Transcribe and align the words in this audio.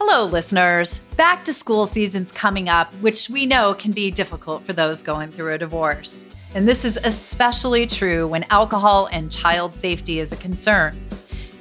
Hello, 0.00 0.26
listeners. 0.26 1.00
Back 1.16 1.44
to 1.46 1.52
school 1.52 1.84
season's 1.84 2.30
coming 2.30 2.68
up, 2.68 2.94
which 3.00 3.28
we 3.28 3.46
know 3.46 3.74
can 3.74 3.90
be 3.90 4.12
difficult 4.12 4.64
for 4.64 4.72
those 4.72 5.02
going 5.02 5.28
through 5.28 5.52
a 5.52 5.58
divorce. 5.58 6.24
And 6.54 6.68
this 6.68 6.84
is 6.84 7.00
especially 7.02 7.84
true 7.84 8.28
when 8.28 8.44
alcohol 8.44 9.08
and 9.10 9.32
child 9.32 9.74
safety 9.74 10.20
is 10.20 10.30
a 10.30 10.36
concern. 10.36 11.04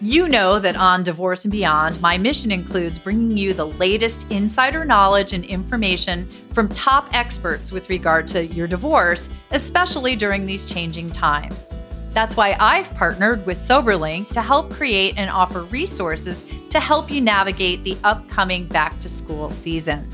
You 0.04 0.28
know 0.28 0.60
that 0.60 0.78
on 0.78 1.02
Divorce 1.02 1.46
and 1.46 1.52
Beyond, 1.52 2.00
my 2.00 2.16
mission 2.20 2.52
includes 2.52 3.00
bringing 3.00 3.36
you 3.36 3.56
the 3.56 3.66
latest 3.66 4.32
insider 4.32 4.86
knowledge 4.86 5.34
and 5.34 5.44
information 5.44 6.30
from 6.54 6.70
top 6.70 7.10
experts 7.14 7.72
with 7.72 7.90
regard 7.90 8.28
to 8.28 8.46
your 8.46 8.68
divorce, 8.68 9.32
especially 9.50 10.16
during 10.16 10.46
these 10.46 10.72
changing 10.72 11.10
times. 11.10 11.72
That's 12.18 12.36
why 12.36 12.58
I've 12.60 12.92
partnered 12.96 13.46
with 13.46 13.60
SoberLink 13.60 14.30
to 14.30 14.42
help 14.42 14.74
create 14.74 15.20
and 15.20 15.30
offer 15.30 15.62
resources 15.62 16.46
to 16.72 16.80
help 16.80 17.12
you 17.12 17.22
navigate 17.22 17.84
the 17.84 17.96
upcoming 18.04 18.66
back 18.66 19.00
to 19.02 19.08
school 19.08 19.52
season. 19.52 20.10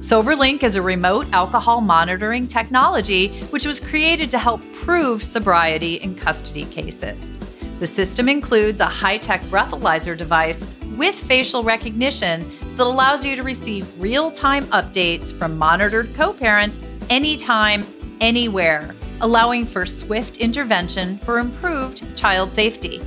SoberLink 0.00 0.62
is 0.62 0.74
a 0.74 0.80
remote 0.80 1.30
alcohol 1.34 1.82
monitoring 1.82 2.48
technology 2.48 3.28
which 3.50 3.66
was 3.66 3.78
created 3.78 4.30
to 4.30 4.38
help 4.38 4.62
prove 4.72 5.22
sobriety 5.22 5.96
in 5.96 6.14
custody 6.14 6.64
cases. 6.64 7.38
The 7.78 7.86
system 7.86 8.26
includes 8.26 8.80
a 8.80 8.86
high 8.86 9.18
tech 9.18 9.42
breathalyzer 9.50 10.16
device 10.16 10.64
with 10.96 11.14
facial 11.14 11.62
recognition 11.62 12.50
that 12.78 12.86
allows 12.86 13.26
you 13.26 13.36
to 13.36 13.42
receive 13.42 14.00
real 14.02 14.30
time 14.30 14.64
updates 14.68 15.30
from 15.30 15.58
monitored 15.58 16.08
co 16.14 16.32
parents 16.32 16.80
anytime, 17.10 17.84
anywhere, 18.22 18.94
allowing 19.20 19.66
for 19.66 19.84
swift 19.86 20.36
intervention 20.38 21.18
for 21.18 21.38
improved 21.38 22.16
child 22.16 22.52
safety. 22.52 23.00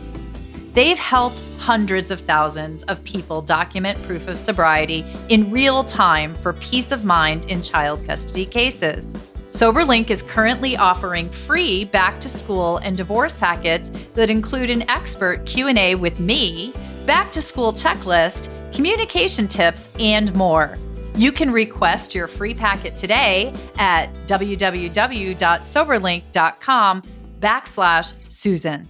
They've 0.73 0.99
helped 0.99 1.43
hundreds 1.57 2.11
of 2.11 2.21
thousands 2.21 2.84
of 2.84 3.03
people 3.03 3.41
document 3.41 4.01
proof 4.03 4.27
of 4.27 4.39
sobriety 4.39 5.05
in 5.29 5.51
real 5.51 5.84
time 5.84 6.34
for 6.35 6.53
peace 6.53 6.91
of 6.91 7.05
mind 7.05 7.45
in 7.45 7.62
child 7.62 8.05
custody 8.05 8.45
cases. 8.45 9.15
SoberLink 9.51 10.09
is 10.09 10.21
currently 10.21 10.77
offering 10.77 11.29
free 11.29 11.84
back 11.84 12.21
to 12.21 12.29
school 12.29 12.77
and 12.77 12.96
divorce 12.96 13.35
packets 13.35 13.90
that 14.15 14.29
include 14.29 14.70
an 14.70 14.90
expert 14.90 15.46
Q&A 15.46 15.93
with 15.96 16.21
me, 16.21 16.73
back 17.05 17.34
to 17.34 17.41
school 17.41 17.73
checklist, 17.73 18.49
communication 18.73 19.49
tips, 19.49 19.90
and 19.99 20.34
more. 20.35 20.77
You 21.15 21.31
can 21.31 21.51
request 21.51 22.15
your 22.15 22.27
free 22.27 22.55
packet 22.55 22.98
today 22.98 23.54
at 23.77 24.12
www.soberlink.com 24.27 27.01
backslash 27.40 28.31
Susan. 28.31 28.87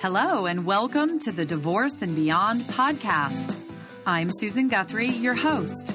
Hello, 0.00 0.46
and 0.46 0.66
welcome 0.66 1.18
to 1.20 1.32
the 1.32 1.44
Divorce 1.46 2.02
and 2.02 2.14
Beyond 2.14 2.62
podcast. 2.62 3.56
I'm 4.04 4.30
Susan 4.32 4.68
Guthrie, 4.68 5.08
your 5.08 5.34
host. 5.34 5.94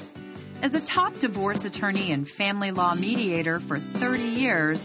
As 0.62 0.74
a 0.74 0.80
top 0.80 1.16
divorce 1.18 1.64
attorney 1.64 2.10
and 2.10 2.28
family 2.28 2.72
law 2.72 2.94
mediator 2.94 3.60
for 3.60 3.78
30 3.78 4.22
years, 4.22 4.84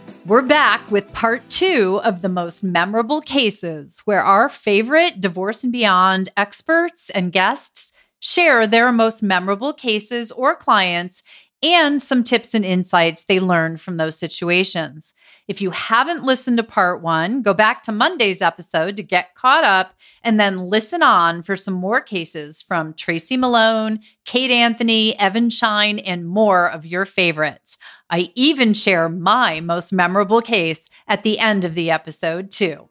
We're 0.27 0.43
back 0.43 0.91
with 0.91 1.11
part 1.13 1.49
two 1.49 1.99
of 2.03 2.21
the 2.21 2.29
most 2.29 2.63
memorable 2.63 3.21
cases 3.21 4.03
where 4.05 4.21
our 4.21 4.49
favorite 4.49 5.19
Divorce 5.19 5.63
and 5.63 5.73
Beyond 5.73 6.29
experts 6.37 7.09
and 7.09 7.31
guests 7.31 7.91
share 8.19 8.67
their 8.67 8.91
most 8.91 9.23
memorable 9.23 9.73
cases 9.73 10.31
or 10.31 10.55
clients 10.55 11.23
and 11.63 12.01
some 12.01 12.23
tips 12.23 12.53
and 12.53 12.63
insights 12.63 13.23
they 13.23 13.39
learned 13.39 13.81
from 13.81 13.97
those 13.97 14.17
situations. 14.17 15.13
If 15.47 15.59
you 15.59 15.71
haven't 15.71 16.23
listened 16.23 16.57
to 16.57 16.63
part 16.63 17.01
one, 17.01 17.41
go 17.41 17.53
back 17.53 17.83
to 17.83 17.91
Monday's 17.91 18.41
episode 18.41 18.95
to 18.95 19.03
get 19.03 19.35
caught 19.35 19.63
up 19.63 19.93
and 20.23 20.39
then 20.39 20.69
listen 20.69 21.03
on 21.03 21.43
for 21.43 21.57
some 21.57 21.73
more 21.73 21.99
cases 21.99 22.61
from 22.61 22.93
Tracy 22.93 23.37
Malone, 23.37 23.99
Kate 24.25 24.51
Anthony, 24.51 25.17
Evan 25.19 25.49
Schein, 25.49 25.99
and 25.99 26.27
more 26.27 26.69
of 26.69 26.85
your 26.85 27.05
favorites. 27.05 27.77
I 28.11 28.31
even 28.35 28.73
share 28.75 29.09
my 29.09 29.61
most 29.61 29.91
memorable 29.91 30.41
case 30.41 30.89
at 31.07 31.23
the 31.23 31.39
end 31.39 31.65
of 31.65 31.73
the 31.73 31.89
episode, 31.89 32.51
too. 32.51 32.90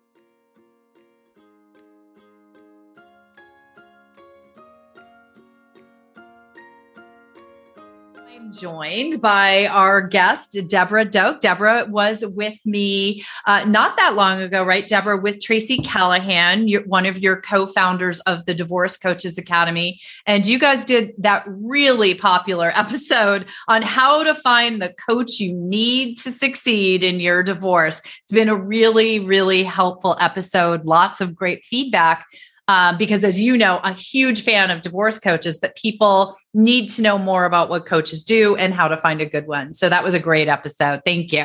Joined 8.52 9.20
by 9.20 9.66
our 9.66 10.06
guest, 10.06 10.58
Debra 10.66 11.04
Doak. 11.04 11.40
Debra 11.40 11.86
was 11.88 12.24
with 12.26 12.58
me 12.64 13.24
uh, 13.46 13.64
not 13.64 13.96
that 13.96 14.14
long 14.14 14.40
ago, 14.40 14.64
right, 14.64 14.88
Debra, 14.88 15.18
with 15.18 15.40
Tracy 15.40 15.78
Callahan, 15.78 16.68
one 16.86 17.06
of 17.06 17.18
your 17.18 17.40
co 17.40 17.66
founders 17.66 18.18
of 18.20 18.44
the 18.46 18.54
Divorce 18.54 18.96
Coaches 18.96 19.38
Academy. 19.38 20.00
And 20.26 20.46
you 20.46 20.58
guys 20.58 20.84
did 20.84 21.12
that 21.18 21.44
really 21.46 22.14
popular 22.14 22.72
episode 22.74 23.46
on 23.68 23.82
how 23.82 24.24
to 24.24 24.34
find 24.34 24.82
the 24.82 24.94
coach 25.08 25.38
you 25.38 25.54
need 25.54 26.16
to 26.18 26.32
succeed 26.32 27.04
in 27.04 27.20
your 27.20 27.42
divorce. 27.42 28.02
It's 28.22 28.32
been 28.32 28.48
a 28.48 28.56
really, 28.56 29.20
really 29.20 29.62
helpful 29.62 30.16
episode, 30.20 30.86
lots 30.86 31.20
of 31.20 31.36
great 31.36 31.64
feedback 31.64 32.26
um, 32.70 32.96
because 32.96 33.24
as 33.24 33.40
you 33.40 33.58
know, 33.58 33.80
a 33.82 33.92
huge 33.92 34.44
fan 34.44 34.70
of 34.70 34.80
divorce 34.80 35.18
coaches, 35.18 35.58
but 35.58 35.74
people 35.74 36.36
need 36.54 36.86
to 36.90 37.02
know 37.02 37.18
more 37.18 37.44
about 37.44 37.68
what 37.68 37.84
coaches 37.84 38.22
do 38.22 38.54
and 38.54 38.72
how 38.72 38.86
to 38.86 38.96
find 38.96 39.20
a 39.20 39.26
good 39.26 39.48
one. 39.48 39.74
So 39.74 39.88
that 39.88 40.04
was 40.04 40.14
a 40.14 40.20
great 40.20 40.46
episode. 40.46 41.00
Thank 41.04 41.32
you. 41.32 41.44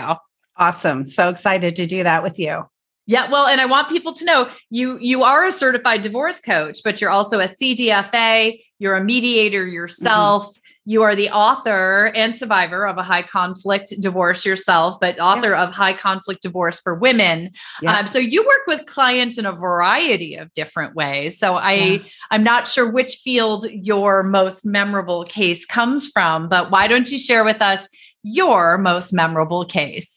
Awesome. 0.58 1.08
So 1.08 1.30
excited 1.30 1.75
to 1.78 1.88
do 1.88 2.03
that 2.03 2.22
with 2.22 2.38
you. 2.38 2.69
Yeah, 3.08 3.31
well, 3.31 3.47
and 3.47 3.59
I 3.59 3.66
want 3.66 3.90
people 3.90 4.14
to 4.14 4.25
know 4.25 4.50
you 4.69 5.00
you 5.00 5.24
are 5.24 5.46
a 5.46 5.52
certified 5.52 6.03
divorce 6.03 6.40
coach, 6.40 6.81
but 6.84 7.02
you're 7.02 7.09
also 7.09 7.40
a 7.40 7.46
CDFA, 7.46 8.59
you're 8.78 8.96
a 8.96 9.03
mediator 9.03 9.66
yourself. 9.66 10.46
Mm-hmm. 10.46 10.65
You 10.85 11.01
are 11.01 11.16
the 11.16 11.29
author 11.31 12.12
and 12.16 12.35
survivor 12.35 12.88
of 12.88 12.97
a 12.97 13.03
high 13.03 13.23
conflict 13.23 13.94
divorce 14.00 14.46
yourself, 14.46 15.00
but 15.01 15.19
author 15.19 15.51
yeah. 15.51 15.63
of 15.63 15.73
High 15.73 15.96
Conflict 15.96 16.44
Divorce 16.44 16.79
for 16.79 16.94
Women. 16.94 17.51
Yeah. 17.81 17.97
Um, 17.97 18.07
so 18.07 18.19
you 18.19 18.46
work 18.46 18.68
with 18.68 18.85
clients 18.85 19.40
in 19.40 19.47
a 19.47 19.51
variety 19.51 20.35
of 20.35 20.53
different 20.53 20.96
ways. 20.96 21.40
So 21.40 21.56
I 21.56 21.73
yeah. 21.73 21.97
I'm 22.29 22.44
not 22.44 22.68
sure 22.68 22.90
which 22.90 23.16
field 23.16 23.66
your 23.72 24.22
most 24.22 24.63
memorable 24.63 25.23
case 25.23 25.66
comes 25.66 26.07
from, 26.07 26.50
but 26.50 26.69
why 26.69 26.88
don't 26.88 27.12
you 27.12 27.17
share 27.17 27.44
with 27.44 27.63
us 27.63 27.90
your 28.22 28.78
most 28.78 29.12
memorable 29.12 29.66
case? 29.66 30.15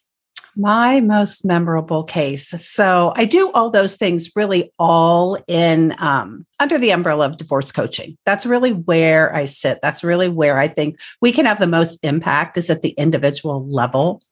My 0.58 1.00
most 1.00 1.44
memorable 1.44 2.02
case. 2.02 2.48
So 2.62 3.12
I 3.16 3.24
do 3.24 3.50
all 3.52 3.70
those 3.70 3.96
things 3.96 4.30
really 4.34 4.72
all 4.78 5.38
in 5.46 5.94
um, 5.98 6.44
under 6.60 6.78
the 6.78 6.90
umbrella 6.90 7.26
of 7.26 7.38
divorce 7.38 7.72
coaching. 7.72 8.18
That's 8.26 8.44
really 8.44 8.72
where 8.72 9.34
I 9.34 9.44
sit. 9.44 9.78
That's 9.80 10.02
really 10.02 10.28
where 10.28 10.58
I 10.58 10.68
think 10.68 10.98
we 11.20 11.32
can 11.32 11.46
have 11.46 11.60
the 11.60 11.66
most 11.66 11.98
impact 12.02 12.58
is 12.58 12.68
at 12.68 12.82
the 12.82 12.90
individual 12.90 13.66
level, 13.68 14.22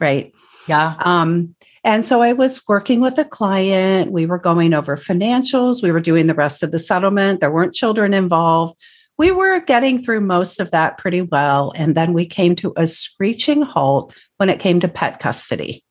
right? 0.00 0.32
Yeah. 0.66 0.94
Um, 1.00 1.54
and 1.82 2.04
so 2.04 2.22
I 2.22 2.32
was 2.32 2.66
working 2.66 3.00
with 3.00 3.18
a 3.18 3.24
client. 3.24 4.10
We 4.10 4.24
were 4.24 4.38
going 4.38 4.72
over 4.72 4.96
financials. 4.96 5.82
We 5.82 5.92
were 5.92 6.00
doing 6.00 6.26
the 6.26 6.34
rest 6.34 6.62
of 6.62 6.72
the 6.72 6.78
settlement. 6.78 7.40
There 7.40 7.50
weren't 7.50 7.74
children 7.74 8.14
involved. 8.14 8.80
We 9.18 9.30
were 9.30 9.60
getting 9.60 10.02
through 10.02 10.22
most 10.22 10.58
of 10.60 10.70
that 10.70 10.98
pretty 10.98 11.22
well. 11.22 11.72
And 11.76 11.94
then 11.94 12.14
we 12.14 12.26
came 12.26 12.56
to 12.56 12.72
a 12.76 12.86
screeching 12.86 13.62
halt 13.62 14.14
when 14.44 14.50
it 14.50 14.60
came 14.60 14.78
to 14.78 14.88
pet 14.88 15.20
custody. 15.20 15.82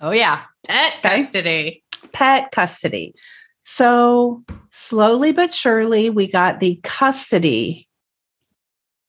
Oh, 0.00 0.12
yeah. 0.12 0.42
Pet 0.68 0.94
okay. 1.00 1.22
custody. 1.24 1.84
Pet 2.12 2.52
custody. 2.52 3.16
So, 3.64 4.44
slowly 4.70 5.32
but 5.32 5.52
surely, 5.52 6.08
we 6.08 6.28
got 6.28 6.60
the 6.60 6.78
custody 6.84 7.88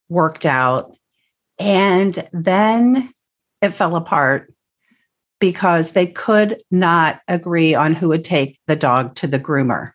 worked 0.10 0.48
out. 0.48 0.98
And 1.60 2.28
then 2.34 3.14
it 3.62 3.70
fell 3.70 3.96
apart 3.96 4.52
because 5.40 5.92
they 5.92 6.08
could 6.08 6.60
not 6.72 7.22
agree 7.28 7.76
on 7.76 7.94
who 7.94 8.08
would 8.08 8.24
take 8.24 8.60
the 8.66 8.76
dog 8.76 9.14
to 9.18 9.28
the 9.28 9.40
groomer. 9.40 9.92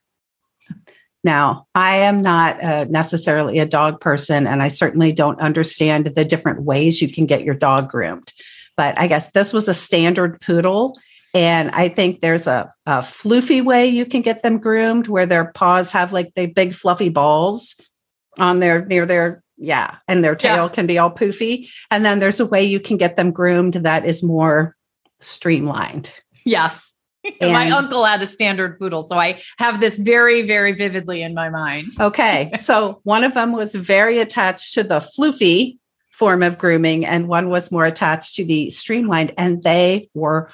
Now, 1.24 1.66
I 1.74 1.96
am 1.96 2.22
not 2.22 2.62
uh, 2.62 2.84
necessarily 2.84 3.58
a 3.58 3.66
dog 3.66 4.00
person, 4.00 4.46
and 4.46 4.62
I 4.62 4.68
certainly 4.68 5.10
don't 5.10 5.40
understand 5.40 6.06
the 6.06 6.24
different 6.24 6.62
ways 6.62 7.02
you 7.02 7.12
can 7.12 7.26
get 7.26 7.42
your 7.42 7.56
dog 7.56 7.90
groomed. 7.90 8.32
But 8.76 8.98
I 8.98 9.06
guess 9.06 9.32
this 9.32 9.52
was 9.52 9.68
a 9.68 9.74
standard 9.74 10.40
poodle. 10.40 10.98
And 11.34 11.70
I 11.70 11.88
think 11.88 12.20
there's 12.20 12.46
a, 12.46 12.70
a 12.86 12.98
floofy 12.98 13.62
way 13.62 13.86
you 13.86 14.06
can 14.06 14.22
get 14.22 14.42
them 14.42 14.58
groomed 14.58 15.06
where 15.08 15.26
their 15.26 15.52
paws 15.52 15.92
have 15.92 16.12
like 16.12 16.32
the 16.34 16.46
big 16.46 16.74
fluffy 16.74 17.10
balls 17.10 17.74
on 18.38 18.60
their 18.60 18.84
near 18.86 19.04
their 19.06 19.42
yeah, 19.58 19.96
and 20.06 20.22
their 20.22 20.34
tail 20.34 20.64
yeah. 20.64 20.68
can 20.68 20.86
be 20.86 20.98
all 20.98 21.10
poofy. 21.10 21.68
And 21.90 22.04
then 22.04 22.20
there's 22.20 22.40
a 22.40 22.46
way 22.46 22.64
you 22.64 22.80
can 22.80 22.96
get 22.96 23.16
them 23.16 23.30
groomed 23.30 23.74
that 23.74 24.04
is 24.04 24.22
more 24.22 24.76
streamlined. 25.18 26.12
Yes. 26.44 26.92
And 27.40 27.50
my 27.52 27.68
uncle 27.72 28.04
had 28.04 28.22
a 28.22 28.26
standard 28.26 28.78
poodle. 28.78 29.02
So 29.02 29.18
I 29.18 29.40
have 29.58 29.80
this 29.80 29.98
very, 29.98 30.42
very 30.42 30.70
vividly 30.72 31.22
in 31.22 31.34
my 31.34 31.48
mind. 31.48 31.90
okay. 31.98 32.52
So 32.58 33.00
one 33.02 33.24
of 33.24 33.34
them 33.34 33.50
was 33.50 33.74
very 33.74 34.20
attached 34.20 34.74
to 34.74 34.84
the 34.84 35.00
floofy 35.00 35.78
form 36.16 36.42
of 36.42 36.56
grooming, 36.56 37.04
and 37.04 37.28
one 37.28 37.50
was 37.50 37.70
more 37.70 37.84
attached 37.84 38.36
to 38.36 38.44
the 38.44 38.70
streamlined, 38.70 39.34
and 39.36 39.62
they 39.62 40.08
were 40.14 40.50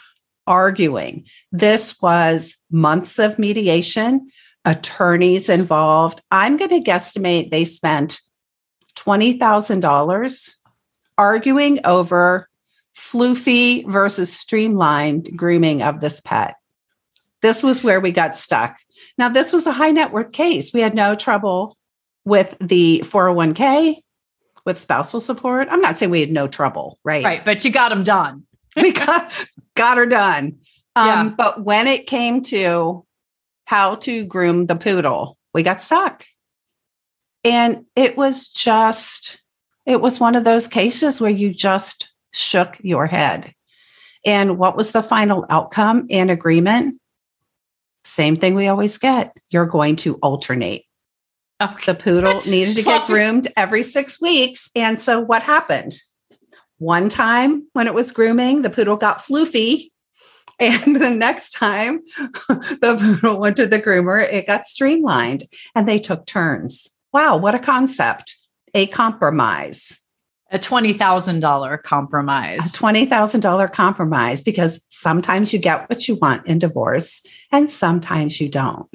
arguing. 0.46 1.24
This 1.52 2.02
was 2.02 2.56
months 2.70 3.20
of 3.20 3.38
mediation, 3.38 4.28
attorneys 4.64 5.48
involved. 5.48 6.20
I'm 6.32 6.56
going 6.56 6.70
to 6.70 6.90
guesstimate 6.90 7.50
they 7.50 7.64
spent 7.64 8.20
$20,000 8.96 10.54
arguing 11.16 11.78
over 11.84 12.48
floofy 12.96 13.88
versus 13.88 14.32
streamlined 14.32 15.36
grooming 15.36 15.80
of 15.80 16.00
this 16.00 16.20
pet. 16.20 16.56
This 17.40 17.62
was 17.62 17.84
where 17.84 18.00
we 18.00 18.10
got 18.10 18.34
stuck. 18.34 18.78
Now, 19.16 19.28
this 19.28 19.52
was 19.52 19.66
a 19.66 19.72
high 19.72 19.92
net 19.92 20.12
worth 20.12 20.32
case. 20.32 20.72
We 20.72 20.80
had 20.80 20.94
no 20.94 21.14
trouble 21.14 21.76
with 22.24 22.56
the 22.60 23.02
401k, 23.04 24.02
with 24.64 24.78
spousal 24.78 25.20
support. 25.20 25.68
I'm 25.70 25.80
not 25.80 25.98
saying 25.98 26.10
we 26.10 26.20
had 26.20 26.30
no 26.30 26.48
trouble, 26.48 26.98
right? 27.04 27.24
Right, 27.24 27.44
but 27.44 27.64
you 27.64 27.72
got 27.72 27.88
them 27.88 28.04
done. 28.04 28.44
we 28.76 28.92
got 28.92 29.32
got 29.74 29.98
her 29.98 30.06
done. 30.06 30.58
Um, 30.96 31.06
yeah. 31.06 31.28
But 31.36 31.64
when 31.64 31.86
it 31.86 32.06
came 32.06 32.42
to 32.42 33.04
how 33.64 33.96
to 33.96 34.24
groom 34.24 34.66
the 34.66 34.76
poodle, 34.76 35.36
we 35.54 35.62
got 35.62 35.80
stuck. 35.80 36.24
And 37.44 37.86
it 37.96 38.16
was 38.16 38.48
just, 38.48 39.40
it 39.86 40.00
was 40.00 40.20
one 40.20 40.36
of 40.36 40.44
those 40.44 40.68
cases 40.68 41.20
where 41.20 41.30
you 41.30 41.52
just 41.52 42.10
shook 42.32 42.76
your 42.80 43.06
head. 43.06 43.54
And 44.24 44.58
what 44.58 44.76
was 44.76 44.92
the 44.92 45.02
final 45.02 45.44
outcome 45.50 46.06
and 46.10 46.30
agreement? 46.30 47.00
Same 48.04 48.36
thing 48.36 48.54
we 48.54 48.68
always 48.68 48.98
get. 48.98 49.36
You're 49.50 49.66
going 49.66 49.96
to 49.96 50.16
alternate. 50.16 50.84
The 51.84 51.94
poodle 51.94 52.42
needed 52.46 52.76
to 52.76 52.82
get 52.82 53.06
groomed 53.06 53.48
every 53.56 53.82
six 53.82 54.20
weeks. 54.20 54.70
And 54.74 54.98
so 54.98 55.20
what 55.20 55.42
happened? 55.42 55.94
One 56.78 57.08
time 57.08 57.68
when 57.74 57.86
it 57.86 57.94
was 57.94 58.12
grooming, 58.12 58.62
the 58.62 58.70
poodle 58.70 58.96
got 58.96 59.18
floofy. 59.18 59.88
And 60.60 60.94
the 60.94 61.10
next 61.10 61.52
time 61.52 62.02
the 62.48 63.18
poodle 63.20 63.40
went 63.40 63.56
to 63.56 63.66
the 63.66 63.80
groomer, 63.80 64.22
it 64.22 64.46
got 64.46 64.64
streamlined 64.64 65.44
and 65.74 65.88
they 65.88 65.98
took 65.98 66.24
turns. 66.24 66.88
Wow, 67.12 67.36
what 67.36 67.56
a 67.56 67.58
concept. 67.58 68.36
A 68.72 68.86
compromise. 68.86 70.02
A 70.52 70.58
$20,000 70.58 71.82
compromise. 71.82 72.60
A 72.60 72.78
$20,000 72.78 73.72
compromise 73.72 74.40
because 74.40 74.84
sometimes 74.88 75.52
you 75.52 75.58
get 75.58 75.88
what 75.88 76.06
you 76.06 76.16
want 76.16 76.46
in 76.46 76.58
divorce 76.58 77.24
and 77.50 77.68
sometimes 77.68 78.40
you 78.40 78.48
don't. 78.48 78.88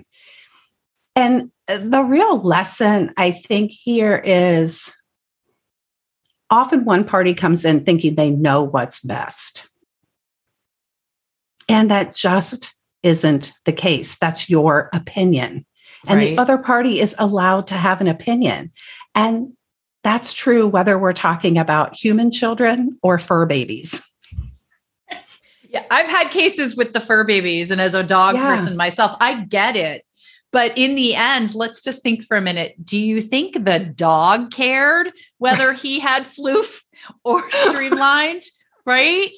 And 1.17 1.51
the 1.65 2.03
real 2.03 2.39
lesson 2.39 3.11
I 3.17 3.31
think 3.31 3.71
here 3.71 4.21
is 4.23 4.95
often 6.51 6.85
one 6.85 7.03
party 7.03 7.33
comes 7.33 7.65
in 7.65 7.83
thinking 7.83 8.13
they 8.13 8.29
know 8.29 8.61
what's 8.61 9.01
best. 9.01 9.67
And 11.67 11.89
that 11.89 12.15
just 12.15 12.75
isn't 13.01 13.51
the 13.65 13.73
case. 13.73 14.15
That's 14.19 14.47
your 14.47 14.91
opinion. 14.93 15.65
And 16.05 16.19
right. 16.19 16.35
the 16.35 16.37
other 16.37 16.59
party 16.59 16.99
is 16.99 17.15
allowed 17.17 17.65
to 17.67 17.75
have 17.75 17.99
an 17.99 18.07
opinion. 18.07 18.71
And 19.15 19.53
that's 20.03 20.35
true 20.35 20.67
whether 20.67 20.99
we're 20.99 21.13
talking 21.13 21.57
about 21.57 21.95
human 21.95 22.29
children 22.29 22.99
or 23.01 23.17
fur 23.17 23.47
babies. 23.47 24.03
Yeah, 25.69 25.83
I've 25.91 26.07
had 26.07 26.29
cases 26.29 26.77
with 26.77 26.93
the 26.93 27.01
fur 27.01 27.25
babies, 27.25 27.71
and 27.71 27.81
as 27.81 27.93
a 27.93 28.01
dog 28.01 28.35
yeah. 28.35 28.55
person 28.55 28.77
myself, 28.77 29.17
I 29.19 29.43
get 29.43 29.75
it. 29.75 30.06
But 30.51 30.77
in 30.77 30.95
the 30.95 31.15
end, 31.15 31.55
let's 31.55 31.81
just 31.81 32.03
think 32.03 32.23
for 32.23 32.37
a 32.37 32.41
minute. 32.41 32.75
Do 32.83 32.97
you 32.97 33.21
think 33.21 33.65
the 33.65 33.79
dog 33.79 34.51
cared 34.51 35.11
whether 35.37 35.73
he 35.73 35.99
had 36.09 36.23
floof 36.23 36.81
or 37.23 37.49
streamlined? 37.51 38.41
right? 38.85 39.31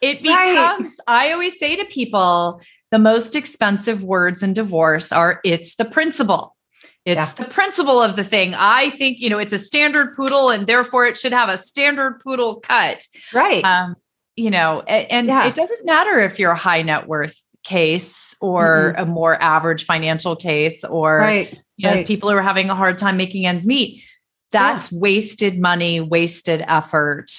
It 0.00 0.22
becomes, 0.22 0.86
right. 0.86 0.90
I 1.06 1.32
always 1.32 1.58
say 1.58 1.76
to 1.76 1.84
people, 1.84 2.60
the 2.90 2.98
most 2.98 3.36
expensive 3.36 4.02
words 4.02 4.42
in 4.42 4.52
divorce 4.52 5.12
are 5.12 5.40
it's 5.44 5.76
the 5.76 5.84
principle. 5.84 6.56
It's 7.04 7.38
yeah. 7.38 7.44
the 7.44 7.50
principle 7.50 8.00
of 8.00 8.16
the 8.16 8.24
thing. 8.24 8.54
I 8.54 8.90
think, 8.90 9.18
you 9.18 9.30
know, 9.30 9.38
it's 9.38 9.52
a 9.52 9.58
standard 9.58 10.14
poodle 10.14 10.50
and 10.50 10.66
therefore 10.66 11.06
it 11.06 11.16
should 11.16 11.32
have 11.32 11.48
a 11.48 11.56
standard 11.56 12.20
poodle 12.24 12.60
cut. 12.60 13.06
Right. 13.32 13.64
Um, 13.64 13.96
you 14.36 14.50
know, 14.50 14.82
and, 14.86 15.10
and 15.10 15.26
yeah. 15.26 15.46
it 15.46 15.54
doesn't 15.54 15.84
matter 15.84 16.20
if 16.20 16.38
you're 16.38 16.52
a 16.52 16.56
high 16.56 16.82
net 16.82 17.06
worth 17.06 17.38
case 17.68 18.36
or 18.40 18.92
mm-hmm. 18.94 19.02
a 19.02 19.06
more 19.06 19.40
average 19.42 19.84
financial 19.84 20.36
case 20.36 20.84
or 20.84 21.18
right. 21.18 21.52
you 21.76 21.88
know, 21.88 21.94
right. 21.94 22.06
people 22.06 22.30
who 22.30 22.36
are 22.36 22.42
having 22.42 22.70
a 22.70 22.74
hard 22.74 22.98
time 22.98 23.16
making 23.16 23.46
ends 23.46 23.66
meet. 23.66 24.02
That's 24.50 24.90
yeah. 24.90 24.98
wasted 25.00 25.58
money, 25.58 26.00
wasted 26.00 26.64
effort. 26.66 27.30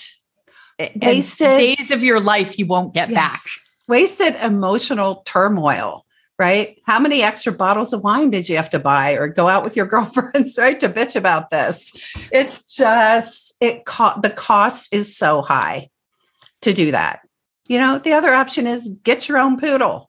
Wasted 1.01 1.47
days 1.47 1.91
of 1.91 2.03
your 2.03 2.21
life 2.21 2.57
you 2.57 2.65
won't 2.65 2.93
get 2.93 3.09
yes. 3.09 3.15
back 3.15 3.41
wasted 3.89 4.35
emotional 4.35 5.23
turmoil 5.25 6.05
right? 6.39 6.77
How 6.85 6.99
many 6.99 7.21
extra 7.21 7.51
bottles 7.51 7.91
of 7.91 8.01
wine 8.01 8.29
did 8.29 8.47
you 8.47 8.55
have 8.55 8.69
to 8.69 8.79
buy 8.79 9.11
or 9.11 9.27
go 9.27 9.49
out 9.49 9.65
with 9.65 9.75
your 9.75 9.85
girlfriends, 9.87 10.57
right? 10.57 10.79
To 10.79 10.87
bitch 10.87 11.17
about 11.17 11.51
this. 11.51 11.91
It's 12.31 12.73
just, 12.73 13.57
it 13.59 13.85
co- 13.85 14.17
the 14.23 14.29
cost 14.29 14.93
is 14.93 15.13
so 15.15 15.41
high 15.41 15.89
to 16.61 16.71
do 16.71 16.91
that. 16.91 17.19
You 17.67 17.77
know, 17.77 17.99
the 17.99 18.13
other 18.13 18.33
option 18.33 18.67
is 18.67 18.97
get 19.03 19.27
your 19.27 19.37
own 19.37 19.59
poodle. 19.59 20.08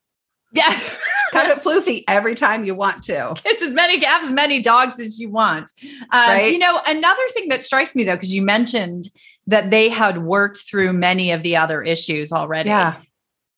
Yeah. 0.53 0.79
Cut 1.33 1.49
it 1.49 1.59
floofy 1.59 2.03
every 2.09 2.35
time 2.35 2.65
you 2.65 2.75
want 2.75 3.05
to. 3.05 3.35
Kiss 3.37 3.63
as 3.63 3.71
many, 3.71 4.03
have 4.05 4.25
as 4.25 4.33
many 4.33 4.61
dogs 4.61 4.99
as 4.99 5.21
you 5.21 5.31
want. 5.31 5.71
Um, 5.83 6.09
right? 6.11 6.53
You 6.53 6.59
know, 6.59 6.81
another 6.87 7.23
thing 7.33 7.49
that 7.49 7.63
strikes 7.63 7.95
me 7.95 8.03
though, 8.05 8.17
because 8.17 8.35
you 8.35 8.43
mentioned 8.43 9.09
that 9.47 9.71
they 9.71 9.89
had 9.89 10.19
worked 10.19 10.59
through 10.59 10.93
many 10.93 11.31
of 11.31 11.43
the 11.43 11.57
other 11.57 11.83
issues 11.83 12.33
already. 12.33 12.71
Yeah. 12.71 12.97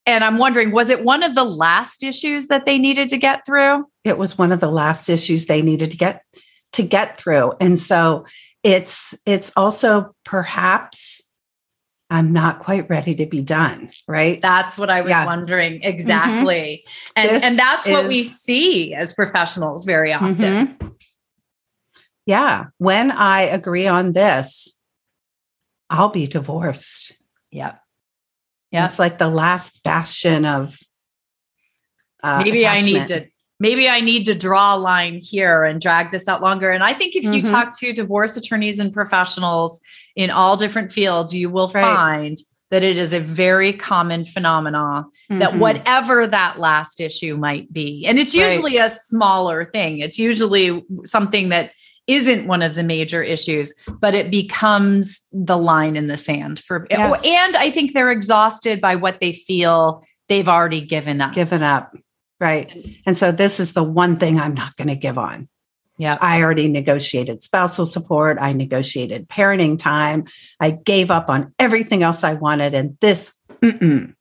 And 0.05 0.25
I'm 0.25 0.39
wondering, 0.39 0.73
was 0.73 0.91
it 0.91 1.05
one 1.05 1.23
of 1.23 1.35
the 1.35 1.45
last 1.45 2.03
issues 2.03 2.49
that 2.49 2.67
they 2.67 2.79
needed 2.79 3.09
to 3.11 3.17
get 3.17 3.47
through? 3.47 3.87
It 4.05 4.19
was 4.19 4.37
one 4.37 4.51
of 4.53 4.61
the 4.61 4.71
last 4.71 5.09
issues 5.09 5.47
they 5.47 5.63
needed 5.63 5.93
to 5.93 5.97
get 5.97 6.25
to 6.73 6.83
get 6.83 7.19
through. 7.19 7.53
And 7.61 7.79
so 7.79 8.27
it's 8.63 9.15
it's 9.27 9.53
also 9.57 10.15
perhaps 10.25 11.21
I'm 12.13 12.31
not 12.31 12.59
quite 12.59 12.91
ready 12.91 13.15
to 13.15 13.27
be 13.27 13.41
done, 13.41 13.91
right? 14.07 14.41
That's 14.43 14.77
what 14.77 14.91
I 14.91 15.01
was 15.01 15.09
yeah. 15.09 15.25
wondering 15.25 15.81
mm-hmm. 15.81 15.89
exactly. 15.89 16.85
Mm-hmm. 17.17 17.35
And 17.35 17.45
and 17.45 17.59
that's 17.59 17.87
is, 17.87 17.93
what 17.93 18.07
we 18.07 18.23
see 18.23 18.95
as 18.95 19.15
professionals 19.15 19.87
very 19.87 20.13
often. 20.13 20.37
Mm-hmm. 20.37 20.89
Yeah, 22.27 22.67
when 22.77 23.11
I 23.11 23.43
agree 23.43 23.87
on 23.87 24.13
this, 24.13 24.79
I'll 25.89 26.11
be 26.11 26.27
divorced. 26.27 27.17
Yep. 27.51 27.81
Yeah. 28.71 28.85
It's 28.85 28.99
like 28.99 29.19
the 29.19 29.29
last 29.29 29.83
bastion 29.83 30.45
of 30.45 30.79
uh, 32.23 32.43
maybe 32.45 32.63
attachment. 32.63 32.97
I 32.97 32.99
need 32.99 33.07
to 33.09 33.32
maybe 33.63 33.89
I 33.89 34.01
need 34.01 34.25
to 34.25 34.35
draw 34.35 34.75
a 34.75 34.77
line 34.77 35.21
here 35.23 35.63
and 35.63 35.81
drag 35.81 36.11
this 36.11 36.27
out 36.27 36.43
longer. 36.43 36.73
And 36.73 36.83
I 36.83 36.93
think 36.93 37.15
if 37.15 37.23
mm-hmm. 37.23 37.35
you 37.35 37.43
talk 37.43 37.79
to 37.79 37.93
divorce 37.93 38.37
attorneys 38.37 38.81
and 38.81 38.93
professionals 38.93 39.81
in 40.17 40.31
all 40.31 40.57
different 40.57 40.91
fields, 40.91 41.33
you 41.33 41.49
will 41.49 41.69
right. 41.69 41.81
find 41.81 42.39
that 42.73 42.83
it 42.83 42.99
is 42.99 43.15
a 43.15 43.21
very 43.21 43.73
common 43.73 44.25
phenomenon 44.25 45.05
mm-hmm. 45.05 45.39
that 45.39 45.55
whatever 45.57 46.27
that 46.27 46.59
last 46.59 47.01
issue 47.01 47.37
might 47.37 47.73
be, 47.73 48.05
and 48.05 48.19
it's 48.19 48.35
usually 48.35 48.79
right. 48.79 48.91
a 48.91 48.95
smaller 48.95 49.65
thing, 49.65 50.01
it's 50.01 50.19
usually 50.19 50.85
something 51.05 51.51
that 51.51 51.71
isn't 52.09 52.49
one 52.49 52.63
of 52.63 52.75
the 52.75 52.83
major 52.83 53.23
issues, 53.23 53.73
but 54.01 54.13
it 54.13 54.29
becomes 54.29 55.21
the 55.31 55.57
line 55.57 55.95
in 55.95 56.09
the 56.09 56.17
sand 56.17 56.59
for 56.59 56.89
yes. 56.91 57.23
and 57.25 57.55
I 57.55 57.71
think 57.71 57.93
they're 57.93 58.11
exhausted 58.11 58.81
by 58.81 58.97
what 58.97 59.21
they 59.21 59.33
feel 59.33 60.05
they've 60.29 60.49
already 60.49 60.81
given 60.81 61.21
up. 61.21 61.35
Given 61.35 61.63
up. 61.63 61.95
Right. 62.43 62.99
And 63.07 63.17
so 63.17 63.31
this 63.31 63.61
is 63.61 63.73
the 63.73 63.85
one 63.85 64.19
thing 64.19 64.41
I'm 64.41 64.53
not 64.53 64.75
going 64.77 64.89
to 64.89 64.97
give 64.97 65.17
on. 65.17 65.49
Yeah. 65.97 66.19
I 66.21 66.43
already 66.43 66.67
negotiated 66.67 67.41
spousal 67.45 67.87
support. 67.87 68.39
I 68.41 68.53
negotiated 68.53 69.29
parenting 69.29 69.79
time. 69.79 70.25
I 70.59 70.73
gave 70.73 71.13
up 71.13 71.31
on 71.31 71.55
everything 71.61 72.03
else 72.03 72.25
I 72.25 72.35
wanted. 72.35 72.75
And 72.75 72.99
this, 73.01 73.39
mm-mm. 73.63 74.13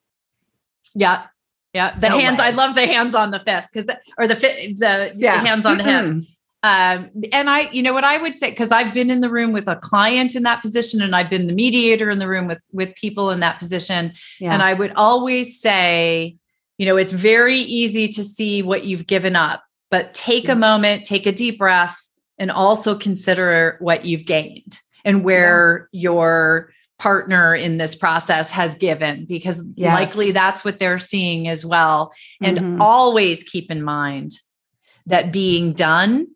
yeah. 0.93 1.23
Yeah. 1.73 1.97
The 1.97 2.09
no 2.09 2.19
hands, 2.19 2.39
way. 2.39 2.45
I 2.45 2.49
love 2.51 2.75
the 2.75 2.85
hands 2.85 3.15
on 3.15 3.31
the 3.31 3.39
fist 3.39 3.73
because, 3.73 3.89
or 4.19 4.27
the, 4.27 4.35
the, 4.35 5.13
yeah. 5.15 5.41
the 5.41 5.47
hands 5.47 5.65
on 5.65 5.79
the 5.79 5.83
hips 5.83 6.35
um, 6.63 7.09
and 7.33 7.49
I, 7.49 7.71
you 7.71 7.81
know 7.81 7.93
what 7.93 8.03
I 8.03 8.19
would 8.19 8.35
say, 8.35 8.51
because 8.51 8.71
I've 8.71 8.93
been 8.93 9.09
in 9.09 9.21
the 9.21 9.31
room 9.31 9.51
with 9.51 9.67
a 9.67 9.77
client 9.77 10.35
in 10.35 10.43
that 10.43 10.61
position 10.61 11.01
and 11.01 11.15
I've 11.15 11.29
been 11.29 11.47
the 11.47 11.53
mediator 11.53 12.09
in 12.11 12.19
the 12.19 12.27
room 12.27 12.47
with 12.47 12.61
with 12.71 12.93
people 12.95 13.31
in 13.31 13.39
that 13.39 13.57
position. 13.57 14.13
Yeah. 14.39 14.53
And 14.53 14.61
I 14.61 14.75
would 14.75 14.93
always 14.95 15.59
say, 15.59 16.35
you 16.81 16.87
know, 16.87 16.97
it's 16.97 17.11
very 17.11 17.57
easy 17.57 18.07
to 18.07 18.23
see 18.23 18.63
what 18.63 18.85
you've 18.85 19.05
given 19.05 19.35
up, 19.35 19.63
but 19.91 20.15
take 20.15 20.49
a 20.49 20.55
moment, 20.55 21.05
take 21.05 21.27
a 21.27 21.31
deep 21.31 21.59
breath, 21.59 22.09
and 22.39 22.49
also 22.49 22.97
consider 22.97 23.77
what 23.81 24.03
you've 24.03 24.25
gained 24.25 24.79
and 25.05 25.23
where 25.23 25.87
yeah. 25.91 26.01
your 26.01 26.73
partner 26.97 27.53
in 27.53 27.77
this 27.77 27.93
process 27.93 28.49
has 28.49 28.73
given, 28.73 29.25
because 29.25 29.63
yes. 29.75 29.93
likely 29.93 30.31
that's 30.31 30.65
what 30.65 30.79
they're 30.79 30.97
seeing 30.97 31.47
as 31.47 31.63
well. 31.63 32.11
And 32.41 32.57
mm-hmm. 32.57 32.81
always 32.81 33.43
keep 33.43 33.69
in 33.69 33.83
mind 33.83 34.31
that 35.05 35.31
being 35.31 35.73
done 35.73 36.29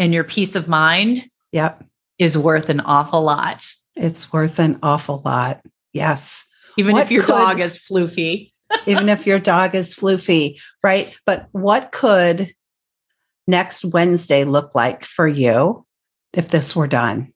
and 0.00 0.12
your 0.12 0.24
peace 0.24 0.56
of 0.56 0.66
mind 0.66 1.26
yep. 1.52 1.80
is 2.18 2.36
worth 2.36 2.70
an 2.70 2.80
awful 2.80 3.22
lot. 3.22 3.64
It's 3.94 4.32
worth 4.32 4.58
an 4.58 4.80
awful 4.82 5.22
lot. 5.24 5.60
Yes. 5.92 6.44
Even 6.76 6.94
what 6.94 7.02
if 7.02 7.12
your 7.12 7.22
could, 7.22 7.28
dog 7.28 7.60
is 7.60 7.78
floofy. 7.78 8.50
Even 8.86 9.08
if 9.08 9.26
your 9.26 9.38
dog 9.38 9.74
is 9.74 9.94
floofy, 9.94 10.58
right? 10.82 11.14
But 11.26 11.48
what 11.52 11.92
could 11.92 12.52
next 13.46 13.84
Wednesday 13.84 14.44
look 14.44 14.74
like 14.74 15.04
for 15.04 15.28
you 15.28 15.86
if 16.32 16.48
this 16.48 16.74
were 16.74 16.86
done? 16.86 17.32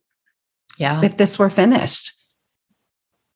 Yeah. 0.79 1.01
If 1.03 1.17
this 1.17 1.39
were 1.39 1.51
finished? 1.51 2.13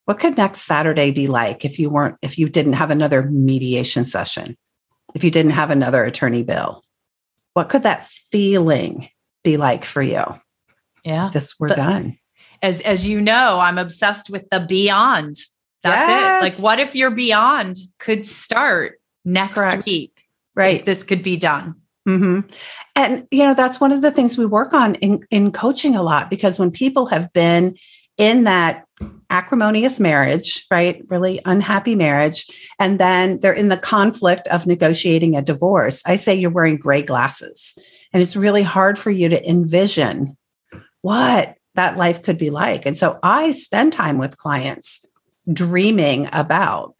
What 0.04 0.18
could 0.18 0.37
next 0.37 0.62
Saturday 0.62 1.11
be 1.11 1.26
like 1.28 1.64
if 1.64 1.78
you 1.78 1.90
weren't, 1.90 2.16
if 2.22 2.38
you 2.38 2.49
didn't 2.49 2.75
have 2.75 2.90
another 2.90 3.22
mediation 3.22 4.04
session, 4.04 4.56
if 5.14 5.22
you 5.22 5.30
didn't 5.30 5.52
have 5.52 5.70
another 5.70 6.04
attorney 6.04 6.42
bill? 6.42 6.82
What 7.54 7.68
could 7.68 7.82
that 7.84 8.06
feeling 8.06 9.08
be 9.44 9.56
like 9.56 9.84
for 9.84 10.02
you? 10.02 10.25
Yeah. 11.04 11.28
If 11.28 11.32
this 11.32 11.58
were 11.58 11.68
but 11.68 11.76
done. 11.76 12.18
As 12.62 12.80
as 12.82 13.06
you 13.06 13.20
know, 13.20 13.58
I'm 13.58 13.78
obsessed 13.78 14.30
with 14.30 14.49
the 14.50 14.61
beyond. 14.61 15.37
That's 15.82 16.08
yes. 16.08 16.42
it. 16.42 16.44
Like 16.44 16.62
what 16.62 16.78
if 16.78 16.94
your 16.94 17.10
beyond 17.10 17.78
could 17.98 18.24
start 18.24 19.00
next 19.24 19.54
Correct. 19.54 19.86
week? 19.86 20.24
Right. 20.54 20.84
This 20.84 21.02
could 21.04 21.22
be 21.22 21.36
done. 21.36 21.76
Mm-hmm. 22.08 22.48
And 22.96 23.28
you 23.30 23.44
know 23.44 23.54
that's 23.54 23.80
one 23.80 23.92
of 23.92 24.02
the 24.02 24.10
things 24.10 24.36
we 24.36 24.44
work 24.44 24.74
on 24.74 24.96
in, 24.96 25.24
in 25.30 25.52
coaching 25.52 25.94
a 25.94 26.02
lot 26.02 26.30
because 26.30 26.58
when 26.58 26.72
people 26.72 27.06
have 27.06 27.32
been 27.32 27.76
in 28.18 28.44
that 28.44 28.84
acrimonious 29.30 29.98
marriage, 29.98 30.66
right? 30.70 31.02
Really 31.08 31.40
unhappy 31.44 31.94
marriage. 31.94 32.46
And 32.78 33.00
then 33.00 33.40
they're 33.40 33.52
in 33.52 33.68
the 33.68 33.76
conflict 33.76 34.46
of 34.48 34.66
negotiating 34.66 35.36
a 35.36 35.42
divorce. 35.42 36.02
I 36.06 36.16
say 36.16 36.34
you're 36.34 36.50
wearing 36.50 36.76
gray 36.76 37.02
glasses. 37.02 37.76
And 38.12 38.22
it's 38.22 38.36
really 38.36 38.62
hard 38.62 38.98
for 38.98 39.10
you 39.10 39.28
to 39.30 39.48
envision 39.48 40.36
what 41.00 41.56
that 41.74 41.96
life 41.96 42.22
could 42.22 42.36
be 42.36 42.50
like. 42.50 42.84
And 42.84 42.96
so 42.96 43.18
I 43.22 43.52
spend 43.52 43.92
time 43.92 44.18
with 44.18 44.36
clients 44.36 45.04
dreaming 45.50 46.28
about 46.32 46.94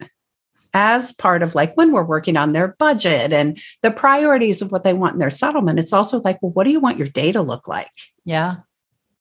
as 0.73 1.11
part 1.11 1.43
of 1.43 1.53
like 1.53 1.75
when 1.77 1.91
we're 1.91 2.03
working 2.03 2.35
on 2.35 2.53
their 2.53 2.69
budget 2.79 3.31
and 3.31 3.61
the 3.81 3.91
priorities 3.91 4.61
of 4.61 4.71
what 4.71 4.83
they 4.83 4.93
want 4.93 5.13
in 5.13 5.19
their 5.19 5.29
settlement. 5.29 5.79
It's 5.79 5.93
also 5.93 6.19
like, 6.21 6.41
well, 6.41 6.51
what 6.51 6.63
do 6.63 6.71
you 6.71 6.79
want 6.79 6.97
your 6.97 7.07
day 7.07 7.31
to 7.31 7.41
look 7.41 7.67
like? 7.67 7.91
Yeah. 8.25 8.57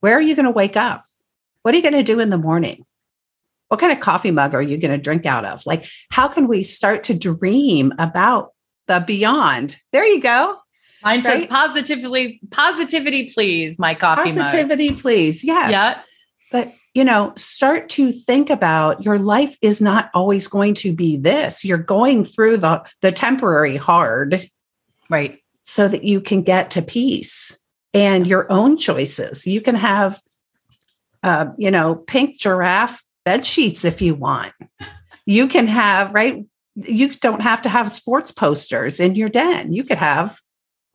Where 0.00 0.16
are 0.16 0.22
you 0.22 0.34
going 0.34 0.46
to 0.46 0.50
wake 0.50 0.76
up? 0.76 1.04
What 1.62 1.74
are 1.74 1.76
you 1.76 1.82
going 1.82 1.94
to 1.94 2.02
do 2.02 2.20
in 2.20 2.30
the 2.30 2.38
morning? 2.38 2.84
What 3.68 3.80
kind 3.80 3.92
of 3.92 4.00
coffee 4.00 4.30
mug 4.30 4.54
are 4.54 4.62
you 4.62 4.76
going 4.78 4.90
to 4.90 4.98
drink 4.98 5.26
out 5.26 5.44
of? 5.44 5.64
Like, 5.64 5.86
how 6.10 6.28
can 6.28 6.46
we 6.46 6.62
start 6.62 7.04
to 7.04 7.14
dream 7.14 7.92
about 7.98 8.52
the 8.86 9.00
beyond? 9.00 9.78
There 9.92 10.04
you 10.04 10.20
go. 10.20 10.58
Mine 11.02 11.20
right? 11.20 11.40
says 11.40 11.44
positively, 11.46 12.40
positivity, 12.50 13.30
please, 13.30 13.78
my 13.78 13.94
coffee 13.94 14.32
positivity, 14.32 14.90
mug. 14.90 15.00
please. 15.00 15.44
Yes. 15.44 15.70
Yeah. 15.70 16.00
But 16.50 16.72
you 16.94 17.04
know, 17.04 17.32
start 17.36 17.88
to 17.90 18.12
think 18.12 18.50
about 18.50 19.04
your 19.04 19.18
life 19.18 19.56
is 19.62 19.80
not 19.80 20.10
always 20.14 20.46
going 20.46 20.74
to 20.74 20.92
be 20.92 21.16
this. 21.16 21.64
You're 21.64 21.78
going 21.78 22.24
through 22.24 22.58
the 22.58 22.84
the 23.00 23.12
temporary 23.12 23.76
hard. 23.76 24.48
Right. 25.08 25.38
So 25.62 25.88
that 25.88 26.04
you 26.04 26.20
can 26.20 26.42
get 26.42 26.70
to 26.72 26.82
peace 26.82 27.58
and 27.94 28.26
your 28.26 28.50
own 28.50 28.76
choices. 28.76 29.46
You 29.46 29.60
can 29.60 29.76
have 29.76 30.20
uh, 31.22 31.46
you 31.56 31.70
know, 31.70 31.94
pink 31.94 32.38
giraffe 32.38 33.04
bed 33.24 33.46
sheets 33.46 33.84
if 33.84 34.02
you 34.02 34.14
want. 34.14 34.52
You 35.24 35.46
can 35.46 35.68
have, 35.68 36.12
right? 36.12 36.44
You 36.74 37.10
don't 37.10 37.42
have 37.42 37.62
to 37.62 37.68
have 37.68 37.92
sports 37.92 38.32
posters 38.32 38.98
in 38.98 39.14
your 39.14 39.28
den. 39.28 39.72
You 39.72 39.84
could 39.84 39.98
have 39.98 40.40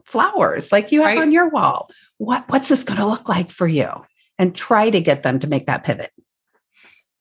flowers 0.05 0.71
like 0.71 0.91
you 0.91 1.01
have 1.01 1.17
right. 1.17 1.19
on 1.19 1.31
your 1.31 1.49
wall. 1.49 1.89
What 2.17 2.45
what's 2.49 2.67
this 2.67 2.83
going 2.83 2.99
to 2.99 3.05
look 3.05 3.29
like 3.29 3.51
for 3.51 3.67
you? 3.67 3.89
And 4.39 4.55
try 4.55 4.89
to 4.89 5.01
get 5.01 5.23
them 5.23 5.39
to 5.39 5.47
make 5.47 5.65
that 5.65 5.83
pivot. 5.83 6.11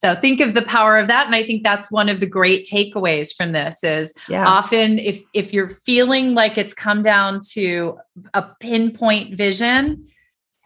So 0.03 0.13
think 0.13 0.39
of 0.41 0.53
the 0.53 0.61
power 0.61 0.97
of 0.97 1.07
that. 1.07 1.25
And 1.25 1.33
I 1.33 1.43
think 1.43 1.63
that's 1.63 1.91
one 1.91 2.07
of 2.07 2.19
the 2.19 2.27
great 2.27 2.67
takeaways 2.71 3.35
from 3.35 3.51
this 3.51 3.83
is 3.83 4.13
yeah. 4.29 4.47
often 4.47 4.99
if 4.99 5.23
if 5.33 5.53
you're 5.53 5.69
feeling 5.69 6.35
like 6.35 6.57
it's 6.57 6.73
come 6.73 7.01
down 7.01 7.39
to 7.53 7.97
a 8.35 8.43
pinpoint 8.59 9.35
vision, 9.35 10.05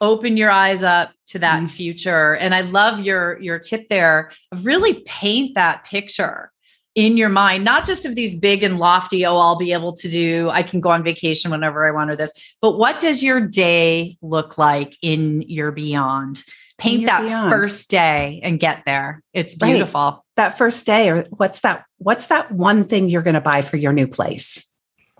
open 0.02 0.36
your 0.36 0.50
eyes 0.50 0.84
up 0.84 1.12
to 1.28 1.40
that 1.40 1.58
mm-hmm. 1.58 1.68
future 1.68 2.36
and 2.36 2.54
i 2.54 2.62
love 2.62 3.00
your 3.00 3.40
your 3.40 3.60
tip 3.60 3.88
there 3.88 4.32
of 4.52 4.66
really 4.66 4.96
paint 5.06 5.56
that 5.56 5.86
picture 5.86 6.51
in 6.96 7.16
your 7.16 7.30
mind 7.30 7.64
not 7.64 7.86
just 7.86 8.06
of 8.06 8.16
these 8.16 8.36
big 8.36 8.64
and 8.64 8.78
lofty 8.78 9.26
oh 9.26 9.38
i'll 9.38 9.58
be 9.58 9.72
able 9.72 9.94
to 9.94 10.10
do 10.10 10.50
i 10.50 10.62
can 10.62 10.80
go 10.80 10.90
on 10.90 11.04
vacation 11.04 11.50
whenever 11.50 11.88
i 11.88 11.92
want 11.92 12.10
or 12.10 12.16
this 12.16 12.34
but 12.62 12.78
what 12.78 13.00
does 13.00 13.24
your 13.24 13.40
day 13.40 14.18
look 14.22 14.58
like 14.58 14.98
in 15.02 15.42
your 15.44 15.72
beyond 15.72 16.44
paint 16.78 17.06
that 17.06 17.24
beyond. 17.24 17.52
first 17.52 17.90
day 17.90 18.42
and 18.44 18.60
get 18.60 18.84
there 18.86 19.22
it's 19.34 19.56
beautiful 19.56 20.02
right. 20.02 20.20
that 20.36 20.58
first 20.58 20.86
day 20.86 21.10
or 21.10 21.26
what's 21.30 21.62
that 21.62 21.86
what's 21.98 22.28
that 22.28 22.52
one 22.52 22.84
thing 22.84 23.08
you're 23.08 23.22
going 23.22 23.36
to 23.36 23.42
buy 23.42 23.62
for 23.62 23.78
your 23.78 23.94
new 23.94 24.08
place 24.08 24.68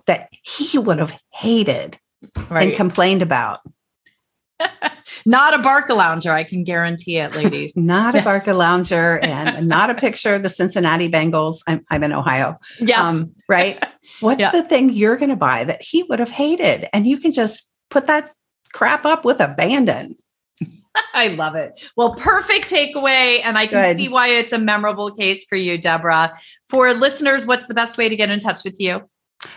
that 0.06 0.28
he 0.42 0.76
would 0.76 0.98
have 0.98 1.18
hated 1.32 1.98
right. 2.50 2.68
and 2.68 2.76
complained 2.76 3.22
about 3.22 3.60
not 5.26 5.58
a 5.58 5.58
Barca 5.62 5.94
lounger, 5.94 6.32
I 6.32 6.44
can 6.44 6.64
guarantee 6.64 7.18
it, 7.18 7.34
ladies. 7.34 7.72
not 7.76 8.14
a 8.14 8.22
Barca 8.22 8.54
lounger 8.54 9.18
and 9.22 9.68
not 9.68 9.90
a 9.90 9.94
picture 9.94 10.34
of 10.34 10.42
the 10.42 10.48
Cincinnati 10.48 11.08
Bengals. 11.08 11.62
I'm, 11.66 11.84
I'm 11.90 12.02
in 12.02 12.12
Ohio. 12.12 12.58
Yes. 12.80 12.98
Um, 12.98 13.34
right. 13.48 13.82
What's 14.20 14.40
yeah. 14.40 14.50
the 14.50 14.62
thing 14.62 14.90
you're 14.90 15.16
going 15.16 15.30
to 15.30 15.36
buy 15.36 15.64
that 15.64 15.82
he 15.82 16.02
would 16.04 16.18
have 16.18 16.30
hated? 16.30 16.88
And 16.92 17.06
you 17.06 17.18
can 17.18 17.32
just 17.32 17.70
put 17.90 18.06
that 18.06 18.28
crap 18.72 19.04
up 19.04 19.24
with 19.24 19.40
abandon. 19.40 20.16
I 21.14 21.28
love 21.28 21.54
it. 21.54 21.80
Well, 21.96 22.14
perfect 22.16 22.70
takeaway. 22.70 23.40
And 23.42 23.56
I 23.56 23.66
can 23.66 23.82
Good. 23.82 23.96
see 23.96 24.08
why 24.08 24.28
it's 24.28 24.52
a 24.52 24.58
memorable 24.58 25.14
case 25.14 25.44
for 25.44 25.56
you, 25.56 25.78
Debra. 25.78 26.34
For 26.68 26.92
listeners, 26.92 27.46
what's 27.46 27.66
the 27.66 27.74
best 27.74 27.96
way 27.96 28.08
to 28.08 28.16
get 28.16 28.30
in 28.30 28.40
touch 28.40 28.62
with 28.64 28.78
you? 28.78 29.08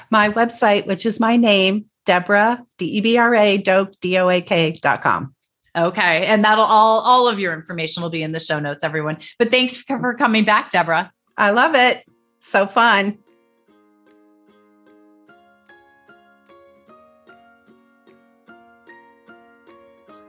My 0.10 0.30
website, 0.30 0.88
which 0.88 1.06
is 1.06 1.20
my 1.20 1.36
name, 1.36 1.86
Debra, 2.06 2.64
D 2.78 2.86
E 2.86 3.02
B 3.02 3.18
R 3.18 3.36
A, 3.36 3.58
Doak, 3.58 4.00
D 4.00 4.18
O 4.18 4.30
A 4.30 4.42
K 4.42 4.72
dot 4.82 5.02
com. 5.02 5.34
Okay. 5.76 6.26
And 6.26 6.44
that'll 6.46 6.64
all, 6.64 7.02
all 7.02 7.28
of 7.28 7.40
your 7.40 7.54
information 7.54 8.02
will 8.02 8.10
be 8.10 8.24
in 8.24 8.32
the 8.32 8.40
show 8.40 8.60
notes, 8.60 8.84
everyone. 8.84 9.18
But 9.38 9.52
thanks 9.52 9.76
for 9.76 10.14
coming 10.14 10.46
back, 10.46 10.70
Debra. 10.70 11.12
I 11.38 11.50
love 11.50 11.76
it. 11.76 12.06
So 12.40 12.66
fun. 12.66 13.18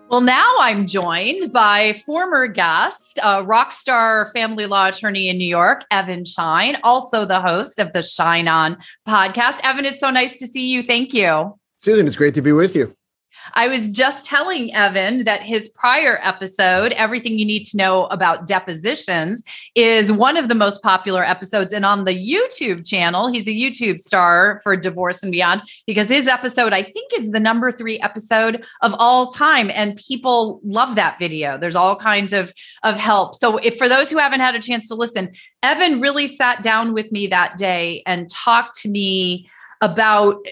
Well, 0.08 0.20
now 0.20 0.54
I'm 0.60 0.86
joined 0.86 1.52
by 1.52 1.94
former 2.06 2.46
guest, 2.46 3.18
a 3.24 3.42
rock 3.42 3.72
star 3.72 4.30
family 4.32 4.66
law 4.66 4.86
attorney 4.86 5.28
in 5.28 5.36
New 5.36 5.48
York, 5.48 5.84
Evan 5.90 6.24
Schein, 6.24 6.76
also 6.84 7.24
the 7.24 7.40
host 7.40 7.80
of 7.80 7.92
the 7.92 8.04
Shine 8.04 8.46
On 8.46 8.76
podcast. 9.06 9.58
Evan, 9.64 9.84
it's 9.84 9.98
so 9.98 10.10
nice 10.10 10.36
to 10.36 10.46
see 10.46 10.70
you. 10.70 10.84
Thank 10.84 11.12
you. 11.12 11.58
Susan, 11.86 12.04
it's 12.04 12.16
great 12.16 12.34
to 12.34 12.42
be 12.42 12.50
with 12.50 12.74
you. 12.74 12.92
I 13.54 13.68
was 13.68 13.86
just 13.86 14.26
telling 14.26 14.74
Evan 14.74 15.22
that 15.22 15.42
his 15.42 15.68
prior 15.68 16.18
episode, 16.20 16.90
Everything 16.94 17.38
You 17.38 17.44
Need 17.44 17.64
to 17.66 17.76
Know 17.76 18.06
About 18.06 18.44
Depositions, 18.44 19.44
is 19.76 20.10
one 20.10 20.36
of 20.36 20.48
the 20.48 20.56
most 20.56 20.82
popular 20.82 21.24
episodes. 21.24 21.72
And 21.72 21.84
on 21.84 22.04
the 22.04 22.10
YouTube 22.10 22.84
channel, 22.84 23.28
he's 23.28 23.46
a 23.46 23.52
YouTube 23.52 24.00
star 24.00 24.58
for 24.64 24.76
Divorce 24.76 25.22
and 25.22 25.30
Beyond 25.30 25.62
because 25.86 26.08
his 26.08 26.26
episode, 26.26 26.72
I 26.72 26.82
think, 26.82 27.12
is 27.14 27.30
the 27.30 27.38
number 27.38 27.70
three 27.70 28.00
episode 28.00 28.66
of 28.82 28.92
all 28.98 29.28
time. 29.28 29.70
And 29.72 29.94
people 29.96 30.60
love 30.64 30.96
that 30.96 31.20
video. 31.20 31.56
There's 31.56 31.76
all 31.76 31.94
kinds 31.94 32.32
of, 32.32 32.52
of 32.82 32.96
help. 32.96 33.36
So, 33.36 33.58
if 33.58 33.78
for 33.78 33.88
those 33.88 34.10
who 34.10 34.18
haven't 34.18 34.40
had 34.40 34.56
a 34.56 34.60
chance 34.60 34.88
to 34.88 34.96
listen, 34.96 35.30
Evan 35.62 36.00
really 36.00 36.26
sat 36.26 36.64
down 36.64 36.94
with 36.94 37.12
me 37.12 37.28
that 37.28 37.56
day 37.56 38.02
and 38.06 38.28
talked 38.28 38.76
to 38.80 38.88
me 38.88 39.48
about 39.80 40.44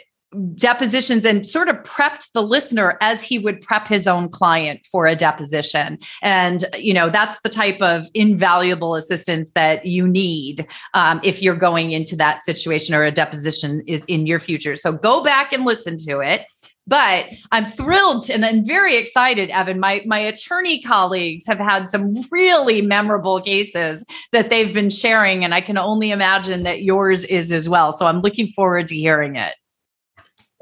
depositions 0.54 1.24
and 1.24 1.46
sort 1.46 1.68
of 1.68 1.76
prepped 1.76 2.32
the 2.32 2.42
listener 2.42 2.96
as 3.00 3.22
he 3.22 3.38
would 3.38 3.60
prep 3.60 3.86
his 3.88 4.06
own 4.06 4.28
client 4.28 4.86
for 4.90 5.06
a 5.06 5.16
deposition 5.16 5.98
and 6.22 6.64
you 6.78 6.94
know 6.94 7.10
that's 7.10 7.40
the 7.40 7.48
type 7.48 7.80
of 7.80 8.06
invaluable 8.14 8.94
assistance 8.94 9.52
that 9.54 9.86
you 9.86 10.06
need 10.06 10.66
um, 10.94 11.20
if 11.22 11.42
you're 11.42 11.56
going 11.56 11.92
into 11.92 12.16
that 12.16 12.42
situation 12.42 12.94
or 12.94 13.04
a 13.04 13.12
deposition 13.12 13.82
is 13.86 14.04
in 14.06 14.26
your 14.26 14.40
future 14.40 14.76
so 14.76 14.92
go 14.92 15.22
back 15.22 15.52
and 15.52 15.64
listen 15.64 15.96
to 15.96 16.20
it 16.20 16.42
But 16.86 17.26
I'm 17.50 17.64
thrilled 17.64 18.28
and 18.30 18.44
I'm 18.44 18.64
very 18.64 18.96
excited, 18.96 19.48
Evan. 19.50 19.80
My 19.80 20.02
my 20.04 20.18
attorney 20.18 20.82
colleagues 20.82 21.46
have 21.46 21.58
had 21.58 21.88
some 21.88 22.12
really 22.30 22.82
memorable 22.82 23.40
cases 23.40 24.04
that 24.32 24.50
they've 24.50 24.74
been 24.74 24.90
sharing, 24.90 25.44
and 25.44 25.54
I 25.54 25.62
can 25.62 25.78
only 25.78 26.10
imagine 26.10 26.62
that 26.64 26.82
yours 26.82 27.24
is 27.24 27.50
as 27.52 27.68
well. 27.68 27.92
So 27.92 28.06
I'm 28.06 28.20
looking 28.20 28.48
forward 28.48 28.86
to 28.88 28.96
hearing 28.96 29.36
it. 29.36 29.54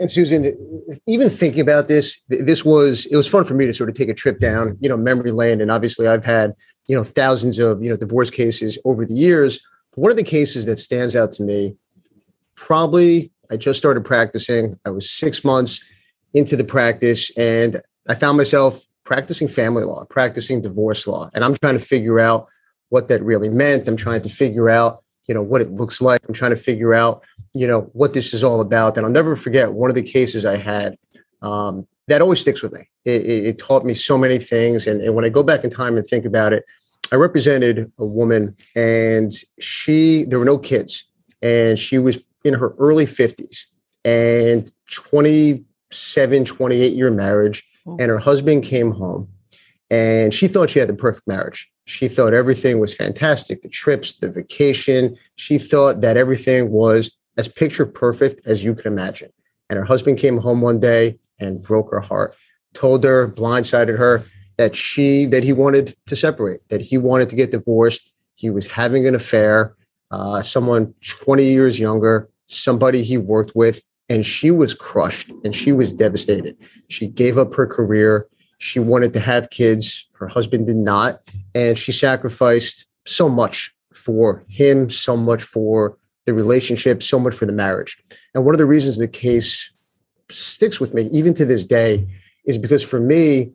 And 0.03 0.11
Susan, 0.11 0.99
even 1.07 1.31
thinking 1.31 1.61
about 1.61 1.87
this, 1.87 2.21
this 2.29 2.65
was 2.65 3.07
it 3.07 3.17
was 3.17 3.29
fun 3.29 3.45
for 3.45 3.55
me 3.55 3.67
to 3.67 3.73
sort 3.73 3.89
of 3.89 3.95
take 3.95 4.09
a 4.09 4.15
trip 4.15 4.41
down, 4.41 4.77
you 4.81 4.89
know, 4.89 4.97
memory 4.97 5.31
lane. 5.31 5.61
And 5.61 5.71
obviously, 5.71 6.09
I've 6.09 6.25
had 6.25 6.55
you 6.89 6.97
know 6.97 7.05
thousands 7.05 7.61
of 7.61 7.83
you 7.83 7.91
know 7.91 7.97
divorce 7.97 8.31
cases 8.31 8.79
over 8.85 9.07
the 9.07 9.15
years. 9.15 9.65
But 9.93 10.01
One 10.01 10.11
of 10.11 10.17
the 10.17 10.25
cases 10.25 10.67
that 10.67 10.81
stands 10.81 11.15
out 11.15 11.31
to 11.33 11.45
me, 11.45 11.77
probably 12.57 13.31
I 13.53 13.57
just 13.57 13.79
started 13.79 14.05
practicing. 14.05 14.79
I 14.85 14.91
was 14.91 15.09
six 15.09 15.45
months 15.45 15.81
into 16.35 16.57
the 16.57 16.65
practice 16.65 17.31
and 17.37 17.81
I 18.09 18.15
found 18.15 18.39
myself 18.39 18.83
practicing 19.05 19.47
family 19.47 19.85
law, 19.85 20.05
practicing 20.07 20.63
divorce 20.63 21.07
law. 21.07 21.31
And 21.35 21.45
I'm 21.45 21.55
trying 21.55 21.79
to 21.79 21.85
figure 21.85 22.19
out 22.19 22.49
what 22.89 23.09
that 23.09 23.23
really 23.23 23.51
meant. 23.51 23.87
I'm 23.87 23.97
trying 23.97 24.23
to 24.23 24.29
figure 24.29 24.69
out, 24.69 25.02
you 25.29 25.35
know, 25.35 25.43
what 25.43 25.61
it 25.61 25.71
looks 25.73 26.00
like. 26.00 26.21
I'm 26.26 26.35
trying 26.35 26.50
to 26.50 26.57
figure 26.57 26.95
out, 26.95 27.23
you 27.55 27.67
know, 27.67 27.83
what 27.93 28.14
this 28.14 28.35
is 28.35 28.43
all 28.43 28.61
about. 28.61 28.97
And 28.97 29.07
I'll 29.07 29.12
never 29.12 29.37
forget 29.37 29.73
one 29.73 29.91
of 29.91 29.95
the 29.95 30.02
cases 30.02 30.45
I 30.45 30.57
had 30.57 30.97
um, 31.43 31.87
that 32.09 32.23
always 32.23 32.41
sticks 32.41 32.62
with 32.62 32.73
me. 32.73 32.88
It, 33.05 33.23
it, 33.25 33.47
it 33.47 33.59
taught 33.59 33.85
me 33.85 33.95
so 33.95 34.19
many 34.19 34.38
things. 34.38 34.87
And, 34.87 35.00
and 35.00 35.14
when 35.14 35.25
I 35.25 35.29
go 35.29 35.43
back 35.43 35.64
in 35.64 35.71
time 35.71 35.97
and 35.97 36.07
think 36.07 36.25
about 36.25 36.52
it, 36.52 36.64
I 37.11 37.17
represented 37.17 37.91
a 37.99 38.07
woman 38.07 38.57
and 38.75 39.31
she, 39.61 40.25
there 40.25 40.38
were 40.38 40.45
no 40.45 40.59
kids 40.59 41.05
and 41.43 41.79
she 41.79 41.99
was 41.99 42.19
in 42.45 42.55
her 42.55 42.75
early 42.79 43.05
50s 43.05 43.67
and 44.05 44.71
27, 44.91 46.45
28 46.45 46.93
year 46.93 47.11
marriage, 47.11 47.64
oh. 47.87 47.97
and 48.00 48.11
her 48.11 48.19
husband 48.19 48.64
came 48.64 48.91
home 48.93 49.29
and 49.93 50.33
she 50.33 50.49
thought 50.49 50.71
she 50.71 50.79
had 50.79 50.89
the 50.89 50.95
perfect 50.95 51.29
marriage. 51.29 51.71
She 51.85 52.09
thought 52.09 52.33
everything 52.33 52.81
was 52.81 52.97
fantastic 52.97 53.61
the 53.61 53.69
trips, 53.69 54.15
the 54.15 54.31
vacation. 54.31 55.19
She 55.35 55.59
thought 55.59 56.01
that 56.01 56.17
everything 56.17 56.71
was 56.71 57.15
as 57.37 57.47
picture 57.47 57.85
perfect 57.85 58.47
as 58.47 58.65
you 58.65 58.75
could 58.75 58.87
imagine. 58.87 59.31
And 59.69 59.79
her 59.79 59.85
husband 59.85 60.17
came 60.17 60.39
home 60.39 60.63
one 60.63 60.81
day 60.81 61.19
and 61.39 61.63
broke 61.63 61.91
her 61.91 62.01
heart, 62.01 62.35
told 62.73 63.05
her, 63.05 63.29
blindsided 63.29 63.99
her 63.99 64.25
that 64.57 64.75
she, 64.75 65.27
that 65.27 65.45
he 65.45 65.53
wanted 65.53 65.95
to 66.07 66.17
separate, 66.17 66.67
that 66.71 66.81
he 66.81 66.97
wanted 66.97 67.29
to 67.29 67.37
get 67.37 67.51
divorced. 67.51 68.15
He 68.35 68.49
was 68.49 68.69
having 68.69 69.07
an 69.07 69.15
affair, 69.15 69.77
uh, 70.11 70.41
someone 70.41 70.95
20 71.07 71.45
years 71.45 71.79
younger, 71.79 72.31
somebody 72.47 73.03
he 73.03 73.19
worked 73.19 73.53
with 73.55 73.83
and 74.13 74.27
she 74.27 74.51
was 74.51 74.75
crushed 74.75 75.31
and 75.43 75.55
she 75.55 75.73
was 75.73 75.91
devastated. 75.91 76.55
She 76.89 77.07
gave 77.07 77.39
up 77.39 77.55
her 77.55 77.67
career. 77.67 78.27
She 78.62 78.78
wanted 78.78 79.12
to 79.14 79.21
have 79.21 79.50
kids. 79.50 80.09
Her 80.14 80.28
husband 80.28 80.66
did 80.66 80.76
not. 80.76 81.21
And 81.54 81.76
she 81.76 81.92
sacrificed 81.92 82.87
so 83.04 83.28
much 83.28 83.75
for 83.92 84.45
him, 84.49 84.88
so 84.88 85.16
much 85.16 85.42
for 85.42 85.99
the 86.26 86.35
relationship, 86.35 87.02
so 87.02 87.19
much 87.19 87.35
for 87.35 87.47
the 87.47 87.52
marriage. 87.52 87.97
And 88.35 88.45
one 88.45 88.54
of 88.54 88.59
the 88.59 88.66
reasons 88.66 88.99
the 88.99 89.09
case 89.09 89.73
sticks 90.31 90.81
with 90.81 90.95
me, 90.95 91.09
even 91.12 91.35
to 91.35 91.45
this 91.45 91.66
day, 91.66 92.07
is 92.47 92.57
because 92.57 92.85
for 92.85 93.00
me, 93.00 93.52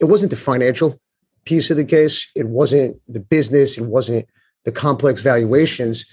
it 0.00 0.06
wasn't 0.06 0.30
the 0.30 0.36
financial 0.36 0.98
piece 1.44 1.70
of 1.70 1.76
the 1.76 1.84
case. 1.84 2.30
It 2.34 2.48
wasn't 2.48 3.00
the 3.06 3.20
business. 3.20 3.76
It 3.76 3.84
wasn't 3.84 4.26
the 4.64 4.72
complex 4.72 5.20
valuations 5.20 6.06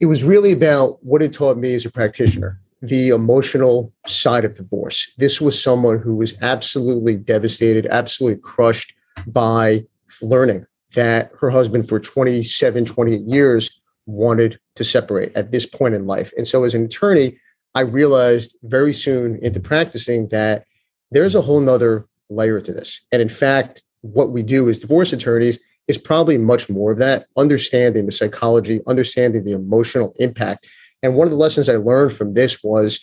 it 0.00 0.06
was 0.06 0.24
really 0.24 0.52
about 0.52 1.02
what 1.04 1.22
it 1.22 1.32
taught 1.32 1.56
me 1.56 1.74
as 1.74 1.84
a 1.84 1.90
practitioner 1.90 2.60
the 2.82 3.08
emotional 3.08 3.92
side 4.06 4.44
of 4.44 4.54
divorce. 4.54 5.12
This 5.18 5.40
was 5.40 5.60
someone 5.60 5.98
who 5.98 6.16
was 6.16 6.34
absolutely 6.42 7.16
devastated, 7.16 7.86
absolutely 7.86 8.40
crushed 8.40 8.94
by 9.26 9.84
learning 10.22 10.66
that 10.94 11.30
her 11.40 11.50
husband 11.50 11.88
for 11.88 11.98
27, 11.98 12.84
28 12.84 13.20
years 13.22 13.80
wanted 14.06 14.58
to 14.74 14.84
separate 14.84 15.32
at 15.34 15.52
this 15.52 15.66
point 15.66 15.94
in 15.94 16.06
life. 16.06 16.32
And 16.36 16.46
so, 16.46 16.64
as 16.64 16.74
an 16.74 16.84
attorney, 16.84 17.38
I 17.74 17.80
realized 17.80 18.56
very 18.62 18.92
soon 18.92 19.38
into 19.42 19.60
practicing 19.60 20.28
that 20.28 20.64
there's 21.10 21.34
a 21.34 21.42
whole 21.42 21.60
nother 21.60 22.06
layer 22.30 22.60
to 22.60 22.72
this. 22.72 23.00
And 23.12 23.20
in 23.20 23.28
fact, 23.28 23.82
what 24.00 24.30
we 24.30 24.42
do 24.42 24.68
as 24.68 24.78
divorce 24.78 25.12
attorneys 25.12 25.60
is 25.88 25.98
probably 25.98 26.38
much 26.38 26.68
more 26.68 26.92
of 26.92 26.98
that, 26.98 27.26
understanding 27.36 28.06
the 28.06 28.12
psychology, 28.12 28.80
understanding 28.86 29.44
the 29.44 29.52
emotional 29.52 30.14
impact. 30.18 30.68
And 31.06 31.14
one 31.14 31.28
of 31.28 31.30
the 31.30 31.38
lessons 31.38 31.68
I 31.68 31.76
learned 31.76 32.12
from 32.12 32.34
this 32.34 32.64
was, 32.64 33.00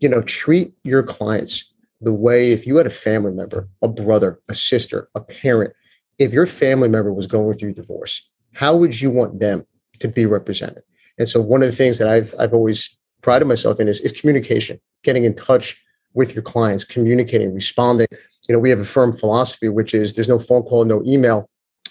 you 0.00 0.08
know, 0.08 0.22
treat 0.22 0.72
your 0.82 1.04
clients 1.04 1.72
the 2.00 2.12
way 2.12 2.50
if 2.50 2.66
you 2.66 2.76
had 2.78 2.86
a 2.86 2.90
family 2.90 3.30
member, 3.30 3.68
a 3.80 3.86
brother, 3.86 4.40
a 4.48 4.56
sister, 4.56 5.08
a 5.14 5.20
parent, 5.20 5.72
if 6.18 6.32
your 6.32 6.46
family 6.46 6.88
member 6.88 7.12
was 7.12 7.28
going 7.28 7.56
through 7.56 7.74
divorce, 7.74 8.28
how 8.54 8.74
would 8.74 9.00
you 9.00 9.08
want 9.08 9.38
them 9.38 9.62
to 10.00 10.08
be 10.08 10.26
represented? 10.26 10.82
And 11.16 11.28
so 11.28 11.40
one 11.40 11.62
of 11.62 11.68
the 11.68 11.76
things 11.76 11.98
that 11.98 12.08
I've 12.08 12.34
I've 12.40 12.52
always 12.52 12.98
prided 13.22 13.46
myself 13.46 13.78
in 13.78 13.86
is, 13.86 14.00
is 14.00 14.10
communication, 14.10 14.80
getting 15.04 15.22
in 15.22 15.36
touch 15.36 15.80
with 16.12 16.34
your 16.34 16.42
clients, 16.42 16.82
communicating, 16.82 17.54
responding. 17.54 18.08
You 18.48 18.54
know, 18.54 18.58
we 18.58 18.70
have 18.70 18.80
a 18.80 18.84
firm 18.84 19.12
philosophy, 19.12 19.68
which 19.68 19.94
is 19.94 20.14
there's 20.14 20.28
no 20.28 20.40
phone 20.40 20.62
call, 20.62 20.84
no 20.84 21.04
email 21.06 21.48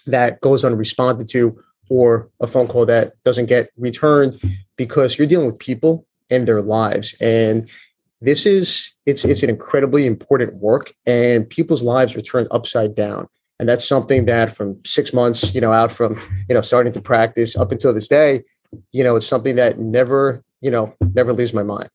that 0.08 0.41
goes 0.41 0.65
unresponded 0.65 1.30
to 1.30 1.58
or 1.89 2.30
a 2.41 2.47
phone 2.47 2.67
call 2.67 2.86
that 2.88 3.13
doesn't 3.23 3.45
get 3.45 3.69
returned 3.78 4.41
because 4.78 5.18
you're 5.18 5.28
dealing 5.28 5.48
with 5.48 5.60
people 5.60 6.06
and 6.30 6.48
their 6.48 6.62
lives 6.62 7.16
and 7.22 7.70
this 8.24 8.46
is 8.46 8.94
it's 9.06 9.26
it's 9.26 9.44
an 9.44 9.50
incredibly 9.50 10.08
important 10.08 10.56
work 10.62 10.94
and 11.06 11.50
people's 11.50 11.84
lives 11.84 12.16
are 12.16 12.22
turned 12.22 12.48
upside 12.52 12.96
down. 12.96 13.28
And 13.60 13.70
that's 13.70 13.88
something 13.88 14.26
that 14.26 14.56
from 14.56 14.80
six 14.86 15.14
months 15.14 15.54
you 15.54 15.60
know 15.62 15.74
out 15.74 15.92
from 15.92 16.20
you 16.48 16.56
know 16.56 16.62
starting 16.62 16.94
to 16.94 17.02
practice 17.02 17.58
up 17.58 17.72
until 17.72 17.94
this 17.94 18.08
day 18.08 18.42
you 18.92 19.04
know 19.04 19.16
it's 19.16 19.28
something 19.28 19.56
that 19.58 19.78
never 19.78 20.42
you 20.62 20.72
know 20.72 20.94
never 21.14 21.34
leaves 21.34 21.54
my 21.54 21.64
mind. 21.64 21.90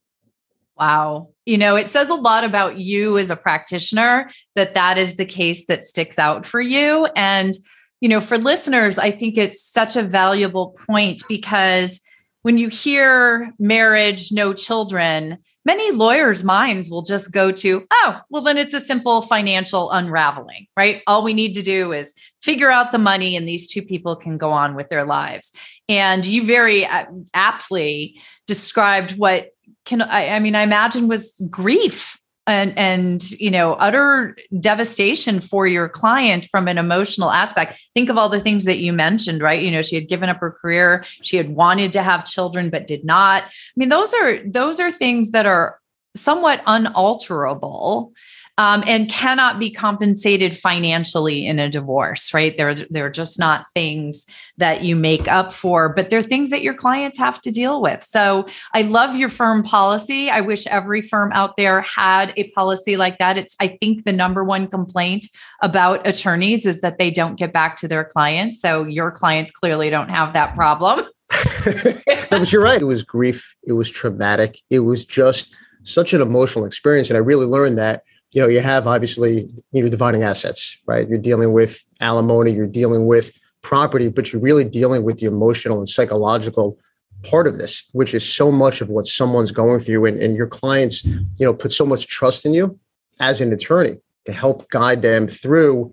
Wow. 0.77 1.31
You 1.47 1.57
know 1.57 1.77
it 1.77 1.88
says 1.88 2.11
a 2.11 2.14
lot 2.14 2.45
about 2.45 2.77
you 2.77 3.17
as 3.17 3.31
a 3.31 3.37
practitioner 3.37 4.31
that 4.55 4.75
that 4.75 4.99
is 4.99 5.17
the 5.17 5.25
case 5.25 5.64
that 5.67 5.83
sticks 5.83 6.19
out 6.19 6.45
for 6.45 6.61
you. 6.61 7.09
And 7.17 7.55
you 8.01 8.09
know, 8.09 8.21
for 8.21 8.38
listeners, 8.38 8.97
I 8.97 9.11
think 9.11 9.37
it's 9.37 9.61
such 9.61 9.97
a 9.97 10.03
valuable 10.03 10.77
point 10.87 11.23
because 11.29 12.01
when 12.42 12.59
you 12.59 12.68
hear 12.68 13.53
marriage, 13.59 14.31
no 14.33 14.53
children, 14.53 15.38
many 15.64 15.90
lawyers' 15.90 16.44
minds 16.44 16.90
will 16.90 17.03
just 17.03 17.33
go 17.33 17.51
to, 17.53 17.87
oh, 17.90 18.20
well, 18.31 18.42
then 18.42 18.57
it's 18.57 18.74
a 18.74 18.81
simple 18.81 19.22
financial 19.22 19.90
unraveling, 19.90 20.66
right? 20.77 21.03
All 21.07 21.24
we 21.24 21.35
need 21.35 21.55
to 21.55 21.62
do 21.62 21.92
is 21.92 22.14
figure 22.40 22.70
out 22.70 22.92
the 22.92 22.98
money 22.98 23.37
and 23.37 23.48
these 23.48 23.68
two 23.68 23.83
people 23.83 24.14
can 24.16 24.38
go 24.38 24.51
on 24.51 24.74
with 24.74 24.88
their 24.88 25.05
lives. 25.05 25.53
And 25.88 26.24
you 26.24 26.44
very 26.44 26.85
uh, 26.87 27.07
aptly 27.35 28.20
described 28.46 29.18
what 29.18 29.51
can, 29.85 30.03
I, 30.03 30.29
I 30.29 30.38
mean, 30.38 30.55
I 30.55 30.62
imagine 30.62 31.09
was 31.09 31.40
grief 31.51 32.17
and 32.48 32.76
and 32.76 33.30
you 33.32 33.50
know 33.50 33.74
utter 33.74 34.37
devastation 34.58 35.40
for 35.40 35.66
your 35.66 35.88
client 35.88 36.46
from 36.50 36.66
an 36.66 36.78
emotional 36.78 37.30
aspect. 37.30 37.80
Think 37.94 38.08
of 38.08 38.16
all 38.16 38.28
the 38.28 38.40
things 38.40 38.64
that 38.64 38.78
you 38.78 38.92
mentioned 38.92 39.42
right? 39.42 39.62
You 39.62 39.70
know 39.70 39.82
she 39.82 39.94
had 39.94 40.08
given 40.08 40.28
up 40.28 40.38
her 40.38 40.50
career. 40.50 41.04
She 41.22 41.37
had 41.37 41.50
wanted 41.50 41.92
to 41.92 42.02
have 42.02 42.24
children 42.24 42.70
but 42.70 42.87
did 42.87 43.04
not. 43.04 43.44
I 43.44 43.50
mean 43.76 43.90
those 43.90 44.12
are 44.14 44.38
those 44.44 44.80
are 44.80 44.90
things 44.90 45.30
that 45.32 45.46
are 45.46 45.78
somewhat 46.16 46.62
unalterable 46.66 48.12
um, 48.59 48.83
and 48.88 49.09
cannot 49.09 49.61
be 49.61 49.71
compensated 49.71 50.59
financially 50.59 51.47
in 51.47 51.61
a 51.61 51.68
divorce, 51.71 52.35
right? 52.35 52.57
They're, 52.57 52.75
they're 52.75 53.09
just 53.09 53.38
not 53.38 53.71
things 53.73 54.27
that 54.57 54.83
you 54.83 54.97
make 54.97 55.29
up 55.29 55.53
for, 55.53 55.88
but 55.88 56.11
they're 56.11 56.23
things 56.23 56.51
that 56.51 56.62
your 56.62 56.75
clients 56.75 57.18
have 57.18 57.40
to 57.42 57.53
deal 57.53 57.81
with. 57.81 58.03
So 58.03 58.49
I 58.75 58.83
love 58.83 59.14
your 59.14 59.29
firm 59.29 59.62
policy. 59.62 60.29
I 60.29 60.40
wish 60.40 60.66
every 60.66 61.03
firm 61.03 61.31
out 61.33 61.57
there 61.57 61.81
had 61.83 62.35
a 62.37 62.51
policy 62.51 62.97
like 62.97 63.18
that. 63.18 63.38
It's, 63.38 63.55
I 63.61 63.68
think, 63.68 64.03
the 64.05 64.12
number 64.12 64.42
one 64.42 64.66
complaint 64.66 65.29
about 65.62 66.05
attorneys 66.05 66.66
is 66.66 66.81
that 66.81 66.99
they 66.99 67.12
don't 67.12 67.37
get 67.37 67.53
back 67.53 67.77
to 67.79 67.88
their 67.88 68.05
clients. 68.05 68.61
So 68.61 68.85
your 68.85 69.12
clients 69.12 69.53
clearly 69.53 69.88
don't 69.88 70.11
have 70.11 70.33
that 70.33 70.57
problem. 70.57 71.07
but 72.31 72.51
you're 72.51 72.62
right. 72.62 72.81
It 72.81 72.87
was 72.87 73.05
grief. 73.05 73.55
It 73.62 73.75
was 73.75 73.88
traumatic. 73.88 74.61
It 74.68 74.81
was 74.81 75.05
just 75.05 75.57
such 75.85 76.12
an 76.12 76.21
emotional 76.21 76.64
experience. 76.64 77.09
And 77.09 77.16
I 77.16 77.21
really 77.21 77.47
learned 77.47 77.79
that 77.79 78.03
you 78.33 78.43
know, 78.43 78.49
you 78.49 78.61
have 78.61 78.87
obviously 78.87 79.49
you're 79.73 79.88
dividing 79.88 80.23
assets, 80.23 80.81
right? 80.87 81.09
You're 81.09 81.19
dealing 81.19 81.53
with 81.53 81.83
alimony, 82.01 82.53
you're 82.53 82.67
dealing 82.67 83.07
with 83.07 83.38
property, 83.62 84.09
but 84.09 84.33
you're 84.33 84.43
really 84.43 84.64
dealing 84.64 85.03
with 85.03 85.19
the 85.19 85.27
emotional 85.27 85.79
and 85.79 85.88
psychological 85.88 86.79
part 87.25 87.47
of 87.47 87.59
this, 87.59 87.88
which 87.93 88.14
is 88.14 88.31
so 88.31 88.53
much 88.53 88.81
of 88.81 88.91
what 88.91 89.07
someone's 89.07 89.51
going 89.51 89.81
through. 89.81 90.07
And, 90.07 90.23
and 90.23 90.37
your 90.37 90.47
clients, 90.47 91.05
you 91.05 91.27
know, 91.41 91.55
put 91.55 91.73
so 91.73 91.87
much 91.87 92.07
trust 92.07 92.47
in 92.47 92.55
you 92.55 92.79
as 93.21 93.41
an 93.41 93.53
attorney 93.53 93.97
to 94.27 94.33
help 94.33 94.69
guide 94.71 95.03
them 95.03 95.27
through 95.27 95.93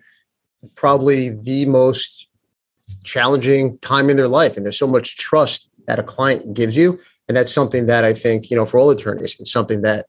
probably 0.76 1.30
the 1.30 1.66
most 1.66 2.28
challenging 3.04 3.78
time 3.80 4.10
in 4.10 4.18
their 4.18 4.28
life. 4.28 4.56
And 4.56 4.66
there's 4.66 4.78
so 4.78 4.88
much 4.88 5.18
trust 5.18 5.70
that 5.88 6.00
a 6.00 6.04
client 6.04 6.54
gives 6.54 6.76
you. 6.76 7.00
And 7.28 7.36
that's 7.36 7.52
something 7.52 7.88
that 7.88 8.04
I 8.04 8.14
think, 8.14 8.52
you 8.52 8.58
know, 8.58 8.66
for 8.66 8.80
all 8.80 8.92
attorneys, 8.92 9.40
it's 9.40 9.52
something 9.52 9.82
that 9.82 10.08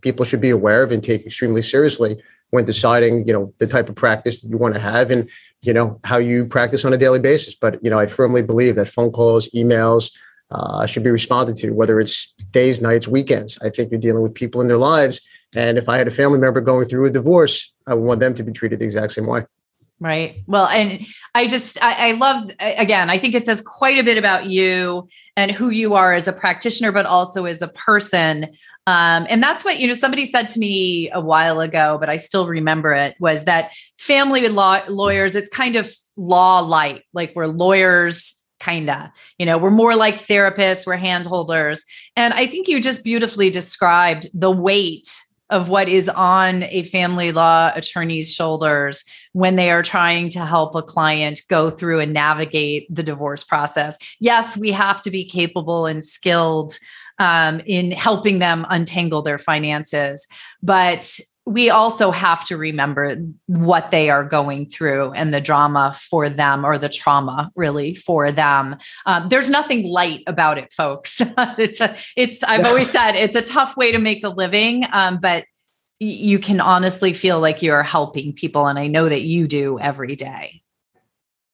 people 0.00 0.24
should 0.24 0.40
be 0.40 0.50
aware 0.50 0.82
of 0.82 0.92
and 0.92 1.02
take 1.02 1.26
extremely 1.26 1.62
seriously 1.62 2.20
when 2.50 2.64
deciding, 2.64 3.26
you 3.26 3.32
know, 3.32 3.52
the 3.58 3.66
type 3.66 3.88
of 3.88 3.94
practice 3.94 4.40
that 4.40 4.48
you 4.48 4.56
want 4.56 4.74
to 4.74 4.80
have 4.80 5.10
and, 5.10 5.28
you 5.62 5.72
know, 5.72 6.00
how 6.04 6.16
you 6.16 6.46
practice 6.46 6.84
on 6.84 6.92
a 6.92 6.96
daily 6.96 7.18
basis. 7.18 7.54
But, 7.54 7.82
you 7.84 7.90
know, 7.90 7.98
I 7.98 8.06
firmly 8.06 8.42
believe 8.42 8.76
that 8.76 8.88
phone 8.88 9.12
calls, 9.12 9.48
emails 9.50 10.12
uh, 10.50 10.86
should 10.86 11.04
be 11.04 11.10
responded 11.10 11.56
to, 11.56 11.70
whether 11.72 12.00
it's 12.00 12.32
days, 12.50 12.80
nights, 12.80 13.06
weekends. 13.06 13.58
I 13.60 13.68
think 13.70 13.90
you're 13.90 14.00
dealing 14.00 14.22
with 14.22 14.34
people 14.34 14.60
in 14.60 14.68
their 14.68 14.78
lives. 14.78 15.20
And 15.54 15.78
if 15.78 15.88
I 15.88 15.98
had 15.98 16.08
a 16.08 16.10
family 16.10 16.38
member 16.38 16.60
going 16.60 16.86
through 16.86 17.06
a 17.06 17.10
divorce, 17.10 17.74
I 17.86 17.94
would 17.94 18.04
want 18.04 18.20
them 18.20 18.34
to 18.34 18.42
be 18.42 18.52
treated 18.52 18.78
the 18.78 18.84
exact 18.84 19.12
same 19.12 19.26
way. 19.26 19.44
Right. 20.00 20.44
Well, 20.46 20.66
and 20.66 21.04
I 21.34 21.48
just, 21.48 21.82
I, 21.82 22.10
I 22.10 22.12
love, 22.12 22.52
again, 22.60 23.10
I 23.10 23.18
think 23.18 23.34
it 23.34 23.44
says 23.44 23.60
quite 23.60 23.98
a 23.98 24.04
bit 24.04 24.16
about 24.16 24.46
you 24.46 25.08
and 25.36 25.50
who 25.50 25.70
you 25.70 25.94
are 25.94 26.14
as 26.14 26.28
a 26.28 26.32
practitioner, 26.32 26.92
but 26.92 27.04
also 27.04 27.46
as 27.46 27.62
a 27.62 27.68
person. 27.68 28.44
Um, 28.86 29.26
and 29.28 29.42
that's 29.42 29.64
what, 29.64 29.80
you 29.80 29.88
know, 29.88 29.94
somebody 29.94 30.24
said 30.24 30.46
to 30.48 30.60
me 30.60 31.10
a 31.10 31.20
while 31.20 31.60
ago, 31.60 31.96
but 31.98 32.08
I 32.08 32.16
still 32.16 32.46
remember 32.46 32.92
it 32.92 33.16
was 33.18 33.44
that 33.46 33.72
family 33.98 34.46
law 34.48 34.82
lawyers, 34.88 35.34
it's 35.34 35.48
kind 35.48 35.74
of 35.74 35.92
law 36.16 36.60
light, 36.60 37.02
like 37.12 37.32
we're 37.34 37.46
lawyers 37.46 38.34
kinda 38.60 39.12
you 39.38 39.46
know 39.46 39.56
we're 39.56 39.70
more 39.70 39.94
like 39.94 40.16
therapists 40.16 40.84
we're 40.84 40.96
handholders 40.96 41.82
and 42.16 42.34
i 42.34 42.44
think 42.44 42.66
you 42.66 42.80
just 42.80 43.04
beautifully 43.04 43.50
described 43.50 44.26
the 44.34 44.50
weight 44.50 45.06
of 45.50 45.68
what 45.68 45.88
is 45.88 46.08
on 46.08 46.64
a 46.64 46.82
family 46.84 47.32
law 47.32 47.72
attorney's 47.74 48.32
shoulders 48.34 49.04
when 49.32 49.56
they 49.56 49.70
are 49.70 49.82
trying 49.82 50.28
to 50.30 50.44
help 50.44 50.74
a 50.74 50.82
client 50.82 51.40
go 51.48 51.70
through 51.70 52.00
and 52.00 52.12
navigate 52.12 52.86
the 52.94 53.02
divorce 53.02 53.44
process. 53.44 53.96
Yes, 54.20 54.56
we 54.56 54.70
have 54.72 55.00
to 55.02 55.10
be 55.10 55.24
capable 55.24 55.86
and 55.86 56.04
skilled 56.04 56.78
um, 57.18 57.60
in 57.66 57.90
helping 57.90 58.38
them 58.38 58.66
untangle 58.68 59.22
their 59.22 59.38
finances, 59.38 60.28
but 60.62 61.18
we 61.48 61.70
also 61.70 62.10
have 62.10 62.44
to 62.44 62.58
remember 62.58 63.16
what 63.46 63.90
they 63.90 64.10
are 64.10 64.22
going 64.22 64.68
through 64.68 65.12
and 65.12 65.32
the 65.32 65.40
drama 65.40 65.96
for 65.98 66.28
them 66.28 66.64
or 66.64 66.76
the 66.76 66.90
trauma 66.90 67.50
really 67.56 67.94
for 67.94 68.30
them. 68.30 68.76
Um, 69.06 69.30
there's 69.30 69.48
nothing 69.48 69.86
light 69.86 70.24
about 70.26 70.58
it 70.58 70.72
folks. 70.72 71.20
It's 71.58 71.80
a 71.80 71.96
it's 72.16 72.42
i've 72.42 72.64
always 72.70 72.90
said 72.90 73.12
it's 73.12 73.36
a 73.36 73.42
tough 73.42 73.76
way 73.76 73.90
to 73.92 73.98
make 73.98 74.22
a 74.22 74.28
living 74.28 74.84
um, 74.92 75.18
but 75.20 75.44
you 75.98 76.38
can 76.38 76.60
honestly 76.60 77.12
feel 77.12 77.40
like 77.40 77.62
you're 77.62 77.82
helping 77.82 78.32
people 78.32 78.66
and 78.66 78.78
i 78.78 78.86
know 78.86 79.08
that 79.08 79.22
you 79.22 79.46
do 79.46 79.78
every 79.78 80.14
day. 80.14 80.62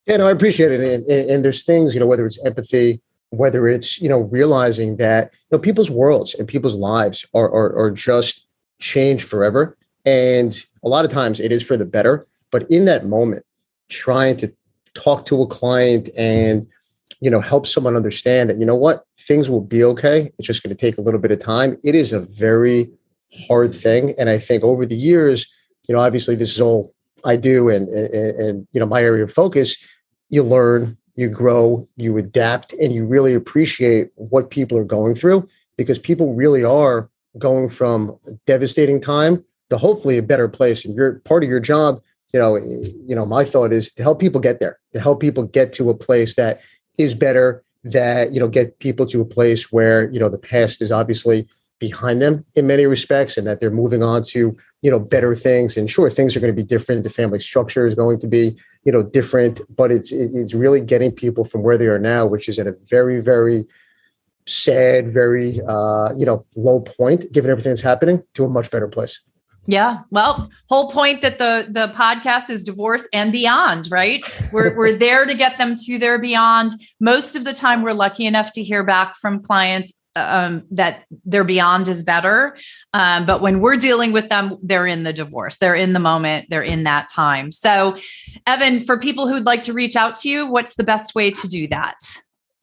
Yeah 0.07 0.17
no 0.17 0.27
i 0.27 0.31
appreciate 0.31 0.73
it 0.73 0.81
and, 0.81 1.05
and, 1.07 1.31
and 1.31 1.45
there's 1.45 1.65
things 1.65 1.95
you 1.95 2.01
know 2.01 2.07
whether 2.07 2.27
it's 2.27 2.43
empathy 2.45 3.01
whether 3.31 3.69
it's 3.69 4.01
you 4.01 4.09
know 4.09 4.23
realizing 4.23 4.97
that 4.97 5.31
you 5.33 5.57
know 5.57 5.59
people's 5.59 5.91
worlds 5.91 6.35
and 6.35 6.49
people's 6.49 6.77
lives 6.77 7.25
are, 7.35 7.51
are, 7.51 7.79
are 7.79 7.91
just 7.91 8.47
changed 8.81 9.25
forever 9.25 9.77
and 10.05 10.55
a 10.85 10.89
lot 10.89 11.05
of 11.05 11.11
times 11.11 11.41
it 11.41 11.53
is 11.53 11.63
for 11.63 11.77
the 11.77 11.87
better. 11.87 12.27
But 12.51 12.67
in 12.71 12.85
that 12.85 13.07
moment, 13.07 13.45
trying 13.89 14.37
to 14.39 14.53
talk 14.95 15.27
to 15.27 15.43
a 15.43 15.47
client 15.47 16.09
and 16.17 16.67
you 17.21 17.31
know 17.31 17.41
help 17.41 17.67
someone 17.67 17.97
understand 17.97 18.51
that 18.51 18.59
you 18.59 18.67
know 18.67 18.77
what? 18.77 19.05
Things 19.17 19.51
will 19.51 19.61
be 19.61 19.83
okay. 19.85 20.31
It's 20.39 20.47
just 20.47 20.63
going 20.63 20.75
to 20.75 20.81
take 20.81 20.99
a 20.99 21.01
little 21.01 21.21
bit 21.21 21.31
of 21.31 21.39
time. 21.39 21.79
It 21.83 21.95
is 21.95 22.13
a 22.13 22.21
very 22.21 22.91
hard 23.49 23.75
thing. 23.75 24.15
And 24.19 24.31
i 24.31 24.39
think 24.39 24.63
over 24.63 24.87
the 24.87 24.97
years 24.97 25.53
you 25.89 25.95
know 25.95 26.01
obviously 26.01 26.37
this 26.37 26.55
is 26.55 26.61
all 26.61 26.95
i 27.25 27.37
do 27.37 27.69
and 27.69 27.89
and, 27.89 28.39
and 28.39 28.69
you 28.73 28.81
know 28.81 28.87
my 28.87 29.03
area 29.03 29.25
of 29.25 29.33
focus. 29.33 29.77
You 30.29 30.43
learn 30.43 30.97
you 31.17 31.29
grow 31.29 31.89
you 31.97 32.17
adapt 32.17 32.73
and 32.75 32.93
you 32.93 33.07
really 33.07 33.35
appreciate 33.35 34.11
what 34.17 34.51
people 34.51 34.79
are 34.79 34.85
going 34.85 35.15
through 35.15 35.49
because 35.77 35.99
people 35.99 36.35
really 36.35 36.65
are 36.65 37.09
going 37.39 37.69
from 37.69 38.19
a 38.27 38.33
devastating 38.47 39.01
time 39.01 39.45
to 39.71 39.79
hopefully 39.79 40.19
a 40.19 40.23
better 40.23 40.49
place. 40.49 40.85
And 40.85 40.95
you're 40.95 41.21
part 41.21 41.43
of 41.45 41.51
your 41.51 41.61
job, 41.61 42.01
you 42.33 42.41
know, 42.41 42.57
you 42.57 43.15
know, 43.15 43.25
my 43.25 43.45
thought 43.45 43.73
is 43.73 43.93
to 43.93 44.03
help 44.03 44.21
people 44.21 44.41
get 44.41 44.61
there, 44.61 44.79
to 44.93 45.01
help 45.01 45.21
people 45.21 45.45
get 45.45 45.73
to 45.75 45.91
a 45.91 45.95
place 45.95 46.35
that 46.35 46.61
is 46.99 47.15
better, 47.15 47.63
that, 47.85 48.33
you 48.33 48.41
know, 48.41 48.49
get 48.49 48.79
people 48.79 49.07
to 49.07 49.21
a 49.21 49.25
place 49.25 49.71
where, 49.73 50.11
you 50.11 50.19
know, 50.19 50.29
the 50.29 50.39
past 50.39 50.83
is 50.83 50.91
obviously 50.91 51.47
behind 51.79 52.23
them 52.23 52.45
in 52.55 52.67
many 52.67 52.87
respects 52.87 53.37
and 53.37 53.47
that 53.47 53.61
they're 53.61 53.71
moving 53.71 54.03
on 54.03 54.23
to, 54.23 54.57
you 54.83 54.91
know, 54.91 54.99
better 54.99 55.35
things. 55.35 55.77
And 55.77 55.91
sure, 55.91 56.09
things 56.11 56.37
are 56.37 56.41
going 56.41 56.53
to 56.53 56.63
be 56.63 56.67
different. 56.67 57.05
The 57.05 57.11
family 57.11 57.39
structure 57.39 57.87
is 57.87 57.95
going 57.95 58.19
to 58.21 58.27
be, 58.27 58.57
you 58.85 58.93
know, 58.93 59.03
different, 59.03 59.61
but 59.75 59.91
it's 59.91 60.13
it's 60.13 60.55
really 60.55 60.81
getting 60.81 61.13
people 61.13 61.45
from 61.45 61.63
where 61.63 61.79
they 61.79 61.87
are 61.87 61.99
now, 61.99 62.27
which 62.27 62.49
is 62.49 62.59
at 62.59 62.67
a 62.67 62.77
very, 62.89 63.21
very 63.21 63.67
sad, 64.47 65.11
very 65.11 65.61
uh, 65.67 66.15
you 66.17 66.27
know, 66.27 66.45
low 66.57 66.81
point, 66.81 67.31
given 67.33 67.51
everything 67.51 67.71
that's 67.71 67.83
happening, 67.83 68.23
to 68.35 68.45
a 68.45 68.49
much 68.49 68.71
better 68.71 68.89
place. 68.89 69.21
Yeah. 69.67 70.01
Well, 70.11 70.51
whole 70.69 70.91
point 70.91 71.23
that 71.23 71.39
the 71.39 71.67
the 71.71 71.89
podcast 71.95 72.51
is 72.51 72.65
divorce 72.65 73.09
and 73.13 73.33
beyond, 73.33 73.91
right? 73.91 74.25
We're 74.53 74.77
we're 74.77 74.93
there 74.99 75.25
to 75.25 75.35
get 75.35 75.59
them 75.59 75.77
to 75.85 75.99
their 75.99 76.19
beyond. 76.19 76.73
Most 77.01 77.35
of 77.35 77.45
the 77.45 77.55
time 77.55 77.83
we're 77.83 77.93
lucky 77.93 78.27
enough 78.27 78.53
to 78.53 78.63
hear 78.63 78.85
back 78.85 79.17
from 79.17 79.43
clients 79.43 79.95
um, 80.17 80.65
that 80.71 81.05
their 81.25 81.45
beyond 81.45 81.89
is 81.89 82.03
better. 82.03 82.57
Um, 82.93 83.27
but 83.27 83.41
when 83.41 83.61
we're 83.61 83.77
dealing 83.77 84.13
with 84.13 84.29
them, 84.29 84.59
they're 84.63 84.87
in 84.87 85.03
the 85.03 85.13
divorce. 85.13 85.57
They're 85.57 85.75
in 85.75 85.93
the 85.93 86.01
moment. 86.01 86.47
They're 86.51 86.63
in 86.63 86.85
that 86.85 87.09
time. 87.09 87.51
So, 87.51 87.97
Evan, 88.47 88.81
for 88.81 88.99
people 88.99 89.29
who'd 89.29 89.47
like 89.47 89.63
to 89.65 89.73
reach 89.73 89.97
out 89.97 90.17
to 90.17 90.29
you, 90.29 90.47
what's 90.47 90.77
the 90.77 90.85
best 90.85 91.15
way 91.15 91.31
to 91.31 91.49
do 91.49 91.67
that? 91.69 91.97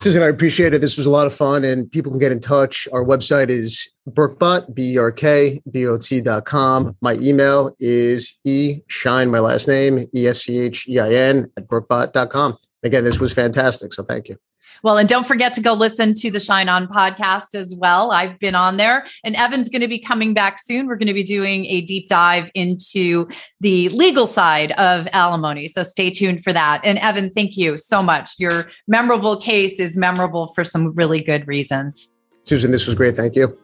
Susan, 0.02 0.24
I 0.24 0.30
appreciate 0.30 0.74
it. 0.74 0.82
This 0.82 0.98
was 0.98 1.06
a 1.06 1.12
lot 1.12 1.28
of 1.28 1.34
fun 1.34 1.64
and 1.64 1.90
people 1.92 2.12
can 2.12 2.20
get 2.20 2.32
in 2.32 2.40
touch. 2.40 2.88
Our 2.92 3.06
website 3.06 3.50
is 3.50 3.88
Burkbot, 4.10 4.42
Berkbot, 4.42 4.74
B-E-R-K-B-O-T.com. 4.74 6.98
My 7.02 7.14
email 7.22 7.76
is 7.80 8.40
E 8.44 8.80
Schein, 8.88 9.30
my 9.30 9.40
last 9.40 9.68
name, 9.68 10.06
E-S-C-H-E-I-N 10.16 11.52
at 11.56 11.68
Berkbot.com. 11.68 12.58
Again, 12.82 13.04
this 13.04 13.20
was 13.20 13.32
fantastic. 13.32 13.94
So 13.94 14.02
thank 14.02 14.30
you. 14.30 14.38
Well, 14.84 14.98
and 14.98 15.08
don't 15.08 15.26
forget 15.26 15.54
to 15.54 15.62
go 15.62 15.74
listen 15.74 16.14
to 16.16 16.32
the 16.32 16.40
Shine 16.40 16.70
On 16.70 16.88
podcast 16.88 17.56
as 17.56 17.76
well. 17.76 18.12
I've 18.12 18.40
been 18.40 18.56
on 18.56 18.78
there, 18.78 19.06
and 19.24 19.36
Evan's 19.36 19.70
going 19.70 19.82
to 19.82 19.88
be 19.88 20.00
coming 20.00 20.34
back 20.34 20.60
soon. 20.60 20.88
We're 20.88 20.98
going 20.98 21.08
to 21.08 21.14
be 21.14 21.24
doing 21.24 21.66
a 21.66 21.82
deep 21.82 22.08
dive 22.08 22.50
into 22.56 23.28
the 23.60 23.90
legal 23.90 24.28
side 24.28 24.72
of 24.74 25.08
alimony. 25.12 25.68
So 25.68 25.84
stay 25.84 26.10
tuned 26.10 26.44
for 26.44 26.54
that. 26.54 26.82
And 26.84 26.98
Evan, 27.00 27.30
thank 27.30 27.58
you 27.58 27.78
so 27.78 28.02
much. 28.02 28.32
Your 28.40 28.70
memorable 28.88 29.40
case 29.40 29.80
is 29.80 29.96
memorable 29.96 30.48
for 30.48 30.64
some 30.64 30.94
really 30.94 31.22
good 31.22 31.48
reasons. 31.48 32.10
Susan, 32.44 32.72
this 32.72 32.88
was 32.88 32.96
great. 32.96 33.16
Thank 33.16 33.36
you. 33.36 33.58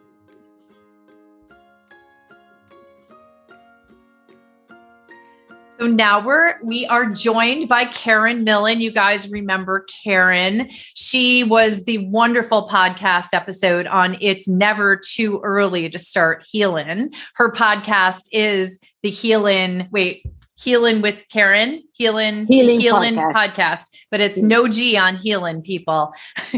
So 5.78 5.86
now 5.86 6.24
we're 6.24 6.54
we 6.64 6.86
are 6.86 7.06
joined 7.06 7.68
by 7.68 7.84
Karen 7.84 8.42
Millon. 8.42 8.80
You 8.80 8.90
guys 8.90 9.30
remember 9.30 9.86
Karen? 10.02 10.68
She 10.70 11.44
was 11.44 11.84
the 11.84 11.98
wonderful 12.08 12.68
podcast 12.68 13.28
episode 13.32 13.86
on 13.86 14.16
"It's 14.20 14.48
Never 14.48 14.96
Too 14.96 15.40
Early 15.44 15.88
to 15.90 15.98
Start 15.98 16.44
Healing." 16.50 17.12
Her 17.34 17.52
podcast 17.52 18.22
is 18.32 18.80
the 19.04 19.10
Healing. 19.10 19.88
Wait, 19.92 20.26
Healing 20.56 21.00
with 21.00 21.24
Karen, 21.28 21.84
Healing, 21.98 22.46
Healing, 22.46 22.78
Healing 22.78 23.14
podcast. 23.16 23.32
podcast. 23.32 23.84
but 24.12 24.20
it's 24.20 24.38
no 24.38 24.68
G 24.68 24.96
on 24.96 25.16
Healing 25.16 25.62
people. 25.62 26.14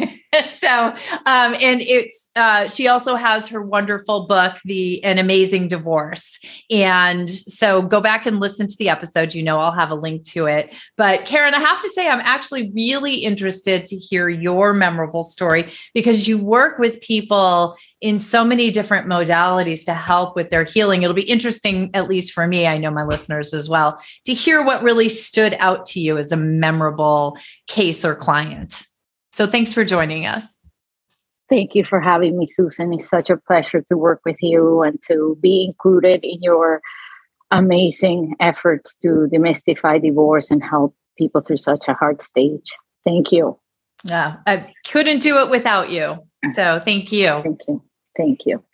so, 0.46 0.68
um, 0.68 1.54
and 1.54 1.80
it's 1.80 2.30
uh, 2.36 2.68
she 2.68 2.88
also 2.88 3.16
has 3.16 3.48
her 3.48 3.62
wonderful 3.62 4.26
book, 4.26 4.58
The 4.66 5.02
An 5.02 5.16
Amazing 5.16 5.68
Divorce, 5.68 6.38
and 6.70 7.28
so 7.28 7.80
go 7.80 8.02
back 8.02 8.26
and 8.26 8.38
listen 8.38 8.68
to 8.68 8.76
the 8.78 8.90
episode. 8.90 9.32
You 9.32 9.42
know, 9.42 9.58
I'll 9.58 9.72
have 9.72 9.90
a 9.90 9.94
link 9.94 10.24
to 10.24 10.44
it. 10.44 10.76
But 10.98 11.24
Karen, 11.24 11.54
I 11.54 11.60
have 11.60 11.80
to 11.80 11.88
say, 11.88 12.06
I'm 12.06 12.20
actually 12.20 12.70
really 12.74 13.14
interested 13.14 13.86
to 13.86 13.96
hear 13.96 14.28
your 14.28 14.74
memorable 14.74 15.22
story 15.22 15.70
because 15.94 16.28
you 16.28 16.36
work 16.36 16.78
with 16.78 17.00
people 17.00 17.76
in 18.00 18.18
so 18.18 18.44
many 18.44 18.70
different 18.70 19.06
modalities 19.06 19.84
to 19.84 19.92
help 19.92 20.34
with 20.34 20.50
their 20.50 20.64
healing. 20.64 21.02
It'll 21.02 21.14
be 21.14 21.22
interesting, 21.22 21.90
at 21.92 22.08
least 22.08 22.32
for 22.32 22.46
me, 22.46 22.66
I 22.66 22.78
know 22.78 22.90
my 22.90 23.04
listeners 23.04 23.52
as 23.52 23.68
well, 23.68 24.02
to 24.24 24.32
hear 24.32 24.64
what 24.64 24.82
really 24.82 25.08
stood 25.30 25.54
out 25.60 25.86
to 25.86 26.00
you 26.00 26.18
as 26.18 26.32
a 26.32 26.36
memorable 26.36 27.38
case 27.68 28.04
or 28.04 28.16
client. 28.16 28.84
So 29.32 29.46
thanks 29.46 29.72
for 29.72 29.84
joining 29.84 30.26
us. 30.26 30.58
Thank 31.48 31.76
you 31.76 31.84
for 31.84 32.00
having 32.00 32.36
me, 32.36 32.48
Susan. 32.48 32.92
It's 32.92 33.08
such 33.08 33.30
a 33.30 33.36
pleasure 33.36 33.80
to 33.88 33.96
work 33.96 34.20
with 34.24 34.38
you 34.40 34.82
and 34.82 35.00
to 35.08 35.38
be 35.40 35.64
included 35.64 36.24
in 36.24 36.42
your 36.42 36.80
amazing 37.52 38.34
efforts 38.40 38.96
to 38.96 39.28
demystify 39.32 40.02
divorce 40.02 40.50
and 40.50 40.62
help 40.62 40.96
people 41.16 41.40
through 41.40 41.58
such 41.58 41.84
a 41.86 41.94
hard 41.94 42.22
stage. 42.22 42.72
Thank 43.04 43.30
you. 43.30 43.56
Yeah, 44.04 44.36
I 44.48 44.72
couldn't 44.86 45.20
do 45.20 45.38
it 45.38 45.50
without 45.50 45.90
you. 45.90 46.16
So 46.54 46.80
thank 46.84 47.12
you. 47.12 47.40
Thank 47.42 47.60
you. 47.68 47.82
Thank 48.16 48.40
you. 48.46 48.64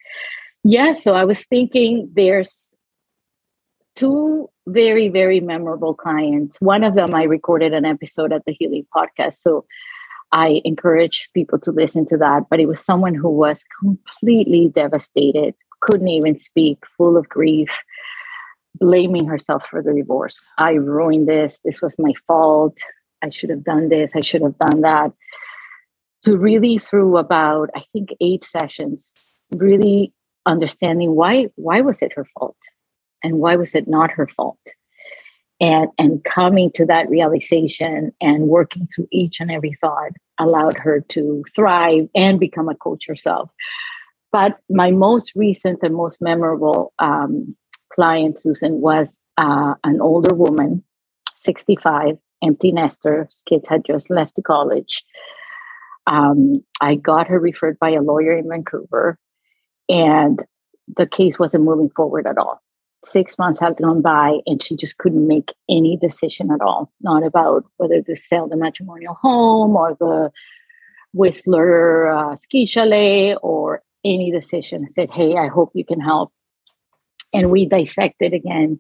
Yeah, 0.65 0.93
so 0.93 1.15
I 1.15 1.25
was 1.25 1.45
thinking 1.45 2.11
there's 2.15 2.75
two 3.95 4.49
very, 4.67 5.09
very 5.09 5.41
memorable 5.41 5.95
clients. 5.95 6.61
One 6.61 6.85
of 6.85 6.95
them 6.95 7.15
I 7.15 7.25
recorded 7.25 7.73
an 7.73 7.85
episode 7.85 8.33
at 8.33 8.45
the 8.45 8.53
Healing 8.53 8.87
Podcast. 8.95 9.35
So 9.35 9.65
I 10.33 10.61
encourage 10.65 11.29
people 11.35 11.59
to 11.61 11.71
listen 11.71 12.05
to 12.07 12.17
that. 12.19 12.45
But 12.51 12.61
it 12.61 12.67
was 12.67 12.85
someone 12.85 13.15
who 13.15 13.31
was 13.31 13.65
completely 13.81 14.69
devastated, 14.75 15.55
couldn't 15.81 16.09
even 16.09 16.39
speak, 16.39 16.79
full 16.97 17.17
of 17.17 17.29
grief, 17.29 17.71
blaming 18.75 19.27
herself 19.27 19.67
for 19.67 19.83
the 19.83 19.95
divorce. 19.95 20.41
I 20.59 20.73
ruined 20.73 21.29
this. 21.29 21.61
This 21.65 21.81
was 21.81 21.99
my 21.99 22.13
fault. 22.27 22.77
I 23.23 23.31
should 23.31 23.51
have 23.51 23.65
done 23.65 23.89
this. 23.89 24.11
I 24.15 24.21
should 24.21 24.43
have 24.43 24.59
done 24.59 24.81
that. 24.83 25.13
To 26.25 26.37
really 26.37 26.79
through 26.79 27.19
about, 27.19 27.71
I 27.77 27.85
think, 27.93 28.11
eight 28.21 28.45
sessions, 28.45 29.15
really 29.55 30.13
understanding 30.45 31.15
why 31.15 31.49
why 31.57 31.81
was 31.81 32.03
it 32.03 32.13
her 32.13 32.25
fault 32.39 32.57
and 33.23 33.39
why 33.39 33.57
was 33.57 33.75
it 33.75 33.89
not 33.89 34.11
her 34.11 34.27
fault? 34.27 34.59
And 35.61 35.89
and 35.99 36.23
coming 36.25 36.71
to 36.73 36.85
that 36.87 37.09
realization 37.09 38.13
and 38.21 38.49
working 38.49 38.87
through 38.95 39.09
each 39.11 39.41
and 39.41 39.51
every 39.51 39.73
thought 39.73 40.13
allowed 40.39 40.77
her 40.77 41.01
to 41.01 41.45
thrive 41.55 42.09
and 42.15 42.39
become 42.39 42.69
a 42.69 42.75
coach 42.75 43.07
herself. 43.07 43.51
But 44.33 44.59
my 44.69 44.91
most 44.91 45.33
recent 45.35 45.79
and 45.83 45.95
most 45.95 46.21
memorable 46.21 46.93
um, 46.99 47.57
client 47.91 48.39
susan 48.39 48.83
was 48.83 49.19
uh, 49.39 49.75
an 49.85 50.01
older 50.01 50.35
woman 50.35 50.85
65 51.37 52.19
empty 52.43 52.73
nester. 52.73 53.29
Kids 53.49 53.67
had 53.69 53.85
just 53.87 54.11
left 54.11 54.39
college. 54.45 55.03
Um, 56.07 56.63
i 56.81 56.95
got 56.95 57.27
her 57.27 57.41
referred 57.41 57.79
by 57.81 57.91
a 57.91 58.03
lawyer 58.03 58.37
in 58.39 58.49
vancouver 58.49 59.19
and 59.89 60.41
the 60.97 61.07
case 61.07 61.37
wasn't 61.37 61.65
moving 61.65 61.91
forward 61.91 62.27
at 62.27 62.39
all 62.39 62.63
six 63.07 63.39
months 63.39 63.61
had 63.61 63.77
gone 63.77 64.03
by 64.03 64.39
and 64.47 64.63
she 64.63 64.77
just 64.77 64.99
couldn't 64.99 65.27
make 65.29 65.55
any 65.71 65.97
decision 65.97 66.51
at 66.51 66.61
all 66.61 66.91
not 67.01 67.23
about 67.25 67.65
whether 67.77 68.03
to 68.03 68.17
sell 68.17 68.49
the 68.49 68.57
matrimonial 68.57 69.15
home 69.15 69.77
or 69.77 69.97
the 70.01 70.31
whistler 71.13 72.09
uh, 72.09 72.37
ski 72.37 72.67
chalet 72.67 73.37
or 73.37 73.83
any 74.05 74.31
decision. 74.31 74.85
I 74.85 74.89
said 74.89 75.11
hey 75.11 75.37
i 75.37 75.47
hope 75.49 75.71
you 75.75 75.85
can 75.85 76.01
help. 76.01 76.33
And 77.33 77.51
we 77.51 77.67
dissected 77.67 78.33
again 78.33 78.79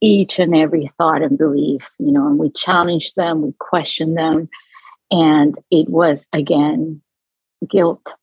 each 0.00 0.38
and 0.38 0.54
every 0.54 0.90
thought 0.98 1.22
and 1.22 1.38
belief 1.38 1.88
you 1.98 2.12
know 2.12 2.26
and 2.26 2.38
we 2.38 2.50
challenged 2.50 3.14
them 3.16 3.42
we 3.42 3.52
questioned 3.58 4.16
them 4.16 4.48
and 5.10 5.56
it 5.70 5.88
was 5.88 6.26
again 6.32 7.00
guilt 7.70 8.14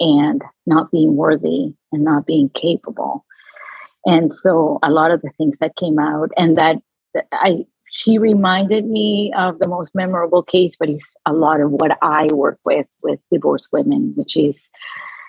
and 0.00 0.42
not 0.66 0.90
being 0.90 1.16
worthy 1.16 1.72
and 1.92 2.04
not 2.04 2.26
being 2.26 2.50
capable 2.50 3.24
and 4.06 4.32
so 4.34 4.78
a 4.82 4.90
lot 4.90 5.10
of 5.10 5.22
the 5.22 5.30
things 5.38 5.56
that 5.60 5.76
came 5.76 5.98
out 5.98 6.30
and 6.36 6.56
that 6.58 6.76
i 7.32 7.64
she 7.90 8.18
reminded 8.18 8.86
me 8.86 9.32
of 9.36 9.58
the 9.58 9.68
most 9.68 9.90
memorable 9.94 10.42
case 10.42 10.76
but 10.78 10.88
it's 10.88 11.08
a 11.26 11.32
lot 11.32 11.60
of 11.60 11.70
what 11.70 11.96
i 12.02 12.26
work 12.32 12.58
with 12.64 12.86
with 13.02 13.20
divorced 13.32 13.68
women 13.72 14.12
which 14.16 14.36
is 14.36 14.68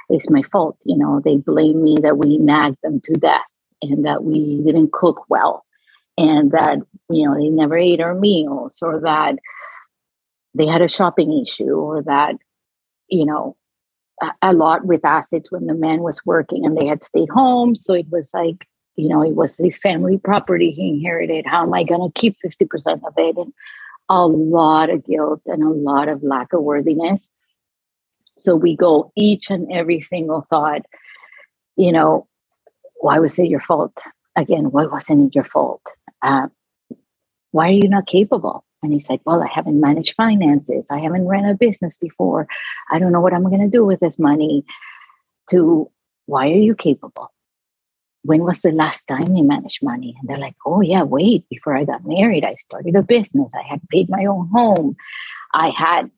is 0.10 0.30
my 0.30 0.42
fault 0.52 0.78
you 0.84 0.98
know 0.98 1.22
they 1.24 1.38
blame 1.38 1.84
me 1.84 1.98
that 2.02 2.18
we 2.18 2.38
nagged 2.38 2.78
them 2.84 3.02
to 3.04 3.14
death 3.14 3.42
and 3.82 4.06
that 4.06 4.24
we 4.24 4.62
didn't 4.66 4.92
cook 4.92 5.26
well 5.30 5.66
and 6.18 6.52
that 6.52 6.80
you 7.10 7.28
know 7.28 7.36
they 7.36 7.50
never 7.50 7.78
ate 7.78 8.02
our 8.02 8.16
meals 8.16 8.80
or 8.82 9.02
that 9.02 9.36
they 10.56 10.66
had 10.68 10.82
a 10.82 10.88
shopping 10.88 11.40
issue 11.42 11.76
or 11.76 12.04
that 12.04 12.36
you 13.10 13.26
know 13.26 13.56
a 14.42 14.54
lot 14.54 14.86
with 14.86 15.06
assets 15.06 15.52
when 15.52 15.68
the 15.68 15.74
man 15.74 16.02
was 16.02 16.26
working 16.26 16.66
and 16.66 16.78
they 16.78 16.88
had 16.88 17.04
stayed 17.04 17.30
home. 17.30 17.76
So 17.76 17.94
it 17.94 18.08
was 18.10 18.30
like, 18.34 18.68
you 18.96 19.08
know, 19.08 19.24
it 19.24 19.36
was 19.36 19.56
his 19.58 19.78
family 19.78 20.18
property 20.18 20.72
he 20.72 20.90
inherited. 20.90 21.46
How 21.46 21.64
am 21.64 21.74
I 21.74 21.84
going 21.84 22.12
to 22.12 22.20
keep 22.20 22.36
50% 22.46 23.02
of 23.06 23.14
it? 23.18 23.38
And 23.38 23.54
a 24.10 24.26
lot 24.26 24.90
of 24.90 25.06
guilt 25.06 25.42
and 25.46 25.64
a 25.64 25.70
lot 25.70 26.10
of 26.10 26.24
lack 26.24 26.54
of 26.54 26.64
worthiness. 26.64 27.30
So 28.38 28.56
we 28.56 28.76
go 28.76 29.12
each 29.16 29.50
and 29.50 29.72
every 29.72 30.02
single 30.02 30.46
thought, 30.50 30.82
you 31.76 31.92
know, 31.92 32.28
why 32.96 33.20
was 33.20 33.38
it 33.40 33.48
your 33.48 33.62
fault? 33.62 33.98
Again, 34.36 34.72
why 34.72 34.86
wasn't 34.86 35.28
it 35.28 35.36
your 35.36 35.44
fault? 35.46 35.82
Uh, 36.22 36.48
why 37.52 37.70
are 37.70 37.74
you 37.74 37.90
not 37.90 38.08
capable? 38.08 38.64
And 38.82 38.94
he's 38.94 39.10
like, 39.10 39.22
Well, 39.26 39.44
I 39.44 39.48
haven't 39.48 39.80
managed 39.80 40.16
finances. 40.16 40.88
I 40.90 41.00
haven't 41.00 41.28
ran 41.28 41.46
a 41.46 41.56
business 41.56 41.98
before. 41.98 42.48
I 42.92 43.00
don't 43.00 43.12
know 43.12 43.22
what 43.22 43.34
I'm 43.34 43.44
going 43.44 43.62
to 43.62 43.68
do 43.68 43.86
with 43.86 44.00
this 44.00 44.20
money. 44.20 44.66
To 45.52 45.90
why 46.26 46.50
are 46.50 46.58
you 46.58 46.76
capable? 46.76 47.34
When 48.24 48.44
was 48.44 48.62
the 48.62 48.72
last 48.72 49.08
time 49.08 49.36
you 49.36 49.44
managed 49.44 49.82
money? 49.82 50.16
And 50.20 50.30
they're 50.30 50.38
like, 50.38 50.56
Oh, 50.66 50.82
yeah, 50.82 51.04
wait, 51.04 51.48
before 51.50 51.76
I 51.76 51.86
got 51.86 52.06
married, 52.06 52.46
I 52.46 52.56
started 52.56 52.96
a 52.96 53.04
business. 53.04 53.52
I 53.54 53.68
had 53.68 53.82
paid 53.90 54.10
my 54.10 54.26
own 54.26 54.48
home. 54.50 54.96
I 55.54 55.70
had 55.70 56.12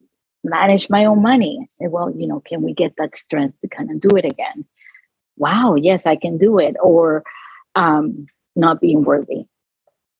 managed 0.44 0.90
my 0.90 1.06
own 1.06 1.22
money. 1.22 1.60
I 1.62 1.68
said, 1.78 1.92
Well, 1.92 2.12
you 2.12 2.28
know, 2.28 2.42
can 2.42 2.62
we 2.62 2.74
get 2.74 2.96
that 2.98 3.16
strength 3.16 3.60
to 3.62 3.68
kind 3.68 3.90
of 3.90 4.00
do 4.00 4.16
it 4.18 4.26
again? 4.26 4.66
Wow, 5.38 5.76
yes, 5.76 6.06
I 6.06 6.16
can 6.16 6.38
do 6.38 6.60
it. 6.60 6.76
Or 6.82 7.24
um, 7.74 8.28
not 8.56 8.82
being 8.82 9.04
worthy 9.04 9.48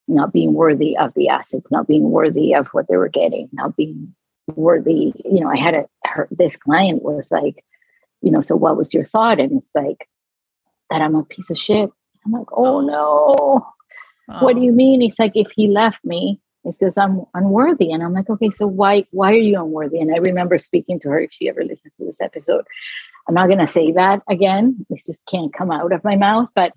not 0.08 0.32
being 0.32 0.52
worthy 0.52 0.96
of 0.96 1.12
the 1.14 1.28
assets, 1.28 1.66
not 1.70 1.86
being 1.86 2.10
worthy 2.10 2.54
of 2.54 2.68
what 2.68 2.86
they 2.88 2.96
were 2.96 3.08
getting, 3.08 3.48
not 3.52 3.76
being 3.76 4.14
worthy. 4.48 5.12
You 5.24 5.40
know, 5.40 5.50
I 5.50 5.56
had 5.56 5.74
a 5.74 5.88
her, 6.04 6.28
this 6.30 6.56
client 6.56 7.02
was 7.02 7.30
like, 7.30 7.64
you 8.20 8.30
know, 8.30 8.40
so 8.40 8.56
what 8.56 8.76
was 8.76 8.92
your 8.92 9.04
thought? 9.04 9.40
And 9.40 9.52
it's 9.58 9.70
like 9.74 10.08
that 10.90 11.00
I'm 11.00 11.14
a 11.14 11.24
piece 11.24 11.50
of 11.50 11.58
shit. 11.58 11.90
I'm 12.24 12.32
like, 12.32 12.52
oh, 12.52 12.76
oh. 12.76 12.80
no. 12.80 13.72
Oh. 14.28 14.44
What 14.44 14.54
do 14.54 14.62
you 14.62 14.72
oh. 14.72 14.74
mean? 14.74 15.02
It's 15.02 15.18
like 15.18 15.32
if 15.34 15.50
he 15.54 15.68
left 15.68 16.04
me, 16.04 16.40
it's 16.64 16.78
because 16.78 16.96
I'm 16.96 17.24
unworthy. 17.34 17.92
And 17.92 18.02
I'm 18.02 18.12
like, 18.12 18.30
okay, 18.30 18.50
so 18.50 18.66
why 18.66 19.06
why 19.10 19.30
are 19.30 19.36
you 19.36 19.58
unworthy? 19.58 20.00
And 20.00 20.14
I 20.14 20.18
remember 20.18 20.58
speaking 20.58 21.00
to 21.00 21.10
her 21.10 21.20
if 21.20 21.32
she 21.32 21.48
ever 21.48 21.64
listens 21.64 21.94
to 21.96 22.04
this 22.04 22.20
episode. 22.20 22.64
I'm 23.28 23.34
not 23.34 23.48
gonna 23.48 23.68
say 23.68 23.92
that 23.92 24.22
again. 24.28 24.84
This 24.90 25.04
just 25.04 25.20
can't 25.26 25.52
come 25.52 25.70
out 25.70 25.92
of 25.92 26.04
my 26.04 26.16
mouth, 26.16 26.48
but 26.54 26.72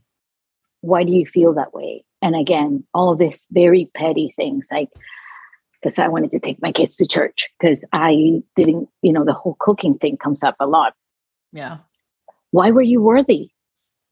why 0.81 1.03
do 1.03 1.11
you 1.11 1.25
feel 1.25 1.53
that 1.53 1.73
way? 1.73 2.05
And 2.25 2.35
again, 2.35 2.83
all 2.91 3.11
of 3.11 3.19
this 3.19 3.45
very 3.51 3.91
petty 3.93 4.33
things 4.35 4.65
like 4.71 4.89
because 5.79 5.99
I 5.99 6.07
wanted 6.07 6.31
to 6.31 6.39
take 6.39 6.59
my 6.59 6.71
kids 6.71 6.95
to 6.95 7.05
church 7.05 7.47
because 7.59 7.85
I 7.93 8.41
didn't, 8.55 8.89
you 9.03 9.13
know, 9.13 9.23
the 9.23 9.33
whole 9.33 9.55
cooking 9.59 9.99
thing 9.99 10.17
comes 10.17 10.41
up 10.41 10.55
a 10.59 10.65
lot. 10.65 10.95
Yeah. 11.53 11.77
Why 12.49 12.71
were 12.71 12.81
you 12.81 12.99
worthy? 12.99 13.51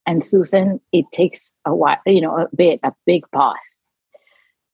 And 0.05 0.23
Susan, 0.23 0.79
it 0.91 1.05
takes 1.11 1.49
a 1.65 1.73
while, 1.73 1.97
you 2.05 2.21
know, 2.21 2.37
a 2.37 2.55
bit, 2.55 2.81
a 2.83 2.93
big 3.07 3.23
pause. 3.31 3.55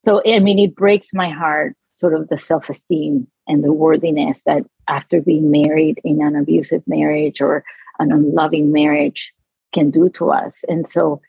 So, 0.03 0.21
I 0.27 0.39
mean, 0.39 0.59
it 0.59 0.75
breaks 0.75 1.13
my 1.13 1.29
heart, 1.29 1.77
sort 1.93 2.15
of 2.15 2.27
the 2.27 2.37
self 2.37 2.69
esteem 2.69 3.25
and 3.47 3.63
the 3.63 3.71
worthiness 3.71 4.41
that 4.45 4.63
after 4.89 5.21
being 5.21 5.49
married 5.49 6.01
in 6.03 6.21
an 6.21 6.35
abusive 6.35 6.83
marriage 6.87 7.39
or 7.39 7.63
an 7.99 8.11
unloving 8.11 8.73
marriage 8.73 9.31
can 9.73 9.91
do 9.91 10.09
to 10.09 10.31
us. 10.31 10.65
And 10.67 10.89
so, 10.89 11.21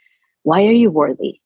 why 0.42 0.66
are 0.66 0.73
you 0.73 0.90
worthy? 0.90 1.40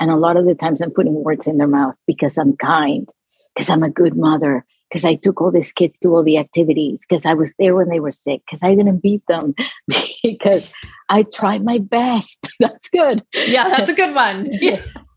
And 0.00 0.10
a 0.10 0.16
lot 0.16 0.36
of 0.36 0.44
the 0.44 0.54
times 0.54 0.80
I'm 0.80 0.90
putting 0.90 1.14
words 1.14 1.46
in 1.46 1.58
their 1.58 1.68
mouth 1.68 1.94
because 2.06 2.36
I'm 2.36 2.56
kind, 2.56 3.08
because 3.54 3.70
I'm 3.70 3.82
a 3.82 3.90
good 3.90 4.16
mother, 4.16 4.64
because 4.88 5.04
I 5.04 5.14
took 5.14 5.40
all 5.40 5.50
these 5.50 5.72
kids 5.72 5.98
to 6.00 6.10
all 6.10 6.22
the 6.22 6.38
activities, 6.38 7.04
because 7.08 7.26
I 7.26 7.34
was 7.34 7.54
there 7.58 7.74
when 7.74 7.88
they 7.88 8.00
were 8.00 8.12
sick, 8.12 8.42
because 8.46 8.62
I 8.62 8.74
didn't 8.74 8.98
beat 8.98 9.26
them, 9.26 9.54
because 10.22 10.70
I 11.08 11.24
tried 11.24 11.64
my 11.64 11.78
best. 11.78 12.48
that's 12.60 12.88
good. 12.88 13.22
Yeah, 13.32 13.68
that's 13.68 13.90
a 13.90 13.94
good 13.94 14.14
one. 14.14 14.50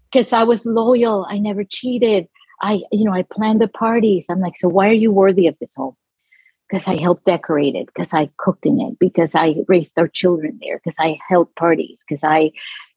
Because 0.10 0.32
I 0.32 0.44
was 0.44 0.66
loyal. 0.66 1.28
I 1.30 1.38
never 1.38 1.66
cheated. 1.66 2.30
I, 2.62 2.80
you 2.94 3.04
know, 3.04 3.12
I 3.12 3.24
planned 3.24 3.60
the 3.60 3.68
parties. 3.68 4.28
I'm 4.30 4.40
like, 4.40 4.58
so 4.58 4.70
why 4.70 4.88
are 4.88 4.94
you 4.94 5.12
worthy 5.12 5.48
of 5.48 5.60
this 5.60 5.76
home? 5.76 5.98
Because 6.68 6.88
I 6.88 6.96
helped 6.96 7.26
decorate 7.26 7.76
it, 7.76 7.88
because 7.88 8.14
I 8.14 8.30
cooked 8.38 8.66
in 8.66 8.80
it, 8.80 8.98
because 9.00 9.36
I 9.36 9.56
raised 9.68 10.00
our 10.00 10.08
children 10.08 10.60
there, 10.62 10.80
because 10.80 10.96
I 10.98 11.20
held 11.28 11.54
parties, 11.56 12.00
because 12.08 12.24
I 12.24 12.52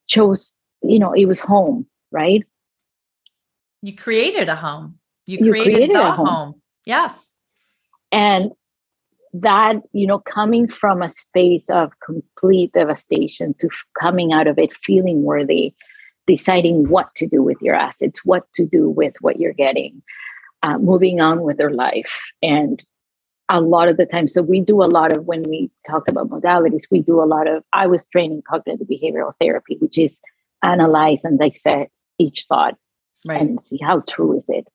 chose 0.06 0.54
you 0.82 0.98
know, 0.98 1.12
it 1.12 1.26
was 1.26 1.40
home, 1.40 1.86
right? 2.10 2.44
You 3.82 3.94
created 3.96 4.48
a 4.48 4.56
home. 4.56 4.98
You 5.26 5.38
created, 5.38 5.56
you 5.56 5.76
created 5.76 5.96
the 5.96 6.12
home. 6.12 6.26
home. 6.26 6.62
Yes. 6.84 7.32
And 8.12 8.50
that, 9.32 9.76
you 9.92 10.06
know, 10.06 10.18
coming 10.18 10.68
from 10.68 11.02
a 11.02 11.08
space 11.08 11.70
of 11.70 11.92
complete 12.04 12.72
devastation 12.72 13.54
to 13.60 13.68
f- 13.68 13.84
coming 13.98 14.32
out 14.32 14.48
of 14.48 14.58
it 14.58 14.74
feeling 14.74 15.22
worthy, 15.22 15.74
deciding 16.26 16.88
what 16.88 17.14
to 17.14 17.28
do 17.28 17.42
with 17.42 17.58
your 17.60 17.74
assets, 17.74 18.20
what 18.24 18.52
to 18.54 18.66
do 18.66 18.88
with 18.88 19.14
what 19.20 19.38
you're 19.38 19.52
getting, 19.52 20.02
uh, 20.62 20.78
moving 20.78 21.20
on 21.20 21.42
with 21.42 21.58
their 21.58 21.70
life. 21.70 22.12
And 22.42 22.82
a 23.48 23.60
lot 23.60 23.88
of 23.88 23.96
the 23.96 24.06
time, 24.06 24.28
so 24.28 24.42
we 24.42 24.60
do 24.60 24.82
a 24.82 24.86
lot 24.86 25.16
of 25.16 25.26
when 25.26 25.42
we 25.44 25.70
talked 25.86 26.08
about 26.08 26.28
modalities, 26.28 26.84
we 26.90 27.00
do 27.00 27.22
a 27.22 27.26
lot 27.26 27.48
of, 27.48 27.62
I 27.72 27.86
was 27.86 28.06
training 28.06 28.42
cognitive 28.48 28.88
behavioral 28.88 29.32
therapy, 29.40 29.76
which 29.78 29.98
is 29.98 30.20
analyze 30.62 31.24
and 31.24 31.38
dissect 31.38 31.90
each 32.18 32.46
thought 32.48 32.76
right. 33.26 33.40
and 33.40 33.58
see 33.66 33.78
how 33.82 34.00
true 34.00 34.36
is 34.36 34.44
it 34.48 34.66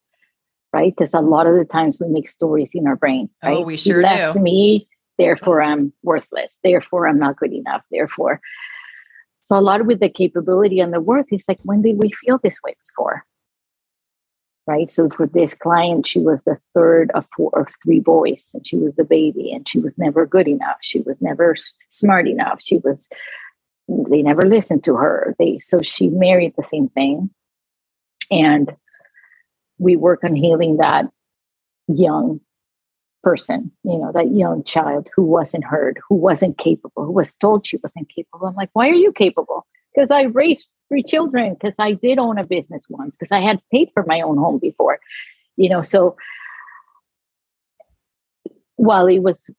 right? 0.75 0.93
Because 0.95 1.13
a 1.13 1.21
lot 1.21 1.47
of 1.47 1.55
the 1.55 1.63
times 1.63 1.97
we 2.01 2.09
make 2.09 2.27
stories 2.27 2.71
in 2.73 2.85
our 2.85 2.97
brain 2.97 3.29
oh, 3.43 3.47
right? 3.47 3.57
oh, 3.57 3.61
we 3.61 3.77
sure 3.77 4.05
he 4.05 4.33
do. 4.33 4.39
me 4.39 4.87
therefore 5.17 5.61
i'm 5.61 5.93
worthless 6.03 6.51
therefore 6.61 7.07
i'm 7.07 7.17
not 7.17 7.37
good 7.37 7.53
enough 7.53 7.83
therefore. 7.89 8.41
So 9.41 9.55
a 9.55 9.61
lot 9.61 9.85
with 9.85 9.99
the 9.99 10.09
capability 10.09 10.79
and 10.79 10.91
the 10.91 10.99
worth 10.99 11.27
is 11.31 11.43
like 11.47 11.59
when 11.63 11.81
did 11.81 11.97
we 12.01 12.09
feel 12.11 12.39
this 12.39 12.57
way 12.63 12.75
before? 12.87 13.23
Right? 14.67 14.89
So 14.89 15.09
for 15.09 15.27
this 15.27 15.53
client 15.53 16.07
she 16.07 16.19
was 16.19 16.43
the 16.43 16.57
third 16.73 17.11
of 17.13 17.25
four 17.37 17.51
of 17.57 17.67
three 17.81 18.01
boys 18.01 18.43
and 18.53 18.67
she 18.67 18.75
was 18.75 18.95
the 18.95 19.03
baby 19.05 19.53
and 19.53 19.67
she 19.69 19.79
was 19.79 19.97
never 19.97 20.25
good 20.25 20.47
enough 20.47 20.77
she 20.81 20.99
was 20.99 21.21
never 21.21 21.55
smart 21.89 22.27
enough 22.27 22.59
she 22.61 22.79
was 22.79 23.07
they 23.87 24.21
never 24.21 24.43
listened 24.43 24.83
to 24.85 24.95
her. 24.95 25.35
They 25.39 25.59
so 25.59 25.81
she 25.81 26.07
married 26.07 26.53
the 26.57 26.63
same 26.63 26.89
thing. 26.89 27.29
And 28.31 28.75
we 29.77 29.95
work 29.95 30.23
on 30.23 30.35
healing 30.35 30.77
that 30.77 31.05
young 31.87 32.39
person, 33.21 33.71
you 33.83 33.97
know, 33.97 34.11
that 34.13 34.33
young 34.33 34.63
child 34.63 35.09
who 35.15 35.23
wasn't 35.23 35.63
heard, 35.63 35.99
who 36.07 36.15
wasn't 36.15 36.57
capable, 36.57 37.05
who 37.05 37.11
was 37.11 37.33
told 37.33 37.65
she 37.65 37.77
wasn't 37.83 38.09
capable. 38.09 38.47
I'm 38.47 38.55
like, 38.55 38.69
why 38.73 38.89
are 38.89 38.93
you 38.93 39.11
capable? 39.11 39.65
Because 39.93 40.11
I 40.11 40.23
raised 40.23 40.69
three 40.89 41.03
children, 41.03 41.53
because 41.53 41.75
I 41.79 41.93
did 41.93 42.19
own 42.19 42.37
a 42.37 42.45
business 42.45 42.83
once, 42.89 43.15
because 43.17 43.31
I 43.31 43.41
had 43.41 43.61
paid 43.71 43.89
for 43.93 44.03
my 44.05 44.21
own 44.21 44.37
home 44.37 44.59
before, 44.59 44.99
you 45.57 45.69
know. 45.69 45.81
So 45.81 46.15
while 48.75 49.07
it 49.07 49.19
was 49.19 49.49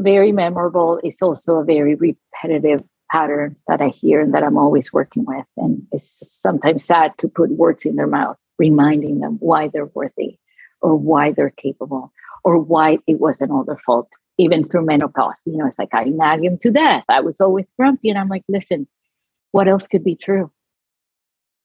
very 0.00 0.32
memorable, 0.32 1.00
it's 1.02 1.22
also 1.22 1.56
a 1.56 1.64
very 1.64 1.94
repetitive 1.94 2.82
pattern 3.10 3.56
that 3.68 3.80
I 3.80 3.88
hear 3.88 4.20
and 4.20 4.34
that 4.34 4.42
I'm 4.42 4.58
always 4.58 4.92
working 4.92 5.24
with. 5.24 5.46
And 5.56 5.86
it's 5.92 6.18
sometimes 6.22 6.84
sad 6.84 7.16
to 7.18 7.28
put 7.28 7.50
words 7.50 7.84
in 7.84 7.96
their 7.96 8.06
mouth, 8.06 8.36
reminding 8.58 9.20
them 9.20 9.36
why 9.40 9.68
they're 9.68 9.86
worthy 9.86 10.38
or 10.80 10.96
why 10.96 11.32
they're 11.32 11.50
capable 11.50 12.12
or 12.44 12.58
why 12.58 12.98
it 13.06 13.20
wasn't 13.20 13.50
all 13.50 13.64
their 13.64 13.80
fault, 13.86 14.08
even 14.38 14.68
through 14.68 14.86
menopause. 14.86 15.36
You 15.44 15.56
know, 15.56 15.66
it's 15.66 15.78
like 15.78 15.94
I 15.94 16.04
nag 16.04 16.44
him 16.44 16.58
to 16.58 16.70
death. 16.70 17.04
I 17.08 17.20
was 17.20 17.40
always 17.40 17.66
grumpy. 17.78 18.10
And 18.10 18.18
I'm 18.18 18.28
like, 18.28 18.44
listen, 18.48 18.86
what 19.52 19.68
else 19.68 19.86
could 19.86 20.04
be 20.04 20.16
true? 20.16 20.50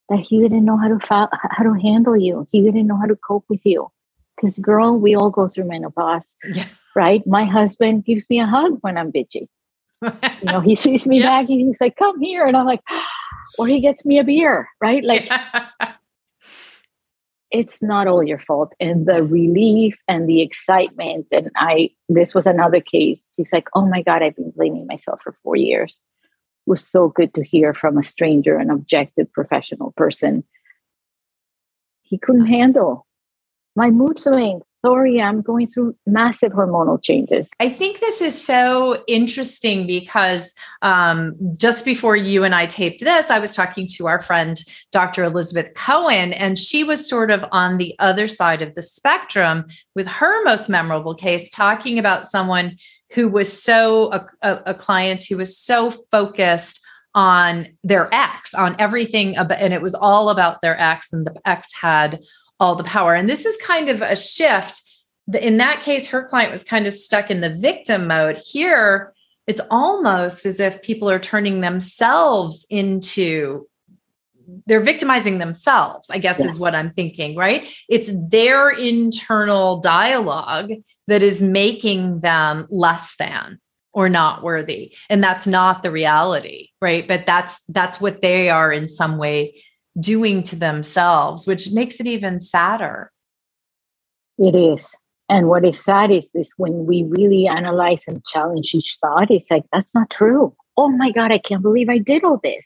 That 0.10 0.20
he 0.20 0.40
didn't 0.40 0.66
know 0.66 0.78
how 0.78 0.90
to 0.90 1.30
how 1.32 1.64
to 1.64 1.74
handle 1.80 2.18
you. 2.18 2.48
He 2.52 2.62
didn't 2.62 2.88
know 2.88 2.98
how 2.98 3.06
to 3.06 3.16
cope 3.16 3.46
with 3.48 3.62
you. 3.64 3.90
Because 4.36 4.58
girl, 4.60 4.98
we 4.98 5.16
all 5.16 5.30
go 5.30 5.48
through 5.48 5.66
menopause. 5.66 6.36
Yeah. 6.54 6.68
Right? 6.94 7.26
My 7.26 7.46
husband 7.46 8.04
gives 8.04 8.30
me 8.30 8.42
a 8.42 8.46
hug 8.46 8.80
when 8.82 8.98
I'm 8.98 9.14
bitchy 9.14 9.48
you 10.02 10.12
know, 10.44 10.60
he 10.62 10.76
sees 10.76 11.08
me 11.08 11.20
yeah. 11.20 11.26
nagging. 11.26 11.68
He's 11.68 11.82
like, 11.82 11.96
"Come 11.98 12.20
here," 12.20 12.46
and 12.46 12.58
I'm 12.58 12.66
like, 12.66 12.82
or 13.58 13.68
he 13.68 13.80
gets 13.80 14.06
me 14.06 14.20
a 14.20 14.24
beer, 14.24 14.68
right? 14.82 15.04
Like, 15.04 15.30
it's 17.52 17.82
not 17.82 18.08
all 18.08 18.24
your 18.24 18.40
fault. 18.40 18.74
And 18.80 19.06
the 19.06 19.24
relief 19.24 19.96
and 20.08 20.28
the 20.28 20.42
excitement, 20.42 21.28
and 21.32 21.52
I, 21.56 21.92
this 22.10 22.34
was 22.34 22.48
another 22.48 22.82
case. 22.82 23.24
He's 23.36 23.54
like, 23.54 23.68
"Oh 23.76 23.86
my 23.86 24.02
god, 24.02 24.24
I've 24.24 24.36
been 24.36 24.52
blaming 24.52 24.88
myself 24.88 25.22
for 25.24 25.36
four 25.44 25.56
years." 25.56 25.98
It 26.68 26.70
was 26.70 26.86
so 26.86 27.10
good 27.10 27.34
to 27.36 27.44
hear 27.44 27.74
from 27.74 27.98
a 27.98 28.04
stranger, 28.04 28.58
an 28.58 28.70
objective 28.70 29.32
professional 29.34 29.94
person. 29.98 30.44
He 32.02 32.18
couldn't 32.18 32.48
handle 32.48 33.08
my 33.76 33.90
mood 33.90 34.20
swings 34.20 34.64
sorry, 34.86 35.22
I'm 35.22 35.42
going 35.42 35.68
through 35.68 35.96
massive 36.06 36.52
hormonal 36.52 37.02
changes. 37.02 37.50
I 37.60 37.70
think 37.70 38.00
this 38.00 38.22
is 38.22 38.40
so 38.40 39.04
interesting 39.08 39.86
because 39.86 40.54
um, 40.82 41.36
just 41.58 41.86
before 41.86 42.16
you 42.16 42.44
and 42.44 42.56
I 42.56 42.66
taped 42.66 43.02
this, 43.02 43.30
I 43.30 43.40
was 43.40 43.56
talking 43.56 43.88
to 43.96 44.08
our 44.08 44.22
friend, 44.22 44.58
Dr. 44.92 45.24
Elizabeth 45.24 45.74
Cohen, 45.76 46.34
and 46.34 46.58
she 46.58 46.84
was 46.84 47.08
sort 47.08 47.32
of 47.32 47.46
on 47.52 47.78
the 47.78 47.96
other 48.00 48.28
side 48.28 48.62
of 48.62 48.76
the 48.76 48.84
spectrum 48.84 49.66
with 49.96 50.08
her 50.08 50.44
most 50.44 50.70
memorable 50.70 51.16
case, 51.16 51.50
talking 51.52 52.00
about 52.00 52.26
someone 52.26 52.78
who 53.14 53.28
was 53.28 53.62
so, 53.62 54.12
a, 54.14 54.26
a, 54.42 54.64
a 54.68 54.74
client 54.74 55.24
who 55.24 55.38
was 55.38 55.58
so 55.58 55.92
focused 56.12 56.82
on 57.14 57.68
their 57.84 58.10
ex, 58.14 58.54
on 58.54 58.76
everything, 58.80 59.36
about, 59.36 59.60
and 59.60 59.74
it 59.74 59.82
was 59.82 59.94
all 59.94 60.30
about 60.30 60.62
their 60.62 60.80
ex, 60.80 61.12
and 61.12 61.26
the 61.26 61.36
ex 61.46 61.70
had 61.80 62.22
all 62.62 62.76
the 62.76 62.84
power. 62.84 63.16
And 63.16 63.28
this 63.28 63.46
is 63.46 63.58
kind 63.58 63.90
of 63.90 64.02
a 64.02 64.16
shift. 64.16 64.82
In 65.42 65.58
that 65.58 65.82
case, 65.82 66.08
her 66.08 66.24
client 66.24 66.52
was 66.52 66.64
kind 66.64 66.86
of 66.86 66.94
stuck 66.94 67.32
in 67.32 67.42
the 67.42 67.56
victim 67.56 68.08
mode. 68.08 68.38
Here, 68.38 69.14
it's 69.48 69.62
almost 69.72 70.46
as 70.46 70.60
if 70.60 70.82
people 70.82 71.10
are 71.10 71.20
turning 71.20 71.60
themselves 71.60 72.66
into 72.70 73.68
they're 74.66 74.82
victimizing 74.82 75.38
themselves 75.38 76.10
i 76.10 76.18
guess 76.18 76.38
yes. 76.38 76.56
is 76.56 76.60
what 76.60 76.76
i'm 76.76 76.92
thinking 76.92 77.38
right 77.38 77.74
it's 77.88 78.12
their 78.28 78.70
internal 78.70 79.80
dialogue 79.80 80.72
that 81.08 81.24
is 81.24 81.42
making 81.42 82.20
them 82.20 82.68
less 82.70 83.16
than 83.18 83.60
or 83.94 84.10
not 84.10 84.44
worthy 84.44 84.94
and 85.10 85.24
that's 85.24 85.48
not 85.48 85.84
the 85.84 85.92
reality 85.92 86.68
right 86.82 87.08
but 87.08 87.26
that's 87.26 87.64
that's 87.66 88.02
what 88.02 88.22
they 88.22 88.50
are 88.50 88.74
in 88.74 88.90
some 88.90 89.18
way 89.18 89.56
doing 90.00 90.44
to 90.44 90.56
themselves, 90.56 91.46
which 91.46 91.72
makes 91.72 92.00
it 92.00 92.08
even 92.08 92.40
sadder. 92.40 93.12
It 94.38 94.56
is. 94.56 94.96
And 95.30 95.48
what 95.48 95.66
is 95.66 95.82
sad 95.82 96.12
is, 96.12 96.30
is 96.34 96.54
when 96.58 96.86
we 96.86 97.04
really 97.08 97.48
analyze 97.48 98.04
and 98.08 98.24
challenge 98.26 98.72
each 98.74 98.98
thought, 99.02 99.32
it's 99.32 99.50
like, 99.50 99.64
that's 99.72 99.96
not 99.96 100.10
true. 100.10 100.56
Oh 100.78 100.90
my 100.90 101.12
God, 101.12 101.32
I 101.32 101.38
can't 101.38 101.62
believe 101.62 101.90
I 101.90 102.00
did 102.00 102.24
all 102.24 102.40
this. 102.44 102.64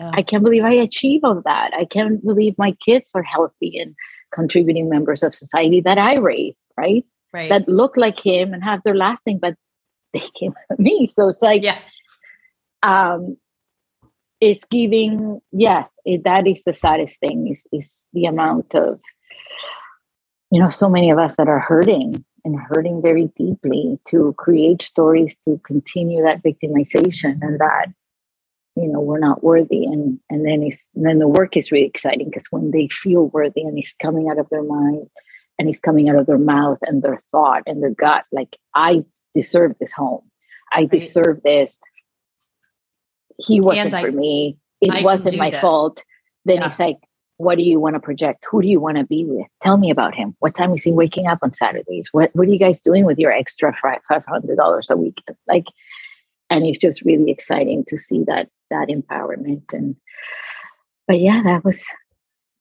Yeah. 0.00 0.10
I 0.14 0.22
can't 0.22 0.42
believe 0.42 0.64
I 0.64 0.72
achieved 0.72 1.24
all 1.24 1.42
that. 1.44 1.72
I 1.74 1.84
can't 1.84 2.24
believe 2.24 2.56
my 2.58 2.74
kids 2.84 3.12
are 3.14 3.22
healthy 3.22 3.78
and 3.78 3.94
contributing 4.32 4.88
members 4.88 5.22
of 5.22 5.34
society 5.34 5.80
that 5.82 5.98
I 5.98 6.16
raised, 6.16 6.62
right? 6.76 7.04
Right. 7.32 7.48
That 7.48 7.68
look 7.68 7.96
like 7.96 8.18
him 8.18 8.52
and 8.52 8.64
have 8.64 8.82
their 8.84 8.96
last 8.96 9.24
name, 9.26 9.38
but 9.38 9.54
they 10.12 10.20
came 10.20 10.54
from 10.66 10.82
me. 10.82 11.08
So 11.10 11.28
it's 11.28 11.42
like, 11.42 11.62
yeah. 11.62 11.78
um, 12.82 13.36
it's 14.42 14.64
giving 14.70 15.40
yes 15.52 15.92
it, 16.04 16.24
that 16.24 16.48
is 16.48 16.64
the 16.64 16.72
saddest 16.72 17.20
thing 17.20 17.48
is, 17.48 17.64
is 17.72 18.00
the 18.12 18.24
amount 18.24 18.74
of 18.74 19.00
you 20.50 20.60
know 20.60 20.68
so 20.68 20.88
many 20.90 21.10
of 21.10 21.18
us 21.18 21.36
that 21.36 21.48
are 21.48 21.60
hurting 21.60 22.24
and 22.44 22.58
hurting 22.58 23.00
very 23.00 23.30
deeply 23.36 24.00
to 24.08 24.34
create 24.36 24.82
stories 24.82 25.36
to 25.44 25.60
continue 25.64 26.24
that 26.24 26.42
victimization 26.42 27.38
and 27.40 27.60
that 27.60 27.86
you 28.74 28.88
know 28.88 29.00
we're 29.00 29.20
not 29.20 29.44
worthy. 29.44 29.84
And 29.84 30.18
and 30.28 30.44
then 30.44 30.64
it's 30.64 30.88
and 30.96 31.06
then 31.06 31.20
the 31.20 31.28
work 31.28 31.56
is 31.56 31.70
really 31.70 31.86
exciting 31.86 32.28
because 32.28 32.48
when 32.50 32.72
they 32.72 32.88
feel 32.88 33.28
worthy 33.28 33.62
and 33.62 33.78
it's 33.78 33.94
coming 34.02 34.28
out 34.28 34.38
of 34.38 34.48
their 34.50 34.64
mind 34.64 35.06
and 35.58 35.68
it's 35.68 35.78
coming 35.78 36.08
out 36.08 36.16
of 36.16 36.26
their 36.26 36.38
mouth 36.38 36.78
and 36.82 37.00
their 37.00 37.22
thought 37.30 37.62
and 37.66 37.80
their 37.80 37.94
gut 37.94 38.24
like 38.32 38.56
i 38.74 39.04
deserve 39.34 39.74
this 39.80 39.92
home. 39.92 40.22
I 40.72 40.86
deserve 40.86 41.42
this 41.44 41.76
he 43.38 43.60
wasn't 43.60 43.94
I, 43.94 44.02
for 44.02 44.12
me. 44.12 44.58
It 44.80 44.90
I 44.90 45.02
wasn't 45.02 45.36
my 45.36 45.50
this. 45.50 45.60
fault. 45.60 46.02
Then 46.44 46.58
yeah. 46.58 46.66
it's 46.66 46.78
like, 46.78 46.98
what 47.36 47.56
do 47.58 47.64
you 47.64 47.80
want 47.80 47.94
to 47.94 48.00
project? 48.00 48.44
Who 48.50 48.62
do 48.62 48.68
you 48.68 48.80
want 48.80 48.98
to 48.98 49.04
be 49.04 49.24
with? 49.24 49.46
Tell 49.62 49.76
me 49.76 49.90
about 49.90 50.14
him. 50.14 50.36
What 50.40 50.54
time 50.54 50.72
is 50.74 50.82
he 50.82 50.92
waking 50.92 51.26
up 51.26 51.38
on 51.42 51.54
Saturdays? 51.54 52.08
What 52.12 52.30
What 52.34 52.48
are 52.48 52.52
you 52.52 52.58
guys 52.58 52.80
doing 52.80 53.04
with 53.04 53.18
your 53.18 53.32
extra 53.32 53.74
five 53.82 54.24
hundred 54.26 54.56
dollars 54.56 54.88
a 54.90 54.96
week? 54.96 55.18
Like, 55.48 55.64
and 56.50 56.64
it's 56.66 56.78
just 56.78 57.02
really 57.02 57.30
exciting 57.30 57.84
to 57.88 57.98
see 57.98 58.24
that 58.24 58.48
that 58.70 58.88
empowerment. 58.88 59.72
And 59.72 59.96
but 61.08 61.20
yeah, 61.20 61.42
that 61.42 61.64
was 61.64 61.84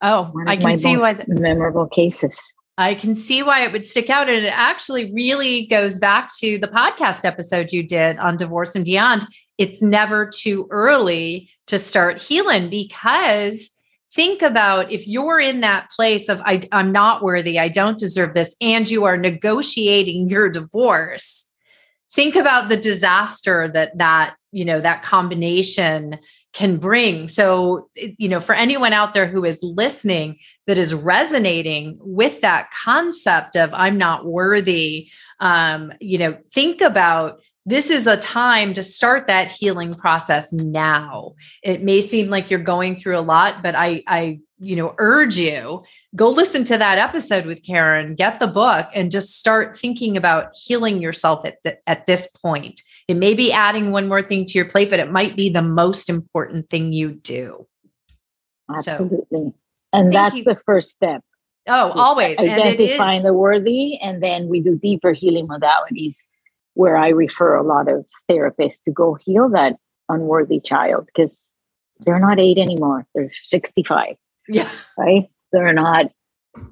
oh, 0.02 0.34
I 0.48 0.58
can 0.58 0.76
see 0.76 0.98
why 0.98 1.14
the, 1.14 1.26
memorable 1.28 1.88
cases. 1.88 2.52
I 2.78 2.96
can 2.96 3.16
see 3.16 3.44
why 3.44 3.64
it 3.64 3.72
would 3.72 3.86
stick 3.86 4.10
out. 4.10 4.30
And 4.30 4.44
it 4.44 4.54
actually 4.54 5.14
really 5.14 5.68
goes 5.68 6.00
back 6.00 6.30
to 6.40 6.58
the 6.58 6.68
podcast 6.68 7.26
episode 7.26 7.72
you 7.72 7.84
did 7.84 8.18
on 8.18 8.38
divorce 8.38 8.76
and 8.76 8.86
beyond 8.86 9.26
it's 9.62 9.80
never 9.80 10.28
too 10.28 10.68
early 10.72 11.52
to 11.68 11.78
start 11.78 12.20
healing 12.20 12.68
because 12.72 13.70
think 14.12 14.42
about 14.42 14.92
if 14.92 15.08
you're 15.08 15.40
in 15.40 15.62
that 15.62 15.88
place 15.92 16.30
of 16.30 16.42
I, 16.42 16.62
am 16.72 16.92
not 16.92 17.22
worthy, 17.22 17.60
I 17.60 17.70
don't 17.70 18.00
deserve 18.00 18.34
this, 18.34 18.56
and 18.60 18.90
you 18.90 19.04
are 19.04 19.18
negotiating 19.18 20.30
your 20.30 20.50
divorce. 20.50 21.48
Think 22.12 22.36
about 22.36 22.70
the 22.70 22.76
disaster 22.76 23.70
that 23.70 23.96
that 24.00 24.36
you 24.52 24.66
know 24.66 24.82
that 24.82 25.04
combination 25.04 26.18
can 26.54 26.78
bring. 26.78 27.28
So, 27.28 27.88
you 27.96 28.28
know, 28.28 28.42
for 28.42 28.56
anyone 28.56 28.94
out 28.94 29.14
there 29.14 29.28
who 29.28 29.46
is 29.46 29.62
listening 29.62 30.40
that 30.66 30.78
is 30.78 30.94
resonating 30.94 31.98
with 32.02 32.42
that 32.42 32.72
concept 32.84 33.56
of 33.56 33.70
I'm 33.74 33.98
not 33.98 34.26
worthy, 34.26 35.10
um, 35.40 35.94
you 36.02 36.18
know, 36.18 36.38
think 36.52 36.82
about 36.82 37.42
this 37.66 37.90
is 37.92 38.08
a 38.08 38.18
time 38.18 38.74
to 38.74 38.82
start 38.82 39.28
that 39.28 39.50
healing 39.50 39.94
process 39.94 40.52
now. 40.52 41.36
It 41.64 41.84
may 41.84 42.02
seem 42.02 42.30
like 42.30 42.50
you're 42.50 42.60
going 42.60 42.96
through 42.96 43.18
a 43.18 43.22
lot, 43.22 43.62
but 43.62 43.76
I, 43.76 44.04
I, 44.08 44.40
you 44.60 44.76
know, 44.76 44.96
urge 44.98 45.38
you 45.38 45.84
go 46.16 46.30
listen 46.30 46.64
to 46.66 46.78
that 46.78 46.98
episode 46.98 47.46
with 47.46 47.64
Karen, 47.64 48.16
get 48.16 48.40
the 48.40 48.48
book, 48.48 48.88
and 48.96 49.12
just 49.12 49.38
start 49.38 49.78
thinking 49.78 50.18
about 50.18 50.56
healing 50.56 51.02
yourself 51.02 51.46
at 51.46 51.58
the, 51.64 51.78
at 51.88 52.08
this 52.08 52.28
point. 52.28 52.82
It 53.08 53.16
may 53.16 53.34
be 53.36 53.52
adding 53.52 53.92
one 53.92 54.08
more 54.08 54.24
thing 54.24 54.46
to 54.46 54.58
your 54.58 54.68
plate, 54.68 54.90
but 54.90 55.00
it 55.00 55.12
might 55.12 55.36
be 55.36 55.50
the 55.50 55.62
most 55.62 56.10
important 56.10 56.70
thing 56.70 56.94
you 56.94 57.12
do. 57.12 57.68
Absolutely, 58.74 59.28
so, 59.32 59.54
and 59.94 60.14
that's 60.14 60.38
you. 60.38 60.44
the 60.46 60.60
first 60.66 60.90
step. 60.92 61.22
Oh, 61.68 61.92
always 61.92 62.40
identifying 62.40 63.22
the 63.22 63.34
worthy, 63.34 64.00
and 64.00 64.24
then 64.24 64.48
we 64.48 64.62
do 64.62 64.78
deeper 64.78 65.14
healing 65.14 65.48
modalities 65.48 66.26
where 66.74 66.98
I 66.98 67.10
refer 67.10 67.56
a 67.56 67.64
lot 67.64 67.88
of 67.88 68.06
therapists 68.30 68.82
to 68.84 68.92
go 68.92 69.16
heal 69.16 69.50
that 69.50 69.78
unworthy 70.10 70.60
child 70.60 71.08
because 71.08 71.54
they're 72.00 72.20
not 72.20 72.40
eight 72.40 72.58
anymore. 72.58 73.06
They're 73.14 73.32
65. 73.48 74.16
Yeah. 74.48 74.70
Right. 74.98 75.30
They're 75.52 75.74
not 75.74 76.12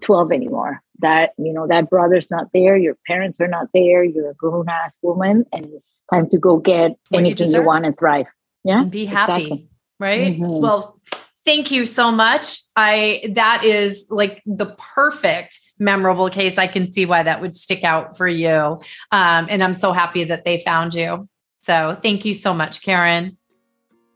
12 0.02 0.32
anymore. 0.32 0.82
That, 1.00 1.32
you 1.38 1.54
know, 1.54 1.68
that 1.68 1.90
brother's 1.90 2.30
not 2.30 2.48
there. 2.54 2.76
Your 2.76 2.98
parents 3.08 3.40
are 3.40 3.48
not 3.48 3.68
there. 3.74 4.04
You're 4.04 4.32
a 4.32 4.34
grown 4.34 4.68
ass 4.68 4.96
woman 5.02 5.46
and 5.54 5.66
it's 5.66 6.02
time 6.12 6.28
to 6.30 6.38
go 6.38 6.58
get 6.58 6.92
what 7.10 7.20
anything 7.20 7.48
you, 7.52 7.60
you 7.60 7.64
want 7.64 7.86
and 7.86 7.98
thrive. 7.98 8.26
Yeah. 8.64 8.82
And 8.82 8.92
be 8.92 9.06
happy. 9.06 9.44
exactly. 9.44 9.70
Right. 10.00 10.40
Mhm. 10.40 10.62
Well, 10.62 11.00
thank 11.46 11.72
you 11.72 11.86
so 11.86 12.12
much. 12.12 12.60
I 12.76 13.24
that 13.32 13.64
is 13.64 14.08
like 14.10 14.42
the 14.46 14.76
perfect 14.78 15.60
memorable 15.80 16.30
case. 16.30 16.58
I 16.58 16.68
can 16.68 16.92
see 16.92 17.06
why 17.06 17.24
that 17.24 17.42
would 17.42 17.56
stick 17.56 17.84
out 17.84 18.18
for 18.18 18.28
you. 18.28 18.80
Um, 19.12 19.48
and 19.50 19.64
I'm 19.64 19.74
so 19.74 19.92
happy 19.92 20.24
that 20.26 20.46
they 20.46 20.58
found 20.60 20.94
you. 20.94 21.28
So 21.62 21.98
thank 22.02 22.26
you 22.26 22.34
so 22.34 22.54
much, 22.54 22.82
Karen. 22.82 23.38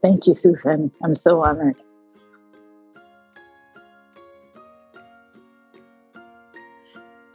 Thank 0.01 0.27
you, 0.27 0.35
Susan. 0.35 0.91
I'm 1.03 1.15
so 1.15 1.43
honored. 1.43 1.75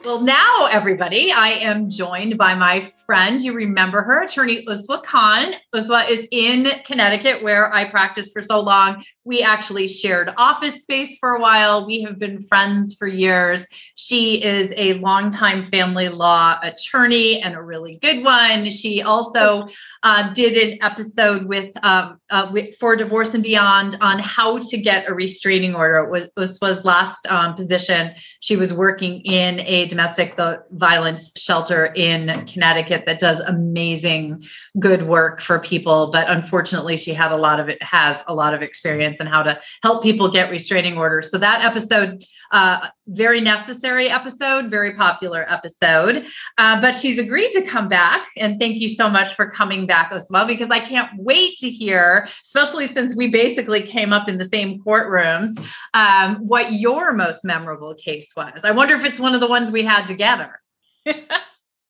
Well, 0.05 0.21
now, 0.21 0.67
everybody, 0.71 1.33
I 1.33 1.49
am 1.49 1.91
joined 1.91 2.39
by 2.39 2.55
my 2.55 2.81
friend. 3.05 3.43
You 3.43 3.53
remember 3.53 4.01
her, 4.01 4.23
attorney 4.23 4.65
Uswah 4.65 5.03
Khan. 5.03 5.55
Uswah 5.75 6.09
is 6.09 6.29
in 6.31 6.69
Connecticut, 6.87 7.43
where 7.43 7.75
I 7.75 7.91
practiced 7.91 8.33
for 8.33 8.41
so 8.41 8.61
long. 8.61 9.05
We 9.29 9.43
actually 9.43 9.89
shared 9.89 10.31
office 10.39 10.83
space 10.85 11.19
for 11.21 11.35
a 11.35 11.41
while. 11.41 11.87
We 11.87 12.01
have 12.01 12.19
been 12.19 12.41
friends 12.41 12.95
for 12.95 13.07
years. 13.07 13.67
She 13.95 14.43
is 14.43 14.73
a 14.79 14.95
longtime 14.95 15.65
family 15.65 16.09
law 16.09 16.59
attorney 16.63 17.43
and 17.43 17.55
a 17.55 17.61
really 17.61 17.99
good 18.01 18.25
one. 18.25 18.71
She 18.71 19.03
also 19.03 19.69
uh, 20.03 20.33
did 20.33 20.57
an 20.57 20.79
episode 20.81 21.47
with, 21.47 21.73
um, 21.85 22.19
uh, 22.31 22.49
with 22.53 22.75
for 22.79 22.97
Divorce 22.97 23.35
and 23.35 23.43
Beyond 23.43 23.97
on 24.01 24.19
how 24.19 24.61
to 24.61 24.79
get 24.79 25.11
a 25.11 25.13
restraining 25.13 25.75
order. 25.75 25.97
It 25.97 26.11
was 26.11 26.31
was, 26.37 26.59
was 26.63 26.87
last 26.87 27.27
um, 27.27 27.55
position. 27.55 28.15
She 28.41 28.57
was 28.57 28.73
working 28.73 29.21
in 29.23 29.61
a 29.61 29.87
domestic 29.89 30.39
violence 30.71 31.33
shelter 31.37 31.93
in 31.97 32.47
Connecticut 32.47 33.05
that 33.07 33.19
does 33.19 33.41
amazing 33.41 34.45
good 34.79 35.07
work 35.07 35.41
for 35.43 35.59
people. 35.59 36.11
But 36.13 36.31
unfortunately, 36.31 36.97
she 36.97 37.13
had 37.13 37.31
a 37.31 37.37
lot 37.37 37.61
of 37.61 37.69
it 37.69 37.83
has 37.83 38.23
a 38.27 38.35
lot 38.35 38.55
of 38.55 38.63
experience 38.63 39.18
in 39.21 39.27
how 39.27 39.43
to 39.43 39.59
help 39.83 40.03
people 40.03 40.31
get 40.31 40.51
restraining 40.51 40.97
orders. 40.97 41.31
So 41.31 41.39
that 41.39 41.65
episode, 41.65 42.25
uh, 42.53 42.89
very 43.09 43.41
necessary 43.41 44.09
episode, 44.09 44.71
very 44.71 44.95
popular 44.95 45.45
episode. 45.51 46.27
Uh, 46.57 46.81
but 46.81 46.95
she's 46.95 47.19
agreed 47.19 47.53
to 47.53 47.63
come 47.63 47.89
back, 47.89 48.27
and 48.37 48.59
thank 48.59 48.77
you 48.77 48.89
so 48.89 49.09
much 49.09 49.35
for 49.35 49.51
coming 49.51 49.87
back 49.87 50.13
as 50.13 50.29
well. 50.31 50.47
Because 50.47 50.71
I 50.71 50.81
can't 50.81 51.11
wait 51.17 51.59
to 51.59 51.69
hear, 51.69 52.29
especially 52.43 52.87
since 52.87 53.17
we 53.17 53.29
basically 53.29 53.83
came 53.83 54.13
up 54.13 54.29
in 54.29 54.39
the 54.39 54.45
same 54.45 54.83
courtrooms, 54.83 55.59
um, 55.95 56.37
what 56.37 56.73
your 56.73 57.13
most 57.13 57.45
memorable 57.45 57.95
case 57.95 58.33
was. 58.37 58.65
I 58.65 58.71
wonder 58.71 58.95
if 58.95 59.05
it's 59.05 59.21
one 59.21 59.35
of 59.35 59.41
the 59.41 59.49
ones 59.49 59.71
we 59.71 59.83
had 59.83 60.07
together. 60.07 60.61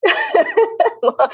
well, 1.02 1.30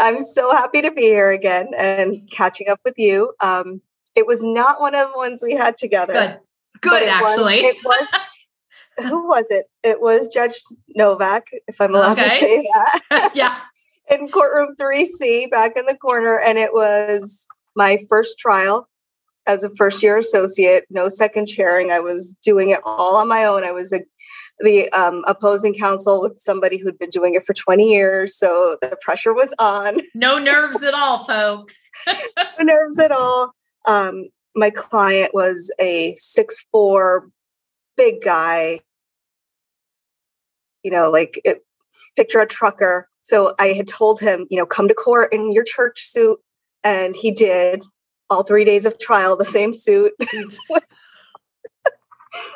I'm 0.00 0.20
so 0.20 0.50
happy 0.50 0.82
to 0.82 0.90
be 0.90 1.02
here 1.02 1.30
again 1.30 1.68
and 1.76 2.28
catching 2.30 2.68
up 2.68 2.80
with 2.84 2.94
you. 2.98 3.32
Um, 3.40 3.80
it 4.18 4.26
was 4.26 4.42
not 4.42 4.80
one 4.80 4.96
of 4.96 5.12
the 5.12 5.16
ones 5.16 5.42
we 5.42 5.54
had 5.54 5.76
together. 5.76 6.40
Good, 6.80 6.90
good, 6.90 7.02
it 7.04 7.08
actually. 7.08 7.62
Was, 7.62 7.74
it 7.74 7.76
was. 7.84 8.08
who 9.08 9.28
was 9.28 9.44
it? 9.50 9.66
It 9.84 10.00
was 10.00 10.26
Judge 10.26 10.60
Novak, 10.88 11.44
if 11.68 11.80
I'm 11.80 11.94
allowed 11.94 12.18
Okay. 12.18 12.24
to 12.24 12.40
say 12.40 12.70
that, 12.74 13.30
yeah. 13.34 13.60
in 14.10 14.28
courtroom 14.28 14.74
3C, 14.76 15.48
back 15.50 15.76
in 15.76 15.86
the 15.86 15.96
corner, 15.96 16.36
and 16.38 16.58
it 16.58 16.72
was 16.74 17.46
my 17.76 17.98
first 18.08 18.40
trial 18.40 18.88
as 19.46 19.62
a 19.62 19.70
first 19.76 20.02
year 20.02 20.18
associate. 20.18 20.84
No 20.90 21.08
second 21.08 21.46
chairing. 21.46 21.92
I 21.92 22.00
was 22.00 22.34
doing 22.42 22.70
it 22.70 22.80
all 22.84 23.14
on 23.16 23.28
my 23.28 23.44
own. 23.44 23.62
I 23.62 23.70
was 23.70 23.92
a 23.92 24.00
the 24.60 24.90
um, 24.90 25.22
opposing 25.28 25.72
counsel 25.72 26.20
with 26.20 26.40
somebody 26.40 26.78
who'd 26.78 26.98
been 26.98 27.10
doing 27.10 27.34
it 27.34 27.44
for 27.44 27.54
20 27.54 27.88
years. 27.88 28.36
So 28.36 28.76
the 28.82 28.98
pressure 29.00 29.32
was 29.32 29.54
on. 29.60 30.00
No 30.16 30.38
nerves 30.38 30.82
at 30.82 30.94
all, 30.94 31.24
folks. 31.24 31.76
no 32.08 32.64
nerves 32.64 32.98
at 32.98 33.12
all. 33.12 33.52
Um, 33.86 34.28
my 34.54 34.70
client 34.70 35.34
was 35.34 35.72
a 35.78 36.14
six 36.16 36.64
four 36.72 37.28
big 37.96 38.22
guy. 38.22 38.80
You 40.82 40.90
know, 40.90 41.10
like 41.10 41.40
it, 41.44 41.64
picture 42.16 42.40
a 42.40 42.46
trucker. 42.46 43.08
So 43.22 43.54
I 43.58 43.68
had 43.68 43.86
told 43.86 44.20
him, 44.20 44.46
you 44.50 44.56
know, 44.56 44.66
come 44.66 44.88
to 44.88 44.94
court 44.94 45.32
in 45.32 45.52
your 45.52 45.64
church 45.64 46.04
suit, 46.04 46.38
and 46.84 47.14
he 47.14 47.30
did. 47.30 47.84
All 48.30 48.42
three 48.42 48.64
days 48.64 48.84
of 48.84 48.98
trial, 48.98 49.36
the 49.36 49.44
same 49.46 49.72
suit 49.72 50.12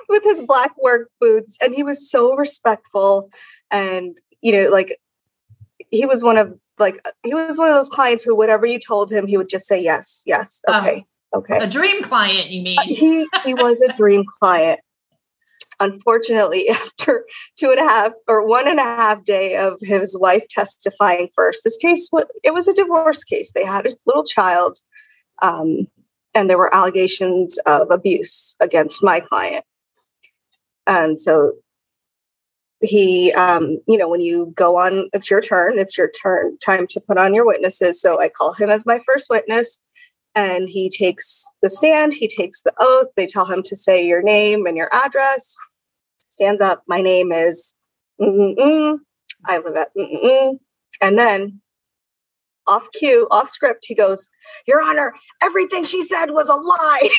with 0.09 0.23
his 0.23 0.43
black 0.43 0.73
work 0.83 1.09
boots, 1.19 1.57
and 1.63 1.75
he 1.75 1.83
was 1.83 2.11
so 2.11 2.37
respectful, 2.37 3.31
and 3.71 4.19
you 4.43 4.53
know, 4.53 4.71
like 4.71 4.99
he 5.91 6.05
was 6.05 6.23
one 6.23 6.37
of 6.37 6.53
like 6.79 7.07
he 7.23 7.35
was 7.35 7.59
one 7.59 7.69
of 7.69 7.75
those 7.75 7.89
clients 7.89 8.25
who 8.25 8.37
whatever 8.37 8.67
you 8.67 8.79
told 8.79 9.11
him 9.11 9.27
he 9.27 9.37
would 9.37 9.49
just 9.49 9.67
say 9.67 9.81
yes 9.81 10.23
yes 10.27 10.61
Oh. 10.67 10.81
okay 10.81 11.05
okay. 11.35 11.59
A 11.59 11.67
dream 11.67 12.03
client, 12.03 12.51
you 12.51 12.63
mean? 12.63 12.79
He 12.85 13.27
he 13.45 13.55
was 13.55 13.83
a 13.83 13.93
dream 13.93 14.25
client. 14.41 14.81
Unfortunately 15.81 16.69
after 16.71 17.25
two 17.59 17.71
and 17.71 17.81
a 17.81 17.85
half 17.85 18.13
or 18.29 18.47
one 18.47 18.69
and 18.69 18.79
a 18.79 18.83
half 18.83 19.25
day 19.25 19.57
of 19.57 19.79
his 19.81 20.17
wife 20.17 20.45
testifying 20.49 21.29
first 21.35 21.65
this 21.65 21.77
case 21.77 22.09
was 22.13 22.27
it 22.45 22.55
was 22.55 22.69
a 22.69 22.75
divorce 22.75 23.25
case. 23.25 23.53
They 23.53 23.65
had 23.65 23.87
a 23.87 23.97
little 24.07 24.25
child 24.25 24.79
um, 25.41 25.89
and 26.35 26.49
there 26.49 26.59
were 26.59 26.75
allegations 26.75 27.59
of 27.67 27.91
abuse 27.91 28.57
against 28.61 29.03
my 29.03 29.21
client. 29.21 29.65
And 30.87 31.19
so 31.19 31.55
he 32.81 33.33
um, 33.33 33.79
you 33.89 33.97
know 33.97 34.09
when 34.09 34.21
you 34.21 34.53
go 34.57 34.77
on 34.77 35.09
it's 35.13 35.31
your 35.31 35.41
turn 35.41 35.79
it's 35.79 35.97
your 35.97 36.11
turn 36.11 36.59
time 36.59 36.87
to 36.89 37.01
put 37.01 37.19
on 37.19 37.35
your 37.35 37.47
witnesses. 37.47 38.01
So 38.01 38.21
i 38.21 38.29
call 38.29 38.53
him 38.53 38.71
as 38.71 38.87
my 38.87 39.01
first 39.07 39.31
witness 39.31 39.81
and 40.35 40.69
he 40.69 40.89
takes 40.89 41.45
the 41.61 41.69
stand 41.69 42.13
he 42.13 42.29
takes 42.29 42.63
the 42.63 42.73
oath 42.79 43.09
they 43.17 43.27
tell 43.27 43.47
him 43.47 43.63
to 43.63 43.77
say 43.77 44.05
your 44.05 44.23
name 44.23 44.67
and 44.67 44.77
your 44.77 44.89
address 44.93 45.57
stands 46.29 46.61
up 46.61 46.83
my 46.87 47.01
name 47.01 47.33
is 47.33 47.75
mm-mm-mm. 48.21 48.99
i 49.47 49.59
live 49.59 49.77
at 49.77 49.89
mm-mm-mm. 49.97 50.59
and 51.01 51.19
then 51.19 51.61
off 52.67 52.89
cue 52.93 53.27
off 53.31 53.49
script 53.49 53.85
he 53.87 53.95
goes 53.95 54.31
your 54.67 54.81
honor 54.83 55.13
everything 55.43 55.85
she 55.85 56.03
said 56.03 56.31
was 56.31 56.49
a 56.49 56.55
lie 56.55 57.09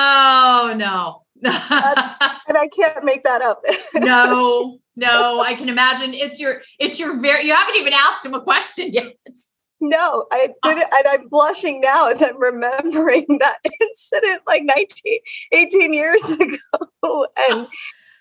Oh 0.00 0.74
no. 0.76 1.22
and 1.42 2.58
i 2.58 2.68
can't 2.76 3.04
make 3.04 3.22
that 3.24 3.42
up 3.42 3.64
no, 3.94 4.78
no, 4.98 5.40
I 5.40 5.54
can 5.54 5.68
imagine 5.68 6.12
it's 6.12 6.40
your 6.40 6.62
it's 6.80 6.98
your 6.98 7.20
very 7.20 7.46
you 7.46 7.54
haven't 7.54 7.76
even 7.76 7.92
asked 7.92 8.26
him 8.26 8.34
a 8.34 8.42
question 8.42 8.92
yet. 8.92 9.14
No 9.80 10.26
i 10.32 10.48
did 10.62 10.78
it 10.78 10.88
and 10.92 11.06
i'm 11.08 11.28
blushing 11.28 11.80
now 11.80 12.08
as 12.08 12.22
i'm 12.22 12.38
remembering 12.40 13.24
that 13.40 13.58
incident 13.80 14.42
like 14.46 14.62
19 14.64 15.18
18 15.52 15.94
years 15.94 16.24
ago 16.30 17.26
and 17.48 17.66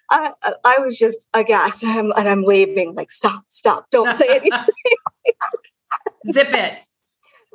I, 0.09 0.31
I 0.63 0.77
was 0.79 0.97
just 0.97 1.27
aghast 1.33 1.83
and 1.83 1.91
I'm, 1.91 2.11
and 2.15 2.29
I'm 2.29 2.45
waving 2.45 2.95
like 2.95 3.11
stop 3.11 3.43
stop 3.49 3.89
don't 3.89 4.13
say 4.13 4.27
anything 4.37 4.65
Zip 6.31 6.49
it. 6.53 6.79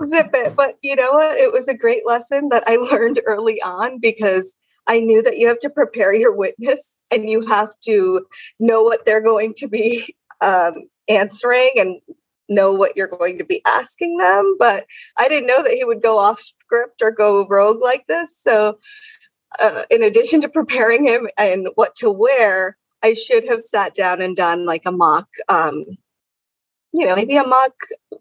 zip 0.04 0.30
it. 0.34 0.56
But 0.56 0.76
you 0.82 0.96
know 0.96 1.12
what? 1.12 1.36
It 1.36 1.52
was 1.52 1.68
a 1.68 1.76
great 1.76 2.06
lesson 2.06 2.48
that 2.50 2.64
I 2.66 2.76
learned 2.76 3.20
early 3.26 3.60
on 3.62 3.98
because 4.00 4.56
I 4.86 5.00
knew 5.00 5.22
that 5.22 5.38
you 5.38 5.46
have 5.48 5.60
to 5.60 5.70
prepare 5.70 6.12
your 6.12 6.34
witness 6.34 7.00
and 7.10 7.28
you 7.28 7.46
have 7.46 7.70
to 7.84 8.26
know 8.58 8.82
what 8.82 9.04
they're 9.04 9.20
going 9.20 9.54
to 9.58 9.68
be 9.68 10.16
um, 10.40 10.74
answering 11.08 11.72
and 11.76 12.00
know 12.48 12.72
what 12.72 12.96
you're 12.96 13.06
going 13.06 13.38
to 13.38 13.44
be 13.44 13.62
asking 13.66 14.18
them. 14.18 14.56
But 14.58 14.86
I 15.16 15.28
didn't 15.28 15.46
know 15.46 15.62
that 15.62 15.72
he 15.72 15.84
would 15.84 16.02
go 16.02 16.18
off 16.18 16.40
script 16.40 17.02
or 17.02 17.10
go 17.10 17.46
rogue 17.46 17.80
like 17.80 18.06
this. 18.06 18.36
So, 18.38 18.78
uh, 19.60 19.82
in 19.90 20.02
addition 20.02 20.40
to 20.42 20.48
preparing 20.48 21.06
him 21.06 21.28
and 21.36 21.68
what 21.74 21.94
to 21.96 22.10
wear, 22.10 22.76
I 23.02 23.14
should 23.14 23.46
have 23.48 23.62
sat 23.62 23.94
down 23.94 24.20
and 24.20 24.36
done 24.36 24.64
like 24.64 24.82
a 24.86 24.92
mock, 24.92 25.28
um, 25.48 25.84
you 26.92 27.06
know, 27.06 27.16
maybe 27.16 27.36
a 27.36 27.46
mock 27.46 27.72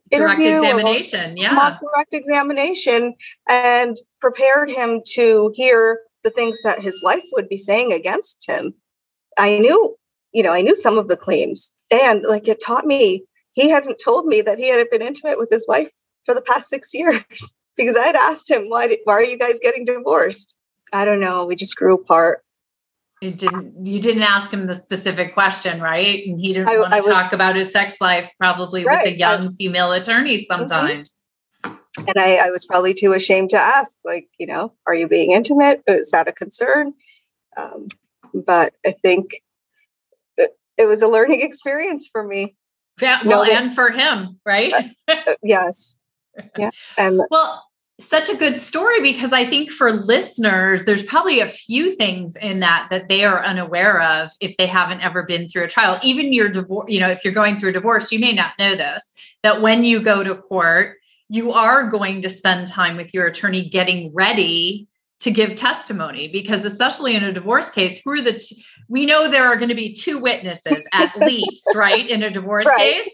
interview 0.10 0.56
mock- 0.56 0.64
examination. 0.64 1.38
Yeah. 1.38 1.54
mock 1.54 1.80
direct 1.80 2.14
examination 2.14 3.14
and 3.48 3.98
prepared 4.20 4.70
him 4.72 5.02
to 5.14 5.52
hear 5.56 6.00
the 6.24 6.30
things 6.30 6.58
that 6.64 6.80
his 6.80 7.02
wife 7.04 7.24
would 7.34 7.50
be 7.50 7.58
saying 7.58 7.92
against 7.92 8.46
him. 8.48 8.74
I 9.38 9.60
knew, 9.60 9.96
you 10.32 10.44
know, 10.44 10.52
I 10.52 10.62
knew 10.62 10.76
some 10.76 10.98
of 10.98 11.08
the 11.08 11.18
claims. 11.18 11.74
And 11.90 12.24
like 12.24 12.48
it 12.48 12.62
taught 12.64 12.86
me, 12.86 13.24
he 13.54 13.70
hadn't 13.70 14.00
told 14.04 14.26
me 14.26 14.42
that 14.42 14.58
he 14.60 14.70
had 14.70 14.90
been 14.90 15.02
intimate 15.02 15.38
with 15.38 15.50
his 15.50 15.68
wife 15.68 15.92
for 16.26 16.34
the 16.34 16.42
past 16.42 16.70
six 16.70 16.94
years 16.94 17.24
because 17.78 17.96
I 17.96 18.06
had 18.06 18.16
asked 18.16 18.50
him, 18.50 18.70
why, 18.70 18.88
did, 18.88 19.00
why 19.04 19.14
are 19.14 19.24
you 19.24 19.38
guys 19.38 19.60
getting 19.62 19.86
divorced? 19.86 20.56
I 20.94 21.06
don't 21.06 21.20
know. 21.20 21.46
We 21.46 21.56
just 21.56 21.76
grew 21.76 21.96
apart. 21.96 22.44
It 23.22 23.38
didn't 23.38 23.86
you 23.86 24.00
didn't 24.02 24.24
ask 24.24 24.50
him 24.52 24.66
the 24.66 24.74
specific 24.74 25.36
question, 25.36 25.80
right? 25.80 26.26
And 26.26 26.40
he 26.40 26.54
didn't 26.54 26.70
I- 26.70 26.80
want 26.80 26.92
to 26.92 26.98
was- 26.98 27.06
talk 27.08 27.34
about 27.34 27.56
his 27.56 27.72
sex 27.72 28.02
life 28.02 28.30
probably 28.40 28.84
with 28.84 28.94
a 28.94 29.10
a 29.10 29.12
I- 29.12 29.16
young 29.16 29.52
female 29.54 29.92
attorney 29.92 30.44
sometimes. 30.46 31.22
And 31.64 32.18
I, 32.18 32.38
I 32.38 32.50
was 32.50 32.66
probably 32.66 32.94
too 32.94 33.14
ashamed 33.14 33.50
to 33.52 33.60
ask, 33.60 33.96
like, 34.06 34.28
you 34.40 34.48
know, 34.48 34.74
are 34.88 34.96
you 34.96 35.08
being 35.08 35.32
intimate? 35.34 35.84
Is 35.88 36.10
that 36.12 36.28
a 36.28 36.32
concern? 36.32 36.94
Um, 37.58 37.90
but 38.34 38.74
I 38.86 38.92
think 38.92 39.44
it, 40.38 40.58
it 40.78 40.86
was 40.86 41.02
a 41.02 41.08
learning 41.08 41.42
experience 41.50 42.08
for 42.12 42.24
me. 42.26 42.56
Yeah, 43.02 43.22
well, 43.26 43.44
and 43.44 43.74
for 43.74 43.90
him, 43.90 44.40
right? 44.46 44.74
Uh, 45.08 45.36
yes. 45.44 45.98
Yeah. 46.58 46.72
Well, 47.30 47.66
such 48.00 48.30
a 48.30 48.36
good 48.36 48.60
story 48.60 49.02
because 49.02 49.32
I 49.32 49.46
think 49.46 49.72
for 49.72 49.92
listeners, 49.92 50.86
there's 50.86 51.04
probably 51.04 51.40
a 51.40 51.48
few 51.48 51.92
things 51.96 52.36
in 52.36 52.60
that 52.60 52.88
that 52.90 53.10
they 53.10 53.24
are 53.24 53.44
unaware 53.44 54.02
of 54.02 54.32
if 54.40 54.58
they 54.58 54.66
haven't 54.66 55.02
ever 55.02 55.24
been 55.24 55.48
through 55.48 55.66
a 55.66 55.68
trial. 55.68 56.00
Even 56.02 56.34
your 56.34 56.50
divorce, 56.50 56.86
you 56.90 57.00
know, 57.00 57.10
if 57.10 57.24
you're 57.24 57.34
going 57.34 57.58
through 57.58 57.70
a 57.70 57.74
divorce, 57.74 58.12
you 58.12 58.20
may 58.20 58.34
not 58.34 58.54
know 58.58 58.76
this 58.76 59.14
that 59.44 59.62
when 59.62 59.84
you 59.84 60.02
go 60.02 60.24
to 60.24 60.36
court, 60.36 60.98
you 61.30 61.52
are 61.52 61.90
going 61.90 62.22
to 62.22 62.30
spend 62.30 62.68
time 62.68 62.98
with 62.98 63.14
your 63.14 63.28
attorney 63.28 63.70
getting 63.70 64.14
ready 64.14 64.88
to 65.22 65.32
give 65.32 65.56
testimony 65.56 66.28
because 66.28 66.66
especially 66.66 67.16
in 67.16 67.24
a 67.24 67.32
divorce 67.32 67.70
case 67.70 68.02
who 68.04 68.12
are 68.12 68.22
the 68.22 68.44
we 68.90 69.06
know 69.06 69.30
there 69.30 69.46
are 69.46 69.56
going 69.56 69.70
to 69.70 69.76
be 69.76 69.94
two 69.94 70.20
witnesses 70.20 70.86
at 70.94 71.16
least 71.22 71.68
right 71.76 72.10
in 72.10 72.24
a 72.24 72.30
divorce 72.30 72.66
right. 72.66 73.04
case? 73.04 73.10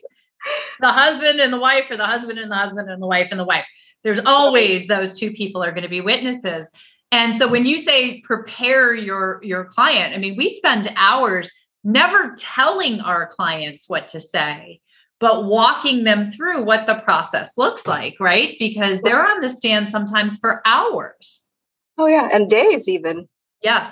The 0.80 0.92
husband 0.92 1.40
and 1.40 1.52
the 1.52 1.60
wife 1.60 1.92
or 1.92 1.98
the 1.98 2.06
husband 2.06 2.40
and 2.40 2.50
the 2.50 2.56
husband 2.56 2.90
and 2.90 3.02
the 3.02 3.08
wife 3.08 3.28
and 3.32 3.40
the 3.40 3.46
wife. 3.46 3.66
There's 4.04 4.22
always 4.26 4.88
those 4.88 5.20
two 5.20 5.32
people 5.32 5.64
are 5.64 5.72
going 5.72 5.84
to 5.84 5.90
be 5.90 6.02
witnesses. 6.02 6.70
And 7.12 7.36
so 7.36 7.50
when 7.50 7.66
you 7.66 7.80
say 7.80 8.22
prepare 8.22 8.94
your 8.94 9.40
your 9.44 9.66
client 9.66 10.14
i 10.14 10.18
mean 10.18 10.36
we 10.38 10.50
spend 10.50 10.92
hours 10.98 11.50
never 11.84 12.36
telling 12.38 13.00
our 13.02 13.28
clients 13.28 13.90
what 13.90 14.10
to 14.10 14.20
say 14.20 14.82
but 15.20 15.46
walking 15.46 16.04
them 16.04 16.30
through 16.30 16.64
what 16.64 16.86
the 16.86 17.02
process 17.04 17.58
looks 17.58 17.88
like 17.88 18.16
right? 18.20 18.56
Because 18.60 19.02
they're 19.02 19.26
on 19.26 19.40
the 19.40 19.50
stand 19.50 19.90
sometimes 19.90 20.38
for 20.38 20.62
hours 20.66 21.47
oh 21.98 22.06
yeah 22.06 22.30
and 22.32 22.50
days 22.50 22.88
even 22.88 23.28
yes 23.62 23.90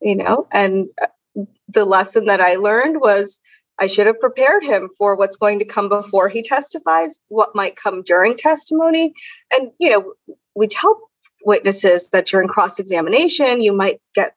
you 0.00 0.16
know 0.16 0.46
and 0.52 0.88
uh, 1.00 1.42
the 1.68 1.84
lesson 1.84 2.26
that 2.26 2.40
i 2.40 2.54
learned 2.56 3.00
was 3.00 3.40
I 3.82 3.86
should 3.86 4.06
have 4.06 4.20
prepared 4.20 4.62
him 4.62 4.90
for 4.96 5.16
what's 5.16 5.36
going 5.36 5.58
to 5.58 5.64
come 5.64 5.88
before 5.88 6.28
he 6.28 6.42
testifies, 6.42 7.20
what 7.28 7.54
might 7.54 7.74
come 7.76 8.02
during 8.02 8.36
testimony. 8.36 9.12
And, 9.52 9.70
you 9.78 9.90
know, 9.90 10.36
we 10.54 10.68
tell 10.68 11.00
witnesses 11.44 12.08
that 12.10 12.26
during 12.26 12.48
cross 12.48 12.78
examination, 12.78 13.62
you 13.62 13.72
might 13.72 14.00
get, 14.14 14.34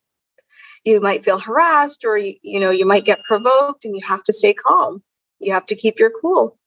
you 0.84 1.02
might 1.02 1.24
feel 1.24 1.40
harassed 1.40 2.06
or, 2.06 2.18
you, 2.18 2.36
you 2.42 2.60
know, 2.60 2.72
you 2.72 2.86
might 2.86 3.06
get 3.06 3.24
provoked 3.24 3.86
and 3.86 3.96
you 3.96 4.04
have 4.06 4.24
to 4.24 4.34
stay 4.34 4.54
calm. 4.54 5.04
You 5.40 5.54
have 5.54 5.66
to 5.68 5.76
keep 5.76 6.00
your 6.00 6.12
cool. 6.22 6.58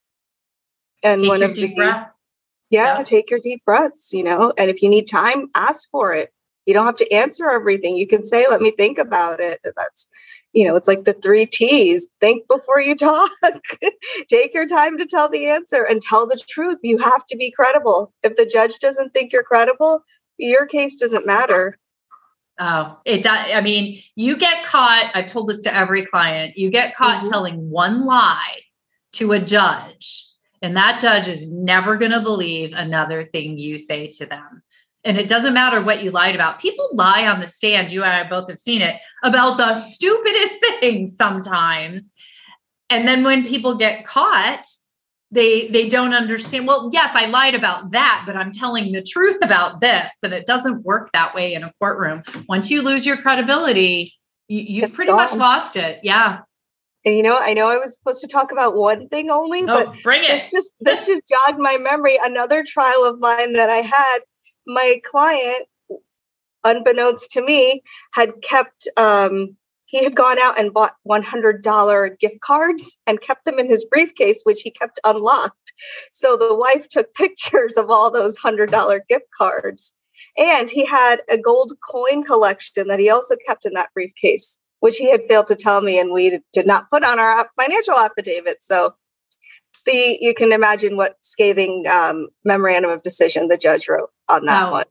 And 1.03 1.21
take 1.21 1.29
one 1.29 1.43
of 1.43 1.55
the, 1.57 1.69
yeah, 1.69 2.07
yeah, 2.71 3.03
take 3.03 3.31
your 3.31 3.41
deep 3.41 3.65
breaths, 3.65 4.13
you 4.13 4.23
know, 4.23 4.53
and 4.59 4.71
if 4.71 4.83
you 4.83 4.89
need 4.89 5.07
time, 5.07 5.49
ask 5.55 5.89
for 5.91 6.13
it. 6.13 6.33
You 6.69 6.75
don't 6.75 6.85
have 6.85 6.97
to 6.97 7.11
answer 7.11 7.49
everything. 7.49 7.97
You 7.97 8.07
can 8.07 8.23
say, 8.23 8.47
let 8.47 8.61
me 8.61 8.71
think 8.71 8.99
about 8.99 9.41
it. 9.41 9.59
That's, 9.75 10.07
you 10.53 10.69
know, 10.69 10.77
it's 10.77 10.87
like 10.87 11.05
the 11.05 11.15
three 11.15 11.47
T's 11.47 12.09
think 12.21 12.47
before 12.47 12.79
you 12.79 12.95
talk, 12.95 13.31
take 14.29 14.53
your 14.53 14.69
time 14.69 14.99
to 14.99 15.07
tell 15.07 15.31
the 15.31 15.47
answer 15.47 15.83
and 15.83 16.03
tell 16.03 16.27
the 16.27 16.39
truth. 16.47 16.77
You 16.83 16.99
have 16.99 17.25
to 17.25 17.39
be 17.39 17.51
credible. 17.51 18.13
If 18.23 18.37
the 18.37 18.45
judge 18.45 18.81
doesn't 18.81 19.15
think 19.15 19.33
you're 19.33 19.45
credible, 19.45 20.05
your 20.37 20.67
case 20.67 20.97
doesn't 20.97 21.25
matter. 21.25 21.79
Oh, 22.59 22.99
it 23.07 23.23
does. 23.23 23.47
I 23.55 23.63
mean, 23.63 24.03
you 24.15 24.37
get 24.37 24.67
caught. 24.67 25.11
I've 25.15 25.25
told 25.25 25.49
this 25.49 25.63
to 25.63 25.75
every 25.75 26.05
client. 26.05 26.59
You 26.59 26.71
get 26.71 26.95
caught 26.95 27.23
mm-hmm. 27.23 27.33
telling 27.33 27.71
one 27.71 28.05
lie 28.05 28.59
to 29.13 29.33
a 29.33 29.39
judge, 29.39 30.29
and 30.61 30.77
that 30.77 31.01
judge 31.01 31.29
is 31.29 31.51
never 31.51 31.97
going 31.97 32.11
to 32.11 32.21
believe 32.21 32.75
another 32.75 33.25
thing 33.25 33.57
you 33.57 33.79
say 33.79 34.09
to 34.09 34.27
them 34.27 34.63
and 35.05 35.17
it 35.17 35.29
doesn't 35.29 35.55
matter 35.55 35.83
what 35.83 36.03
you 36.03 36.11
lied 36.11 36.35
about. 36.35 36.61
People 36.61 36.89
lie 36.93 37.27
on 37.27 37.41
the 37.41 37.49
stand. 37.49 37.93
You 37.93 38.03
and 38.03 38.13
I 38.13 38.29
both 38.29 38.49
have 38.49 38.59
seen 38.59 38.83
it 38.83 39.01
about 39.23 39.57
the 39.57 39.75
stupidest 39.75 40.55
things 40.81 41.17
sometimes. 41.17 42.13
And 42.91 43.07
then 43.07 43.23
when 43.23 43.47
people 43.47 43.77
get 43.77 44.05
caught, 44.05 44.65
they 45.31 45.69
they 45.69 45.89
don't 45.89 46.15
understand. 46.15 46.67
Well, 46.67 46.91
yes, 46.93 47.11
I 47.15 47.27
lied 47.27 47.55
about 47.55 47.91
that, 47.93 48.25
but 48.27 48.35
I'm 48.35 48.51
telling 48.51 48.93
the 48.93 49.03
truth 49.03 49.39
about 49.43 49.81
this, 49.81 50.13
and 50.23 50.33
it 50.33 50.47
doesn't 50.47 50.85
work 50.85 51.11
that 51.13 51.35
way 51.35 51.53
in 51.53 51.65
a 51.65 51.73
courtroom. 51.81 52.23
Once 52.49 52.71
you 52.71 52.81
lose 52.81 53.05
your 53.05 53.19
credibility, 53.19 54.15
you, 54.49 54.83
have 54.83 54.95
pretty 54.95 55.11
gone. 55.11 55.19
much 55.19 55.35
lost 55.35 55.77
it. 55.77 56.01
Yeah. 56.03 56.39
And 57.05 57.15
you 57.15 57.23
know, 57.23 57.37
I 57.37 57.53
know 57.53 57.69
I 57.69 57.77
was 57.77 57.95
supposed 57.95 58.23
to 58.23 58.27
talk 58.27 58.53
about 58.53 58.75
one 58.75 59.09
thing 59.09 59.31
only, 59.31 59.63
oh, 59.63 59.67
but 59.67 60.03
bring 60.03 60.25
it. 60.25 60.29
This 60.29 60.51
just 60.51 60.75
this 60.81 61.07
just 61.07 61.23
jogged 61.29 61.59
my 61.59 61.77
memory. 61.77 62.19
Another 62.23 62.65
trial 62.67 63.05
of 63.05 63.21
mine 63.21 63.53
that 63.53 63.69
I 63.69 63.83
had 63.83 64.19
my 64.69 65.01
client, 65.05 65.67
unbeknownst 66.63 67.33
to 67.33 67.43
me, 67.43 67.83
had 68.13 68.41
kept 68.43 68.89
um, 68.97 69.57
he 69.89 70.05
had 70.05 70.15
gone 70.15 70.39
out 70.39 70.61
and 70.61 70.75
bought 70.75 70.97
$100 71.09 72.19
gift 72.19 72.41
cards 72.43 72.99
and 73.07 73.23
kept 73.23 73.47
them 73.47 73.59
in 73.59 73.71
his 73.71 73.87
briefcase, 73.87 74.43
which 74.45 74.61
he 74.61 74.71
kept 74.71 75.01
unlocked. 75.03 75.73
So 76.13 76.37
the 76.37 76.55
wife 76.55 76.89
took 76.89 77.15
pictures 77.15 77.79
of 77.79 77.91
all 77.91 78.11
those 78.11 78.39
$100 78.39 79.01
gift 79.09 79.25
cards. 79.37 79.95
And 80.37 80.69
he 80.69 80.85
had 80.85 81.23
a 81.31 81.39
gold 81.39 81.73
coin 81.91 82.23
collection 82.23 82.89
that 82.89 82.99
he 82.99 83.09
also 83.09 83.35
kept 83.47 83.65
in 83.65 83.73
that 83.75 83.89
briefcase, 83.95 84.59
which 84.81 84.99
he 84.99 85.11
had 85.11 85.25
failed 85.27 85.47
to 85.47 85.57
tell 85.57 85.81
me, 85.81 85.99
and 85.99 86.13
we 86.13 86.41
did 86.53 86.67
not 86.67 86.91
put 86.91 87.03
on 87.03 87.19
our 87.19 87.49
financial 87.57 87.95
affidavit. 87.95 88.63
So 88.63 88.95
the 89.89 90.19
you 90.21 90.35
can 90.35 90.53
imagine 90.53 90.97
what 90.97 91.17
scathing 91.21 91.87
um, 91.89 92.29
memorandum 92.45 92.91
of 92.91 93.03
decision 93.03 93.49
the 93.49 93.57
judge 93.57 93.89
wrote 93.89 94.11
on 94.29 94.45
that 94.45 94.69
oh, 94.69 94.73
one. 94.73 94.85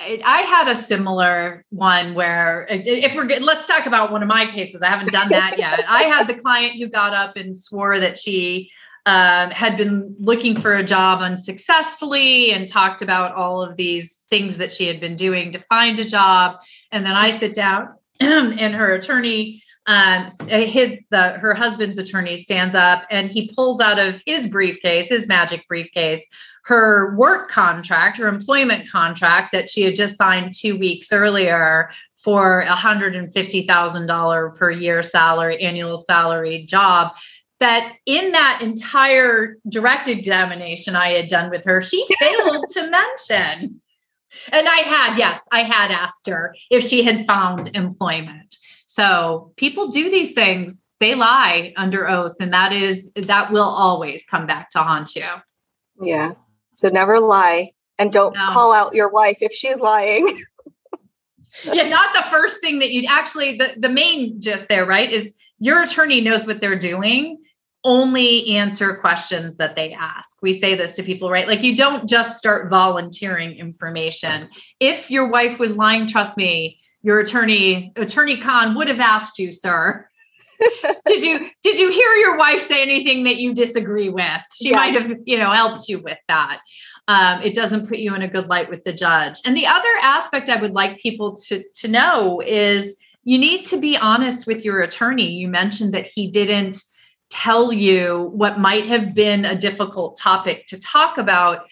I 0.00 0.40
had 0.40 0.66
a 0.66 0.74
similar 0.74 1.64
one 1.70 2.14
where 2.14 2.66
if 2.68 3.14
we're 3.14 3.26
good, 3.26 3.42
let's 3.42 3.66
talk 3.66 3.86
about 3.86 4.10
one 4.10 4.22
of 4.22 4.28
my 4.28 4.46
cases. 4.46 4.82
I 4.82 4.88
haven't 4.88 5.12
done 5.12 5.28
that 5.28 5.56
yet. 5.56 5.84
I 5.88 6.02
had 6.02 6.26
the 6.26 6.34
client 6.34 6.78
who 6.78 6.88
got 6.88 7.12
up 7.12 7.36
and 7.36 7.56
swore 7.56 8.00
that 8.00 8.18
she 8.18 8.70
um, 9.06 9.50
had 9.50 9.76
been 9.76 10.16
looking 10.18 10.60
for 10.60 10.74
a 10.74 10.84
job 10.84 11.20
unsuccessfully 11.22 12.50
and 12.50 12.66
talked 12.66 13.02
about 13.02 13.34
all 13.34 13.62
of 13.62 13.76
these 13.76 14.24
things 14.28 14.58
that 14.58 14.72
she 14.72 14.86
had 14.86 15.00
been 15.00 15.14
doing 15.14 15.52
to 15.52 15.60
find 15.60 15.98
a 16.00 16.04
job. 16.04 16.56
And 16.90 17.06
then 17.06 17.14
I 17.14 17.30
sit 17.30 17.54
down 17.54 17.94
and 18.20 18.74
her 18.74 18.92
attorney 18.92 19.62
um, 19.88 20.26
his 20.48 21.00
the 21.10 21.32
her 21.38 21.54
husband's 21.54 21.96
attorney 21.96 22.36
stands 22.36 22.76
up 22.76 23.04
and 23.10 23.30
he 23.30 23.50
pulls 23.54 23.80
out 23.80 23.98
of 23.98 24.22
his 24.26 24.46
briefcase, 24.46 25.08
his 25.08 25.26
magic 25.26 25.66
briefcase, 25.66 26.24
her 26.64 27.16
work 27.16 27.48
contract, 27.50 28.18
her 28.18 28.28
employment 28.28 28.88
contract 28.90 29.50
that 29.52 29.70
she 29.70 29.82
had 29.82 29.96
just 29.96 30.18
signed 30.18 30.52
two 30.52 30.78
weeks 30.78 31.10
earlier 31.10 31.90
for 32.16 32.60
a 32.60 32.74
hundred 32.74 33.16
and 33.16 33.32
fifty 33.32 33.66
thousand 33.66 34.06
dollar 34.06 34.50
per 34.50 34.70
year 34.70 35.02
salary, 35.02 35.58
annual 35.62 35.96
salary 35.96 36.66
job. 36.66 37.14
That 37.60 37.94
in 38.04 38.32
that 38.32 38.60
entire 38.62 39.56
direct 39.70 40.06
examination 40.06 40.96
I 40.96 41.12
had 41.12 41.30
done 41.30 41.48
with 41.48 41.64
her, 41.64 41.80
she 41.80 42.06
failed 42.20 42.66
to 42.72 42.90
mention. 42.90 43.80
And 44.52 44.68
I 44.68 44.76
had, 44.76 45.16
yes, 45.16 45.40
I 45.50 45.62
had 45.62 45.90
asked 45.90 46.28
her 46.28 46.54
if 46.70 46.84
she 46.84 47.02
had 47.02 47.24
found 47.24 47.74
employment. 47.74 48.58
So 48.98 49.52
people 49.56 49.88
do 49.88 50.10
these 50.10 50.32
things. 50.32 50.88
They 50.98 51.14
lie 51.14 51.72
under 51.76 52.08
oath, 52.08 52.34
and 52.40 52.52
that 52.52 52.72
is 52.72 53.12
that 53.14 53.52
will 53.52 53.62
always 53.62 54.24
come 54.28 54.46
back 54.46 54.70
to 54.70 54.80
haunt 54.80 55.14
you. 55.14 55.26
Yeah. 56.02 56.32
So 56.74 56.88
never 56.88 57.20
lie, 57.20 57.70
and 57.98 58.10
don't 58.10 58.34
no. 58.34 58.46
call 58.48 58.72
out 58.72 58.96
your 58.96 59.08
wife 59.08 59.38
if 59.40 59.52
she's 59.52 59.78
lying. 59.78 60.42
yeah, 61.64 61.88
not 61.88 62.12
the 62.12 62.28
first 62.28 62.60
thing 62.60 62.80
that 62.80 62.90
you'd 62.90 63.08
actually 63.08 63.56
the 63.56 63.74
the 63.76 63.88
main 63.88 64.40
just 64.40 64.68
there, 64.68 64.84
right? 64.84 65.12
Is 65.12 65.36
your 65.60 65.82
attorney 65.82 66.20
knows 66.20 66.46
what 66.46 66.60
they're 66.60 66.78
doing 66.78 67.38
only 67.84 68.56
answer 68.56 68.96
questions 68.96 69.54
that 69.56 69.76
they 69.76 69.92
ask. 69.92 70.42
We 70.42 70.52
say 70.52 70.74
this 70.74 70.96
to 70.96 71.02
people, 71.04 71.30
right? 71.30 71.46
Like 71.46 71.62
you 71.62 71.76
don't 71.76 72.08
just 72.08 72.36
start 72.36 72.68
volunteering 72.68 73.52
information. 73.52 74.50
If 74.80 75.12
your 75.12 75.28
wife 75.28 75.60
was 75.60 75.76
lying, 75.76 76.08
trust 76.08 76.36
me, 76.36 76.80
your 77.02 77.20
attorney, 77.20 77.92
attorney 77.96 78.36
Khan, 78.36 78.74
would 78.74 78.88
have 78.88 79.00
asked 79.00 79.38
you, 79.38 79.52
sir. 79.52 80.08
did 81.06 81.22
you 81.22 81.48
did 81.62 81.78
you 81.78 81.90
hear 81.90 82.12
your 82.14 82.36
wife 82.36 82.60
say 82.60 82.82
anything 82.82 83.24
that 83.24 83.36
you 83.36 83.54
disagree 83.54 84.08
with? 84.08 84.42
She 84.52 84.70
yes. 84.70 84.76
might 84.76 84.94
have, 84.94 85.18
you 85.24 85.38
know, 85.38 85.50
helped 85.50 85.88
you 85.88 86.02
with 86.02 86.18
that. 86.26 86.58
Um, 87.06 87.42
it 87.42 87.54
doesn't 87.54 87.86
put 87.88 87.98
you 87.98 88.14
in 88.14 88.22
a 88.22 88.28
good 88.28 88.48
light 88.48 88.68
with 88.68 88.84
the 88.84 88.92
judge. 88.92 89.40
And 89.44 89.56
the 89.56 89.66
other 89.66 89.88
aspect 90.02 90.48
I 90.48 90.60
would 90.60 90.72
like 90.72 90.98
people 90.98 91.36
to 91.46 91.62
to 91.74 91.88
know 91.88 92.40
is 92.40 92.98
you 93.24 93.38
need 93.38 93.66
to 93.66 93.78
be 93.78 93.96
honest 93.96 94.46
with 94.46 94.64
your 94.64 94.80
attorney. 94.80 95.30
You 95.30 95.48
mentioned 95.48 95.94
that 95.94 96.06
he 96.06 96.30
didn't 96.30 96.82
tell 97.30 97.72
you 97.72 98.30
what 98.32 98.58
might 98.58 98.86
have 98.86 99.14
been 99.14 99.44
a 99.44 99.58
difficult 99.58 100.18
topic 100.18 100.66
to 100.66 100.80
talk 100.80 101.18
about 101.18 101.66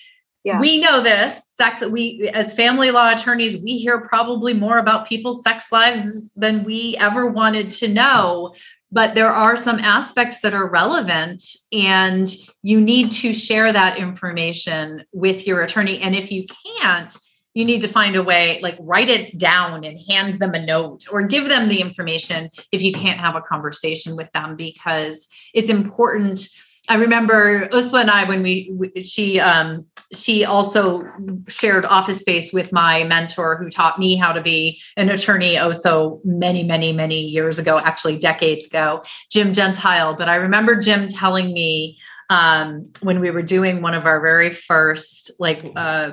yeah. 0.46 0.60
we 0.60 0.78
know 0.78 1.00
this 1.02 1.42
sex 1.56 1.84
we 1.84 2.30
as 2.32 2.52
family 2.52 2.92
law 2.92 3.12
attorneys 3.12 3.62
we 3.62 3.76
hear 3.76 4.00
probably 4.00 4.54
more 4.54 4.78
about 4.78 5.08
people's 5.08 5.42
sex 5.42 5.72
lives 5.72 6.32
than 6.34 6.62
we 6.62 6.96
ever 7.00 7.26
wanted 7.26 7.70
to 7.70 7.88
know 7.88 8.54
but 8.92 9.16
there 9.16 9.30
are 9.30 9.56
some 9.56 9.80
aspects 9.80 10.40
that 10.40 10.54
are 10.54 10.70
relevant 10.70 11.42
and 11.72 12.36
you 12.62 12.80
need 12.80 13.10
to 13.10 13.32
share 13.32 13.72
that 13.72 13.98
information 13.98 15.04
with 15.12 15.46
your 15.46 15.62
attorney 15.62 16.00
and 16.00 16.14
if 16.14 16.30
you 16.30 16.46
can't 16.80 17.18
you 17.54 17.64
need 17.64 17.80
to 17.80 17.88
find 17.88 18.14
a 18.14 18.22
way 18.22 18.60
like 18.62 18.76
write 18.78 19.08
it 19.08 19.36
down 19.38 19.82
and 19.82 19.98
hand 20.08 20.34
them 20.34 20.54
a 20.54 20.64
note 20.64 21.06
or 21.10 21.26
give 21.26 21.48
them 21.48 21.68
the 21.68 21.80
information 21.80 22.48
if 22.70 22.82
you 22.82 22.92
can't 22.92 23.18
have 23.18 23.34
a 23.34 23.40
conversation 23.40 24.14
with 24.14 24.30
them 24.32 24.54
because 24.54 25.26
it's 25.54 25.70
important 25.70 26.48
I 26.88 26.96
remember 26.96 27.68
Uswah 27.68 28.02
and 28.02 28.10
I 28.10 28.28
when 28.28 28.42
we, 28.42 28.92
she 29.04 29.40
um 29.40 29.84
she 30.12 30.44
also 30.44 31.02
shared 31.48 31.84
office 31.84 32.20
space 32.20 32.52
with 32.52 32.72
my 32.72 33.04
mentor 33.04 33.56
who 33.56 33.68
taught 33.68 33.98
me 33.98 34.14
how 34.16 34.32
to 34.32 34.40
be 34.40 34.80
an 34.96 35.08
attorney 35.08 35.58
oh 35.58 35.72
so 35.72 36.20
many 36.24 36.62
many 36.62 36.92
many 36.92 37.20
years 37.20 37.58
ago 37.58 37.78
actually 37.78 38.18
decades 38.18 38.66
ago 38.66 39.02
Jim 39.30 39.52
Gentile. 39.52 40.16
But 40.16 40.28
I 40.28 40.36
remember 40.36 40.80
Jim 40.80 41.08
telling 41.08 41.52
me 41.52 41.98
um 42.30 42.88
when 43.02 43.20
we 43.20 43.30
were 43.30 43.42
doing 43.42 43.82
one 43.82 43.94
of 43.94 44.06
our 44.06 44.20
very 44.20 44.50
first 44.50 45.32
like 45.38 45.64
uh 45.74 46.12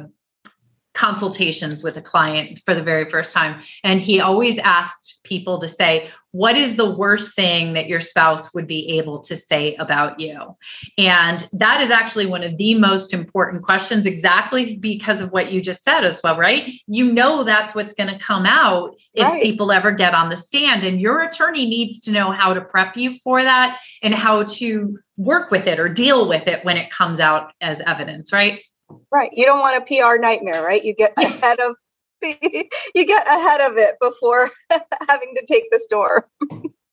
consultations 0.94 1.84
with 1.84 1.98
a 1.98 2.02
client 2.02 2.60
for 2.66 2.76
the 2.76 2.84
very 2.84 3.10
first 3.10 3.34
time 3.34 3.62
and 3.84 4.00
he 4.00 4.20
always 4.20 4.60
asked 4.60 5.18
people 5.24 5.60
to 5.60 5.68
say 5.68 6.10
what 6.34 6.58
is 6.58 6.76
the 6.76 6.96
worst 6.96 7.36
thing 7.36 7.74
that 7.74 7.88
your 7.88 8.02
spouse 8.02 8.54
would 8.56 8.66
be 8.66 8.98
able 8.98 9.20
to 9.22 9.36
say 9.36 9.76
about 9.76 10.20
you? 10.20 10.58
And 10.98 11.48
that 11.54 11.80
is 11.80 11.92
actually 11.92 12.26
one 12.26 12.42
of 12.42 12.58
the 12.58 12.74
most 12.74 13.14
important 13.14 13.62
questions, 13.62 14.08
exactly 14.08 14.78
because 14.78 15.22
of 15.22 15.32
what 15.32 15.52
you 15.52 15.62
just 15.62 15.84
said 15.84 16.04
as 16.04 16.22
well, 16.24 16.36
right? 16.36 16.74
You 16.88 17.12
know, 17.14 17.44
that's 17.44 17.76
what's 17.76 17.94
going 17.94 18.10
to 18.10 18.18
come 18.18 18.48
out 18.48 18.96
if 19.14 19.28
right. 19.28 19.44
people 19.44 19.72
ever 19.72 19.92
get 19.92 20.16
on 20.16 20.30
the 20.30 20.38
stand. 20.38 20.84
And 20.84 21.00
your 21.00 21.22
attorney 21.22 21.68
needs 21.68 22.02
to 22.02 22.12
know 22.12 22.32
how 22.32 22.56
to 22.56 22.62
prep 22.62 22.98
you 22.98 23.14
for 23.24 23.44
that 23.44 23.80
and 24.02 24.16
how 24.16 24.44
to 24.44 24.98
work 25.18 25.52
with 25.52 25.68
it 25.68 25.80
or 25.80 25.88
deal 25.88 26.28
with 26.28 26.48
it 26.48 26.66
when 26.66 26.78
it 26.78 26.90
comes 26.90 27.20
out 27.20 27.52
as 27.62 27.80
evidence, 27.82 28.34
right? 28.34 28.60
Right. 29.12 29.30
You 29.34 29.46
don't 29.46 29.60
want 29.60 29.78
a 29.78 29.86
PR 29.86 30.20
nightmare, 30.20 30.64
right? 30.64 30.84
You 30.84 30.96
get 30.96 31.14
ahead 31.18 31.60
of 31.60 31.76
you 32.96 33.06
get 33.06 33.28
ahead 33.28 33.62
of 33.62 33.78
it 33.78 33.96
before 34.02 34.50
having 35.08 35.34
to 35.36 35.46
take 35.46 35.70
the 35.72 35.80
store. 35.80 36.30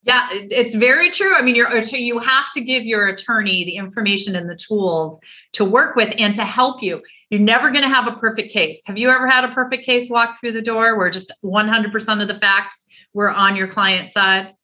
Yeah, 0.02 0.28
it's 0.32 0.74
very 0.74 1.10
true. 1.10 1.34
I 1.34 1.42
mean, 1.42 1.54
you're 1.54 1.82
so 1.84 1.96
you 1.96 2.18
have 2.20 2.50
to 2.54 2.60
give 2.62 2.84
your 2.84 3.08
attorney 3.08 3.64
the 3.64 3.76
information 3.76 4.34
and 4.34 4.48
the 4.48 4.56
tools 4.56 5.20
to 5.52 5.64
work 5.64 5.94
with 5.94 6.14
and 6.18 6.34
to 6.36 6.44
help 6.44 6.82
you. 6.82 7.02
You're 7.28 7.40
never 7.40 7.70
going 7.70 7.82
to 7.82 7.88
have 7.88 8.06
a 8.06 8.16
perfect 8.18 8.50
case. 8.50 8.82
Have 8.86 8.96
you 8.96 9.10
ever 9.10 9.28
had 9.28 9.44
a 9.44 9.52
perfect 9.52 9.84
case 9.84 10.08
walk 10.08 10.40
through 10.40 10.52
the 10.52 10.62
door 10.62 10.98
where 10.98 11.10
just 11.10 11.32
100% 11.44 12.22
of 12.22 12.28
the 12.28 12.34
facts 12.34 12.86
were 13.12 13.30
on 13.30 13.56
your 13.56 13.68
client 13.68 14.12
side? 14.12 14.54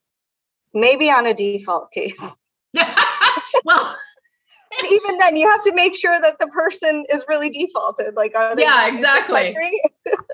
Maybe 0.72 1.10
on 1.10 1.26
a 1.26 1.34
default 1.34 1.90
case. 1.92 2.20
And 4.78 4.92
even 4.92 5.16
then 5.18 5.36
you 5.36 5.48
have 5.48 5.62
to 5.62 5.72
make 5.74 5.96
sure 5.96 6.20
that 6.20 6.38
the 6.38 6.46
person 6.48 7.04
is 7.08 7.24
really 7.28 7.50
defaulted. 7.50 8.14
Like 8.16 8.34
are 8.34 8.54
they? 8.54 8.62
yeah 8.62 8.88
exactly. 8.88 9.56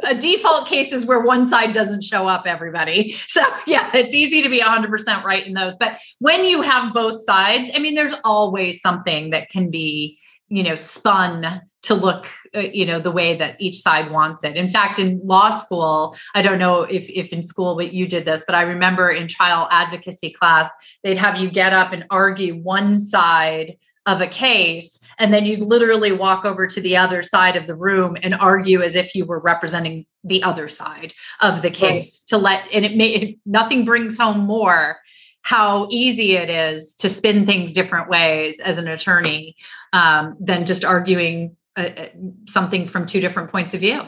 a 0.05 0.15
default 0.15 0.69
case 0.69 0.93
is 0.93 1.07
where 1.07 1.21
one 1.21 1.49
side 1.49 1.73
doesn't 1.73 2.03
show 2.03 2.27
up 2.27 2.47
everybody. 2.47 3.17
So 3.29 3.43
yeah 3.67 3.91
it's 3.95 4.15
easy 4.15 4.43
to 4.43 4.49
be 4.49 4.61
100% 4.61 5.25
right 5.25 5.47
in 5.47 5.55
those. 5.55 5.77
But 5.79 5.99
when 6.19 6.45
you 6.45 6.63
have 6.63 6.93
both 6.93 7.21
sides 7.25 7.71
i 7.75 7.79
mean 7.79 7.95
there's 7.95 8.15
always 8.25 8.81
something 8.81 9.31
that 9.31 9.49
can 9.49 9.71
be 9.71 10.19
you 10.49 10.63
know 10.63 10.75
spun 10.75 11.63
to 11.83 11.95
look 11.95 12.27
uh, 12.55 12.61
you 12.61 12.85
know 12.85 13.01
the 13.01 13.11
way 13.11 13.37
that 13.37 13.59
each 13.59 13.77
side 13.77 14.11
wants 14.11 14.45
it. 14.45 14.55
In 14.55 14.71
fact 14.71 14.99
in 14.99 15.21
law 15.25 15.51
school 15.51 16.15
i 16.35 16.43
don't 16.43 16.59
know 16.59 16.83
if 16.83 17.09
if 17.09 17.33
in 17.33 17.43
school 17.43 17.75
but 17.75 17.93
you 17.93 18.07
did 18.07 18.25
this 18.25 18.45
but 18.47 18.55
i 18.55 18.63
remember 18.63 19.09
in 19.09 19.27
trial 19.29 19.67
advocacy 19.71 20.31
class 20.31 20.69
they'd 21.03 21.17
have 21.17 21.39
you 21.39 21.51
get 21.51 21.73
up 21.73 21.93
and 21.93 22.05
argue 22.11 22.57
one 22.57 23.01
side 23.01 23.77
of 24.07 24.21
a 24.21 24.27
case 24.27 24.99
and 25.19 25.33
then 25.33 25.47
you 25.47 25.57
literally 25.57 26.13
walk 26.13 26.45
over 26.45 26.67
to 26.67 26.81
the 26.81 26.97
other 26.97 27.23
side 27.23 27.57
of 27.57 27.67
the 27.67 27.77
room 27.77 28.17
and 28.23 28.35
argue 28.35 28.83
as 28.83 28.97
if 28.97 29.15
you 29.15 29.25
were 29.25 29.39
representing 29.39 30.05
the 30.25 30.43
other 30.43 30.69
side 30.69 31.15
of 31.41 31.63
the 31.63 31.71
case 31.71 32.23
right. 32.23 32.29
to 32.29 32.39
let 32.39 32.65
and 32.73 32.85
it 32.85 32.97
may 32.97 33.39
nothing 33.47 33.85
brings 33.85 34.17
home 34.17 34.41
more 34.41 34.99
how 35.43 35.87
easy 35.91 36.37
it 36.37 36.51
is 36.51 36.95
to 36.95 37.09
spin 37.09 37.47
things 37.47 37.73
different 37.73 38.09
ways 38.09 38.59
as 38.61 38.79
an 38.79 38.89
attorney 38.89 39.57
um, 39.93 40.37
than 40.41 40.67
just 40.67 40.85
arguing 40.85 41.57
uh, 41.77 41.91
uh, 41.97 42.09
something 42.47 42.87
from 42.87 43.07
two 43.07 43.21
different 43.21 43.51
points 43.51 43.75
of 43.75 43.81
view 43.81 44.03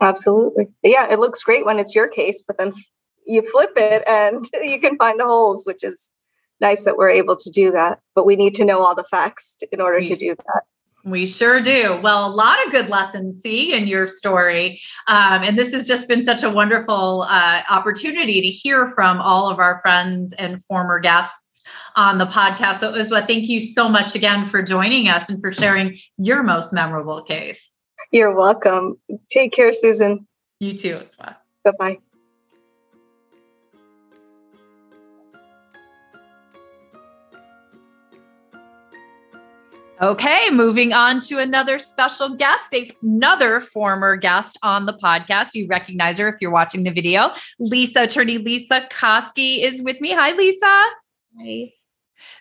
absolutely 0.00 0.66
yeah 0.82 1.10
it 1.10 1.18
looks 1.18 1.42
great 1.42 1.66
when 1.66 1.78
it's 1.78 1.94
your 1.94 2.08
case 2.08 2.42
but 2.46 2.56
then 2.56 2.72
you 3.26 3.42
flip 3.50 3.72
it 3.76 4.02
and 4.06 4.44
you 4.62 4.80
can 4.80 4.96
find 4.96 5.20
the 5.20 5.26
holes 5.26 5.66
which 5.66 5.84
is 5.84 6.10
nice 6.60 6.84
that 6.84 6.96
we're 6.96 7.10
able 7.10 7.36
to 7.36 7.50
do 7.50 7.70
that. 7.72 8.00
But 8.14 8.26
we 8.26 8.36
need 8.36 8.54
to 8.56 8.64
know 8.64 8.84
all 8.84 8.94
the 8.94 9.04
facts 9.04 9.56
in 9.72 9.80
order 9.80 9.98
we, 9.98 10.06
to 10.06 10.16
do 10.16 10.34
that. 10.34 10.62
We 11.04 11.24
sure 11.26 11.60
do. 11.60 12.00
Well, 12.02 12.26
a 12.26 12.34
lot 12.34 12.64
of 12.66 12.72
good 12.72 12.88
lessons, 12.88 13.40
see, 13.40 13.72
in 13.72 13.86
your 13.86 14.08
story. 14.08 14.80
Um, 15.06 15.42
and 15.42 15.56
this 15.56 15.72
has 15.72 15.86
just 15.86 16.08
been 16.08 16.24
such 16.24 16.42
a 16.42 16.50
wonderful 16.50 17.22
uh, 17.28 17.62
opportunity 17.70 18.40
to 18.40 18.48
hear 18.48 18.86
from 18.88 19.18
all 19.18 19.48
of 19.48 19.58
our 19.58 19.80
friends 19.82 20.32
and 20.32 20.64
former 20.64 20.98
guests 20.98 21.62
on 21.94 22.18
the 22.18 22.26
podcast. 22.26 22.80
So, 22.80 22.92
Uswah, 22.92 23.26
thank 23.26 23.48
you 23.48 23.60
so 23.60 23.88
much 23.88 24.14
again 24.14 24.48
for 24.48 24.62
joining 24.62 25.08
us 25.08 25.30
and 25.30 25.40
for 25.40 25.52
sharing 25.52 25.96
your 26.18 26.42
most 26.42 26.72
memorable 26.72 27.22
case. 27.22 27.72
You're 28.10 28.34
welcome. 28.34 28.98
Take 29.30 29.52
care, 29.52 29.72
Susan. 29.72 30.26
You 30.60 30.76
too, 30.76 31.00
Uswah. 31.00 31.36
Bye 31.64 31.72
bye. 31.78 31.98
Okay, 40.02 40.50
moving 40.50 40.92
on 40.92 41.20
to 41.20 41.38
another 41.38 41.78
special 41.78 42.36
guest, 42.36 42.74
another 43.02 43.62
former 43.62 44.16
guest 44.16 44.58
on 44.62 44.84
the 44.84 44.92
podcast. 44.92 45.54
You 45.54 45.66
recognize 45.68 46.18
her 46.18 46.28
if 46.28 46.36
you're 46.38 46.50
watching 46.50 46.82
the 46.82 46.90
video. 46.90 47.30
Lisa, 47.58 48.02
attorney 48.02 48.36
Lisa 48.36 48.86
Koski 48.92 49.62
is 49.62 49.82
with 49.82 49.98
me. 50.02 50.12
Hi, 50.12 50.32
Lisa. 50.32 50.84
Hi. 51.40 51.72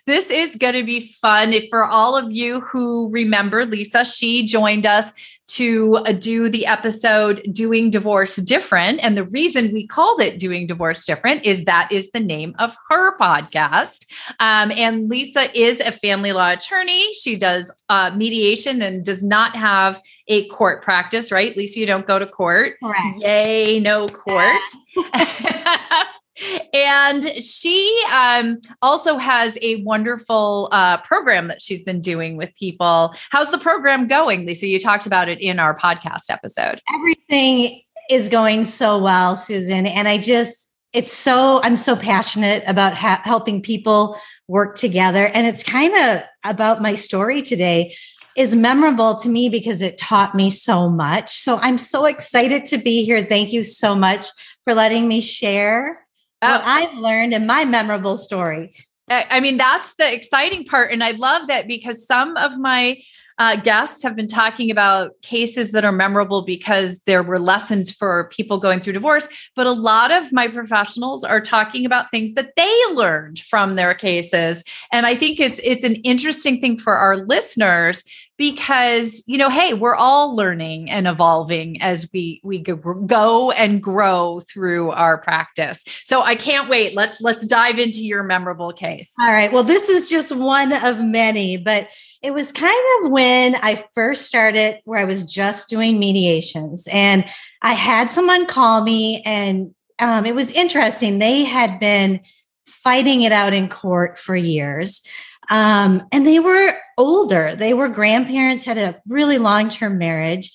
This 0.05 0.29
is 0.29 0.55
going 0.55 0.75
to 0.75 0.83
be 0.83 0.99
fun. 0.99 1.53
If 1.53 1.65
for 1.69 1.83
all 1.83 2.15
of 2.15 2.31
you 2.31 2.61
who 2.61 3.09
remember 3.11 3.65
Lisa, 3.65 4.05
she 4.05 4.45
joined 4.45 4.85
us 4.85 5.11
to 5.47 5.95
uh, 5.97 6.11
do 6.11 6.49
the 6.49 6.65
episode 6.65 7.41
Doing 7.51 7.89
Divorce 7.89 8.35
Different. 8.37 9.03
And 9.03 9.15
the 9.15 9.25
reason 9.25 9.73
we 9.73 9.85
called 9.85 10.19
it 10.19 10.39
Doing 10.39 10.67
Divorce 10.67 11.05
Different 11.05 11.45
is 11.45 11.65
that 11.65 11.91
is 11.91 12.11
the 12.11 12.19
name 12.19 12.55
of 12.57 12.75
her 12.89 13.17
podcast. 13.17 14.07
Um, 14.39 14.71
and 14.71 15.03
Lisa 15.07 15.55
is 15.57 15.79
a 15.79 15.91
family 15.91 16.31
law 16.31 16.51
attorney. 16.51 17.13
She 17.13 17.37
does 17.37 17.71
uh, 17.89 18.11
mediation 18.15 18.81
and 18.81 19.05
does 19.05 19.23
not 19.23 19.55
have 19.55 20.01
a 20.27 20.47
court 20.49 20.81
practice, 20.81 21.31
right? 21.31 21.55
Lisa, 21.55 21.79
you 21.79 21.85
don't 21.85 22.07
go 22.07 22.17
to 22.17 22.25
court. 22.25 22.75
Correct. 22.83 23.19
Yay, 23.19 23.79
no 23.79 24.07
court. 24.09 24.61
and 26.73 27.23
she 27.23 28.03
um, 28.11 28.59
also 28.81 29.17
has 29.17 29.57
a 29.61 29.81
wonderful 29.83 30.69
uh, 30.71 30.97
program 30.97 31.47
that 31.47 31.61
she's 31.61 31.83
been 31.83 32.01
doing 32.01 32.37
with 32.37 32.53
people. 32.55 33.13
How's 33.29 33.51
the 33.51 33.57
program 33.57 34.07
going, 34.07 34.45
Lisa? 34.45 34.67
You 34.67 34.79
talked 34.79 35.05
about 35.05 35.29
it 35.29 35.39
in 35.39 35.59
our 35.59 35.77
podcast 35.77 36.29
episode. 36.29 36.81
Everything 36.93 37.81
is 38.09 38.29
going 38.29 38.63
so 38.65 38.97
well, 38.97 39.35
Susan. 39.35 39.85
And 39.85 40.07
I 40.07 40.17
just, 40.17 40.71
it's 40.93 41.13
so, 41.13 41.61
I'm 41.63 41.77
so 41.77 41.95
passionate 41.95 42.63
about 42.67 42.93
ha- 42.93 43.21
helping 43.23 43.61
people 43.61 44.17
work 44.47 44.75
together. 44.75 45.27
And 45.27 45.47
it's 45.47 45.63
kind 45.63 45.95
of 45.95 46.23
about 46.43 46.81
my 46.81 46.95
story 46.95 47.41
today 47.41 47.95
is 48.35 48.53
memorable 48.53 49.15
to 49.15 49.29
me 49.29 49.47
because 49.47 49.81
it 49.81 49.97
taught 49.97 50.35
me 50.35 50.49
so 50.49 50.89
much. 50.89 51.37
So 51.37 51.55
I'm 51.57 51.77
so 51.77 52.05
excited 52.05 52.65
to 52.65 52.77
be 52.77 53.05
here. 53.05 53.23
Thank 53.23 53.53
you 53.53 53.63
so 53.63 53.95
much 53.95 54.27
for 54.65 54.73
letting 54.73 55.07
me 55.07 55.21
share 55.21 56.04
what 56.41 56.61
oh. 56.61 56.63
I've 56.65 56.97
learned 56.97 57.33
in 57.33 57.45
my 57.45 57.65
memorable 57.65 58.17
story. 58.17 58.73
I 59.07 59.39
mean, 59.39 59.57
that's 59.57 59.95
the 59.95 60.11
exciting 60.11 60.65
part. 60.65 60.91
And 60.91 61.03
I 61.03 61.11
love 61.11 61.47
that 61.47 61.67
because 61.67 62.07
some 62.07 62.35
of 62.37 62.57
my 62.57 62.97
uh, 63.37 63.57
guests 63.57 64.01
have 64.01 64.15
been 64.15 64.27
talking 64.27 64.71
about 64.71 65.11
cases 65.21 65.73
that 65.73 65.83
are 65.83 65.91
memorable 65.91 66.43
because 66.43 66.99
there 66.99 67.21
were 67.21 67.37
lessons 67.37 67.91
for 67.91 68.29
people 68.31 68.59
going 68.59 68.79
through 68.79 68.93
divorce. 68.93 69.27
But 69.55 69.67
a 69.67 69.73
lot 69.73 70.11
of 70.11 70.31
my 70.31 70.47
professionals 70.47 71.23
are 71.23 71.41
talking 71.41 71.85
about 71.85 72.09
things 72.09 72.33
that 72.33 72.55
they 72.55 72.81
learned 72.93 73.39
from 73.39 73.75
their 73.75 73.93
cases. 73.93 74.63
And 74.91 75.05
I 75.05 75.15
think 75.15 75.39
it's 75.39 75.59
it's 75.63 75.83
an 75.83 75.95
interesting 75.95 76.61
thing 76.61 76.77
for 76.79 76.95
our 76.95 77.17
listeners 77.17 78.05
because 78.37 79.23
you 79.27 79.37
know 79.37 79.49
hey 79.49 79.73
we're 79.73 79.95
all 79.95 80.35
learning 80.35 80.89
and 80.89 81.07
evolving 81.07 81.81
as 81.81 82.09
we 82.13 82.41
we 82.43 82.59
go 82.59 83.51
and 83.51 83.81
grow 83.81 84.41
through 84.41 84.91
our 84.91 85.17
practice. 85.17 85.83
So 86.03 86.21
i 86.21 86.35
can't 86.35 86.69
wait. 86.69 86.95
Let's 86.95 87.21
let's 87.21 87.47
dive 87.47 87.79
into 87.79 88.03
your 88.03 88.23
memorable 88.23 88.73
case. 88.73 89.11
All 89.19 89.31
right. 89.31 89.51
Well 89.51 89.63
this 89.63 89.89
is 89.89 90.09
just 90.09 90.35
one 90.35 90.73
of 90.73 90.99
many 90.99 91.57
but 91.57 91.87
it 92.21 92.33
was 92.33 92.51
kind 92.51 93.03
of 93.03 93.11
when 93.11 93.55
i 93.57 93.83
first 93.93 94.25
started 94.25 94.79
where 94.85 94.99
i 94.99 95.05
was 95.05 95.23
just 95.23 95.69
doing 95.69 95.99
mediations 95.99 96.87
and 96.91 97.23
i 97.61 97.73
had 97.73 98.09
someone 98.09 98.47
call 98.47 98.81
me 98.83 99.21
and 99.25 99.75
um, 99.99 100.25
it 100.25 100.35
was 100.35 100.51
interesting. 100.51 101.19
They 101.19 101.43
had 101.43 101.79
been 101.79 102.21
fighting 102.67 103.21
it 103.21 103.31
out 103.31 103.53
in 103.53 103.69
court 103.69 104.17
for 104.17 104.35
years 104.35 105.01
um, 105.49 106.07
and 106.11 106.25
they 106.25 106.39
were 106.39 106.73
older. 106.97 107.55
They 107.55 107.73
were 107.73 107.89
grandparents, 107.89 108.65
had 108.65 108.77
a 108.77 109.01
really 109.07 109.37
long 109.37 109.69
term 109.69 109.97
marriage. 109.97 110.51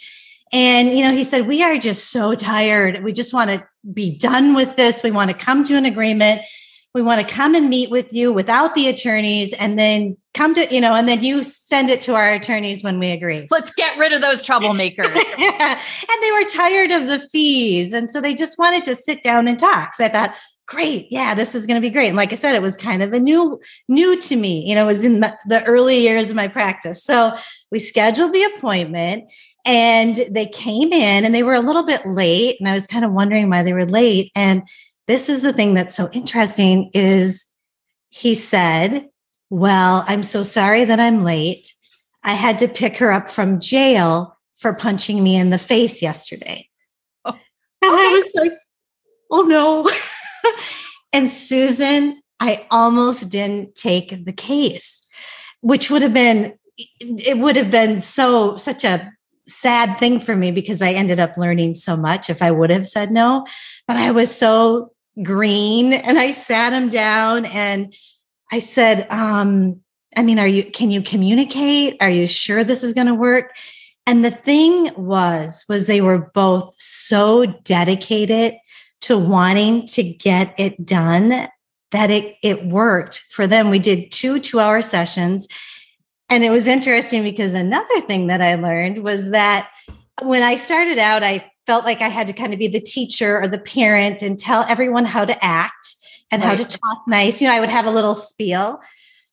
And, 0.52 0.90
you 0.90 1.04
know, 1.04 1.12
he 1.12 1.24
said, 1.24 1.46
We 1.46 1.62
are 1.62 1.76
just 1.78 2.10
so 2.10 2.34
tired. 2.34 3.04
We 3.04 3.12
just 3.12 3.32
want 3.32 3.50
to 3.50 3.66
be 3.92 4.16
done 4.16 4.54
with 4.54 4.76
this. 4.76 5.02
We 5.02 5.10
want 5.10 5.30
to 5.30 5.36
come 5.36 5.64
to 5.64 5.74
an 5.76 5.86
agreement. 5.86 6.42
we 6.92 7.02
want 7.02 7.26
to 7.26 7.34
come 7.34 7.54
and 7.54 7.70
meet 7.70 7.88
with 7.88 8.12
you 8.12 8.32
without 8.32 8.74
the 8.74 8.88
attorneys 8.88 9.52
and 9.52 9.78
then 9.78 10.16
come 10.34 10.54
to, 10.56 10.74
you 10.74 10.80
know, 10.80 10.94
and 10.94 11.08
then 11.08 11.22
you 11.22 11.44
send 11.44 11.88
it 11.88 12.00
to 12.02 12.14
our 12.14 12.32
attorneys 12.32 12.82
when 12.82 12.98
we 12.98 13.10
agree. 13.10 13.46
Let's 13.48 13.72
get 13.72 13.96
rid 13.96 14.12
of 14.12 14.20
those 14.20 14.42
troublemakers. 14.42 15.14
yeah. 15.38 15.80
And 16.10 16.22
they 16.22 16.32
were 16.32 16.44
tired 16.48 16.90
of 16.90 17.06
the 17.06 17.20
fees. 17.20 17.92
And 17.92 18.10
so 18.10 18.20
they 18.20 18.34
just 18.34 18.58
wanted 18.58 18.84
to 18.86 18.96
sit 18.96 19.22
down 19.22 19.46
and 19.46 19.58
talk. 19.58 19.94
So 19.94 20.04
I 20.04 20.08
thought, 20.08 20.34
great. 20.70 21.08
Yeah, 21.10 21.34
this 21.34 21.56
is 21.56 21.66
going 21.66 21.74
to 21.74 21.86
be 21.86 21.90
great. 21.90 22.08
And 22.08 22.16
like 22.16 22.30
I 22.30 22.36
said, 22.36 22.54
it 22.54 22.62
was 22.62 22.76
kind 22.76 23.02
of 23.02 23.12
a 23.12 23.18
new, 23.18 23.60
new 23.88 24.18
to 24.20 24.36
me, 24.36 24.64
you 24.68 24.76
know, 24.76 24.84
it 24.84 24.86
was 24.86 25.04
in 25.04 25.18
the 25.18 25.64
early 25.66 25.98
years 25.98 26.30
of 26.30 26.36
my 26.36 26.46
practice. 26.46 27.02
So 27.02 27.36
we 27.72 27.80
scheduled 27.80 28.32
the 28.32 28.44
appointment 28.44 29.30
and 29.66 30.14
they 30.30 30.46
came 30.46 30.92
in 30.92 31.24
and 31.24 31.34
they 31.34 31.42
were 31.42 31.54
a 31.54 31.60
little 31.60 31.84
bit 31.84 32.06
late. 32.06 32.56
And 32.60 32.68
I 32.68 32.72
was 32.72 32.86
kind 32.86 33.04
of 33.04 33.10
wondering 33.10 33.50
why 33.50 33.64
they 33.64 33.72
were 33.72 33.84
late. 33.84 34.30
And 34.36 34.62
this 35.08 35.28
is 35.28 35.42
the 35.42 35.52
thing 35.52 35.74
that's 35.74 35.94
so 35.94 36.08
interesting 36.12 36.90
is 36.94 37.46
he 38.10 38.36
said, 38.36 39.08
well, 39.50 40.04
I'm 40.06 40.22
so 40.22 40.44
sorry 40.44 40.84
that 40.84 41.00
I'm 41.00 41.24
late. 41.24 41.74
I 42.22 42.34
had 42.34 42.60
to 42.60 42.68
pick 42.68 42.98
her 42.98 43.12
up 43.12 43.28
from 43.28 43.58
jail 43.58 44.38
for 44.56 44.72
punching 44.72 45.20
me 45.20 45.34
in 45.34 45.50
the 45.50 45.58
face 45.58 46.00
yesterday. 46.00 46.68
Oh, 47.24 47.32
and 47.32 47.40
I 47.82 48.08
was 48.12 48.30
like, 48.36 48.52
oh 49.32 49.42
no. 49.42 49.90
and 51.12 51.28
Susan, 51.28 52.20
I 52.38 52.66
almost 52.70 53.28
didn't 53.28 53.74
take 53.74 54.24
the 54.24 54.32
case, 54.32 55.06
which 55.60 55.90
would 55.90 56.02
have 56.02 56.14
been, 56.14 56.54
it 56.98 57.38
would 57.38 57.56
have 57.56 57.70
been 57.70 58.00
so, 58.00 58.56
such 58.56 58.84
a 58.84 59.12
sad 59.46 59.98
thing 59.98 60.20
for 60.20 60.34
me 60.34 60.50
because 60.50 60.80
I 60.80 60.92
ended 60.92 61.20
up 61.20 61.36
learning 61.36 61.74
so 61.74 61.96
much 61.96 62.30
if 62.30 62.42
I 62.42 62.50
would 62.50 62.70
have 62.70 62.86
said 62.86 63.10
no. 63.10 63.46
But 63.86 63.96
I 63.96 64.10
was 64.12 64.34
so 64.34 64.92
green 65.22 65.92
and 65.92 66.18
I 66.18 66.32
sat 66.32 66.72
him 66.72 66.88
down 66.88 67.46
and 67.46 67.94
I 68.52 68.58
said, 68.58 69.06
um, 69.10 69.80
I 70.16 70.22
mean, 70.22 70.38
are 70.38 70.46
you, 70.46 70.64
can 70.64 70.90
you 70.90 71.02
communicate? 71.02 71.96
Are 72.00 72.10
you 72.10 72.26
sure 72.26 72.64
this 72.64 72.82
is 72.82 72.94
going 72.94 73.06
to 73.06 73.14
work? 73.14 73.54
And 74.06 74.24
the 74.24 74.30
thing 74.30 74.90
was, 74.96 75.64
was 75.68 75.86
they 75.86 76.00
were 76.00 76.30
both 76.34 76.74
so 76.80 77.46
dedicated 77.46 78.54
to 79.02 79.18
wanting 79.18 79.86
to 79.86 80.02
get 80.02 80.54
it 80.58 80.84
done 80.84 81.48
that 81.90 82.10
it, 82.10 82.36
it 82.42 82.66
worked 82.66 83.20
for 83.30 83.46
them. 83.46 83.70
We 83.70 83.78
did 83.78 84.12
two 84.12 84.38
two 84.38 84.60
hour 84.60 84.82
sessions. 84.82 85.48
And 86.28 86.44
it 86.44 86.50
was 86.50 86.68
interesting 86.68 87.24
because 87.24 87.54
another 87.54 88.00
thing 88.02 88.28
that 88.28 88.40
I 88.40 88.54
learned 88.54 89.02
was 89.02 89.30
that 89.30 89.68
when 90.22 90.42
I 90.42 90.54
started 90.54 90.98
out, 90.98 91.24
I 91.24 91.50
felt 91.66 91.84
like 91.84 92.00
I 92.00 92.08
had 92.08 92.28
to 92.28 92.32
kind 92.32 92.52
of 92.52 92.58
be 92.58 92.68
the 92.68 92.80
teacher 92.80 93.40
or 93.40 93.48
the 93.48 93.58
parent 93.58 94.22
and 94.22 94.38
tell 94.38 94.64
everyone 94.68 95.04
how 95.04 95.24
to 95.24 95.44
act 95.44 95.94
and 96.30 96.42
right. 96.42 96.48
how 96.50 96.56
to 96.56 96.64
talk 96.64 97.02
nice. 97.08 97.40
You 97.40 97.48
know, 97.48 97.54
I 97.54 97.60
would 97.60 97.68
have 97.68 97.86
a 97.86 97.90
little 97.90 98.14
spiel. 98.14 98.80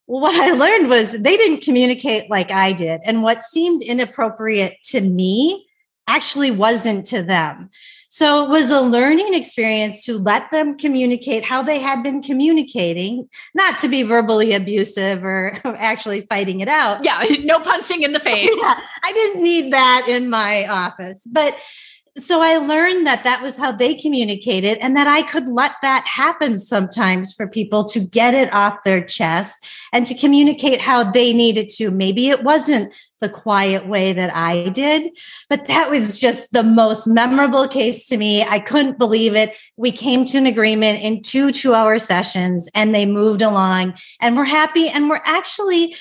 Well, 0.08 0.22
what 0.22 0.36
I 0.36 0.54
learned 0.54 0.90
was 0.90 1.12
they 1.22 1.38
didn't 1.38 1.64
communicate 1.64 2.30
like 2.30 2.50
I 2.50 2.74
did. 2.74 3.02
And 3.04 3.22
what 3.22 3.42
seemed 3.42 3.84
inappropriate 3.84 4.78
to 4.86 5.02
me 5.02 5.68
actually 6.08 6.50
wasn't 6.50 7.06
to 7.08 7.22
them. 7.22 7.70
So 8.10 8.46
it 8.46 8.50
was 8.50 8.72
a 8.72 8.80
learning 8.80 9.34
experience 9.34 10.06
to 10.06 10.18
let 10.18 10.50
them 10.52 10.78
communicate 10.78 11.44
how 11.44 11.62
they 11.62 11.80
had 11.80 12.04
been 12.04 12.22
communicating, 12.22 13.28
not 13.54 13.78
to 13.80 13.88
be 13.88 14.04
verbally 14.04 14.54
abusive 14.54 15.24
or 15.24 15.54
actually 15.66 16.22
fighting 16.22 16.62
it 16.62 16.70
out. 16.70 17.04
Yeah, 17.04 17.24
no 17.44 17.60
punching 17.60 18.04
in 18.04 18.14
the 18.14 18.20
face. 18.22 18.52
yeah, 18.58 18.80
I 19.04 19.12
didn't 19.12 19.44
need 19.44 19.74
that 19.74 20.06
in 20.08 20.30
my 20.30 20.66
office. 20.68 21.28
But 21.30 21.58
so 22.18 22.42
I 22.42 22.58
learned 22.58 23.06
that 23.06 23.24
that 23.24 23.44
was 23.44 23.58
how 23.58 23.72
they 23.72 23.94
communicated 23.94 24.78
and 24.82 24.98
that 24.98 25.08
I 25.08 25.22
could 25.22 25.48
let 25.48 25.74
that 25.82 26.06
happen 26.08 26.58
sometimes 26.58 27.32
for 27.34 27.48
people 27.48 27.84
to 27.86 28.00
get 28.00 28.34
it 28.34 28.52
off 28.54 28.84
their 28.84 29.04
chest 29.04 29.66
and 29.94 30.06
to 30.06 30.16
communicate 30.16 30.82
how 30.82 31.04
they 31.04 31.32
needed 31.32 31.70
to. 31.76 31.92
Maybe 31.92 32.30
it 32.30 32.44
wasn't 32.44 32.94
the 33.20 33.30
quiet 33.30 33.88
way 33.88 34.14
that 34.14 34.36
I 34.36 34.70
did, 34.70 35.18
but 35.50 35.68
that 35.68 35.90
was 35.90 36.20
just 36.20 36.54
the 36.54 36.64
most 36.64 37.08
memorable 37.08 37.68
case 37.68 38.08
to 38.10 38.18
me. 38.18 38.44
I 38.44 38.60
couldn't 38.60 39.00
believe 39.00 39.36
it. 39.36 39.56
We 39.76 39.92
came 39.92 40.26
to 40.26 40.38
an 40.38 40.46
agreement 40.46 41.02
in 41.02 41.22
two 41.22 41.52
two 41.52 41.74
hour 41.74 41.98
sessions 41.98 42.70
and 42.76 42.94
they 42.94 43.06
moved 43.06 43.42
along 43.42 43.96
and 44.22 44.36
we're 44.36 44.46
happy 44.46 44.88
and 44.88 45.10
we're 45.10 45.22
actually 45.24 45.96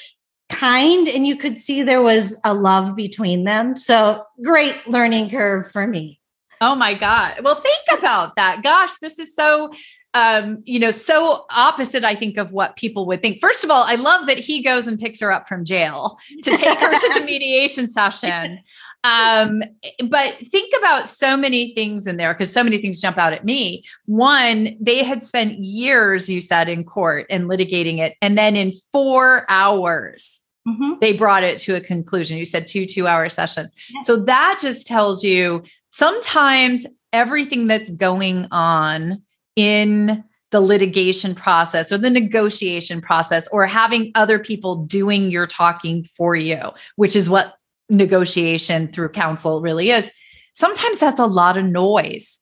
kind 0.49 1.09
and 1.09 1.27
you 1.27 1.37
could 1.37 1.59
see 1.59 1.83
there 1.83 2.03
was 2.03 2.39
a 2.45 2.55
love 2.55 2.97
between 2.97 3.45
them. 3.45 3.77
So 3.77 4.25
great 4.43 4.87
learning 4.87 5.31
curve 5.31 5.71
for 5.71 5.87
me. 5.87 6.21
Oh 6.61 6.75
my 6.75 6.95
God. 6.95 7.41
Well, 7.43 7.55
think 7.55 7.99
about 7.99 8.37
that. 8.37 8.63
Gosh, 8.63 8.97
this 8.97 9.19
is 9.19 9.35
so 9.35 9.73
um, 10.17 10.63
you 10.65 10.79
know, 10.79 10.91
so 10.91 11.45
opposite, 11.51 12.03
I 12.03 12.15
think, 12.15 12.39
of 12.39 12.51
what 12.51 12.77
people 12.77 13.07
would 13.07 13.21
think. 13.21 13.39
First 13.39 13.65
of 13.65 13.71
all, 13.71 13.83
I 13.83 13.97
love 13.97 14.27
that 14.29 14.39
he 14.39 14.63
goes 14.63 14.87
and 14.87 14.99
picks 14.99 15.21
her 15.21 15.31
up 15.31 15.47
from 15.47 15.63
jail 15.63 16.17
to 16.43 16.57
take 16.57 16.79
her 16.79 16.91
to 16.91 17.15
the 17.15 17.21
mediation 17.27 17.87
session. 17.87 18.61
Um, 19.05 19.63
but 20.09 20.35
think 20.39 20.73
about 20.79 21.09
so 21.09 21.37
many 21.37 21.75
things 21.75 22.07
in 22.07 22.17
there 22.17 22.35
because 22.35 22.53
so 22.53 22.65
many 22.65 22.79
things 22.79 23.01
jump 23.01 23.19
out 23.19 23.33
at 23.33 23.45
me. 23.45 23.85
One, 24.07 24.77
they 24.81 25.05
had 25.05 25.23
spent 25.23 25.59
years, 25.61 26.29
you 26.29 26.41
said, 26.41 26.69
in 26.69 26.85
court 26.85 27.27
and 27.31 27.49
litigating 27.49 27.99
it. 27.99 28.17
And 28.21 28.37
then 28.37 28.57
in 28.57 28.73
four 28.93 29.47
hours, 29.49 30.43
mm-hmm. 30.67 30.95
they 31.01 31.13
brought 31.13 31.45
it 31.45 31.59
to 31.59 31.77
a 31.77 31.81
conclusion. 31.81 32.37
You 32.37 32.47
said 32.47 32.67
two 32.67 32.87
two 32.87 33.07
hour 33.07 33.29
sessions. 33.29 33.73
Yeah. 33.95 34.01
So 34.03 34.17
that 34.25 34.59
just 34.61 34.87
tells 34.87 35.23
you 35.23 35.63
sometimes 35.91 36.87
everything 37.13 37.67
that's 37.67 37.91
going 37.91 38.49
on 38.51 39.23
in 39.55 40.25
the 40.53 40.61
litigation 40.61 41.35
process 41.35 41.91
or 41.91 41.99
the 41.99 42.11
negotiation 42.11 43.01
process 43.01 43.49
or 43.49 43.67
having 43.67 44.13
other 44.15 44.39
people 44.39 44.85
doing 44.85 45.31
your 45.31 45.47
talking 45.47 46.05
for 46.05 46.37
you, 46.37 46.61
which 46.95 47.17
is 47.17 47.29
what 47.29 47.56
negotiation 47.89 48.93
through 48.93 49.11
counsel 49.11 49.61
really 49.61 49.91
is. 49.91 50.11
Sometimes 50.55 50.99
that's 50.99 51.21
a 51.21 51.27
lot 51.27 51.57
of 51.57 51.65
noise 51.65 52.39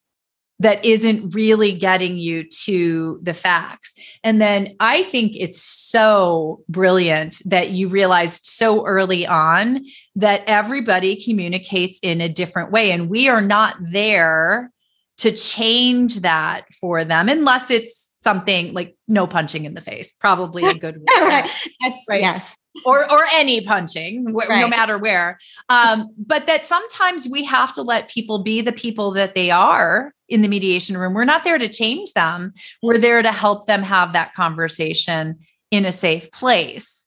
that 0.61 0.85
isn't 0.85 1.35
really 1.35 1.73
getting 1.73 2.17
you 2.17 2.45
to 2.49 3.19
the 3.23 3.35
facts. 3.35 3.93
And 4.23 4.41
then 4.41 4.69
I 4.79 5.03
think 5.03 5.33
it's 5.35 5.61
so 5.61 6.63
brilliant 6.69 7.43
that 7.45 7.71
you 7.71 7.89
realized 7.89 8.47
so 8.47 8.87
early 8.87 9.27
on 9.27 9.85
that 10.15 10.43
everybody 10.47 11.23
communicates 11.23 11.99
in 12.03 12.21
a 12.21 12.33
different 12.33 12.71
way. 12.71 12.93
And 12.93 13.11
we 13.11 13.29
are 13.29 13.41
not 13.41 13.77
there 13.81 14.71
to 15.19 15.33
change 15.33 16.21
that 16.21 16.67
for 16.81 17.05
them 17.05 17.29
unless 17.29 17.71
it's 17.71 18.15
something 18.19 18.73
like 18.73 18.97
no 19.07 19.27
punching 19.27 19.65
in 19.65 19.75
the 19.75 19.81
face 19.81 20.13
probably 20.19 20.65
a 20.65 20.75
good 20.75 20.97
right 21.21 21.49
that's 21.81 22.05
right 22.09 22.23
yes 22.23 22.57
or 22.85 23.11
or 23.11 23.25
any 23.33 23.61
punching 23.65 24.33
right. 24.33 24.61
no 24.61 24.69
matter 24.69 24.99
where 24.99 25.39
um, 25.69 26.13
but 26.19 26.47
that 26.47 26.67
sometimes 26.67 27.29
we 27.29 27.45
have 27.45 27.73
to 27.73 27.83
let 27.83 28.11
people 28.11 28.43
be 28.43 28.61
the 28.61 28.73
people 28.73 29.13
that 29.13 29.35
they 29.35 29.51
are 29.51 30.13
in 30.29 30.43
the 30.43 30.49
mediation 30.49 30.97
room 30.97 31.15
we're 31.15 31.25
not 31.25 31.45
there 31.45 31.59
to 31.59 31.69
change 31.69 32.13
them 32.13 32.53
we're 32.83 32.99
there 32.99 33.23
to 33.23 33.33
help 33.33 33.67
them 33.67 33.83
have 33.83 34.13
that 34.13 34.35
conversation 34.35 35.39
in 35.71 35.85
a 35.85 35.93
safe 35.93 36.31
place 36.33 37.07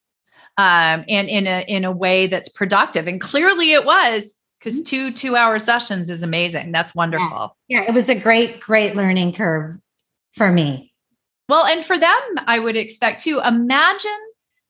um, 0.57 1.03
and 1.07 1.27
in 1.27 1.47
a 1.47 1.65
in 1.67 1.83
a 1.85 1.91
way 1.91 2.27
that's 2.27 2.49
productive 2.49 3.07
and 3.07 3.19
clearly 3.19 3.71
it 3.71 3.85
was 3.85 4.37
because 4.59 4.81
two 4.83 5.11
two 5.11 5.35
hour 5.35 5.59
sessions 5.59 6.09
is 6.09 6.23
amazing. 6.23 6.71
That's 6.71 6.95
wonderful. 6.95 7.55
Yeah. 7.67 7.81
yeah, 7.81 7.87
it 7.87 7.93
was 7.93 8.09
a 8.09 8.15
great, 8.15 8.59
great 8.59 8.95
learning 8.95 9.33
curve 9.33 9.77
for 10.33 10.51
me. 10.51 10.93
Well, 11.49 11.65
and 11.65 11.83
for 11.83 11.97
them, 11.97 12.19
I 12.45 12.59
would 12.59 12.75
expect 12.75 13.21
to 13.23 13.39
imagine 13.45 14.19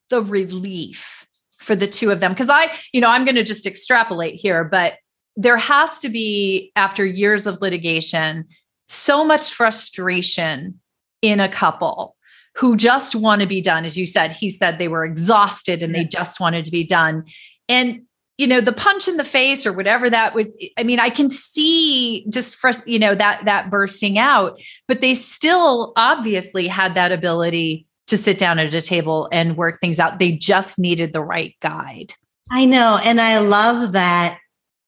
the 0.10 0.22
relief 0.22 1.28
for 1.60 1.76
the 1.76 1.88
two 1.88 2.12
of 2.12 2.20
them. 2.20 2.32
Because 2.32 2.50
I, 2.50 2.72
you 2.94 3.02
know, 3.02 3.10
I'm 3.10 3.26
going 3.26 3.36
to 3.36 3.44
just 3.44 3.66
extrapolate 3.66 4.36
here, 4.36 4.64
but 4.64 4.94
there 5.36 5.58
has 5.58 6.00
to 6.00 6.10
be, 6.10 6.72
after 6.76 7.06
years 7.06 7.46
of 7.46 7.62
litigation, 7.62 8.46
so 8.88 9.24
much 9.26 9.52
frustration 9.52 10.80
in 11.22 11.40
a 11.40 11.50
couple 11.50 12.16
who 12.56 12.76
just 12.76 13.16
want 13.16 13.42
to 13.42 13.48
be 13.48 13.62
done. 13.62 13.86
As 13.86 13.98
you 13.98 14.06
said, 14.06 14.32
he 14.32 14.50
said 14.50 14.80
they 14.80 14.88
were 14.88 15.06
exhausted 15.06 15.84
and 15.84 15.94
they 15.94 16.06
just 16.06 16.40
wanted 16.40 16.66
to 16.66 16.72
be 16.72 16.86
done. 16.86 17.26
And 17.70 18.02
you 18.38 18.46
know 18.46 18.62
the 18.62 18.72
punch 18.72 19.08
in 19.08 19.18
the 19.18 19.24
face 19.24 19.66
or 19.66 19.74
whatever 19.74 20.12
that 20.12 20.36
was 20.36 20.56
i 20.78 20.84
mean 20.84 21.00
i 21.00 21.10
can 21.10 21.28
see 21.28 22.24
just 22.30 22.54
for 22.54 22.70
you 22.86 23.00
know 23.00 23.16
that 23.16 23.44
that 23.46 23.72
bursting 23.72 24.20
out 24.20 24.62
but 24.88 25.02
they 25.02 25.16
still 25.16 25.92
obviously 25.96 26.68
had 26.68 26.94
that 26.94 27.12
ability 27.12 27.87
to 28.08 28.18
sit 28.18 28.38
down 28.38 28.60
at 28.60 28.74
a 28.74 28.82
table 28.82 29.30
and 29.32 29.58
work 29.58 29.80
things 29.80 30.00
out 30.00 30.20
they 30.20 30.32
just 30.32 30.80
needed 30.80 31.14
the 31.14 31.24
right 31.24 31.56
guide 31.62 32.14
i 32.52 32.66
know 32.66 33.00
and 33.04 33.22
i 33.22 33.40
love 33.40 33.94
that 33.94 34.40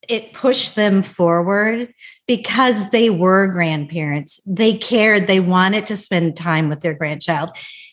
it 0.07 0.33
pushed 0.33 0.75
them 0.75 1.01
forward 1.01 1.93
because 2.27 2.91
they 2.91 3.09
were 3.09 3.47
grandparents 3.47 4.39
they 4.45 4.77
cared 4.77 5.27
they 5.27 5.39
wanted 5.39 5.85
to 5.85 5.95
spend 5.95 6.35
time 6.35 6.69
with 6.69 6.81
their 6.81 6.93
grandchild 6.93 7.49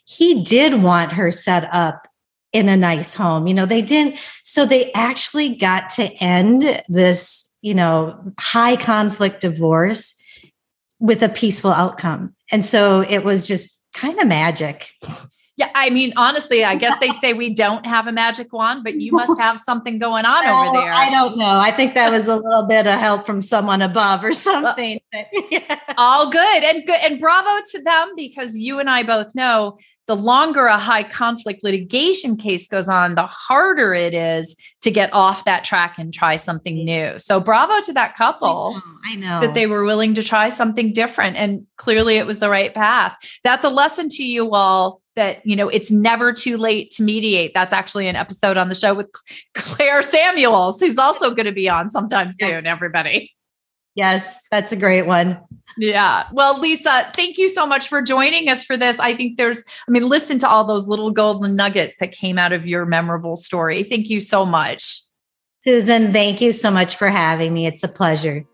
he 0.06 0.42
did 0.42 0.82
want 0.82 1.12
her 1.12 1.30
set 1.30 1.68
up 1.74 2.06
in 2.56 2.70
a 2.70 2.76
nice 2.76 3.12
home. 3.12 3.46
You 3.46 3.52
know, 3.52 3.66
they 3.66 3.82
didn't, 3.82 4.18
so 4.42 4.64
they 4.64 4.90
actually 4.92 5.56
got 5.56 5.90
to 5.90 6.04
end 6.22 6.82
this, 6.88 7.54
you 7.60 7.74
know, 7.74 8.32
high 8.40 8.76
conflict 8.76 9.42
divorce 9.42 10.14
with 10.98 11.22
a 11.22 11.28
peaceful 11.28 11.72
outcome. 11.72 12.34
And 12.50 12.64
so 12.64 13.02
it 13.02 13.24
was 13.24 13.46
just 13.46 13.82
kind 13.96 14.20
of 14.20 14.28
magic. 14.28 14.92
Yeah, 15.56 15.70
I 15.74 15.88
mean, 15.88 16.12
honestly, 16.16 16.64
I 16.64 16.76
guess 16.76 16.98
they 17.00 17.10
say 17.22 17.32
we 17.32 17.54
don't 17.54 17.86
have 17.86 18.06
a 18.06 18.12
magic 18.12 18.52
wand, 18.52 18.84
but 18.84 19.00
you 19.00 19.12
must 19.12 19.40
have 19.40 19.58
something 19.58 19.98
going 19.98 20.26
on 20.26 20.44
well, 20.44 20.68
over 20.68 20.80
there. 20.80 20.92
I 20.92 21.08
don't 21.10 21.38
know. 21.38 21.58
I 21.58 21.70
think 21.70 21.94
that 21.94 22.10
was 22.12 22.28
a 22.28 22.36
little 22.36 22.66
bit 22.66 22.86
of 22.86 22.98
help 22.98 23.24
from 23.24 23.40
someone 23.40 23.80
above 23.80 24.22
or 24.22 24.34
something. 24.34 25.00
Well, 25.12 25.24
yeah. 25.50 25.80
All 25.96 26.30
good 26.30 26.64
and 26.64 26.86
good 26.86 27.00
and 27.02 27.18
bravo 27.18 27.62
to 27.70 27.82
them 27.82 28.12
because 28.16 28.54
you 28.54 28.78
and 28.78 28.90
I 28.90 29.02
both 29.02 29.34
know 29.34 29.78
the 30.06 30.14
longer 30.14 30.66
a 30.66 30.78
high 30.78 31.02
conflict 31.02 31.64
litigation 31.64 32.36
case 32.36 32.68
goes 32.68 32.88
on, 32.88 33.16
the 33.16 33.26
harder 33.26 33.92
it 33.92 34.14
is 34.14 34.56
to 34.82 34.90
get 34.90 35.12
off 35.12 35.44
that 35.44 35.64
track 35.64 35.98
and 35.98 36.14
try 36.14 36.36
something 36.36 36.84
new. 36.84 37.18
So 37.18 37.40
bravo 37.40 37.80
to 37.80 37.92
that 37.94 38.14
couple. 38.14 38.80
I 39.04 39.16
know, 39.16 39.26
I 39.26 39.40
know. 39.40 39.40
that 39.40 39.54
they 39.54 39.66
were 39.66 39.84
willing 39.84 40.14
to 40.14 40.22
try 40.22 40.48
something 40.48 40.92
different 40.92 41.36
and 41.36 41.66
clearly 41.76 42.18
it 42.18 42.26
was 42.26 42.38
the 42.38 42.50
right 42.50 42.72
path. 42.72 43.16
That's 43.42 43.64
a 43.64 43.68
lesson 43.68 44.08
to 44.10 44.22
you 44.22 44.52
all 44.52 45.00
that 45.16 45.44
you 45.44 45.56
know 45.56 45.68
it's 45.68 45.90
never 45.90 46.32
too 46.32 46.56
late 46.56 46.90
to 46.92 47.02
mediate. 47.02 47.52
That's 47.54 47.72
actually 47.72 48.06
an 48.06 48.16
episode 48.16 48.56
on 48.56 48.68
the 48.68 48.74
show 48.74 48.94
with 48.94 49.10
claire 49.54 50.02
samuels 50.02 50.80
who's 50.80 50.98
also 50.98 51.34
going 51.34 51.46
to 51.46 51.52
be 51.52 51.68
on 51.68 51.90
sometime 51.90 52.30
soon 52.38 52.66
everybody. 52.66 53.32
Yes 53.94 54.38
that's 54.50 54.72
a 54.72 54.76
great 54.76 55.06
one. 55.06 55.38
Yeah. 55.78 56.28
Well 56.32 56.60
lisa 56.60 57.10
thank 57.14 57.38
you 57.38 57.48
so 57.48 57.66
much 57.66 57.88
for 57.88 58.02
joining 58.02 58.48
us 58.48 58.62
for 58.62 58.76
this. 58.76 58.98
I 58.98 59.14
think 59.14 59.38
there's 59.38 59.64
i 59.88 59.90
mean 59.90 60.06
listen 60.08 60.38
to 60.38 60.48
all 60.48 60.64
those 60.64 60.86
little 60.86 61.10
golden 61.10 61.56
nuggets 61.56 61.96
that 61.96 62.12
came 62.12 62.38
out 62.38 62.52
of 62.52 62.66
your 62.66 62.86
memorable 62.86 63.36
story. 63.36 63.82
Thank 63.82 64.08
you 64.08 64.20
so 64.20 64.44
much. 64.46 65.00
Susan 65.60 66.12
thank 66.12 66.40
you 66.40 66.52
so 66.52 66.70
much 66.70 66.96
for 66.96 67.08
having 67.08 67.52
me. 67.52 67.66
It's 67.66 67.82
a 67.82 67.88
pleasure 67.88 68.46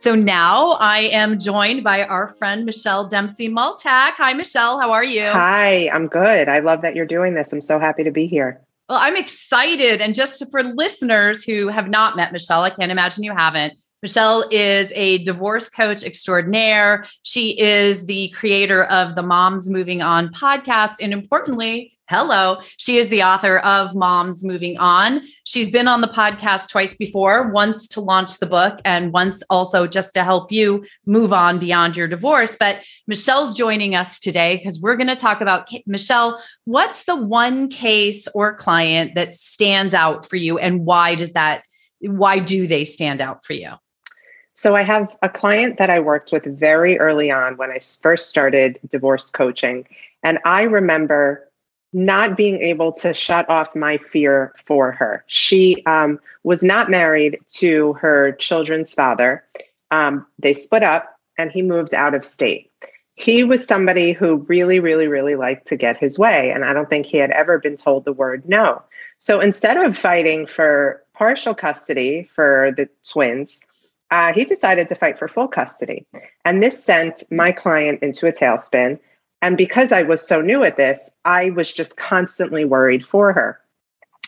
So 0.00 0.14
now 0.14 0.78
I 0.80 1.00
am 1.12 1.38
joined 1.38 1.84
by 1.84 2.04
our 2.04 2.26
friend 2.26 2.64
Michelle 2.64 3.06
Dempsey 3.06 3.50
Multack. 3.50 4.12
Hi, 4.16 4.32
Michelle. 4.32 4.80
How 4.80 4.92
are 4.92 5.04
you? 5.04 5.26
Hi, 5.26 5.90
I'm 5.90 6.06
good. 6.06 6.48
I 6.48 6.60
love 6.60 6.80
that 6.80 6.96
you're 6.96 7.04
doing 7.04 7.34
this. 7.34 7.52
I'm 7.52 7.60
so 7.60 7.78
happy 7.78 8.02
to 8.04 8.10
be 8.10 8.26
here. 8.26 8.62
Well, 8.88 8.96
I'm 8.98 9.14
excited. 9.14 10.00
And 10.00 10.14
just 10.14 10.42
for 10.50 10.62
listeners 10.62 11.44
who 11.44 11.68
have 11.68 11.90
not 11.90 12.16
met 12.16 12.32
Michelle, 12.32 12.62
I 12.62 12.70
can't 12.70 12.90
imagine 12.90 13.24
you 13.24 13.34
haven't. 13.36 13.74
Michelle 14.02 14.46
is 14.50 14.90
a 14.94 15.18
divorce 15.18 15.68
coach 15.68 16.02
extraordinaire. 16.02 17.04
She 17.22 17.60
is 17.60 18.06
the 18.06 18.30
creator 18.30 18.84
of 18.84 19.16
the 19.16 19.22
Moms 19.22 19.68
Moving 19.68 20.00
On 20.00 20.32
podcast. 20.32 20.94
And 21.02 21.12
importantly, 21.12 21.98
hello, 22.10 22.60
she 22.76 22.96
is 22.96 23.08
the 23.08 23.22
author 23.22 23.58
of 23.58 23.94
Moms 23.94 24.42
Moving 24.42 24.76
On. 24.78 25.22
She's 25.44 25.70
been 25.70 25.86
on 25.86 26.00
the 26.00 26.08
podcast 26.08 26.68
twice 26.68 26.92
before, 26.92 27.52
once 27.52 27.86
to 27.86 28.00
launch 28.00 28.40
the 28.40 28.46
book 28.46 28.80
and 28.84 29.12
once 29.12 29.44
also 29.48 29.86
just 29.86 30.12
to 30.14 30.24
help 30.24 30.50
you 30.50 30.84
move 31.06 31.32
on 31.32 31.60
beyond 31.60 31.96
your 31.96 32.08
divorce. 32.08 32.56
But 32.58 32.78
Michelle's 33.06 33.56
joining 33.56 33.94
us 33.94 34.18
today 34.18 34.56
because 34.56 34.80
we're 34.80 34.96
going 34.96 35.06
to 35.06 35.14
talk 35.14 35.40
about 35.40 35.70
Michelle, 35.86 36.42
what's 36.64 37.04
the 37.04 37.14
one 37.14 37.68
case 37.68 38.26
or 38.34 38.56
client 38.56 39.14
that 39.14 39.32
stands 39.32 39.94
out 39.94 40.28
for 40.28 40.34
you 40.34 40.58
and 40.58 40.84
why 40.84 41.14
does 41.14 41.32
that 41.34 41.62
why 42.00 42.40
do 42.40 42.66
they 42.66 42.84
stand 42.84 43.20
out 43.20 43.44
for 43.44 43.52
you? 43.52 43.70
So 44.54 44.74
I 44.74 44.82
have 44.82 45.14
a 45.22 45.28
client 45.28 45.78
that 45.78 45.90
I 45.90 46.00
worked 46.00 46.32
with 46.32 46.58
very 46.58 46.98
early 46.98 47.30
on 47.30 47.56
when 47.56 47.70
I 47.70 47.78
first 47.78 48.30
started 48.30 48.80
divorce 48.88 49.30
coaching. 49.30 49.86
And 50.22 50.38
I 50.44 50.62
remember 50.62 51.49
not 51.92 52.36
being 52.36 52.60
able 52.60 52.92
to 52.92 53.12
shut 53.12 53.48
off 53.50 53.74
my 53.74 53.98
fear 54.10 54.54
for 54.66 54.92
her. 54.92 55.24
She 55.26 55.82
um, 55.86 56.20
was 56.44 56.62
not 56.62 56.90
married 56.90 57.38
to 57.54 57.94
her 57.94 58.32
children's 58.32 58.94
father. 58.94 59.44
Um, 59.90 60.26
they 60.38 60.54
split 60.54 60.82
up 60.82 61.18
and 61.36 61.50
he 61.50 61.62
moved 61.62 61.94
out 61.94 62.14
of 62.14 62.24
state. 62.24 62.70
He 63.14 63.44
was 63.44 63.66
somebody 63.66 64.12
who 64.12 64.36
really, 64.48 64.80
really, 64.80 65.08
really 65.08 65.34
liked 65.34 65.66
to 65.68 65.76
get 65.76 65.98
his 65.98 66.18
way. 66.18 66.50
And 66.50 66.64
I 66.64 66.72
don't 66.72 66.88
think 66.88 67.06
he 67.06 67.18
had 67.18 67.30
ever 67.32 67.58
been 67.58 67.76
told 67.76 68.04
the 68.04 68.12
word 68.12 68.48
no. 68.48 68.82
So 69.18 69.40
instead 69.40 69.76
of 69.76 69.98
fighting 69.98 70.46
for 70.46 71.02
partial 71.12 71.54
custody 71.54 72.30
for 72.34 72.72
the 72.76 72.88
twins, 73.06 73.60
uh, 74.10 74.32
he 74.32 74.44
decided 74.44 74.88
to 74.88 74.94
fight 74.94 75.18
for 75.18 75.28
full 75.28 75.48
custody. 75.48 76.06
And 76.44 76.62
this 76.62 76.82
sent 76.82 77.22
my 77.30 77.52
client 77.52 78.02
into 78.02 78.26
a 78.26 78.32
tailspin. 78.32 78.98
And 79.42 79.56
because 79.56 79.92
I 79.92 80.02
was 80.02 80.26
so 80.26 80.40
new 80.40 80.62
at 80.64 80.76
this, 80.76 81.10
I 81.24 81.50
was 81.50 81.72
just 81.72 81.96
constantly 81.96 82.64
worried 82.64 83.06
for 83.06 83.32
her. 83.32 83.58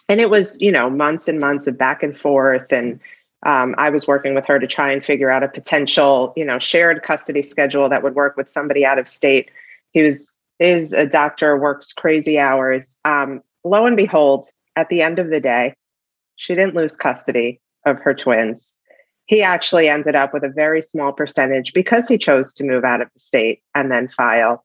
And 0.09 0.21
it 0.21 0.31
was, 0.31 0.59
you 0.61 0.73
know, 0.73 0.89
months 0.91 1.29
and 1.29 1.39
months 1.39 1.67
of 1.67 1.79
back 1.79 2.03
and 2.03 2.19
forth. 2.19 2.73
And 2.73 2.99
um, 3.45 3.75
I 3.79 3.91
was 3.91 4.07
working 4.07 4.35
with 4.35 4.47
her 4.47 4.59
to 4.59 4.67
try 4.67 4.91
and 4.91 5.05
figure 5.05 5.31
out 5.31 5.43
a 5.43 5.49
potential, 5.49 6.33
you 6.37 6.45
know, 6.45 6.59
shared 6.59 7.03
custody 7.03 7.43
schedule 7.43 7.89
that 7.89 8.03
would 8.03 8.15
work 8.15 8.37
with 8.37 8.51
somebody 8.51 8.85
out 8.85 8.99
of 8.99 9.09
state. 9.09 9.51
who's 9.95 10.37
is 10.59 10.93
a 10.93 11.07
doctor, 11.07 11.57
works 11.57 11.93
crazy 11.93 12.39
hours. 12.39 12.99
Um, 13.05 13.43
lo 13.65 13.85
and 13.85 13.97
behold, 13.97 14.47
at 14.77 14.89
the 14.89 15.03
end 15.03 15.19
of 15.19 15.29
the 15.31 15.41
day, 15.41 15.75
she 16.37 16.55
didn't 16.55 16.77
lose 16.77 16.97
custody 16.97 17.61
of 17.85 17.99
her 17.99 18.15
twins 18.15 18.79
he 19.27 19.43
actually 19.43 19.89
ended 19.89 20.15
up 20.15 20.35
with 20.35 20.45
a 20.45 20.49
very 20.49 20.83
small 20.83 21.11
percentage 21.11 21.73
because 21.73 22.07
he 22.07 22.19
chose 22.19 22.53
to 22.53 22.65
move 22.65 22.85
out 22.85 23.01
of 23.01 23.09
the 23.15 23.21
state 23.21 23.63
and 23.75 23.91
then 23.91 24.09
file. 24.09 24.63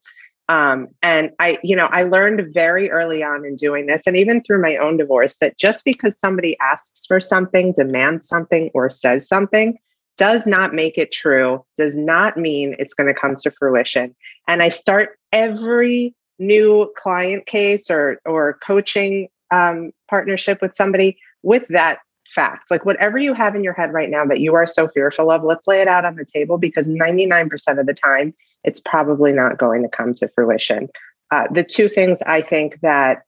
Um, 0.48 0.88
and 1.02 1.30
I, 1.38 1.58
you 1.62 1.76
know, 1.76 1.88
I 1.92 2.04
learned 2.04 2.54
very 2.54 2.90
early 2.90 3.22
on 3.22 3.44
in 3.44 3.56
doing 3.56 3.86
this, 3.86 4.02
and 4.06 4.16
even 4.16 4.42
through 4.42 4.62
my 4.62 4.76
own 4.76 4.96
divorce, 4.96 5.36
that 5.38 5.58
just 5.58 5.84
because 5.84 6.18
somebody 6.18 6.56
asks 6.60 7.04
for 7.06 7.20
something, 7.20 7.72
demands 7.72 8.26
something, 8.28 8.70
or 8.72 8.88
says 8.88 9.28
something 9.28 9.78
does 10.16 10.46
not 10.46 10.74
make 10.74 10.98
it 10.98 11.12
true, 11.12 11.64
does 11.76 11.96
not 11.96 12.36
mean 12.36 12.74
it's 12.78 12.92
going 12.92 13.06
to 13.06 13.18
come 13.18 13.36
to 13.36 13.50
fruition. 13.52 14.14
And 14.48 14.62
I 14.62 14.68
start 14.68 15.18
every 15.32 16.14
new 16.38 16.92
client 16.96 17.46
case 17.46 17.90
or 17.90 18.20
or 18.24 18.58
coaching 18.62 19.28
um, 19.50 19.92
partnership 20.08 20.60
with 20.62 20.74
somebody 20.74 21.18
with 21.42 21.64
that 21.68 21.98
fact. 22.28 22.70
Like 22.70 22.84
whatever 22.84 23.18
you 23.18 23.34
have 23.34 23.54
in 23.54 23.64
your 23.64 23.72
head 23.72 23.92
right 23.92 24.10
now 24.10 24.24
that 24.26 24.40
you 24.40 24.54
are 24.54 24.66
so 24.66 24.88
fearful 24.88 25.30
of, 25.30 25.42
let's 25.42 25.66
lay 25.66 25.80
it 25.80 25.88
out 25.88 26.04
on 26.04 26.16
the 26.16 26.24
table 26.24 26.58
because 26.58 26.86
99% 26.86 27.78
of 27.78 27.86
the 27.86 27.94
time, 27.94 28.34
it's 28.64 28.80
probably 28.80 29.32
not 29.32 29.58
going 29.58 29.82
to 29.82 29.88
come 29.88 30.14
to 30.14 30.28
fruition. 30.28 30.88
Uh, 31.30 31.44
the 31.52 31.64
two 31.64 31.88
things 31.88 32.22
I 32.26 32.40
think 32.40 32.80
that, 32.80 33.22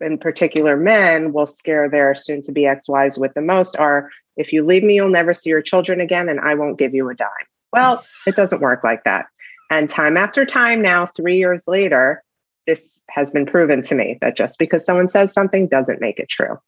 in 0.00 0.18
particular, 0.18 0.76
men 0.76 1.32
will 1.32 1.46
scare 1.46 1.88
their 1.88 2.14
soon 2.14 2.42
to 2.42 2.52
be 2.52 2.66
ex 2.66 2.88
wives 2.88 3.18
with 3.18 3.34
the 3.34 3.40
most 3.40 3.76
are 3.76 4.10
if 4.36 4.52
you 4.52 4.64
leave 4.64 4.82
me, 4.82 4.94
you'll 4.94 5.10
never 5.10 5.32
see 5.32 5.50
your 5.50 5.62
children 5.62 6.00
again, 6.00 6.28
and 6.28 6.40
I 6.40 6.54
won't 6.54 6.78
give 6.78 6.94
you 6.94 7.08
a 7.08 7.14
dime. 7.14 7.28
Well, 7.72 8.04
it 8.26 8.36
doesn't 8.36 8.60
work 8.60 8.82
like 8.84 9.04
that. 9.04 9.26
And 9.70 9.88
time 9.88 10.16
after 10.16 10.44
time 10.44 10.82
now, 10.82 11.08
three 11.16 11.38
years 11.38 11.66
later, 11.66 12.22
this 12.66 13.02
has 13.10 13.30
been 13.30 13.46
proven 13.46 13.82
to 13.82 13.94
me 13.94 14.18
that 14.20 14.36
just 14.36 14.58
because 14.58 14.84
someone 14.84 15.08
says 15.08 15.32
something 15.32 15.68
doesn't 15.68 16.00
make 16.00 16.18
it 16.18 16.28
true. 16.28 16.58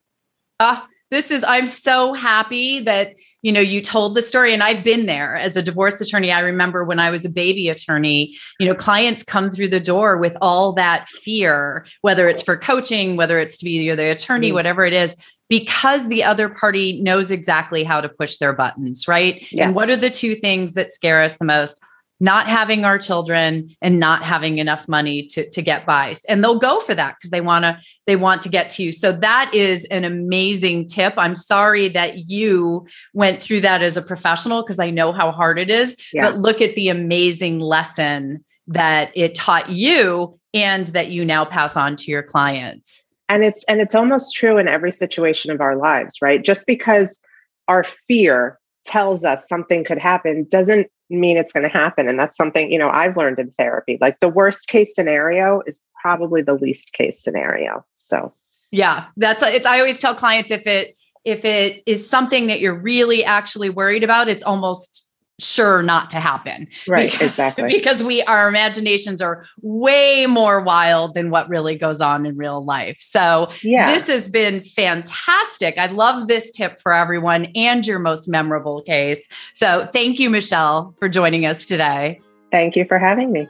Ah, 0.59 0.87
this 1.09 1.31
is 1.31 1.43
i'm 1.47 1.67
so 1.67 2.13
happy 2.13 2.79
that 2.79 3.15
you 3.41 3.51
know 3.51 3.59
you 3.59 3.81
told 3.81 4.15
the 4.15 4.21
story 4.21 4.53
and 4.53 4.63
i've 4.63 4.83
been 4.83 5.05
there 5.05 5.35
as 5.35 5.55
a 5.55 5.61
divorce 5.61 5.99
attorney 6.01 6.31
i 6.31 6.39
remember 6.39 6.83
when 6.83 6.99
i 6.99 7.09
was 7.09 7.25
a 7.25 7.29
baby 7.29 7.69
attorney 7.69 8.35
you 8.59 8.67
know 8.67 8.75
clients 8.75 9.23
come 9.23 9.49
through 9.49 9.67
the 9.67 9.79
door 9.79 10.17
with 10.17 10.35
all 10.41 10.73
that 10.73 11.07
fear 11.07 11.85
whether 12.01 12.27
it's 12.27 12.41
for 12.41 12.57
coaching 12.57 13.15
whether 13.15 13.39
it's 13.39 13.57
to 13.57 13.65
be 13.65 13.79
the 13.79 14.09
attorney 14.09 14.47
mm-hmm. 14.47 14.55
whatever 14.55 14.85
it 14.85 14.93
is 14.93 15.15
because 15.49 16.09
the 16.09 16.23
other 16.23 16.49
party 16.49 17.01
knows 17.01 17.31
exactly 17.31 17.83
how 17.83 18.01
to 18.01 18.09
push 18.09 18.37
their 18.37 18.53
buttons 18.53 19.07
right 19.07 19.51
yes. 19.51 19.65
and 19.65 19.75
what 19.75 19.89
are 19.89 19.97
the 19.97 20.09
two 20.09 20.35
things 20.35 20.73
that 20.73 20.91
scare 20.91 21.23
us 21.23 21.37
the 21.37 21.45
most 21.45 21.79
not 22.19 22.47
having 22.47 22.83
our 22.83 22.97
children 22.97 23.69
and 23.81 23.99
not 23.99 24.23
having 24.23 24.57
enough 24.57 24.87
money 24.87 25.25
to, 25.27 25.47
to 25.51 25.61
get 25.61 25.85
by. 25.85 26.13
And 26.27 26.43
they'll 26.43 26.59
go 26.59 26.79
for 26.79 26.95
that 26.95 27.15
because 27.17 27.29
they 27.29 27.41
want 27.41 27.63
to 27.63 27.79
they 28.05 28.15
want 28.15 28.41
to 28.41 28.49
get 28.49 28.69
to 28.71 28.83
you. 28.83 28.91
So 28.91 29.11
that 29.11 29.51
is 29.53 29.85
an 29.85 30.03
amazing 30.03 30.87
tip. 30.87 31.13
I'm 31.17 31.35
sorry 31.35 31.87
that 31.89 32.29
you 32.29 32.87
went 33.13 33.41
through 33.41 33.61
that 33.61 33.81
as 33.81 33.97
a 33.97 34.01
professional 34.01 34.63
because 34.63 34.79
i 34.79 34.89
know 34.89 35.11
how 35.11 35.31
hard 35.31 35.59
it 35.59 35.69
is 35.69 35.97
yeah. 36.13 36.29
but 36.29 36.37
look 36.37 36.61
at 36.61 36.75
the 36.75 36.89
amazing 36.89 37.59
lesson 37.59 38.43
that 38.67 39.11
it 39.15 39.35
taught 39.35 39.69
you 39.69 40.37
and 40.53 40.87
that 40.89 41.09
you 41.09 41.23
now 41.23 41.45
pass 41.45 41.75
on 41.75 41.95
to 41.95 42.11
your 42.11 42.23
clients. 42.23 43.05
And 43.29 43.43
it's 43.43 43.63
and 43.65 43.81
it's 43.81 43.95
almost 43.95 44.35
true 44.35 44.57
in 44.57 44.67
every 44.67 44.91
situation 44.91 45.51
of 45.51 45.61
our 45.61 45.75
lives 45.75 46.21
right? 46.21 46.43
Just 46.43 46.65
because 46.65 47.19
our 47.67 47.83
fear 47.83 48.57
tells 48.85 49.23
us 49.23 49.47
something 49.47 49.83
could 49.83 49.97
happen 49.97 50.47
doesn't 50.49 50.87
mean 51.09 51.37
it's 51.37 51.53
going 51.53 51.63
to 51.63 51.69
happen. 51.69 52.07
And 52.07 52.19
that's 52.19 52.37
something, 52.37 52.71
you 52.71 52.77
know, 52.77 52.89
I've 52.89 53.17
learned 53.17 53.39
in 53.39 53.51
therapy. 53.57 53.97
Like 54.01 54.19
the 54.19 54.29
worst 54.29 54.67
case 54.67 54.93
scenario 54.93 55.61
is 55.65 55.81
probably 56.01 56.41
the 56.41 56.53
least 56.53 56.93
case 56.93 57.23
scenario. 57.23 57.85
So, 57.95 58.33
yeah, 58.71 59.05
that's 59.15 59.41
it's 59.43 59.65
I 59.65 59.79
always 59.79 59.97
tell 59.97 60.15
clients 60.15 60.51
if 60.51 60.67
it 60.67 60.95
if 61.23 61.43
it 61.45 61.83
is 61.85 62.09
something 62.09 62.47
that 62.47 62.59
you're 62.59 62.77
really 62.77 63.23
actually 63.23 63.69
worried 63.69 64.03
about, 64.03 64.29
it's 64.29 64.43
almost 64.43 65.06
sure 65.39 65.83
not 65.83 66.09
to 66.09 66.19
happen. 66.19 66.67
Right, 66.87 67.11
because, 67.11 67.27
exactly. 67.27 67.67
Because 67.67 68.03
we 68.03 68.23
our 68.23 68.47
imaginations 68.49 69.21
are 69.21 69.45
way 69.61 70.25
more 70.25 70.61
wild 70.61 71.13
than 71.13 71.29
what 71.29 71.47
really 71.47 71.77
goes 71.77 72.01
on 72.01 72.25
in 72.25 72.35
real 72.37 72.63
life. 72.63 72.97
So 72.99 73.49
yeah. 73.61 73.91
this 73.93 74.07
has 74.07 74.29
been 74.29 74.63
fantastic. 74.63 75.77
I 75.77 75.87
love 75.87 76.27
this 76.27 76.51
tip 76.51 76.79
for 76.79 76.93
everyone 76.93 77.47
and 77.55 77.85
your 77.85 77.99
most 77.99 78.27
memorable 78.27 78.81
case. 78.81 79.27
So 79.53 79.85
thank 79.85 80.19
you, 80.19 80.29
Michelle, 80.29 80.93
for 80.97 81.07
joining 81.07 81.45
us 81.45 81.65
today. 81.65 82.19
Thank 82.51 82.75
you 82.75 82.85
for 82.85 82.97
having 82.97 83.31
me. 83.31 83.47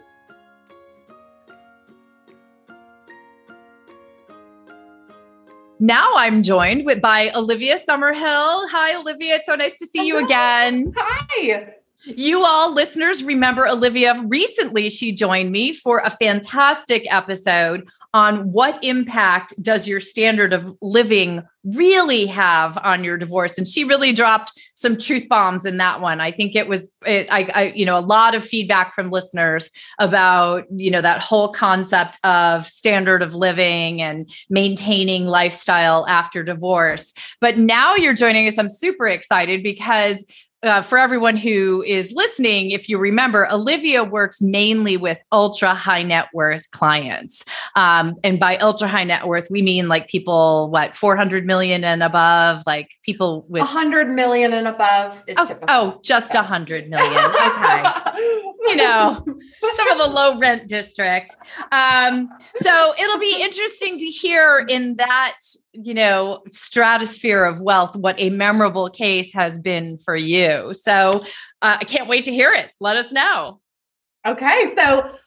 Now 5.80 6.14
I'm 6.16 6.42
joined 6.42 6.88
with, 6.88 7.02
by 7.02 7.30
Olivia 7.36 7.76
Summerhill. 7.78 8.66
Hi, 8.72 9.00
Olivia. 9.00 9.36
It's 9.36 9.46
so 9.46 9.54
nice 9.54 9.78
to 9.78 9.86
see 9.86 10.08
Hello. 10.08 10.20
you 10.20 10.26
again. 10.26 10.92
Hi. 10.98 11.76
You 12.16 12.46
all 12.46 12.74
listeners 12.74 13.24
remember 13.24 13.68
Olivia. 13.68 14.22
Recently, 14.26 14.90
she 14.90 15.14
joined 15.14 15.52
me 15.52 15.74
for 15.74 16.00
a 16.00 16.10
fantastic 16.10 17.06
episode 17.14 17.90
on 18.14 18.52
what 18.52 18.82
impact 18.84 19.54
does 19.62 19.88
your 19.88 20.00
standard 20.00 20.54
of 20.54 20.76
living 20.82 21.44
really 21.66 22.26
have 22.28 22.78
on 22.78 23.04
your 23.04 23.18
divorce. 23.18 23.58
And 23.58 23.68
she 23.68 23.84
really 23.84 24.14
dropped 24.14 24.54
some 24.76 24.98
truth 24.98 25.28
bombs 25.28 25.66
in 25.66 25.78
that 25.78 26.00
one. 26.00 26.22
I 26.22 26.32
think 26.32 26.56
it 26.56 26.70
was, 26.70 26.90
it, 27.06 27.28
I, 27.30 27.50
I, 27.54 27.64
you 27.76 27.86
know, 27.86 27.98
a 27.98 28.00
lot 28.00 28.36
of 28.36 28.44
feedback 28.44 28.96
from 28.96 29.12
listeners 29.12 29.70
about, 30.00 30.64
you 30.72 30.90
know, 30.90 31.02
that 31.02 31.22
whole 31.22 31.52
concept 31.52 32.20
of 32.24 32.66
standard 32.68 33.22
of 33.22 33.36
living 33.36 34.02
and 34.02 34.30
maintaining 34.50 35.26
lifestyle 35.26 36.08
after 36.08 36.42
divorce. 36.42 37.14
But 37.42 37.58
now 37.58 37.96
you're 37.96 38.16
joining 38.16 38.48
us. 38.48 38.58
I'm 38.58 38.70
super 38.70 39.08
excited 39.08 39.62
because 39.62 40.26
uh, 40.68 40.82
for 40.82 40.98
everyone 40.98 41.38
who 41.38 41.82
is 41.84 42.12
listening, 42.12 42.72
if 42.72 42.88
you 42.88 43.00
remember, 43.00 43.48
Olivia 43.52 44.04
works 44.04 44.42
mainly 44.42 44.98
with 44.98 45.18
ultra 45.32 45.74
high 45.74 46.04
net 46.04 46.28
worth 46.34 46.70
clients. 46.72 47.44
Um, 47.76 48.16
and 48.24 48.40
by 48.40 48.58
ultra 48.58 48.88
high 48.88 49.06
net 49.06 49.26
worth, 49.26 49.50
we 49.50 49.62
mean 49.62 49.88
like 49.88 50.08
people, 50.08 50.70
what, 50.70 50.96
400 50.96 51.46
million 51.46 51.84
and 51.84 52.04
above, 52.04 52.64
like 52.68 52.92
people 53.04 53.46
with 53.50 53.62
100 53.62 54.10
million 54.10 54.54
and 54.54 54.68
above 54.68 55.24
is 55.26 55.36
oh, 55.40 55.46
typical. 55.46 55.68
Oh, 55.70 56.00
just 56.04 56.36
a 56.36 56.40
100 56.40 56.90
million. 56.90 57.26
Okay. 57.26 57.84
you 58.68 58.76
know, 58.76 59.24
some 59.76 59.92
of 59.92 59.98
the 59.98 60.08
low 60.08 60.38
rent 60.40 60.68
districts. 60.68 61.36
Um, 61.72 62.30
so 62.56 62.94
it'll 63.00 63.20
be 63.20 63.42
interesting 63.42 63.98
to 64.00 64.06
hear 64.06 64.66
in 64.68 64.96
that 64.98 65.38
you 65.74 65.94
know 65.94 66.42
stratosphere 66.48 67.44
of 67.46 67.62
wealth 67.62 67.96
what 67.96 68.20
a 68.20 68.30
memorable 68.30 68.90
case 68.90 69.34
has 69.34 69.60
been 69.60 69.98
for 69.98 70.16
you. 70.16 70.74
So 70.74 71.22
uh, 71.62 71.78
i 71.82 71.84
can't 71.86 72.08
wait 72.08 72.26
to 72.26 72.32
hear 72.32 72.54
it. 72.54 72.72
Let 72.80 72.98
us 72.98 73.12
know. 73.12 73.60
Okay 74.28 74.66
so 74.76 75.18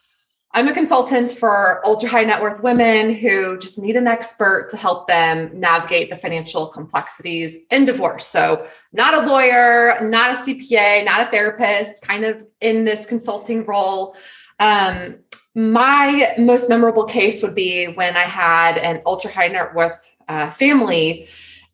i'm 0.52 0.68
a 0.68 0.72
consultant 0.72 1.30
for 1.30 1.80
ultra 1.86 2.08
high 2.08 2.24
net 2.24 2.42
worth 2.42 2.62
women 2.62 3.14
who 3.14 3.58
just 3.58 3.78
need 3.78 3.96
an 3.96 4.06
expert 4.06 4.68
to 4.70 4.76
help 4.76 5.06
them 5.08 5.50
navigate 5.58 6.10
the 6.10 6.16
financial 6.16 6.66
complexities 6.66 7.66
in 7.70 7.84
divorce 7.84 8.26
so 8.26 8.66
not 8.92 9.14
a 9.14 9.26
lawyer 9.26 9.98
not 10.02 10.30
a 10.30 10.42
cpa 10.42 11.04
not 11.04 11.26
a 11.26 11.30
therapist 11.30 12.02
kind 12.02 12.24
of 12.24 12.46
in 12.60 12.84
this 12.84 13.06
consulting 13.06 13.64
role 13.64 14.16
um, 14.58 15.18
my 15.54 16.34
most 16.38 16.68
memorable 16.68 17.04
case 17.04 17.42
would 17.42 17.54
be 17.54 17.86
when 17.86 18.16
I 18.16 18.22
had 18.22 18.78
an 18.78 19.02
ultra 19.04 19.32
high 19.32 19.48
net 19.48 19.74
worth 19.74 20.14
uh, 20.28 20.50
family. 20.50 21.26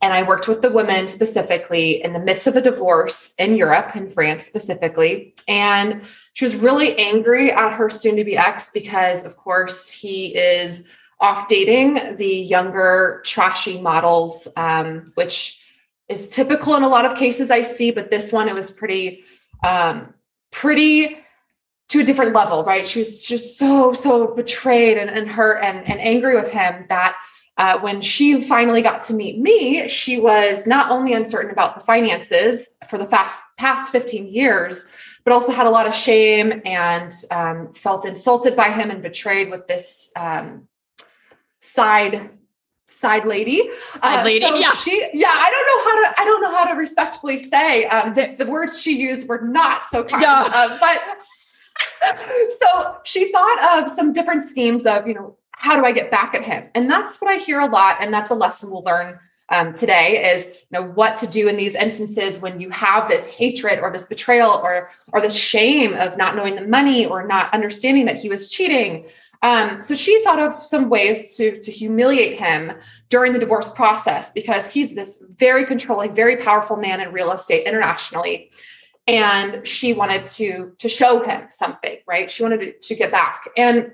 And 0.03 0.13
I 0.13 0.23
worked 0.23 0.47
with 0.47 0.61
the 0.61 0.71
women 0.71 1.09
specifically 1.09 2.03
in 2.05 2.13
the 2.13 2.21
midst 2.21 2.47
of 2.47 2.57
a 2.57 2.61
divorce 2.61 3.35
in 3.39 3.57
Europe, 3.57 3.97
in 3.97 4.11
France 4.11 4.45
specifically. 4.45 5.35
And 5.49 6.03
she 6.35 6.45
was 6.45 6.55
really 6.55 6.97
angry 6.99 7.51
at 7.51 7.73
her 7.73 7.89
soon 7.89 8.17
to 8.17 8.25
be 8.25 8.37
ex 8.37 8.71
because, 8.73 9.25
of 9.25 9.37
course, 9.37 9.89
he 9.89 10.37
is 10.37 10.87
off 11.19 11.49
dating 11.49 12.17
the 12.17 12.27
younger, 12.27 13.23
trashy 13.25 13.81
models, 13.81 14.47
um, 14.57 15.13
which 15.15 15.63
is 16.09 16.29
typical 16.29 16.77
in 16.77 16.83
a 16.83 16.89
lot 16.89 17.07
of 17.07 17.17
cases 17.17 17.51
I 17.51 17.63
see. 17.63 17.91
But 17.91 18.11
this 18.11 18.33
one, 18.33 18.49
it 18.49 18.55
was 18.55 18.71
pretty, 18.71 19.25
um, 19.67 20.13
pretty 20.53 21.19
to 21.89 22.01
a 22.01 22.05
different 22.05 22.35
level, 22.35 22.65
right? 22.65 22.87
She 22.87 22.99
was 22.99 23.25
just 23.25 23.59
so, 23.59 23.93
so 23.93 24.35
betrayed 24.35 24.99
and, 24.99 25.09
and 25.09 25.29
hurt 25.29 25.63
and, 25.63 25.89
and 25.89 26.01
angry 26.01 26.35
with 26.35 26.51
him 26.51 26.85
that 26.89 27.17
uh, 27.59 27.81
when 27.81 28.01
she 28.01 28.41
finally 28.41 28.83
got 28.83 29.03
to 29.05 29.15
meet 29.15 29.39
me, 29.39 29.89
she 29.89 30.21
was 30.21 30.67
not 30.67 30.91
only 30.91 31.15
uncertain 31.15 31.51
about 31.51 31.75
the 31.75 31.81
finances 31.81 32.71
for 32.89 32.99
the 32.99 33.07
fast, 33.07 33.43
past 33.57 33.91
15 33.93 34.27
years, 34.27 34.85
but 35.25 35.33
also 35.33 35.53
had 35.53 35.67
a 35.67 35.71
lot 35.71 35.87
of 35.87 35.95
shame 35.95 36.61
and 36.65 37.13
um, 37.31 37.73
felt 37.73 38.07
insulted 38.07 38.55
by 38.55 38.71
him 38.71 38.91
and 38.91 39.03
betrayed 39.03 39.51
with 39.51 39.67
this 39.67 40.13
um, 40.17 40.69
side 41.61 42.31
side 42.89 43.27
lady. 43.27 43.69
Side 44.01 44.21
uh, 44.21 44.25
lady, 44.25 44.45
so 44.45 44.55
yeah. 44.55 44.73
She, 44.73 45.11
yeah, 45.13 45.33
I 45.33 45.51
don't 45.51 45.67
know 45.67 45.85
how 45.85 46.03
to, 46.03 46.21
I 46.21 46.25
don't 46.25 46.43
know 46.43 46.57
how 46.57 46.65
to 46.65 46.75
respectfully 46.75 47.39
say 47.39 47.85
um, 47.87 48.15
the, 48.15 48.37
the 48.39 48.47
words 48.47 48.81
she 48.81 48.97
used 48.97 49.29
were 49.29 49.41
not 49.41 49.85
so 49.85 50.05
kind, 50.05 50.23
yeah. 50.23 50.51
uh, 50.53 50.79
but 50.79 51.03
so 52.61 52.97
she 53.05 53.33
thought 53.33 53.83
of 53.83 53.91
some 53.91 54.13
different 54.13 54.43
schemes 54.43 54.87
of, 54.87 55.07
you 55.07 55.15
know, 55.15 55.37
how 55.67 55.77
do 55.77 55.85
I 55.85 55.91
get 55.91 56.13
back 56.13 56.35
at 56.35 56.45
him? 56.45 56.69
And 56.77 56.89
that's 56.89 57.21
what 57.21 57.29
I 57.29 57.39
hear 57.39 57.59
a 57.59 57.67
lot. 57.67 57.97
And 58.01 58.15
that's 58.15 58.31
a 58.31 58.35
lesson 58.35 58.71
we'll 58.71 58.85
learn 58.85 59.19
um, 59.49 59.75
today 59.75 60.35
is 60.35 60.45
you 60.45 60.53
know 60.73 60.83
what 60.83 61.19
to 61.19 61.27
do 61.27 61.49
in 61.49 61.57
these 61.57 61.77
instances 61.77 62.41
when 62.41 62.61
you 62.61 62.69
have 62.71 63.09
this 63.09 63.29
hatred 63.29 63.79
or 63.79 63.93
this 63.93 64.07
betrayal 64.07 64.51
or 64.51 64.91
or 65.13 65.21
this 65.21 65.37
shame 65.37 65.95
of 65.95 66.17
not 66.17 66.35
knowing 66.35 66.57
the 66.57 66.67
money 66.67 67.07
or 67.07 67.25
not 67.25 67.55
understanding 67.55 68.07
that 68.07 68.17
he 68.17 68.29
was 68.29 68.51
cheating. 68.51 69.09
Um, 69.43 69.83
so 69.83 69.95
she 69.95 70.23
thought 70.25 70.41
of 70.41 70.55
some 70.55 70.89
ways 70.89 71.37
to 71.37 71.61
to 71.61 71.71
humiliate 71.71 72.39
him 72.39 72.73
during 73.09 73.33
the 73.33 73.39
divorce 73.39 73.71
process 73.71 74.33
because 74.33 74.73
he's 74.73 74.97
this 74.97 75.23
very 75.37 75.65
controlling, 75.65 76.13
very 76.15 76.37
powerful 76.37 76.77
man 76.77 77.01
in 77.01 77.13
real 77.13 77.31
estate 77.31 77.67
internationally 77.67 78.51
and 79.07 79.65
she 79.65 79.93
wanted 79.93 80.25
to 80.27 80.73
to 80.79 80.89
show 80.89 81.23
him 81.23 81.47
something 81.51 81.99
right 82.09 82.29
she 82.29 82.43
wanted 82.43 82.59
to, 82.59 82.73
to 82.81 82.95
get 82.97 83.13
back 83.13 83.49
and 83.57 83.93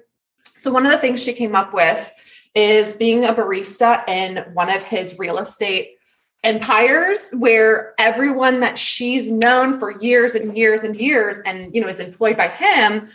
so, 0.62 0.70
one 0.70 0.86
of 0.86 0.92
the 0.92 0.98
things 0.98 1.20
she 1.20 1.32
came 1.32 1.56
up 1.56 1.74
with 1.74 2.12
is 2.54 2.94
being 2.94 3.24
a 3.24 3.34
barista 3.34 4.08
in 4.08 4.44
one 4.54 4.70
of 4.70 4.80
his 4.80 5.18
real 5.18 5.38
estate 5.38 5.96
empires 6.44 7.30
where 7.32 7.94
everyone 7.98 8.60
that 8.60 8.78
she's 8.78 9.28
known 9.28 9.80
for 9.80 10.00
years 10.00 10.36
and 10.36 10.56
years 10.56 10.84
and 10.84 10.94
years 10.94 11.38
and 11.46 11.74
you 11.74 11.80
know 11.80 11.88
is 11.88 11.98
employed 11.98 12.36
by 12.36 12.46
him 12.46 13.08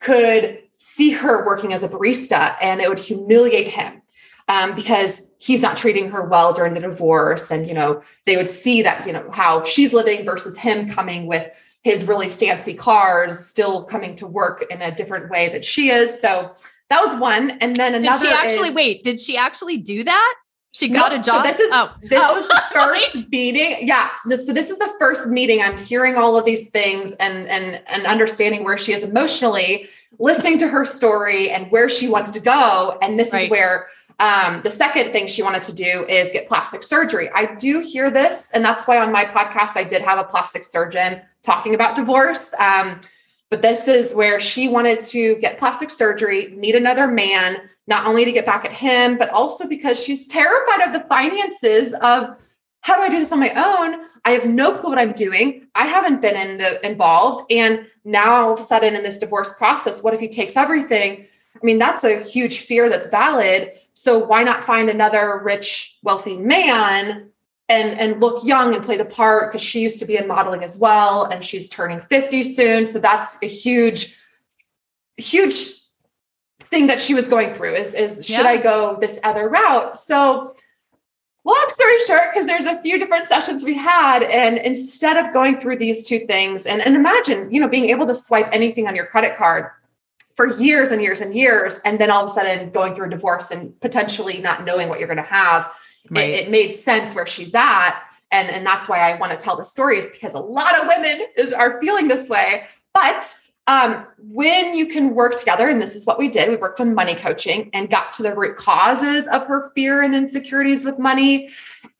could 0.00 0.62
see 0.78 1.10
her 1.10 1.44
working 1.44 1.74
as 1.74 1.82
a 1.82 1.88
barista 1.90 2.56
and 2.62 2.80
it 2.80 2.88
would 2.88 2.98
humiliate 2.98 3.68
him 3.68 4.00
um, 4.48 4.74
because 4.74 5.30
he's 5.36 5.60
not 5.60 5.76
treating 5.76 6.10
her 6.10 6.26
well 6.26 6.54
during 6.54 6.72
the 6.72 6.80
divorce 6.80 7.50
and 7.50 7.68
you 7.68 7.74
know 7.74 8.02
they 8.24 8.36
would 8.36 8.48
see 8.48 8.80
that 8.80 9.06
you 9.06 9.12
know 9.12 9.30
how 9.30 9.62
she's 9.64 9.92
living 9.92 10.24
versus 10.24 10.56
him 10.56 10.88
coming 10.88 11.26
with 11.26 11.50
his 11.84 12.04
really 12.04 12.30
fancy 12.30 12.72
cars 12.72 13.38
still 13.38 13.84
coming 13.84 14.16
to 14.16 14.26
work 14.26 14.64
in 14.70 14.80
a 14.80 14.94
different 14.94 15.30
way 15.30 15.50
that 15.50 15.64
she 15.64 15.90
is. 15.90 16.18
So 16.18 16.54
that 16.90 17.00
was 17.04 17.18
one. 17.20 17.50
And 17.60 17.76
then 17.76 17.94
another. 17.94 18.18
Did 18.24 18.28
she 18.28 18.34
actually 18.34 18.68
is, 18.68 18.74
wait? 18.74 19.02
Did 19.02 19.20
she 19.20 19.36
actually 19.36 19.78
do 19.78 20.04
that? 20.04 20.34
She 20.72 20.88
got 20.88 21.12
a 21.12 21.20
job. 21.20 21.46
So 21.46 21.52
this 21.52 21.60
is 21.60 21.70
oh. 21.72 21.94
this 22.02 22.20
oh. 22.20 22.40
was 22.40 22.48
the 22.48 22.62
first 22.74 23.30
meeting. 23.30 23.86
Yeah. 23.86 24.10
This, 24.26 24.46
so 24.46 24.52
this 24.52 24.70
is 24.70 24.78
the 24.78 24.92
first 24.98 25.28
meeting. 25.28 25.62
I'm 25.62 25.78
hearing 25.78 26.16
all 26.16 26.36
of 26.36 26.44
these 26.44 26.68
things 26.70 27.12
and 27.20 27.48
and 27.48 27.80
and 27.86 28.06
understanding 28.06 28.64
where 28.64 28.76
she 28.76 28.92
is 28.92 29.04
emotionally, 29.04 29.88
listening 30.18 30.58
to 30.58 30.68
her 30.68 30.84
story 30.84 31.50
and 31.50 31.70
where 31.70 31.88
she 31.88 32.08
wants 32.08 32.32
to 32.32 32.40
go. 32.40 32.98
And 33.02 33.16
this 33.18 33.32
right. 33.32 33.44
is 33.44 33.50
where 33.50 33.86
um, 34.18 34.62
the 34.62 34.70
second 34.70 35.12
thing 35.12 35.28
she 35.28 35.42
wanted 35.42 35.62
to 35.64 35.74
do 35.74 36.06
is 36.08 36.32
get 36.32 36.48
plastic 36.48 36.82
surgery. 36.82 37.30
I 37.34 37.54
do 37.54 37.80
hear 37.80 38.10
this, 38.10 38.50
and 38.52 38.64
that's 38.64 38.86
why 38.86 38.98
on 38.98 39.12
my 39.12 39.24
podcast 39.24 39.76
I 39.76 39.84
did 39.84 40.02
have 40.02 40.18
a 40.18 40.24
plastic 40.24 40.64
surgeon 40.64 41.22
talking 41.42 41.76
about 41.76 41.94
divorce. 41.94 42.52
Um, 42.58 43.00
but 43.54 43.62
this 43.62 43.86
is 43.86 44.12
where 44.16 44.40
she 44.40 44.66
wanted 44.66 45.00
to 45.00 45.36
get 45.36 45.60
plastic 45.60 45.88
surgery, 45.88 46.48
meet 46.56 46.74
another 46.74 47.06
man, 47.06 47.58
not 47.86 48.04
only 48.04 48.24
to 48.24 48.32
get 48.32 48.44
back 48.44 48.64
at 48.64 48.72
him, 48.72 49.16
but 49.16 49.30
also 49.30 49.68
because 49.68 49.96
she's 49.96 50.26
terrified 50.26 50.84
of 50.84 50.92
the 50.92 51.06
finances 51.08 51.94
of 52.02 52.36
how 52.80 52.96
do 52.96 53.02
I 53.02 53.08
do 53.08 53.20
this 53.20 53.30
on 53.30 53.38
my 53.38 53.50
own? 53.50 54.06
I 54.24 54.32
have 54.32 54.44
no 54.44 54.72
clue 54.72 54.90
what 54.90 54.98
I'm 54.98 55.12
doing. 55.12 55.68
I 55.76 55.86
haven't 55.86 56.20
been 56.20 56.34
in 56.34 56.58
the 56.58 56.84
involved. 56.84 57.44
And 57.52 57.86
now 58.04 58.32
all 58.32 58.54
of 58.54 58.58
a 58.58 58.62
sudden 58.62 58.96
in 58.96 59.04
this 59.04 59.18
divorce 59.18 59.52
process, 59.56 60.02
what 60.02 60.14
if 60.14 60.20
he 60.20 60.28
takes 60.28 60.56
everything? 60.56 61.24
I 61.54 61.64
mean, 61.64 61.78
that's 61.78 62.02
a 62.02 62.18
huge 62.24 62.58
fear 62.58 62.88
that's 62.88 63.06
valid. 63.06 63.70
So 63.94 64.18
why 64.18 64.42
not 64.42 64.64
find 64.64 64.90
another 64.90 65.40
rich, 65.44 65.96
wealthy 66.02 66.38
man 66.38 67.30
and 67.68 67.98
and 67.98 68.20
look 68.20 68.44
young 68.44 68.74
and 68.74 68.84
play 68.84 68.96
the 68.96 69.04
part 69.04 69.50
because 69.50 69.62
she 69.62 69.80
used 69.80 69.98
to 69.98 70.04
be 70.04 70.16
in 70.16 70.26
modeling 70.26 70.62
as 70.62 70.76
well 70.76 71.24
and 71.24 71.44
she's 71.44 71.68
turning 71.68 72.00
50 72.02 72.44
soon. 72.44 72.86
So 72.86 72.98
that's 72.98 73.38
a 73.42 73.46
huge 73.46 74.18
huge 75.16 75.54
thing 76.60 76.86
that 76.88 76.98
she 76.98 77.14
was 77.14 77.28
going 77.28 77.54
through 77.54 77.74
is 77.74 77.94
is 77.94 78.28
yeah. 78.28 78.36
should 78.36 78.46
i 78.46 78.56
go 78.56 78.98
this 79.00 79.18
other 79.22 79.48
route? 79.48 79.98
So 79.98 80.54
long 81.44 81.66
story 81.68 81.98
short, 82.06 82.32
because 82.32 82.46
there's 82.46 82.64
a 82.64 82.80
few 82.80 82.98
different 82.98 83.28
sessions 83.28 83.64
we 83.64 83.74
had, 83.74 84.22
and 84.22 84.58
instead 84.58 85.16
of 85.16 85.32
going 85.32 85.58
through 85.58 85.76
these 85.76 86.06
two 86.06 86.20
things, 86.20 86.66
and, 86.66 86.80
and 86.80 86.96
imagine, 86.96 87.52
you 87.52 87.60
know, 87.60 87.68
being 87.68 87.90
able 87.90 88.06
to 88.06 88.14
swipe 88.14 88.48
anything 88.52 88.88
on 88.88 88.96
your 88.96 89.06
credit 89.06 89.36
card 89.36 89.70
for 90.36 90.54
years 90.54 90.90
and 90.90 91.02
years 91.02 91.20
and 91.20 91.34
years, 91.34 91.80
and 91.84 91.98
then 91.98 92.10
all 92.10 92.24
of 92.24 92.30
a 92.30 92.34
sudden 92.34 92.70
going 92.70 92.94
through 92.94 93.06
a 93.06 93.10
divorce 93.10 93.50
and 93.50 93.78
potentially 93.80 94.40
not 94.40 94.64
knowing 94.64 94.88
what 94.88 94.98
you're 94.98 95.08
going 95.08 95.16
to 95.16 95.22
have, 95.22 95.72
right. 96.10 96.28
it, 96.28 96.44
it 96.44 96.50
made 96.50 96.72
sense 96.72 97.14
where 97.14 97.26
she's 97.26 97.54
at. 97.54 98.02
And, 98.32 98.50
and 98.50 98.66
that's 98.66 98.88
why 98.88 98.98
I 98.98 99.18
want 99.18 99.32
to 99.32 99.38
tell 99.38 99.56
the 99.56 99.64
stories 99.64 100.08
because 100.08 100.34
a 100.34 100.40
lot 100.40 100.80
of 100.80 100.88
women 100.88 101.26
is, 101.36 101.52
are 101.52 101.80
feeling 101.80 102.08
this 102.08 102.28
way. 102.28 102.64
But 102.92 103.36
um, 103.66 104.06
when 104.18 104.74
you 104.74 104.86
can 104.86 105.14
work 105.14 105.38
together, 105.38 105.68
and 105.68 105.80
this 105.80 105.94
is 105.94 106.04
what 106.04 106.18
we 106.18 106.28
did, 106.28 106.48
we 106.48 106.56
worked 106.56 106.80
on 106.80 106.94
money 106.94 107.14
coaching 107.14 107.70
and 107.72 107.88
got 107.88 108.12
to 108.14 108.22
the 108.22 108.34
root 108.34 108.56
causes 108.56 109.28
of 109.28 109.46
her 109.46 109.70
fear 109.74 110.02
and 110.02 110.14
insecurities 110.14 110.84
with 110.84 110.98
money 110.98 111.48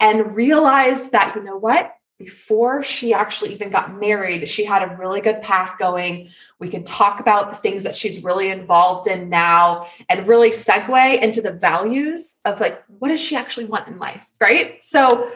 and 0.01 0.35
realized 0.35 1.13
that, 1.13 1.35
you 1.37 1.43
know 1.43 1.57
what? 1.57 1.95
Before 2.19 2.83
she 2.83 3.13
actually 3.13 3.53
even 3.53 3.71
got 3.71 3.99
married, 3.99 4.49
she 4.49 4.65
had 4.65 4.83
a 4.83 4.97
really 4.97 5.21
good 5.21 5.43
path 5.43 5.77
going. 5.79 6.29
We 6.61 6.69
can 6.69 6.85
talk 6.85 7.19
about 7.19 7.51
the 7.51 7.57
things 7.57 7.83
that 7.83 7.95
she's 7.95 8.23
really 8.23 8.51
involved 8.51 9.09
in 9.09 9.29
now 9.29 9.89
and 10.09 10.27
really 10.29 10.51
segue 10.51 11.21
into 11.21 11.43
the 11.43 11.53
values 11.53 12.39
of 12.45 12.61
like, 12.61 12.83
what 12.87 13.09
does 13.09 13.21
she 13.21 13.35
actually 13.35 13.67
want 13.67 13.89
in 13.89 13.99
life? 13.99 14.31
Right. 14.41 14.83
So 14.85 15.29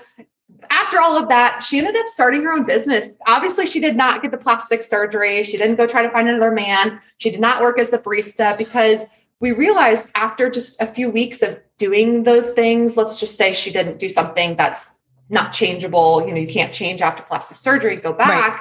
after 0.70 1.00
all 1.00 1.16
of 1.16 1.28
that, 1.28 1.62
she 1.62 1.78
ended 1.78 1.96
up 1.96 2.06
starting 2.06 2.42
her 2.44 2.52
own 2.52 2.64
business. 2.64 3.10
Obviously, 3.26 3.66
she 3.66 3.80
did 3.80 3.96
not 3.96 4.22
get 4.22 4.30
the 4.30 4.38
plastic 4.38 4.82
surgery. 4.82 5.42
She 5.44 5.56
didn't 5.56 5.76
go 5.76 5.86
try 5.86 6.02
to 6.02 6.10
find 6.10 6.28
another 6.28 6.50
man. 6.50 7.00
She 7.18 7.30
did 7.30 7.40
not 7.40 7.60
work 7.60 7.80
as 7.80 7.90
the 7.90 7.98
barista 7.98 8.56
because 8.56 9.06
we 9.40 9.52
realized 9.52 10.08
after 10.14 10.50
just 10.50 10.80
a 10.80 10.86
few 10.86 11.10
weeks 11.10 11.42
of 11.42 11.60
doing 11.76 12.24
those 12.24 12.50
things, 12.52 12.96
let's 12.96 13.20
just 13.20 13.36
say 13.36 13.52
she 13.52 13.70
didn't 13.70 13.98
do 13.98 14.08
something 14.08 14.56
that's 14.56 14.97
not 15.30 15.52
changeable. 15.52 16.24
You 16.26 16.32
know, 16.32 16.40
you 16.40 16.46
can't 16.46 16.72
change 16.72 17.00
after 17.00 17.22
plastic 17.22 17.56
surgery, 17.56 17.96
go 17.96 18.12
back. 18.12 18.60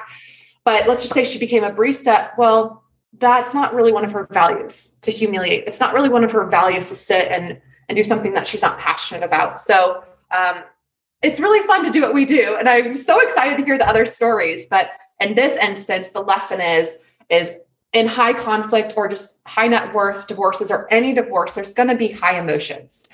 But 0.64 0.88
let's 0.88 1.02
just 1.02 1.14
say 1.14 1.24
she 1.24 1.38
became 1.38 1.64
a 1.64 1.70
barista. 1.70 2.36
Well, 2.36 2.84
that's 3.18 3.54
not 3.54 3.74
really 3.74 3.92
one 3.92 4.04
of 4.04 4.12
her 4.12 4.28
values 4.30 4.98
to 5.02 5.10
humiliate. 5.10 5.64
It's 5.66 5.80
not 5.80 5.94
really 5.94 6.08
one 6.08 6.24
of 6.24 6.32
her 6.32 6.46
values 6.46 6.88
to 6.90 6.94
sit 6.94 7.28
and 7.28 7.60
and 7.88 7.96
do 7.96 8.04
something 8.04 8.34
that 8.34 8.46
she's 8.46 8.62
not 8.62 8.78
passionate 8.78 9.24
about. 9.24 9.60
So 9.60 10.04
um, 10.30 10.62
it's 11.22 11.40
really 11.40 11.66
fun 11.66 11.84
to 11.84 11.90
do 11.90 12.02
what 12.02 12.14
we 12.14 12.24
do. 12.24 12.56
And 12.58 12.68
I'm 12.68 12.94
so 12.94 13.20
excited 13.20 13.56
to 13.58 13.64
hear 13.64 13.78
the 13.78 13.88
other 13.88 14.04
stories. 14.04 14.66
But 14.66 14.90
in 15.20 15.34
this 15.34 15.58
instance, 15.58 16.08
the 16.08 16.20
lesson 16.20 16.60
is, 16.60 16.96
is 17.30 17.50
in 17.92 18.06
high 18.06 18.34
conflict 18.34 18.94
or 18.96 19.08
just 19.08 19.40
high 19.46 19.68
net 19.68 19.94
worth 19.94 20.26
divorces 20.26 20.70
or 20.70 20.86
any 20.92 21.14
divorce, 21.14 21.54
there's 21.54 21.72
going 21.72 21.88
to 21.88 21.96
be 21.96 22.08
high 22.08 22.38
emotions. 22.38 23.08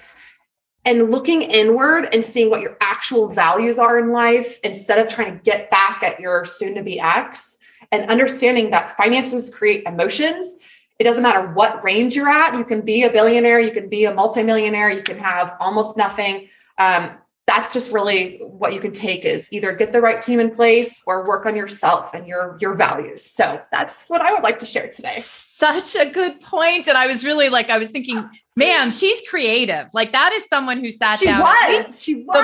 And 0.85 1.11
looking 1.11 1.43
inward 1.43 2.09
and 2.13 2.25
seeing 2.25 2.51
what 2.51 2.61
your 2.61 2.77
actual 2.81 3.29
values 3.29 3.79
are 3.79 3.99
in 3.99 4.11
life 4.11 4.59
instead 4.63 4.99
of 4.99 5.09
trying 5.13 5.33
to 5.33 5.43
get 5.43 5.71
back 5.71 6.03
at 6.03 6.21
your 6.21 6.45
soon 6.45 6.75
to 6.75 6.83
be 6.83 7.01
ex 7.01 7.59
and 7.91 8.11
understanding 8.11 8.71
that 8.71 8.97
finances 8.97 9.55
create 9.55 9.85
emotions. 9.87 10.59
It 10.99 11.05
doesn't 11.05 11.23
matter 11.23 11.53
what 11.53 11.83
range 11.83 12.15
you're 12.15 12.29
at. 12.29 12.57
You 12.57 12.65
can 12.65 12.83
be 12.83 13.05
a 13.05 13.11
billionaire, 13.11 13.61
you 13.61 13.71
can 13.71 13.89
be 13.89 14.05
a 14.05 14.15
multimillionaire, 14.15 14.91
you 14.91 15.03
can 15.03 15.19
have 15.19 15.57
almost 15.59 15.97
nothing. 15.97 16.49
Um, 16.79 17.17
that's 17.55 17.73
just 17.73 17.93
really 17.93 18.39
what 18.39 18.75
you 18.75 18.81
can 18.81 18.91
take 18.91 19.25
is 19.25 19.49
either 19.53 19.73
get 19.73 19.93
the 19.93 20.01
right 20.01 20.21
team 20.21 20.41
in 20.41 20.51
place 20.51 21.01
or 21.07 21.25
work 21.25 21.47
on 21.47 21.55
yourself 21.55 22.13
and 22.13 22.27
your 22.27 22.59
your 22.61 22.75
values. 22.75 23.25
So 23.25 23.61
that's 23.71 24.09
what 24.09 24.21
i 24.21 24.33
would 24.33 24.43
like 24.43 24.59
to 24.59 24.67
share 24.67 24.89
today. 24.89 25.15
Such 25.19 25.95
a 25.95 26.11
good 26.11 26.41
point. 26.41 26.89
And 26.89 26.99
i 26.99 27.07
was 27.07 27.25
really 27.25 27.49
like 27.49 27.71
i 27.71 27.79
was 27.79 27.91
thinking 27.91 28.29
man 28.57 28.91
she's 28.91 29.23
creative. 29.29 29.87
Like 29.95 30.13
that 30.13 30.33
is 30.33 30.47
someone 30.47 30.81
who 30.81 30.91
sat 30.91 31.21
she 31.21 31.27
down 31.27 31.41
was. 31.41 32.03
she 32.03 32.17
was. 32.25 32.37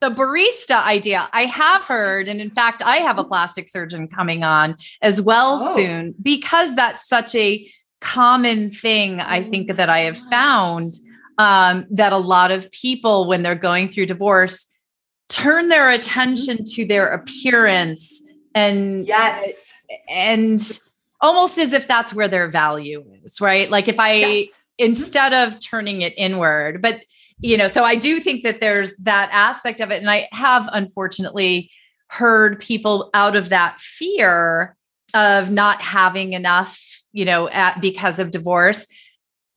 the, 0.00 0.08
the 0.08 0.14
barista 0.14 0.82
idea. 0.84 1.28
I 1.32 1.44
have 1.44 1.84
heard 1.84 2.26
and 2.26 2.40
in 2.40 2.50
fact 2.50 2.82
i 2.82 2.96
have 2.96 3.18
a 3.18 3.24
plastic 3.24 3.68
surgeon 3.68 4.08
coming 4.08 4.42
on 4.42 4.74
as 5.02 5.20
well 5.20 5.58
oh. 5.60 5.76
soon 5.76 6.14
because 6.20 6.74
that's 6.74 7.06
such 7.08 7.34
a 7.34 7.70
common 8.00 8.70
thing 8.70 9.20
i 9.20 9.42
think 9.42 9.76
that 9.76 9.88
i 9.88 10.00
have 10.00 10.16
oh 10.16 10.30
found 10.30 10.92
um, 11.38 11.86
that 11.90 12.12
a 12.12 12.18
lot 12.18 12.50
of 12.50 12.70
people, 12.72 13.28
when 13.28 13.42
they're 13.42 13.54
going 13.54 13.88
through 13.88 14.06
divorce, 14.06 14.66
turn 15.28 15.68
their 15.68 15.88
attention 15.90 16.64
to 16.64 16.84
their 16.84 17.06
appearance 17.06 18.22
and 18.54 19.06
yes, 19.06 19.72
and 20.08 20.80
almost 21.20 21.58
as 21.58 21.72
if 21.72 21.86
that's 21.86 22.12
where 22.12 22.28
their 22.28 22.48
value 22.48 23.04
is, 23.22 23.40
right? 23.40 23.70
Like 23.70 23.88
if 23.88 24.00
I 24.00 24.12
yes. 24.12 24.58
instead 24.78 25.32
of 25.32 25.60
turning 25.60 26.02
it 26.02 26.12
inward, 26.16 26.82
but 26.82 27.04
you 27.40 27.56
know, 27.56 27.68
so 27.68 27.84
I 27.84 27.94
do 27.94 28.18
think 28.18 28.42
that 28.42 28.60
there's 28.60 28.96
that 28.96 29.28
aspect 29.32 29.80
of 29.80 29.90
it, 29.90 30.00
and 30.00 30.10
I 30.10 30.28
have 30.32 30.68
unfortunately 30.72 31.70
heard 32.08 32.58
people 32.58 33.10
out 33.14 33.36
of 33.36 33.50
that 33.50 33.78
fear 33.78 34.76
of 35.14 35.50
not 35.50 35.80
having 35.80 36.32
enough, 36.32 36.80
you 37.12 37.24
know, 37.24 37.48
at 37.50 37.80
because 37.80 38.18
of 38.18 38.32
divorce 38.32 38.86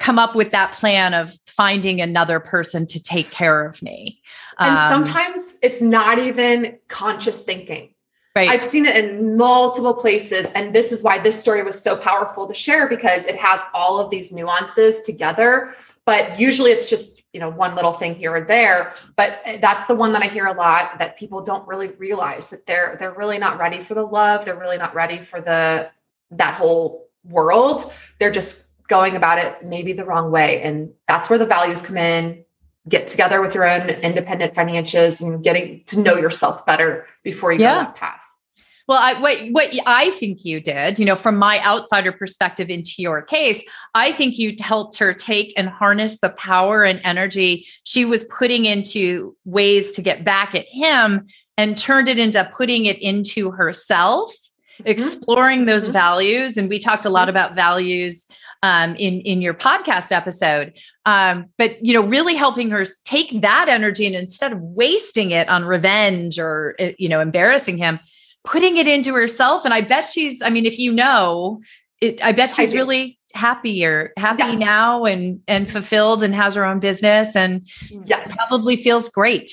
come 0.02 0.18
up 0.18 0.36
with 0.36 0.52
that 0.52 0.74
plan 0.74 1.14
of 1.14 1.38
finding 1.46 2.02
another 2.02 2.40
person 2.40 2.88
to 2.88 3.02
take 3.02 3.30
care 3.30 3.66
of 3.66 3.82
me. 3.82 4.20
And 4.58 4.76
um, 4.76 4.92
sometimes 4.92 5.58
it's 5.62 5.82
not 5.82 6.18
even 6.18 6.80
conscious 6.88 7.42
thinking. 7.42 7.94
Right. 8.36 8.50
I've 8.50 8.64
seen 8.64 8.86
it 8.86 8.96
in 8.96 9.38
multiple 9.38 9.94
places. 9.94 10.50
And 10.56 10.74
this 10.74 10.92
is 10.92 11.04
why 11.04 11.20
this 11.20 11.40
story 11.40 11.62
was 11.64 11.82
so 11.82 11.96
powerful 11.96 12.48
to 12.48 12.54
share 12.54 12.90
because 12.90 13.26
it 13.26 13.36
has 13.36 13.62
all 13.74 14.00
of 14.00 14.10
these 14.10 14.32
nuances 14.32 15.02
together. 15.02 15.76
But 16.06 16.40
usually 16.40 16.72
it's 16.72 16.90
just, 16.90 17.24
you 17.32 17.40
know, 17.40 17.50
one 17.50 17.76
little 17.76 17.94
thing 17.94 18.16
here 18.16 18.36
or 18.36 18.42
there. 18.42 18.96
But 19.16 19.40
that's 19.60 19.86
the 19.86 19.96
one 19.96 20.14
that 20.14 20.24
I 20.24 20.28
hear 20.28 20.48
a 20.48 20.54
lot 20.54 20.98
that 20.98 21.18
people 21.18 21.44
don't 21.44 21.68
really 21.68 21.90
realize 21.90 22.50
that 22.50 22.66
they're 22.66 22.96
they're 23.00 23.14
really 23.14 23.38
not 23.38 23.60
ready 23.60 23.80
for 23.80 23.94
the 23.94 24.06
love. 24.06 24.46
They're 24.46 24.60
really 24.60 24.78
not 24.78 24.96
ready 24.96 25.18
for 25.18 25.42
the 25.42 25.92
that 26.32 26.56
whole 26.56 27.10
world. 27.24 27.94
They're 28.20 28.32
just 28.32 28.71
going 28.92 29.16
about 29.16 29.40
it 29.40 29.64
maybe 29.64 29.94
the 29.94 30.06
wrong 30.06 30.32
way. 30.32 30.62
And 30.62 30.92
that's 31.08 31.30
where 31.30 31.40
the 31.40 31.46
values 31.46 31.82
come 31.82 31.98
in. 31.98 32.44
Get 32.90 33.08
together 33.08 33.42
with 33.42 33.56
your 33.56 33.68
own 33.68 33.90
independent 33.90 34.54
financials 34.54 35.22
and 35.22 35.42
getting 35.44 35.84
to 35.86 36.02
know 36.02 36.18
yourself 36.18 36.66
better 36.66 37.08
before 37.24 37.54
you 37.54 37.62
yeah. 37.62 37.76
go 37.76 37.80
that 37.84 37.96
path. 37.96 38.20
Well, 38.88 39.00
I, 39.00 39.22
what 39.22 39.38
what 39.52 39.70
I 39.86 40.10
think 40.10 40.44
you 40.44 40.60
did, 40.60 41.00
you 41.00 41.06
know, 41.06 41.16
from 41.16 41.38
my 41.38 41.64
outsider 41.64 42.12
perspective 42.12 42.70
into 42.70 42.96
your 42.98 43.22
case, 43.22 43.64
I 43.94 44.12
think 44.12 44.38
you 44.38 44.54
helped 44.60 44.98
her 44.98 45.14
take 45.14 45.54
and 45.56 45.70
harness 45.70 46.20
the 46.20 46.32
power 46.32 46.84
and 46.84 47.00
energy 47.06 47.66
she 47.84 48.04
was 48.04 48.26
putting 48.26 48.66
into 48.66 49.38
ways 49.46 49.94
to 49.94 50.02
get 50.02 50.26
back 50.26 50.56
at 50.56 50.66
him 50.68 51.26
and 51.58 51.78
turned 51.78 52.10
it 52.10 52.20
into 52.20 52.44
putting 52.54 52.86
it 52.86 53.00
into 53.00 53.52
herself, 53.52 54.34
mm-hmm. 54.34 54.88
exploring 54.88 55.66
those 55.66 55.84
mm-hmm. 55.84 55.94
values. 55.94 56.58
And 56.58 56.68
we 56.68 56.80
talked 56.80 57.06
a 57.06 57.10
lot 57.10 57.28
mm-hmm. 57.28 57.38
about 57.38 57.56
values 57.56 58.28
um, 58.64 58.96
in 58.96 59.22
in 59.22 59.42
your 59.42 59.54
podcast 59.54 60.12
episode. 60.12 60.78
Um, 61.06 61.48
but 61.58 61.84
you 61.84 61.94
know, 61.94 62.06
really 62.06 62.36
helping 62.36 62.70
her 62.70 62.86
take 63.04 63.42
that 63.42 63.70
energy 63.70 64.06
and 64.06 64.16
instead 64.16 64.52
of 64.52 64.62
wasting 64.62 65.32
it 65.32 65.50
on 65.50 65.66
revenge 65.66 66.40
or 66.40 66.76
eh, 66.80 66.94
you 66.98 67.10
know 67.10 67.20
embarrassing 67.20 67.78
him, 67.78 68.00
putting 68.44 68.78
it 68.78 68.88
into 68.88 69.14
herself. 69.14 69.66
And 69.66 69.74
I 69.74 69.82
bet 69.82 70.06
she's. 70.06 70.42
I 70.42 70.50
mean, 70.50 70.66
if 70.66 70.78
you 70.78 70.92
know, 70.92 71.62
it, 72.00 72.24
I 72.24 72.32
bet 72.32 72.50
she's 72.50 72.74
I 72.74 72.78
really 72.78 73.20
happier, 73.34 74.14
happy 74.18 74.44
yes. 74.44 74.60
now 74.60 75.06
and 75.06 75.42
and 75.48 75.70
fulfilled 75.70 76.24
and 76.24 76.36
has 76.36 76.56
her 76.56 76.66
own 76.66 76.80
business 76.80 77.36
and 77.36 77.68
yes. 78.06 78.32
probably 78.36 78.76
feels 78.76 79.10
great. 79.10 79.52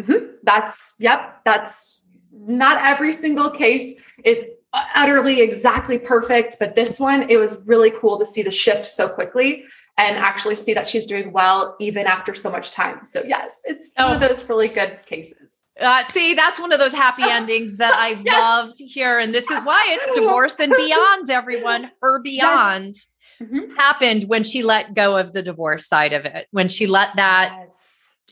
Mm-hmm. 0.00 0.26
That's 0.44 0.94
yep. 0.98 1.40
That's 1.44 2.00
not 2.32 2.80
every 2.82 3.12
single 3.12 3.50
case 3.50 4.16
is 4.24 4.42
utterly 4.72 5.40
exactly 5.40 5.98
perfect 5.98 6.56
but 6.60 6.74
this 6.76 7.00
one 7.00 7.28
it 7.30 7.38
was 7.38 7.62
really 7.66 7.90
cool 7.90 8.18
to 8.18 8.26
see 8.26 8.42
the 8.42 8.50
shift 8.50 8.84
so 8.84 9.08
quickly 9.08 9.64
and 9.96 10.16
actually 10.18 10.54
see 10.54 10.74
that 10.74 10.86
she's 10.86 11.06
doing 11.06 11.32
well 11.32 11.74
even 11.80 12.06
after 12.06 12.34
so 12.34 12.50
much 12.50 12.70
time 12.70 13.04
so 13.04 13.22
yes 13.26 13.58
it's 13.64 13.92
oh. 13.98 14.06
one 14.06 14.22
of 14.22 14.28
those 14.28 14.46
really 14.48 14.68
good 14.68 14.98
cases 15.06 15.64
uh, 15.80 16.04
see 16.08 16.34
that's 16.34 16.60
one 16.60 16.72
of 16.72 16.78
those 16.78 16.92
happy 16.92 17.22
endings 17.26 17.78
that 17.78 17.94
i 17.94 18.10
yes. 18.10 18.34
love 18.34 18.74
to 18.74 18.84
hear 18.84 19.18
and 19.18 19.34
this 19.34 19.50
is 19.50 19.64
why 19.64 19.82
it's 19.88 20.10
divorce 20.18 20.60
and 20.60 20.72
beyond 20.76 21.30
everyone 21.30 21.90
her 22.02 22.20
beyond 22.22 22.94
yes. 22.94 23.14
mm-hmm. 23.40 23.74
happened 23.76 24.24
when 24.28 24.44
she 24.44 24.62
let 24.62 24.92
go 24.94 25.16
of 25.16 25.32
the 25.32 25.42
divorce 25.42 25.86
side 25.86 26.12
of 26.12 26.26
it 26.26 26.46
when 26.50 26.68
she 26.68 26.86
let 26.86 27.14
that 27.16 27.54
yes 27.66 27.84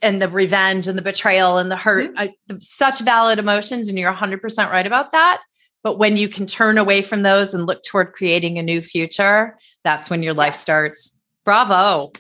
and 0.03 0.21
the 0.21 0.29
revenge 0.29 0.89
and 0.89 0.99
the 0.99 1.03
betrayal 1.03 1.59
and 1.59 1.71
the 1.71 1.77
hurt 1.77 2.11
mm-hmm. 2.15 2.19
I, 2.19 2.35
such 2.61 3.01
valid 3.01 3.39
emotions 3.39 3.89
and 3.89 3.99
you're 3.99 4.13
100% 4.13 4.71
right 4.71 4.87
about 4.87 5.13
that 5.13 5.41
but 5.87 5.99
when 5.99 6.17
you 6.17 6.29
can 6.29 6.47
turn 6.47 6.79
away 6.79 7.01
from 7.01 7.23
those 7.23 7.55
and 7.55 7.65
look 7.65 7.81
toward 7.85 8.13
creating 8.13 8.59
a 8.59 8.63
new 8.63 8.83
future, 8.83 9.57
that's 9.85 10.11
when 10.11 10.21
your 10.21 10.35
life 10.35 10.57
starts. 10.57 11.17
Bravo. 11.45 12.11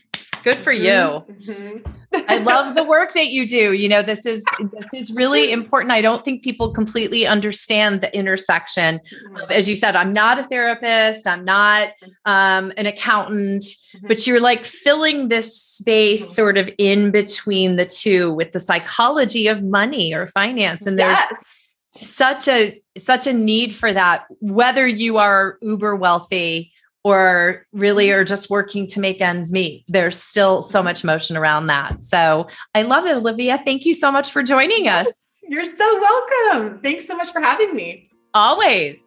Good 0.44 0.56
for 0.56 0.70
you. 0.70 0.86
Mm-hmm. 0.88 1.78
I 2.28 2.38
love 2.38 2.76
the 2.76 2.84
work 2.88 3.12
that 3.14 3.30
you 3.30 3.44
do. 3.44 3.72
You 3.72 3.88
know, 3.88 4.02
this 4.02 4.24
is 4.24 4.44
this 4.72 4.94
is 4.94 5.12
really 5.12 5.51
important. 5.51 5.90
I 5.90 6.01
don't 6.01 6.24
think 6.24 6.44
people 6.44 6.72
completely 6.72 7.26
understand 7.26 8.02
the 8.02 8.16
intersection. 8.16 9.01
Of, 9.43 9.51
as 9.51 9.68
you 9.68 9.74
said, 9.74 9.97
I'm 9.97 10.12
not 10.12 10.38
a 10.38 10.44
therapist, 10.44 11.26
I'm 11.26 11.44
not 11.44 11.88
um, 12.24 12.72
an 12.76 12.86
accountant, 12.86 13.64
mm-hmm. 13.64 14.06
but 14.06 14.28
you're 14.28 14.38
like 14.38 14.64
filling 14.64 15.26
this 15.26 15.60
space 15.60 16.22
mm-hmm. 16.22 16.30
sort 16.30 16.56
of 16.56 16.70
in 16.78 17.10
between 17.10 17.74
the 17.74 17.86
two 17.86 18.32
with 18.32 18.52
the 18.52 18.60
psychology 18.60 19.48
of 19.48 19.64
money 19.64 20.14
or 20.14 20.28
finance. 20.28 20.86
And 20.86 20.97
there's 20.97 21.18
yes. 21.18 21.43
Such 21.97 22.48
a 22.48 22.81
such 22.98 23.27
a 23.27 23.32
need 23.32 23.74
for 23.74 23.93
that, 23.93 24.27
whether 24.40 24.86
you 24.86 25.18
are 25.18 25.59
uber 25.62 25.97
wealthy 25.97 26.73
or 27.05 27.64
really 27.73 28.10
are 28.10 28.24
just 28.24 28.51
working 28.51 28.86
to 28.89 28.98
make 28.98 29.20
ends 29.20 29.52
meet. 29.52 29.85
There's 29.86 30.20
still 30.20 30.60
so 30.60 30.82
much 30.82 31.05
motion 31.05 31.36
around 31.36 31.68
that. 31.68 32.02
So 32.02 32.48
I 32.74 32.82
love 32.82 33.06
it, 33.06 33.16
Olivia. 33.16 33.59
Thank 33.59 33.86
you 33.86 33.94
so 33.94 34.10
much 34.10 34.32
for 34.32 34.43
joining 34.43 34.89
us. 34.89 35.06
You're 35.48 35.64
so 35.64 36.01
welcome. 36.01 36.81
Thanks 36.82 37.06
so 37.06 37.16
much 37.16 37.31
for 37.31 37.40
having 37.40 37.77
me. 37.77 38.10
Always. 38.35 39.05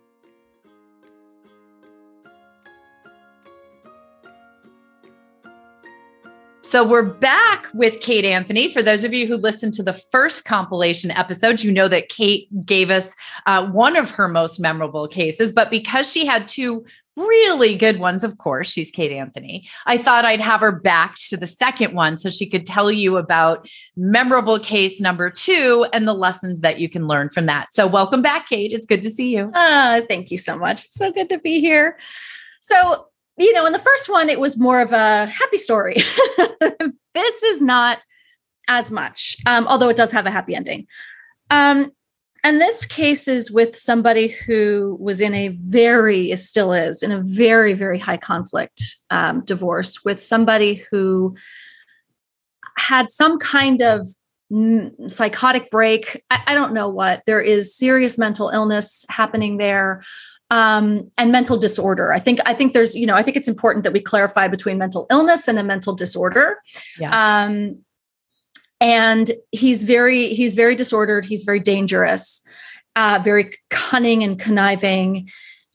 So 6.70 6.88
we're 6.88 7.02
back 7.02 7.68
with 7.74 8.00
Kate 8.00 8.24
Anthony. 8.24 8.72
For 8.72 8.84
those 8.84 9.04
of 9.04 9.12
you 9.12 9.26
who 9.26 9.38
listened 9.38 9.74
to 9.74 9.82
the 9.82 9.92
first 10.12 10.46
compilation 10.46 11.10
episode, 11.10 11.64
you 11.64 11.72
know 11.72 11.88
that 11.88 12.10
Kate 12.10 12.48
gave 12.64 12.92
us 12.92 13.16
uh, 13.48 13.66
one 13.66 13.96
of 13.96 14.12
her 14.12 14.28
most 14.28 14.60
memorable 14.60 15.08
cases. 15.08 15.52
But 15.52 15.72
because 15.72 16.12
she 16.12 16.28
had 16.28 16.48
two 16.48 16.86
really 17.18 17.76
good 17.76 18.00
ones. 18.00 18.24
Of 18.24 18.38
course, 18.38 18.72
she's 18.72 18.92
Kate 18.92 19.12
Anthony. 19.12 19.68
I 19.88 19.98
thought 19.98 20.26
I'd 20.26 20.40
have 20.40 20.62
her 20.62 20.72
back 20.72 21.16
to 21.30 21.38
the 21.38 21.48
second 21.48 21.96
one 21.96 22.18
so 22.18 22.30
she 22.30 22.48
could 22.48 22.68
tell 22.68 22.92
you 22.92 23.18
about 23.18 23.68
memorable 23.98 24.60
case 24.60 25.02
number 25.02 25.32
two 25.32 25.88
and 25.92 26.08
the 26.08 26.14
lessons 26.14 26.62
that 26.62 26.80
you 26.80 26.88
can 26.88 27.08
learn 27.08 27.30
from 27.30 27.48
that. 27.48 27.74
So, 27.74 27.88
welcome 27.88 28.22
back, 28.22 28.48
Kate. 28.48 28.72
It's 28.72 28.86
good 28.86 29.02
to 29.02 29.10
see 29.10 29.36
you. 29.36 29.52
Uh, 29.56 30.02
thank 30.08 30.30
you 30.30 30.38
so 30.38 30.56
much. 30.56 30.86
It's 30.86 31.00
so 31.00 31.12
good 31.12 31.30
to 31.30 31.40
be 31.40 31.60
here. 31.60 31.98
So, 32.62 33.09
you 33.40 33.54
know, 33.54 33.66
in 33.66 33.74
the 33.74 33.80
first 33.80 34.10
one, 34.10 34.30
it 34.30 34.40
was 34.40 34.60
more 34.60 34.82
of 34.82 34.92
a 34.92 35.26
happy 35.28 35.58
story. 35.58 35.96
this 37.14 37.44
is 37.44 37.62
not 37.62 38.00
as 38.68 38.92
much, 38.92 39.38
um, 39.46 39.66
although 39.68 39.90
it 39.90 39.98
does 39.98 40.12
have 40.12 40.26
a 40.26 40.32
happy 40.32 40.56
ending. 40.56 40.86
Um, 41.50 41.92
and 42.44 42.62
this 42.62 42.86
case 42.86 43.28
is 43.28 43.52
with 43.52 43.76
somebody 43.76 44.30
who 44.30 44.98
was 45.00 45.20
in 45.20 45.34
a 45.34 45.50
very, 45.50 46.34
still 46.36 46.72
is, 46.72 47.04
in 47.04 47.12
a 47.12 47.22
very, 47.22 47.74
very 47.74 48.00
high 48.00 48.18
conflict 48.18 48.98
um, 49.10 49.42
divorce 49.42 50.06
with 50.06 50.22
somebody 50.22 50.86
who 50.92 51.36
had 52.78 53.10
some 53.10 53.40
kind 53.40 53.82
of 53.82 54.08
psychotic 55.08 55.70
break. 55.70 56.24
I, 56.32 56.42
I, 56.48 56.56
don't 56.56 56.74
know 56.74 56.90
what. 56.90 57.22
There 57.28 57.42
is 57.42 57.76
serious 57.76 58.18
mental 58.18 58.50
illness 58.50 59.06
happening 59.10 59.58
there. 59.58 60.02
Um, 60.52 61.12
and 61.16 61.32
mental 61.32 61.58
disorder. 61.58 62.12
I 62.12 62.18
think 62.18 62.40
I 62.44 62.56
think 62.56 62.74
there's 62.74 62.96
you 62.96 63.06
know 63.06 63.14
I 63.14 63.22
think 63.22 63.38
it's 63.38 63.48
important 63.48 63.84
that 63.84 63.94
we 63.94 64.00
clarify 64.00 64.48
between 64.48 64.80
mental 64.80 65.06
illness 65.12 65.48
and 65.48 65.60
a 65.60 65.64
mental 65.64 65.94
disorder. 65.94 66.58
Yes. 67.00 67.14
Um, 67.14 67.84
and 68.82 69.32
he's 69.52 69.84
very 69.84 70.34
he's 70.34 70.56
very 70.56 70.76
disordered 70.76 71.26
he's 71.26 71.44
very 71.44 71.60
dangerous 71.60 72.42
uh, 72.96 73.20
very 73.24 73.52
cunning 73.70 74.24
and 74.24 74.40
conniving 74.40 75.30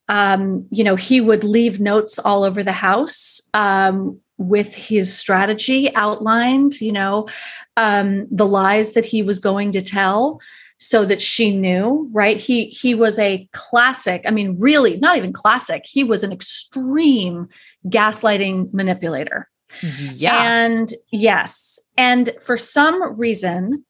um, 0.08 0.66
you 0.70 0.84
know 0.84 0.96
he 0.96 1.20
would 1.20 1.44
leave 1.44 1.80
notes 1.80 2.18
all 2.18 2.44
over 2.44 2.62
the 2.62 2.72
house 2.72 3.40
um, 3.54 4.18
with 4.38 4.74
his 4.74 5.16
strategy 5.16 5.94
outlined 5.94 6.80
you 6.80 6.92
know 6.92 7.28
um, 7.76 8.26
the 8.30 8.46
lies 8.46 8.92
that 8.92 9.04
he 9.04 9.22
was 9.22 9.38
going 9.38 9.72
to 9.72 9.80
tell 9.80 10.40
so 10.78 11.04
that 11.04 11.22
she 11.22 11.56
knew 11.56 12.08
right 12.12 12.38
he 12.38 12.66
he 12.66 12.94
was 12.94 13.18
a 13.18 13.48
classic 13.52 14.22
i 14.26 14.30
mean 14.30 14.56
really 14.58 14.96
not 14.96 15.16
even 15.16 15.32
classic 15.32 15.82
he 15.86 16.02
was 16.04 16.24
an 16.24 16.32
extreme 16.32 17.48
gaslighting 17.88 18.72
manipulator 18.72 19.48
yeah. 19.82 20.42
And 20.42 20.92
yes. 21.10 21.80
And 21.96 22.30
for 22.40 22.56
some 22.56 23.18
reason, 23.18 23.84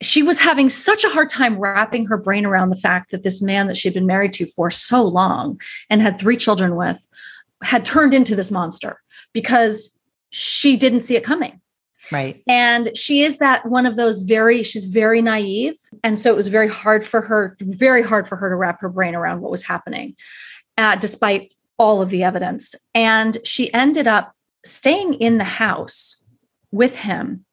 she 0.00 0.22
was 0.22 0.40
having 0.40 0.68
such 0.68 1.04
a 1.04 1.08
hard 1.08 1.30
time 1.30 1.58
wrapping 1.58 2.06
her 2.06 2.18
brain 2.18 2.44
around 2.44 2.70
the 2.70 2.76
fact 2.76 3.10
that 3.10 3.22
this 3.22 3.40
man 3.40 3.68
that 3.68 3.76
she'd 3.76 3.94
been 3.94 4.06
married 4.06 4.32
to 4.34 4.46
for 4.46 4.68
so 4.70 5.02
long 5.02 5.60
and 5.88 6.02
had 6.02 6.18
three 6.18 6.36
children 6.36 6.76
with 6.76 7.06
had 7.62 7.84
turned 7.84 8.12
into 8.12 8.34
this 8.34 8.50
monster 8.50 9.00
because 9.32 9.96
she 10.30 10.76
didn't 10.76 11.02
see 11.02 11.14
it 11.14 11.24
coming. 11.24 11.60
Right. 12.12 12.42
And 12.46 12.96
she 12.96 13.22
is 13.22 13.38
that 13.38 13.66
one 13.66 13.86
of 13.86 13.96
those 13.96 14.20
very, 14.20 14.62
she's 14.62 14.84
very 14.84 15.22
naive. 15.22 15.76
And 16.04 16.18
so 16.18 16.30
it 16.30 16.36
was 16.36 16.48
very 16.48 16.68
hard 16.68 17.06
for 17.06 17.22
her, 17.22 17.56
very 17.60 18.02
hard 18.02 18.28
for 18.28 18.36
her 18.36 18.50
to 18.50 18.56
wrap 18.56 18.80
her 18.80 18.88
brain 18.88 19.14
around 19.14 19.40
what 19.40 19.50
was 19.50 19.64
happening, 19.64 20.16
uh, 20.76 20.96
despite 20.96 21.54
all 21.78 22.02
of 22.02 22.10
the 22.10 22.22
evidence. 22.22 22.74
And 22.94 23.38
she 23.44 23.72
ended 23.72 24.06
up 24.06 24.34
staying 24.64 25.14
in 25.14 25.38
the 25.38 25.44
house 25.44 26.18
with 26.70 26.96
him 26.98 27.44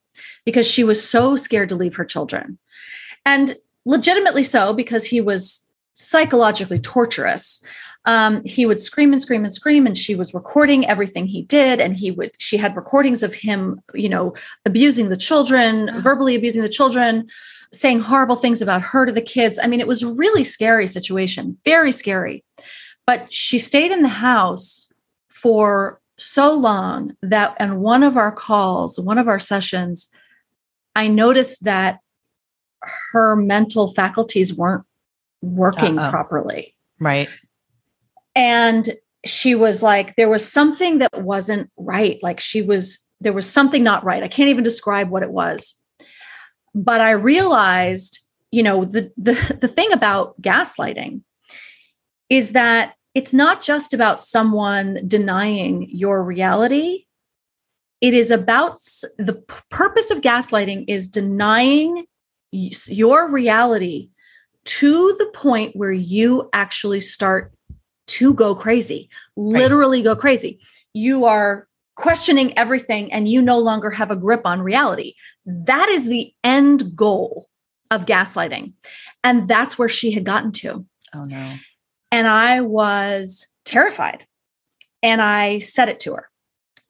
because 0.44 0.70
she 0.70 0.84
was 0.84 1.02
so 1.02 1.36
scared 1.36 1.68
to 1.70 1.74
leave 1.74 1.96
her 1.96 2.04
children. 2.04 2.58
And 3.24 3.54
legitimately 3.84 4.42
so, 4.42 4.72
because 4.72 5.06
he 5.06 5.20
was 5.20 5.66
psychologically 5.94 6.78
torturous. 6.78 7.62
Um, 8.06 8.42
he 8.44 8.64
would 8.64 8.80
scream 8.80 9.12
and 9.12 9.20
scream 9.20 9.44
and 9.44 9.52
scream, 9.52 9.86
and 9.86 9.96
she 9.96 10.14
was 10.14 10.32
recording 10.32 10.86
everything 10.86 11.26
he 11.26 11.42
did. 11.42 11.80
And 11.80 11.96
he 11.96 12.10
would, 12.10 12.32
she 12.38 12.56
had 12.56 12.74
recordings 12.74 13.22
of 13.22 13.34
him, 13.34 13.80
you 13.94 14.08
know, 14.08 14.34
abusing 14.64 15.10
the 15.10 15.16
children, 15.16 16.02
verbally 16.02 16.34
abusing 16.34 16.62
the 16.62 16.68
children, 16.68 17.26
saying 17.72 18.00
horrible 18.00 18.36
things 18.36 18.62
about 18.62 18.82
her 18.82 19.06
to 19.06 19.12
the 19.12 19.20
kids. 19.20 19.58
I 19.62 19.66
mean, 19.66 19.80
it 19.80 19.86
was 19.86 20.02
a 20.02 20.12
really 20.12 20.44
scary 20.44 20.86
situation, 20.86 21.58
very 21.64 21.92
scary. 21.92 22.42
But 23.06 23.32
she 23.32 23.58
stayed 23.58 23.90
in 23.90 24.02
the 24.02 24.08
house 24.08 24.92
for 25.28 26.00
so 26.16 26.52
long 26.52 27.16
that 27.22 27.56
in 27.60 27.80
one 27.80 28.02
of 28.02 28.16
our 28.16 28.32
calls, 28.32 28.98
one 28.98 29.18
of 29.18 29.28
our 29.28 29.38
sessions, 29.38 30.10
I 30.94 31.08
noticed 31.08 31.64
that 31.64 32.00
her 33.12 33.36
mental 33.36 33.92
faculties 33.92 34.54
weren't 34.54 34.84
working 35.42 35.98
Uh-oh. 35.98 36.10
properly. 36.10 36.74
Right. 36.98 37.28
And 38.34 38.88
she 39.26 39.54
was 39.54 39.82
like, 39.82 40.16
there 40.16 40.30
was 40.30 40.50
something 40.50 40.98
that 40.98 41.22
wasn't 41.22 41.70
right. 41.76 42.18
Like 42.22 42.40
she 42.40 42.62
was, 42.62 43.06
there 43.20 43.32
was 43.32 43.48
something 43.48 43.82
not 43.82 44.04
right. 44.04 44.22
I 44.22 44.28
can't 44.28 44.48
even 44.48 44.64
describe 44.64 45.10
what 45.10 45.22
it 45.22 45.30
was. 45.30 45.74
But 46.74 47.00
I 47.00 47.10
realized, 47.10 48.20
you 48.50 48.62
know, 48.62 48.84
the 48.84 49.12
the, 49.16 49.56
the 49.60 49.68
thing 49.68 49.92
about 49.92 50.40
gaslighting 50.40 51.22
is 52.28 52.52
that 52.52 52.94
it's 53.14 53.34
not 53.34 53.60
just 53.60 53.92
about 53.92 54.20
someone 54.20 55.00
denying 55.06 55.88
your 55.90 56.22
reality. 56.22 57.06
It 58.00 58.14
is 58.14 58.30
about 58.30 58.78
the 59.18 59.42
purpose 59.68 60.10
of 60.10 60.20
gaslighting 60.20 60.84
is 60.88 61.08
denying 61.08 62.06
your 62.52 63.28
reality 63.28 64.10
to 64.64 65.14
the 65.18 65.26
point 65.26 65.74
where 65.74 65.92
you 65.92 66.48
actually 66.52 67.00
start 67.00 67.52
to 68.10 68.34
go 68.34 68.54
crazy, 68.54 69.08
literally 69.36 69.98
right. 69.98 70.04
go 70.04 70.16
crazy. 70.16 70.60
You 70.92 71.24
are 71.24 71.68
questioning 71.96 72.56
everything 72.58 73.12
and 73.12 73.28
you 73.28 73.42
no 73.42 73.58
longer 73.58 73.90
have 73.90 74.10
a 74.10 74.16
grip 74.16 74.42
on 74.44 74.62
reality. 74.62 75.14
That 75.44 75.88
is 75.88 76.06
the 76.06 76.32
end 76.42 76.96
goal 76.96 77.48
of 77.90 78.06
gaslighting. 78.06 78.72
And 79.22 79.46
that's 79.46 79.78
where 79.78 79.88
she 79.88 80.10
had 80.10 80.24
gotten 80.24 80.52
to. 80.52 80.86
Oh, 81.14 81.24
no. 81.24 81.56
And 82.10 82.26
I 82.26 82.62
was 82.62 83.46
terrified. 83.64 84.26
And 85.02 85.20
I 85.20 85.58
said 85.58 85.88
it 85.88 86.00
to 86.00 86.14
her 86.14 86.28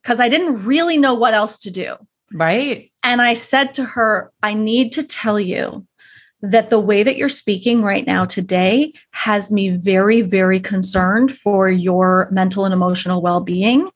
because 0.02 0.20
I 0.20 0.28
didn't 0.28 0.64
really 0.64 0.96
know 0.96 1.14
what 1.14 1.34
else 1.34 1.58
to 1.60 1.70
do. 1.70 1.96
Right. 2.32 2.92
And 3.02 3.20
I 3.20 3.34
said 3.34 3.74
to 3.74 3.84
her, 3.84 4.32
I 4.42 4.54
need 4.54 4.92
to 4.92 5.02
tell 5.02 5.40
you 5.40 5.86
that 6.42 6.70
the 6.70 6.80
way 6.80 7.02
that 7.02 7.16
you're 7.16 7.28
speaking 7.28 7.82
right 7.82 8.06
now 8.06 8.24
today 8.24 8.92
has 9.10 9.52
me 9.52 9.70
very, 9.70 10.22
very 10.22 10.60
concerned 10.60 11.32
for 11.32 11.68
your 11.68 12.28
mental 12.30 12.64
and 12.64 12.72
emotional 12.72 13.22
well 13.22 13.40
being. 13.40 13.88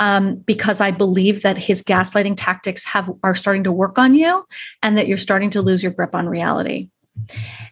Um, 0.00 0.36
because 0.36 0.80
I 0.80 0.92
believe 0.92 1.42
that 1.42 1.58
his 1.58 1.82
gaslighting 1.82 2.34
tactics 2.36 2.84
have 2.84 3.10
are 3.24 3.34
starting 3.34 3.64
to 3.64 3.72
work 3.72 3.98
on 3.98 4.14
you, 4.14 4.44
and 4.80 4.96
that 4.96 5.08
you're 5.08 5.16
starting 5.16 5.50
to 5.50 5.62
lose 5.62 5.82
your 5.82 5.90
grip 5.90 6.14
on 6.14 6.28
reality. 6.28 6.88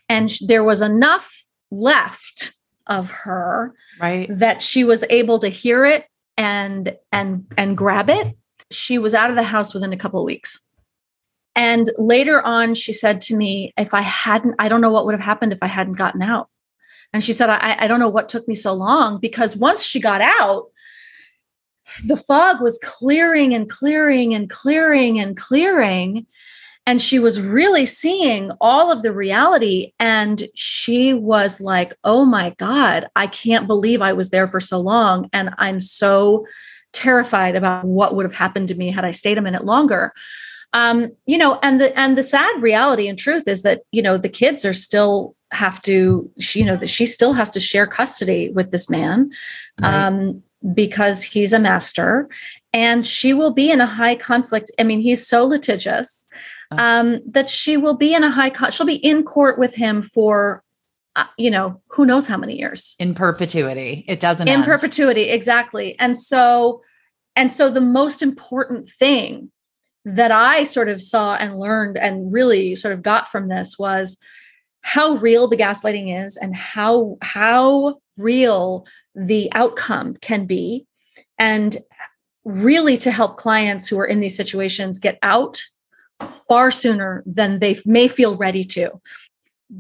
And 0.09 0.29
sh- 0.29 0.41
there 0.45 0.65
was 0.65 0.83
enough 0.83 1.47
left 1.71 2.53
of 2.87 3.11
her 3.11 3.75
right 4.01 4.29
that 4.31 4.63
she 4.63 4.85
was 4.85 5.05
able 5.11 5.39
to 5.41 5.49
hear 5.49 5.85
it 5.85 6.07
and 6.37 6.97
and 7.13 7.45
and 7.57 7.77
grab 7.77 8.09
it 8.09 8.37
she 8.71 8.99
was 8.99 9.15
out 9.15 9.31
of 9.31 9.37
the 9.37 9.43
house 9.43 9.75
within 9.75 9.93
a 9.93 9.97
couple 9.97 10.21
of 10.21 10.27
weeks 10.27 10.66
and 11.57 11.91
later 11.97 12.41
on 12.43 12.75
she 12.75 12.93
said 12.93 13.21
to 13.21 13.35
me 13.35 13.73
if 13.77 13.95
i 13.95 14.03
hadn't 14.03 14.55
i 14.59 14.69
don't 14.69 14.83
know 14.83 14.91
what 14.91 15.07
would 15.07 15.15
have 15.15 15.21
happened 15.21 15.53
if 15.53 15.63
i 15.63 15.67
hadn't 15.67 15.95
gotten 15.95 16.23
out. 16.23 16.49
And 17.13 17.25
she 17.25 17.33
said 17.33 17.51
i, 17.51 17.77
I 17.81 17.89
don't 17.89 18.01
know 18.01 18.09
what 18.11 18.29
took 18.29 18.47
me 18.47 18.55
so 18.55 18.73
long 18.75 19.19
because 19.19 19.57
once 19.57 19.85
she 19.85 20.01
got 20.01 20.21
out 20.21 20.67
the 22.05 22.17
fog 22.17 22.61
was 22.61 22.79
clearing 22.83 23.55
and 23.55 23.69
clearing 23.69 24.35
and 24.35 24.51
clearing 24.51 25.21
and 25.21 25.37
clearing. 25.37 26.27
And 26.89 27.01
she 27.01 27.19
was 27.19 27.41
really 27.41 27.87
seeing 27.87 28.53
all 28.61 28.93
of 28.93 29.03
the 29.03 29.13
reality. 29.13 29.93
And 29.99 30.43
she 30.55 31.15
was 31.15 31.61
like 31.61 31.95
oh 32.05 32.25
my 32.25 32.51
god 32.59 33.09
i 33.17 33.27
can't 33.27 33.67
believe 33.67 34.03
i 34.03 34.13
was 34.13 34.31
there 34.31 34.49
for 34.49 34.61
so 34.61 34.79
long. 34.79 35.29
And 35.33 35.51
i'm 35.59 35.81
so 35.81 36.47
terrified 36.93 37.57
about 37.57 37.85
what 37.85 38.15
would 38.15 38.25
have 38.25 38.35
happened 38.35 38.69
to 38.69 38.75
me 38.75 38.91
had 38.91 39.05
i 39.05 39.11
stayed 39.11 39.37
a 39.39 39.43
minute 39.43 39.65
longer 39.65 40.13
um, 40.77 41.11
you 41.25 41.39
know 41.39 41.59
and 41.63 41.81
the 41.81 41.99
and 41.99 42.19
the 42.19 42.23
sad 42.23 42.61
reality 42.61 43.09
and 43.09 43.19
truth 43.19 43.49
is 43.49 43.63
that 43.63 43.81
you 43.93 44.03
know 44.03 44.19
the 44.19 44.29
kids 44.29 44.65
are 44.65 44.75
still 44.75 45.35
have 45.51 45.81
to 45.83 46.31
she, 46.39 46.61
you 46.61 46.65
know 46.67 46.77
that 46.77 46.91
she 46.91 47.07
still 47.07 47.33
has 47.33 47.51
to 47.51 47.61
share 47.61 47.87
custody 47.87 48.51
with 48.51 48.71
this 48.71 48.91
man 48.91 49.31
right. 49.81 50.07
um, 50.07 50.43
because 50.75 51.23
he's 51.23 51.55
a 51.55 51.59
master 51.59 52.29
and 52.75 53.07
she 53.07 53.33
will 53.33 53.53
be 53.53 53.71
in 53.71 53.81
a 53.81 53.87
high 53.87 54.15
conflict 54.15 54.71
i 54.79 54.83
mean 54.83 55.01
he's 55.01 55.27
so 55.27 55.47
litigious 55.47 56.27
uh-huh. 56.71 56.83
um, 56.83 57.21
that 57.27 57.49
she 57.49 57.79
will 57.79 57.97
be 57.97 58.13
in 58.13 58.23
a 58.23 58.31
high 58.31 58.53
she'll 58.69 58.87
be 58.87 58.97
in 58.97 59.23
court 59.23 59.59
with 59.59 59.75
him 59.75 60.03
for 60.03 60.63
uh, 61.15 61.25
you 61.39 61.51
know 61.51 61.81
who 61.89 62.05
knows 62.05 62.27
how 62.27 62.37
many 62.37 62.59
years 62.59 62.97
in 62.99 63.15
perpetuity 63.15 64.05
it 64.09 64.21
doesn't 64.21 64.47
in 64.47 64.57
end. 64.57 64.65
perpetuity 64.65 65.31
exactly 65.31 65.99
and 65.99 66.19
so 66.19 66.83
and 67.35 67.51
so 67.51 67.71
the 67.71 67.81
most 67.81 68.23
important 68.23 68.91
thing 68.91 69.51
that 70.07 70.31
i 70.31 70.65
sort 70.65 70.89
of 70.89 71.03
saw 71.03 71.35
and 71.37 71.59
learned 71.59 71.99
and 71.99 72.33
really 72.33 72.75
sort 72.75 72.95
of 72.95 73.03
got 73.03 73.29
from 73.29 73.49
this 73.49 73.79
was 73.79 74.17
how 74.81 75.17
real 75.17 75.47
the 75.49 75.57
gaslighting 75.57 76.25
is 76.25 76.37
and 76.37 76.57
how 76.57 77.19
how 77.21 78.01
real 78.17 78.87
the 79.15 79.51
outcome 79.53 80.15
can 80.23 80.47
be 80.47 80.87
and 81.39 81.77
really 82.45 82.97
to 82.97 83.11
help 83.11 83.37
clients 83.37 83.89
who 83.89 83.99
are 83.99 84.07
in 84.07 84.21
these 84.21 84.37
situations 84.37 84.99
get 84.99 85.19
out 85.23 85.61
far 86.49 86.71
sooner 86.71 87.23
than 87.27 87.59
they 87.59 87.79
may 87.85 88.09
feel 88.09 88.37
ready 88.37 88.65
to 88.65 88.91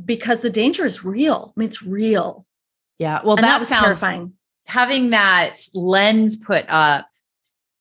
because 0.04 0.42
the 0.42 0.50
danger 0.50 0.84
is 0.84 1.04
real. 1.04 1.54
I 1.56 1.60
mean, 1.60 1.68
it's 1.68 1.82
real. 1.82 2.44
Yeah. 2.98 3.20
Well, 3.24 3.36
that, 3.36 3.42
that 3.42 3.66
sounds 3.66 3.80
terrifying. 3.80 4.32
Having 4.66 5.10
that 5.10 5.60
lens 5.74 6.36
put 6.36 6.64
up. 6.68 7.06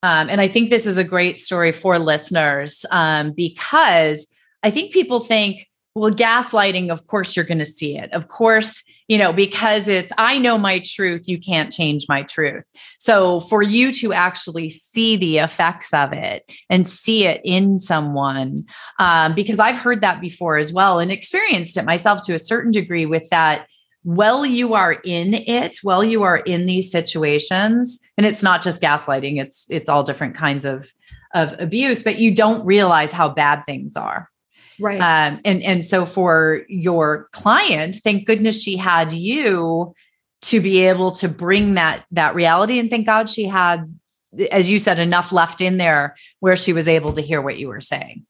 Um, 0.06 0.28
and 0.30 0.40
I 0.40 0.46
think 0.46 0.70
this 0.70 0.86
is 0.86 0.98
a 0.98 1.02
great 1.02 1.36
story 1.36 1.72
for 1.72 1.98
listeners 1.98 2.86
um, 2.92 3.32
because 3.32 4.28
I 4.62 4.70
think 4.70 4.92
people 4.92 5.18
think, 5.18 5.66
well, 5.96 6.12
gaslighting, 6.12 6.92
of 6.92 7.08
course, 7.08 7.34
you're 7.34 7.44
going 7.44 7.58
to 7.58 7.64
see 7.64 7.98
it. 7.98 8.12
Of 8.12 8.28
course, 8.28 8.84
you 9.08 9.18
know, 9.18 9.32
because 9.32 9.88
it's, 9.88 10.12
I 10.16 10.38
know 10.38 10.58
my 10.58 10.80
truth, 10.84 11.26
you 11.26 11.40
can't 11.40 11.72
change 11.72 12.06
my 12.08 12.22
truth. 12.22 12.64
So 13.00 13.40
for 13.40 13.62
you 13.62 13.90
to 13.94 14.12
actually 14.12 14.68
see 14.70 15.16
the 15.16 15.38
effects 15.38 15.92
of 15.92 16.12
it 16.12 16.48
and 16.70 16.86
see 16.86 17.26
it 17.26 17.40
in 17.44 17.80
someone, 17.80 18.62
um, 19.00 19.34
because 19.34 19.58
I've 19.58 19.78
heard 19.78 20.02
that 20.02 20.20
before 20.20 20.56
as 20.56 20.72
well 20.72 21.00
and 21.00 21.10
experienced 21.10 21.76
it 21.76 21.84
myself 21.84 22.22
to 22.26 22.34
a 22.34 22.38
certain 22.38 22.70
degree 22.70 23.06
with 23.06 23.28
that. 23.30 23.66
While 24.06 24.46
you 24.46 24.74
are 24.74 24.92
in 25.04 25.34
it, 25.34 25.78
while 25.82 26.04
you 26.04 26.22
are 26.22 26.38
in 26.38 26.66
these 26.66 26.90
situations, 26.90 27.98
and 28.16 28.24
it's 28.24 28.42
not 28.42 28.62
just 28.62 28.80
gaslighting, 28.80 29.40
it's 29.40 29.66
it's 29.68 29.88
all 29.88 30.02
different 30.02 30.34
kinds 30.34 30.64
of 30.64 30.92
of 31.34 31.54
abuse, 31.58 32.02
but 32.02 32.18
you 32.18 32.34
don't 32.34 32.64
realize 32.64 33.12
how 33.12 33.28
bad 33.28 33.64
things 33.66 33.96
are 33.96 34.30
Right. 34.78 35.00
Um, 35.00 35.40
and 35.44 35.62
and 35.62 35.86
so 35.86 36.04
for 36.04 36.62
your 36.68 37.28
client, 37.32 37.96
thank 38.02 38.26
goodness 38.26 38.62
she 38.62 38.76
had 38.76 39.12
you 39.12 39.94
to 40.42 40.60
be 40.60 40.80
able 40.80 41.12
to 41.12 41.28
bring 41.28 41.74
that 41.74 42.04
that 42.10 42.34
reality. 42.34 42.78
And 42.78 42.90
thank 42.90 43.06
God 43.06 43.30
she 43.30 43.44
had, 43.44 43.92
as 44.50 44.70
you 44.70 44.78
said, 44.78 44.98
enough 44.98 45.32
left 45.32 45.60
in 45.60 45.78
there 45.78 46.16
where 46.40 46.56
she 46.56 46.72
was 46.72 46.88
able 46.88 47.12
to 47.14 47.22
hear 47.22 47.40
what 47.40 47.58
you 47.58 47.68
were 47.68 47.80
saying. 47.80 48.26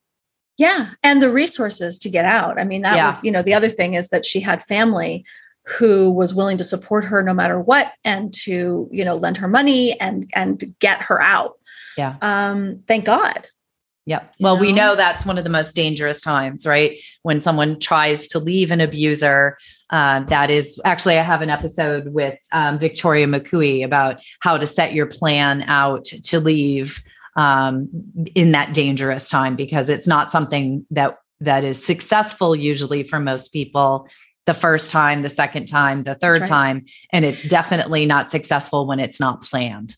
Yeah. 0.57 0.91
And 1.03 1.21
the 1.21 1.31
resources 1.31 1.99
to 1.99 2.09
get 2.09 2.25
out. 2.25 2.59
I 2.59 2.63
mean, 2.63 2.81
that 2.81 2.95
yeah. 2.95 3.07
was, 3.07 3.23
you 3.23 3.31
know, 3.31 3.43
the 3.43 3.53
other 3.53 3.69
thing 3.69 3.93
is 3.93 4.09
that 4.09 4.25
she 4.25 4.39
had 4.39 4.63
family 4.63 5.23
who 5.67 6.09
was 6.09 6.33
willing 6.33 6.57
to 6.57 6.63
support 6.63 7.03
her 7.05 7.21
no 7.21 7.33
matter 7.33 7.59
what 7.59 7.91
and 8.05 8.33
to, 8.33 8.87
you 8.91 9.03
know, 9.03 9.15
lend 9.15 9.37
her 9.37 9.47
money 9.47 9.99
and 9.99 10.29
and 10.33 10.63
get 10.79 11.01
her 11.01 11.21
out. 11.21 11.59
Yeah. 11.97 12.15
Um, 12.21 12.83
thank 12.87 13.05
God. 13.05 13.47
Yep. 14.05 14.35
Well, 14.39 14.55
know? 14.55 14.61
we 14.61 14.71
know 14.71 14.95
that's 14.95 15.25
one 15.25 15.37
of 15.37 15.43
the 15.43 15.49
most 15.49 15.75
dangerous 15.75 16.21
times, 16.21 16.65
right? 16.65 16.97
When 17.23 17.41
someone 17.41 17.79
tries 17.79 18.29
to 18.29 18.39
leave 18.39 18.71
an 18.71 18.79
abuser. 18.79 19.57
Um, 19.89 20.25
that 20.27 20.49
is 20.49 20.79
actually, 20.85 21.17
I 21.17 21.23
have 21.23 21.41
an 21.41 21.49
episode 21.49 22.13
with 22.13 22.39
um, 22.53 22.79
Victoria 22.79 23.25
McCooey 23.25 23.83
about 23.83 24.21
how 24.41 24.57
to 24.57 24.65
set 24.65 24.93
your 24.93 25.07
plan 25.07 25.63
out 25.63 26.05
to 26.05 26.39
leave 26.39 27.01
um, 27.35 27.89
in 28.33 28.51
that 28.51 28.73
dangerous 28.73 29.29
time 29.29 29.55
because 29.55 29.89
it's 29.89 30.07
not 30.07 30.31
something 30.31 30.85
that 30.91 31.17
that 31.39 31.63
is 31.63 31.83
successful 31.83 32.55
usually 32.55 33.03
for 33.03 33.19
most 33.19 33.49
people 33.49 34.07
the 34.47 34.55
first 34.55 34.91
time, 34.91 35.21
the 35.21 35.29
second 35.29 35.67
time, 35.67 36.03
the 36.03 36.15
third 36.15 36.41
right. 36.41 36.49
time, 36.49 36.85
and 37.11 37.23
it's 37.23 37.43
definitely 37.43 38.07
not 38.07 38.31
successful 38.31 38.87
when 38.87 38.99
it's 38.99 39.19
not 39.19 39.43
planned. 39.43 39.95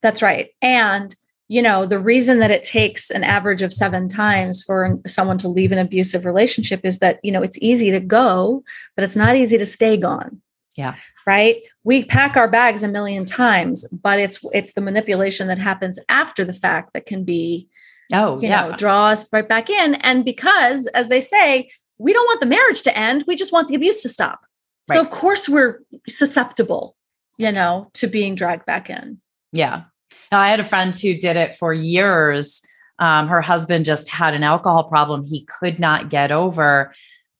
That's 0.00 0.22
right. 0.22 0.50
And 0.62 1.14
you 1.48 1.62
know 1.62 1.86
the 1.86 1.98
reason 1.98 2.38
that 2.38 2.50
it 2.50 2.62
takes 2.62 3.10
an 3.10 3.24
average 3.24 3.62
of 3.62 3.72
seven 3.72 4.08
times 4.08 4.62
for 4.62 4.98
someone 5.06 5.38
to 5.38 5.48
leave 5.48 5.72
an 5.72 5.78
abusive 5.78 6.24
relationship 6.24 6.80
is 6.84 7.00
that 7.00 7.18
you 7.22 7.32
know 7.32 7.42
it's 7.42 7.58
easy 7.60 7.90
to 7.90 8.00
go 8.00 8.62
but 8.94 9.02
it's 9.02 9.16
not 9.16 9.34
easy 9.34 9.58
to 9.58 9.66
stay 9.66 9.96
gone 9.96 10.40
yeah 10.76 10.94
right 11.26 11.56
we 11.84 12.04
pack 12.04 12.36
our 12.36 12.48
bags 12.48 12.82
a 12.82 12.88
million 12.88 13.24
times 13.24 13.88
but 14.02 14.18
it's 14.18 14.44
it's 14.52 14.74
the 14.74 14.80
manipulation 14.80 15.48
that 15.48 15.58
happens 15.58 15.98
after 16.08 16.44
the 16.44 16.52
fact 16.52 16.92
that 16.92 17.06
can 17.06 17.24
be 17.24 17.66
oh 18.12 18.38
you 18.40 18.48
yeah. 18.48 18.66
know 18.66 18.76
draw 18.76 19.08
us 19.08 19.30
right 19.32 19.48
back 19.48 19.70
in 19.70 19.94
and 19.96 20.24
because 20.24 20.86
as 20.88 21.08
they 21.08 21.20
say 21.20 21.68
we 21.98 22.12
don't 22.12 22.26
want 22.26 22.40
the 22.40 22.46
marriage 22.46 22.82
to 22.82 22.96
end 22.96 23.24
we 23.26 23.36
just 23.36 23.52
want 23.52 23.68
the 23.68 23.74
abuse 23.74 24.02
to 24.02 24.08
stop 24.08 24.40
right. 24.88 24.94
so 24.96 25.00
of 25.00 25.10
course 25.10 25.48
we're 25.48 25.80
susceptible 26.08 26.96
you 27.36 27.52
know 27.52 27.90
to 27.94 28.06
being 28.06 28.34
dragged 28.34 28.64
back 28.66 28.88
in 28.90 29.20
yeah 29.52 29.84
now, 30.30 30.40
I 30.40 30.48
had 30.48 30.60
a 30.60 30.64
friend 30.64 30.94
who 30.94 31.14
did 31.14 31.36
it 31.36 31.56
for 31.56 31.72
years. 31.72 32.62
Um, 32.98 33.28
her 33.28 33.40
husband 33.40 33.84
just 33.84 34.08
had 34.08 34.34
an 34.34 34.42
alcohol 34.42 34.84
problem 34.84 35.24
he 35.24 35.44
could 35.44 35.78
not 35.78 36.10
get 36.10 36.32
over. 36.32 36.92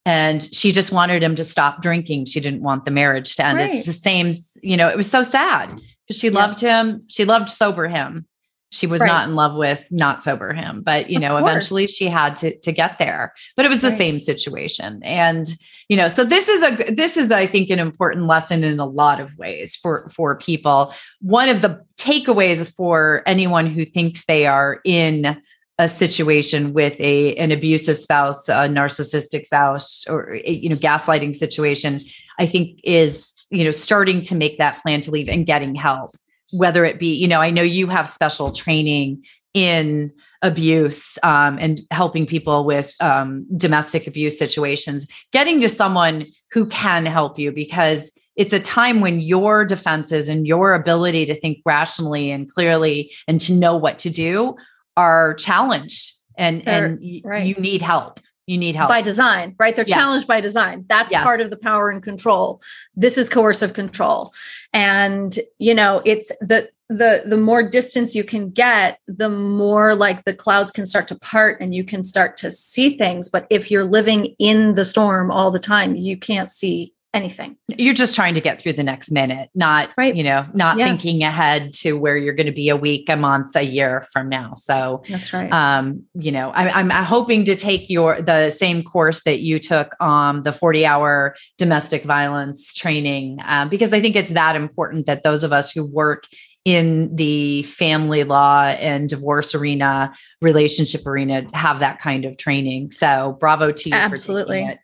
And 0.06 0.42
she 0.54 0.72
just 0.72 0.92
wanted 0.92 1.22
him 1.22 1.34
to 1.34 1.44
stop 1.44 1.82
drinking. 1.82 2.26
She 2.26 2.40
didn't 2.40 2.62
want 2.62 2.84
the 2.84 2.90
marriage 2.90 3.36
to 3.36 3.44
end. 3.44 3.58
Right. 3.58 3.74
It's 3.74 3.86
the 3.86 3.92
same, 3.92 4.34
you 4.62 4.76
know, 4.76 4.88
it 4.88 4.96
was 4.96 5.10
so 5.10 5.22
sad 5.22 5.80
because 6.06 6.18
she 6.18 6.28
yeah. 6.28 6.38
loved 6.38 6.60
him. 6.60 7.04
She 7.08 7.24
loved 7.24 7.50
sober 7.50 7.88
him. 7.88 8.26
She 8.70 8.86
was 8.86 9.00
right. 9.00 9.06
not 9.06 9.28
in 9.28 9.34
love 9.34 9.56
with 9.56 9.86
not 9.90 10.22
sober 10.22 10.52
him, 10.52 10.82
but 10.82 11.08
you 11.10 11.18
know, 11.18 11.36
eventually 11.38 11.86
she 11.86 12.06
had 12.06 12.36
to 12.36 12.58
to 12.58 12.72
get 12.72 12.98
there. 12.98 13.32
But 13.56 13.64
it 13.64 13.70
was 13.70 13.80
the 13.80 13.88
right. 13.88 13.98
same 13.98 14.18
situation. 14.18 15.00
And 15.02 15.48
you 15.88 15.96
know 15.96 16.08
so 16.08 16.24
this 16.24 16.48
is 16.48 16.62
a 16.62 16.92
this 16.92 17.16
is 17.16 17.32
i 17.32 17.46
think 17.46 17.70
an 17.70 17.78
important 17.78 18.26
lesson 18.26 18.62
in 18.62 18.78
a 18.78 18.86
lot 18.86 19.20
of 19.20 19.36
ways 19.38 19.74
for 19.74 20.08
for 20.10 20.36
people 20.36 20.94
one 21.20 21.48
of 21.48 21.62
the 21.62 21.82
takeaways 21.96 22.70
for 22.74 23.22
anyone 23.26 23.66
who 23.66 23.84
thinks 23.84 24.24
they 24.26 24.46
are 24.46 24.80
in 24.84 25.40
a 25.78 25.88
situation 25.88 26.72
with 26.72 26.98
a 27.00 27.34
an 27.36 27.50
abusive 27.50 27.96
spouse 27.96 28.48
a 28.48 28.68
narcissistic 28.68 29.46
spouse 29.46 30.06
or 30.08 30.34
eh, 30.44 30.50
you 30.50 30.68
know 30.68 30.76
gaslighting 30.76 31.34
situation 31.34 32.00
i 32.38 32.46
think 32.46 32.78
is 32.84 33.32
you 33.50 33.64
know 33.64 33.70
starting 33.70 34.20
to 34.20 34.34
make 34.34 34.58
that 34.58 34.80
plan 34.82 35.00
to 35.00 35.10
leave 35.10 35.28
and 35.28 35.46
getting 35.46 35.74
help 35.74 36.10
whether 36.52 36.84
it 36.84 36.98
be 36.98 37.12
you 37.12 37.28
know 37.28 37.40
i 37.40 37.50
know 37.50 37.62
you 37.62 37.86
have 37.86 38.08
special 38.08 38.50
training 38.50 39.22
in 39.54 40.12
abuse 40.42 41.18
um, 41.22 41.58
and 41.60 41.80
helping 41.90 42.26
people 42.26 42.64
with 42.64 42.94
um, 43.00 43.46
domestic 43.56 44.06
abuse 44.06 44.38
situations, 44.38 45.06
getting 45.32 45.60
to 45.60 45.68
someone 45.68 46.26
who 46.52 46.66
can 46.66 47.06
help 47.06 47.38
you 47.38 47.50
because 47.52 48.16
it's 48.36 48.52
a 48.52 48.60
time 48.60 49.00
when 49.00 49.18
your 49.18 49.64
defenses 49.64 50.28
and 50.28 50.46
your 50.46 50.74
ability 50.74 51.26
to 51.26 51.34
think 51.34 51.58
rationally 51.66 52.30
and 52.30 52.48
clearly 52.48 53.12
and 53.26 53.40
to 53.40 53.52
know 53.52 53.76
what 53.76 53.98
to 53.98 54.10
do 54.10 54.56
are 54.96 55.34
challenged 55.34 56.14
and 56.36 56.64
They're, 56.64 56.86
and 56.86 57.20
right. 57.24 57.44
you 57.44 57.54
need 57.56 57.82
help 57.82 58.20
you 58.48 58.56
need 58.56 58.74
help. 58.74 58.88
By 58.88 59.02
design 59.02 59.54
right? 59.58 59.76
They're 59.76 59.84
yes. 59.86 59.96
challenged 59.96 60.26
by 60.26 60.40
design. 60.40 60.84
That's 60.88 61.12
yes. 61.12 61.22
part 61.22 61.40
of 61.40 61.50
the 61.50 61.56
power 61.56 61.90
and 61.90 62.02
control. 62.02 62.62
This 62.94 63.18
is 63.18 63.28
coercive 63.28 63.74
control. 63.74 64.32
And 64.72 65.34
you 65.58 65.74
know 65.74 66.02
it's 66.04 66.32
the 66.40 66.70
the 66.88 67.22
the 67.26 67.36
more 67.36 67.62
distance 67.62 68.14
you 68.14 68.24
can 68.24 68.50
get 68.50 69.00
the 69.06 69.28
more 69.28 69.94
like 69.94 70.24
the 70.24 70.32
clouds 70.32 70.72
can 70.72 70.86
start 70.86 71.08
to 71.08 71.16
part 71.16 71.60
and 71.60 71.74
you 71.74 71.84
can 71.84 72.02
start 72.02 72.36
to 72.38 72.50
see 72.50 72.96
things. 72.96 73.28
But 73.28 73.46
if 73.50 73.70
you're 73.70 73.84
living 73.84 74.34
in 74.38 74.74
the 74.74 74.84
storm 74.84 75.30
all 75.30 75.50
the 75.50 75.58
time 75.58 75.96
you 75.96 76.16
can't 76.16 76.50
see 76.50 76.94
anything 77.14 77.56
you're 77.78 77.94
just 77.94 78.14
trying 78.14 78.34
to 78.34 78.40
get 78.40 78.60
through 78.60 78.72
the 78.72 78.82
next 78.82 79.10
minute 79.10 79.48
not 79.54 79.88
right 79.96 80.14
you 80.14 80.22
know 80.22 80.46
not 80.52 80.76
yeah. 80.76 80.86
thinking 80.86 81.22
ahead 81.22 81.72
to 81.72 81.94
where 81.94 82.18
you're 82.18 82.34
going 82.34 82.46
to 82.46 82.52
be 82.52 82.68
a 82.68 82.76
week 82.76 83.08
a 83.08 83.16
month 83.16 83.56
a 83.56 83.62
year 83.62 84.06
from 84.12 84.28
now 84.28 84.52
so 84.54 85.02
that's 85.08 85.32
right 85.32 85.50
um 85.50 86.02
you 86.14 86.30
know 86.30 86.50
I, 86.50 86.80
am 86.80 86.90
hoping 86.90 87.44
to 87.44 87.54
take 87.54 87.88
your 87.88 88.20
the 88.20 88.50
same 88.50 88.82
course 88.82 89.22
that 89.22 89.40
you 89.40 89.58
took 89.58 89.98
um 90.02 90.42
the 90.42 90.52
40 90.52 90.84
hour 90.84 91.34
domestic 91.56 92.04
violence 92.04 92.74
training 92.74 93.38
um, 93.44 93.70
because 93.70 93.92
i 93.94 94.00
think 94.00 94.14
it's 94.14 94.30
that 94.30 94.54
important 94.54 95.06
that 95.06 95.22
those 95.22 95.44
of 95.44 95.52
us 95.52 95.72
who 95.72 95.86
work 95.86 96.24
in 96.64 97.14
the 97.16 97.62
family 97.62 98.24
law 98.24 98.64
and 98.64 99.08
divorce 99.08 99.54
arena, 99.54 100.12
relationship 100.42 101.06
arena 101.06 101.46
have 101.54 101.78
that 101.78 101.98
kind 101.98 102.26
of 102.26 102.36
training. 102.36 102.90
So 102.90 103.38
bravo 103.40 103.72
to 103.72 103.88
you. 103.88 103.94
Absolutely. 103.94 104.78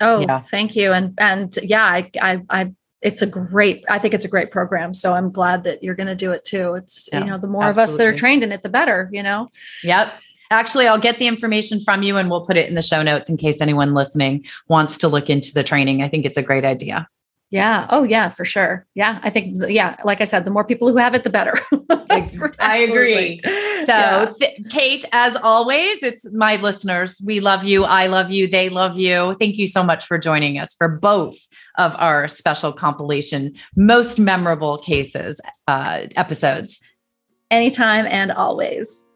Oh, 0.00 0.20
yeah. 0.20 0.40
thank 0.40 0.76
you. 0.76 0.92
And 0.92 1.14
and 1.18 1.56
yeah, 1.62 1.84
I 1.84 2.10
I, 2.20 2.42
I 2.48 2.72
it's 3.00 3.22
a 3.22 3.26
great 3.26 3.84
i 3.88 3.98
think 3.98 4.12
it's 4.12 4.24
a 4.24 4.28
great 4.28 4.50
program 4.50 4.92
so 4.92 5.14
i'm 5.14 5.30
glad 5.30 5.62
that 5.64 5.82
you're 5.82 5.94
going 5.94 6.08
to 6.08 6.16
do 6.16 6.32
it 6.32 6.44
too 6.44 6.74
it's 6.74 7.08
yeah, 7.12 7.20
you 7.20 7.26
know 7.26 7.38
the 7.38 7.46
more 7.46 7.62
absolutely. 7.62 7.82
of 7.82 7.90
us 7.90 7.96
that 7.96 8.06
are 8.06 8.12
trained 8.12 8.42
in 8.42 8.50
it 8.50 8.62
the 8.62 8.68
better 8.68 9.08
you 9.12 9.22
know 9.22 9.48
yep 9.84 10.12
actually 10.50 10.88
i'll 10.88 10.98
get 10.98 11.18
the 11.18 11.26
information 11.26 11.78
from 11.80 12.02
you 12.02 12.16
and 12.16 12.30
we'll 12.30 12.44
put 12.44 12.56
it 12.56 12.68
in 12.68 12.74
the 12.74 12.82
show 12.82 13.02
notes 13.02 13.28
in 13.28 13.36
case 13.36 13.60
anyone 13.60 13.94
listening 13.94 14.44
wants 14.66 14.98
to 14.98 15.08
look 15.08 15.30
into 15.30 15.54
the 15.54 15.62
training 15.62 16.02
i 16.02 16.08
think 16.08 16.24
it's 16.24 16.38
a 16.38 16.42
great 16.42 16.64
idea 16.64 17.08
yeah. 17.50 17.86
Oh, 17.88 18.02
yeah, 18.02 18.28
for 18.28 18.44
sure. 18.44 18.86
Yeah. 18.94 19.20
I 19.22 19.30
think, 19.30 19.56
yeah, 19.68 19.96
like 20.04 20.20
I 20.20 20.24
said, 20.24 20.44
the 20.44 20.50
more 20.50 20.64
people 20.64 20.88
who 20.88 20.98
have 20.98 21.14
it, 21.14 21.24
the 21.24 21.30
better. 21.30 21.54
I 22.60 22.86
agree. 22.88 23.40
So, 23.42 23.94
yeah. 23.94 24.32
th- 24.38 24.66
Kate, 24.68 25.04
as 25.12 25.34
always, 25.36 26.02
it's 26.02 26.30
my 26.34 26.56
listeners. 26.56 27.22
We 27.24 27.40
love 27.40 27.64
you. 27.64 27.84
I 27.84 28.06
love 28.06 28.30
you. 28.30 28.48
They 28.48 28.68
love 28.68 28.98
you. 28.98 29.34
Thank 29.38 29.56
you 29.56 29.66
so 29.66 29.82
much 29.82 30.04
for 30.04 30.18
joining 30.18 30.58
us 30.58 30.74
for 30.74 30.88
both 30.88 31.38
of 31.78 31.96
our 31.96 32.28
special 32.28 32.72
compilation, 32.72 33.54
most 33.76 34.18
memorable 34.18 34.78
cases 34.78 35.40
uh, 35.66 36.06
episodes. 36.16 36.80
Anytime 37.50 38.06
and 38.06 38.30
always. 38.30 39.07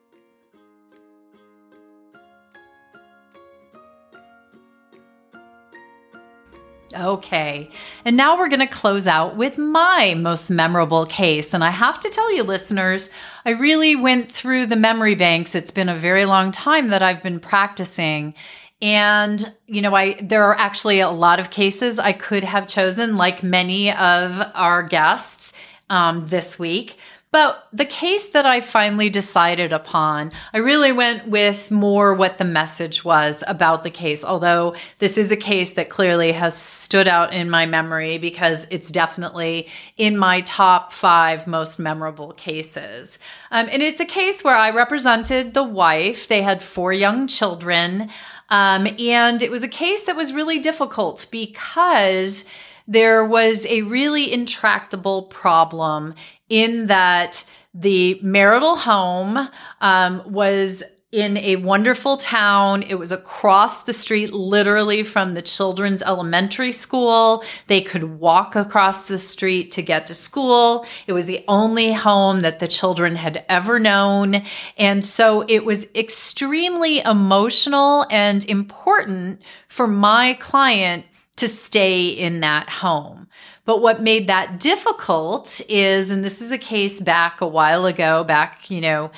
Okay. 6.94 7.70
And 8.04 8.16
now 8.16 8.36
we're 8.36 8.48
going 8.48 8.60
to 8.60 8.66
close 8.66 9.06
out 9.06 9.36
with 9.36 9.58
my 9.58 10.14
most 10.14 10.50
memorable 10.50 11.06
case. 11.06 11.54
And 11.54 11.64
I 11.64 11.70
have 11.70 12.00
to 12.00 12.10
tell 12.10 12.32
you, 12.34 12.42
listeners, 12.42 13.10
I 13.44 13.50
really 13.50 13.96
went 13.96 14.30
through 14.30 14.66
the 14.66 14.76
memory 14.76 15.14
banks. 15.14 15.54
It's 15.54 15.70
been 15.70 15.88
a 15.88 15.98
very 15.98 16.24
long 16.24 16.52
time 16.52 16.88
that 16.88 17.02
I've 17.02 17.22
been 17.22 17.40
practicing. 17.40 18.34
And, 18.80 19.54
you 19.66 19.80
know, 19.80 19.94
I, 19.94 20.14
there 20.14 20.44
are 20.44 20.58
actually 20.58 21.00
a 21.00 21.10
lot 21.10 21.38
of 21.38 21.50
cases 21.50 21.98
I 21.98 22.12
could 22.12 22.42
have 22.42 22.66
chosen, 22.66 23.16
like 23.16 23.42
many 23.42 23.92
of 23.92 24.42
our 24.54 24.82
guests 24.82 25.52
um, 25.88 26.26
this 26.26 26.58
week. 26.58 26.96
But 27.32 27.66
the 27.72 27.86
case 27.86 28.28
that 28.28 28.44
I 28.44 28.60
finally 28.60 29.08
decided 29.08 29.72
upon, 29.72 30.32
I 30.52 30.58
really 30.58 30.92
went 30.92 31.28
with 31.28 31.70
more 31.70 32.12
what 32.12 32.36
the 32.36 32.44
message 32.44 33.06
was 33.06 33.42
about 33.48 33.84
the 33.84 33.90
case. 33.90 34.22
Although 34.22 34.76
this 34.98 35.16
is 35.16 35.32
a 35.32 35.36
case 35.36 35.72
that 35.72 35.88
clearly 35.88 36.32
has 36.32 36.54
stood 36.54 37.08
out 37.08 37.32
in 37.32 37.48
my 37.48 37.64
memory 37.64 38.18
because 38.18 38.66
it's 38.70 38.90
definitely 38.90 39.68
in 39.96 40.18
my 40.18 40.42
top 40.42 40.92
five 40.92 41.46
most 41.46 41.78
memorable 41.78 42.34
cases. 42.34 43.18
Um, 43.50 43.66
and 43.72 43.82
it's 43.82 44.00
a 44.00 44.04
case 44.04 44.44
where 44.44 44.56
I 44.56 44.70
represented 44.70 45.54
the 45.54 45.64
wife. 45.64 46.28
They 46.28 46.42
had 46.42 46.62
four 46.62 46.92
young 46.92 47.26
children. 47.26 48.10
Um, 48.50 48.86
and 48.98 49.42
it 49.42 49.50
was 49.50 49.62
a 49.62 49.68
case 49.68 50.02
that 50.02 50.16
was 50.16 50.34
really 50.34 50.58
difficult 50.58 51.26
because 51.30 52.44
there 52.86 53.24
was 53.24 53.64
a 53.66 53.82
really 53.82 54.32
intractable 54.32 55.22
problem 55.24 56.14
in 56.52 56.86
that 56.86 57.44
the 57.72 58.20
marital 58.22 58.76
home 58.76 59.48
um, 59.80 60.22
was 60.26 60.82
in 61.10 61.38
a 61.38 61.56
wonderful 61.56 62.18
town. 62.18 62.82
It 62.82 62.96
was 62.96 63.10
across 63.10 63.84
the 63.84 63.92
street, 63.94 64.34
literally 64.34 65.02
from 65.02 65.32
the 65.32 65.40
children's 65.40 66.02
elementary 66.02 66.72
school. 66.72 67.42
They 67.68 67.80
could 67.80 68.18
walk 68.18 68.54
across 68.54 69.08
the 69.08 69.18
street 69.18 69.70
to 69.72 69.82
get 69.82 70.06
to 70.08 70.14
school. 70.14 70.86
It 71.06 71.14
was 71.14 71.24
the 71.24 71.42
only 71.48 71.92
home 71.92 72.42
that 72.42 72.60
the 72.60 72.68
children 72.68 73.16
had 73.16 73.46
ever 73.48 73.78
known. 73.78 74.42
And 74.76 75.02
so 75.02 75.46
it 75.48 75.64
was 75.64 75.86
extremely 75.94 77.00
emotional 77.00 78.06
and 78.10 78.44
important 78.44 79.40
for 79.68 79.86
my 79.86 80.34
client 80.34 81.06
to 81.36 81.48
stay 81.48 82.08
in 82.08 82.40
that 82.40 82.68
home. 82.68 83.21
But 83.64 83.80
what 83.80 84.02
made 84.02 84.26
that 84.26 84.58
difficult 84.58 85.60
is, 85.68 86.10
and 86.10 86.24
this 86.24 86.40
is 86.40 86.50
a 86.50 86.58
case 86.58 87.00
back 87.00 87.40
a 87.40 87.46
while 87.46 87.86
ago, 87.86 88.24
back, 88.24 88.70
you 88.70 88.80
know, 88.80 89.10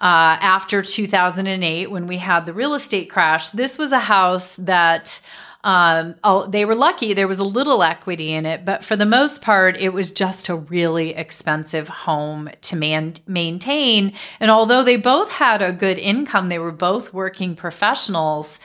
uh, 0.00 0.36
after 0.40 0.82
2008 0.82 1.90
when 1.90 2.08
we 2.08 2.16
had 2.16 2.44
the 2.44 2.52
real 2.52 2.74
estate 2.74 3.08
crash, 3.08 3.50
this 3.50 3.78
was 3.78 3.92
a 3.92 4.00
house 4.00 4.56
that 4.56 5.20
um, 5.62 6.16
they 6.48 6.64
were 6.64 6.74
lucky. 6.74 7.14
There 7.14 7.28
was 7.28 7.38
a 7.38 7.44
little 7.44 7.84
equity 7.84 8.32
in 8.32 8.44
it, 8.44 8.64
but 8.64 8.84
for 8.84 8.96
the 8.96 9.06
most 9.06 9.42
part, 9.42 9.76
it 9.76 9.90
was 9.90 10.10
just 10.10 10.48
a 10.48 10.56
really 10.56 11.10
expensive 11.10 11.86
home 11.86 12.50
to 12.62 12.76
man- 12.76 13.14
maintain. 13.28 14.12
And 14.40 14.50
although 14.50 14.82
they 14.82 14.96
both 14.96 15.30
had 15.30 15.62
a 15.62 15.72
good 15.72 15.98
income, 15.98 16.48
they 16.48 16.58
were 16.58 16.72
both 16.72 17.14
working 17.14 17.54
professionals. 17.54 18.58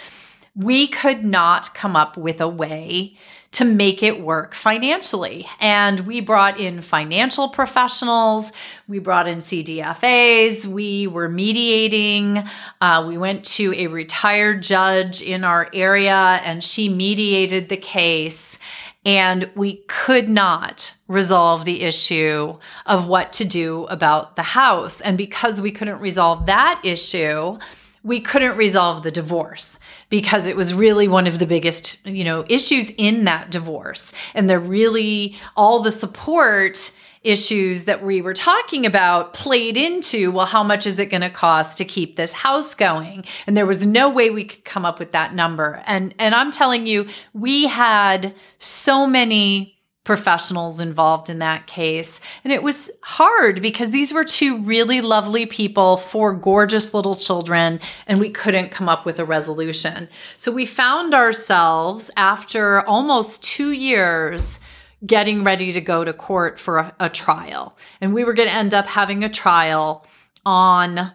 We 0.55 0.87
could 0.87 1.23
not 1.23 1.75
come 1.75 1.95
up 1.95 2.17
with 2.17 2.41
a 2.41 2.49
way 2.49 3.15
to 3.51 3.65
make 3.65 4.03
it 4.03 4.21
work 4.21 4.53
financially. 4.53 5.47
And 5.59 6.01
we 6.01 6.19
brought 6.21 6.59
in 6.59 6.81
financial 6.81 7.49
professionals, 7.49 8.51
we 8.87 8.99
brought 8.99 9.27
in 9.27 9.39
CDFAs, 9.39 10.65
we 10.65 11.07
were 11.07 11.29
mediating. 11.29 12.43
Uh, 12.81 13.05
we 13.07 13.17
went 13.17 13.45
to 13.45 13.73
a 13.73 13.87
retired 13.87 14.61
judge 14.61 15.21
in 15.21 15.43
our 15.43 15.69
area, 15.73 16.41
and 16.43 16.63
she 16.63 16.89
mediated 16.89 17.69
the 17.69 17.77
case. 17.77 18.59
And 19.05 19.49
we 19.55 19.77
could 19.87 20.27
not 20.27 20.93
resolve 21.07 21.63
the 21.63 21.83
issue 21.83 22.57
of 22.85 23.07
what 23.07 23.31
to 23.33 23.45
do 23.45 23.85
about 23.85 24.35
the 24.35 24.43
house. 24.43 24.99
And 24.99 25.17
because 25.17 25.61
we 25.61 25.71
couldn't 25.71 26.01
resolve 26.01 26.47
that 26.47 26.81
issue, 26.83 27.57
we 28.03 28.19
couldn't 28.19 28.57
resolve 28.57 29.03
the 29.03 29.11
divorce 29.11 29.79
because 30.09 30.47
it 30.47 30.55
was 30.55 30.73
really 30.73 31.07
one 31.07 31.27
of 31.27 31.39
the 31.39 31.45
biggest, 31.45 32.05
you 32.05 32.23
know, 32.23 32.45
issues 32.47 32.91
in 32.97 33.25
that 33.25 33.49
divorce. 33.49 34.13
And 34.33 34.49
they're 34.49 34.59
really 34.59 35.35
all 35.55 35.81
the 35.81 35.91
support 35.91 36.91
issues 37.23 37.85
that 37.85 38.05
we 38.05 38.21
were 38.21 38.33
talking 38.33 38.85
about 38.85 39.33
played 39.33 39.75
into 39.75 40.31
well 40.31 40.45
how 40.45 40.63
much 40.63 40.85
is 40.85 40.99
it 40.99 41.07
going 41.07 41.21
to 41.21 41.29
cost 41.29 41.77
to 41.77 41.83
keep 41.83 42.15
this 42.15 42.31
house 42.31 42.73
going 42.75 43.25
and 43.47 43.57
there 43.57 43.65
was 43.65 43.85
no 43.85 44.07
way 44.07 44.29
we 44.29 44.45
could 44.45 44.63
come 44.63 44.85
up 44.85 44.97
with 44.97 45.11
that 45.11 45.33
number 45.33 45.83
and 45.87 46.13
and 46.19 46.35
I'm 46.35 46.51
telling 46.51 46.87
you 46.87 47.07
we 47.33 47.65
had 47.65 48.33
so 48.59 49.07
many 49.07 49.76
professionals 50.07 50.79
involved 50.79 51.29
in 51.29 51.39
that 51.39 51.67
case. 51.67 52.21
And 52.45 52.53
it 52.53 52.63
was 52.63 52.89
hard 53.03 53.61
because 53.61 53.91
these 53.91 54.13
were 54.13 54.23
two 54.23 54.63
really 54.63 55.01
lovely 55.01 55.45
people, 55.45 55.97
four 55.97 56.33
gorgeous 56.33 56.93
little 56.93 57.13
children, 57.13 57.81
and 58.07 58.17
we 58.17 58.29
couldn't 58.29 58.71
come 58.71 58.87
up 58.87 59.05
with 59.05 59.19
a 59.19 59.25
resolution. 59.25 60.07
So 60.37 60.49
we 60.49 60.65
found 60.65 61.13
ourselves 61.13 62.09
after 62.15 62.87
almost 62.87 63.43
two 63.43 63.73
years 63.73 64.61
getting 65.05 65.43
ready 65.43 65.73
to 65.73 65.81
go 65.81 66.05
to 66.05 66.13
court 66.13 66.57
for 66.57 66.77
a, 66.77 66.95
a 67.01 67.09
trial. 67.09 67.77
And 67.99 68.13
we 68.13 68.23
were 68.23 68.33
going 68.33 68.47
to 68.47 68.55
end 68.55 68.73
up 68.73 68.87
having 68.87 69.25
a 69.25 69.29
trial 69.29 70.07
on 70.45 71.11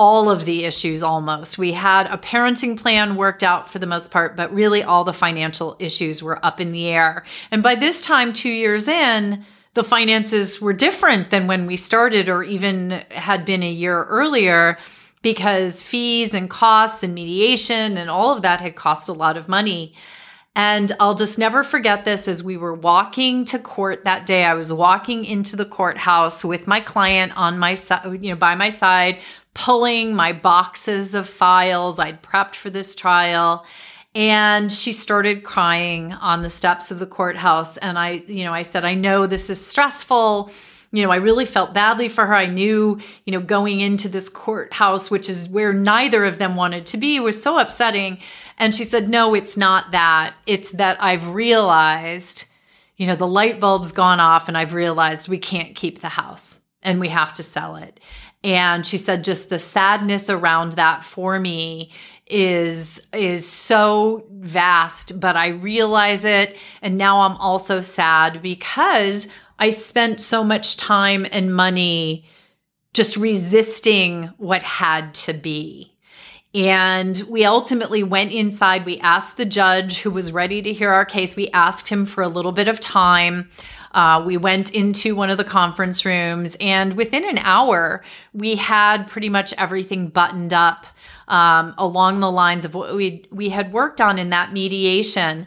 all 0.00 0.30
of 0.30 0.46
the 0.46 0.64
issues 0.64 1.02
almost. 1.02 1.58
We 1.58 1.72
had 1.72 2.06
a 2.06 2.16
parenting 2.16 2.80
plan 2.80 3.16
worked 3.16 3.42
out 3.42 3.70
for 3.70 3.78
the 3.78 3.86
most 3.86 4.10
part, 4.10 4.34
but 4.34 4.50
really 4.50 4.82
all 4.82 5.04
the 5.04 5.12
financial 5.12 5.76
issues 5.78 6.22
were 6.22 6.42
up 6.42 6.58
in 6.58 6.72
the 6.72 6.86
air. 6.86 7.22
And 7.50 7.62
by 7.62 7.74
this 7.74 8.00
time, 8.00 8.32
two 8.32 8.48
years 8.48 8.88
in, 8.88 9.44
the 9.74 9.84
finances 9.84 10.58
were 10.58 10.72
different 10.72 11.28
than 11.28 11.46
when 11.46 11.66
we 11.66 11.76
started 11.76 12.30
or 12.30 12.42
even 12.42 13.04
had 13.10 13.44
been 13.44 13.62
a 13.62 13.70
year 13.70 14.04
earlier 14.04 14.78
because 15.20 15.82
fees 15.82 16.32
and 16.32 16.48
costs 16.48 17.02
and 17.02 17.14
mediation 17.14 17.98
and 17.98 18.08
all 18.08 18.34
of 18.34 18.40
that 18.40 18.62
had 18.62 18.76
cost 18.76 19.06
a 19.06 19.12
lot 19.12 19.36
of 19.36 19.50
money. 19.50 19.94
And 20.56 20.90
I'll 20.98 21.14
just 21.14 21.38
never 21.38 21.62
forget 21.62 22.04
this 22.04 22.26
as 22.26 22.42
we 22.42 22.56
were 22.56 22.74
walking 22.74 23.44
to 23.46 23.58
court 23.58 24.02
that 24.04 24.26
day. 24.26 24.44
I 24.44 24.54
was 24.54 24.72
walking 24.72 25.24
into 25.24 25.54
the 25.56 25.64
courthouse 25.64 26.44
with 26.44 26.66
my 26.66 26.80
client 26.80 27.32
on 27.36 27.58
my 27.58 27.74
side, 27.74 28.04
you 28.20 28.30
know, 28.30 28.36
by 28.36 28.56
my 28.56 28.68
side, 28.68 29.20
pulling 29.54 30.14
my 30.14 30.32
boxes 30.32 31.14
of 31.14 31.28
files 31.28 31.98
I'd 31.98 32.22
prepped 32.22 32.54
for 32.54 32.70
this 32.70 32.94
trial. 32.94 33.66
And 34.14 34.72
she 34.72 34.92
started 34.92 35.44
crying 35.44 36.12
on 36.12 36.42
the 36.42 36.50
steps 36.50 36.90
of 36.90 36.98
the 36.98 37.06
courthouse. 37.06 37.76
And 37.76 37.98
I, 37.98 38.22
you 38.26 38.44
know, 38.44 38.52
I 38.52 38.62
said, 38.62 38.84
I 38.84 38.94
know 38.94 39.26
this 39.26 39.50
is 39.50 39.64
stressful. 39.64 40.50
You 40.92 41.04
know, 41.04 41.12
I 41.12 41.16
really 41.16 41.44
felt 41.44 41.72
badly 41.72 42.08
for 42.08 42.26
her. 42.26 42.34
I 42.34 42.46
knew, 42.46 42.98
you 43.24 43.32
know, 43.32 43.40
going 43.40 43.80
into 43.80 44.08
this 44.08 44.28
courthouse, 44.28 45.10
which 45.10 45.28
is 45.28 45.48
where 45.48 45.72
neither 45.72 46.24
of 46.24 46.38
them 46.38 46.56
wanted 46.56 46.86
to 46.86 46.96
be, 46.96 47.20
was 47.20 47.40
so 47.40 47.58
upsetting. 47.58 48.18
And 48.58 48.74
she 48.74 48.82
said, 48.82 49.08
No, 49.08 49.34
it's 49.34 49.56
not 49.56 49.92
that. 49.92 50.34
It's 50.46 50.72
that 50.72 51.00
I've 51.00 51.28
realized, 51.28 52.46
you 52.96 53.06
know, 53.06 53.14
the 53.14 53.28
light 53.28 53.60
bulb's 53.60 53.92
gone 53.92 54.18
off 54.18 54.48
and 54.48 54.58
I've 54.58 54.74
realized 54.74 55.28
we 55.28 55.38
can't 55.38 55.76
keep 55.76 56.00
the 56.00 56.08
house 56.08 56.60
and 56.82 56.98
we 56.98 57.08
have 57.08 57.32
to 57.34 57.44
sell 57.44 57.76
it. 57.76 58.00
And 58.42 58.86
she 58.86 58.96
said 58.96 59.24
just 59.24 59.50
the 59.50 59.58
sadness 59.58 60.30
around 60.30 60.72
that 60.74 61.04
for 61.04 61.38
me 61.38 61.90
is 62.26 63.06
is 63.12 63.46
so 63.46 64.24
vast, 64.30 65.18
but 65.20 65.36
I 65.36 65.48
realize 65.48 66.24
it 66.24 66.56
and 66.80 66.96
now 66.96 67.20
I'm 67.20 67.36
also 67.36 67.80
sad 67.80 68.40
because 68.40 69.28
I 69.58 69.70
spent 69.70 70.20
so 70.20 70.42
much 70.42 70.76
time 70.76 71.26
and 71.30 71.54
money 71.54 72.24
just 72.94 73.16
resisting 73.16 74.24
what 74.38 74.62
had 74.62 75.14
to 75.14 75.32
be. 75.32 75.92
And 76.52 77.22
we 77.28 77.44
ultimately 77.44 78.02
went 78.02 78.32
inside. 78.32 78.84
We 78.84 78.98
asked 78.98 79.36
the 79.36 79.44
judge 79.44 80.00
who 80.00 80.10
was 80.10 80.32
ready 80.32 80.62
to 80.62 80.72
hear 80.72 80.90
our 80.90 81.04
case, 81.04 81.36
we 81.36 81.48
asked 81.50 81.88
him 81.88 82.06
for 82.06 82.22
a 82.22 82.28
little 82.28 82.52
bit 82.52 82.68
of 82.68 82.80
time. 82.80 83.50
Uh, 83.92 84.22
we 84.24 84.36
went 84.36 84.72
into 84.72 85.16
one 85.16 85.30
of 85.30 85.38
the 85.38 85.44
conference 85.44 86.04
rooms, 86.04 86.56
and 86.60 86.96
within 86.96 87.24
an 87.24 87.38
hour, 87.38 88.04
we 88.32 88.56
had 88.56 89.08
pretty 89.08 89.28
much 89.28 89.52
everything 89.54 90.08
buttoned 90.08 90.52
up 90.52 90.86
um, 91.28 91.74
along 91.78 92.20
the 92.20 92.30
lines 92.30 92.64
of 92.64 92.74
what 92.74 92.94
we 92.94 93.24
we 93.30 93.48
had 93.48 93.72
worked 93.72 94.00
on 94.00 94.18
in 94.18 94.30
that 94.30 94.52
mediation. 94.52 95.46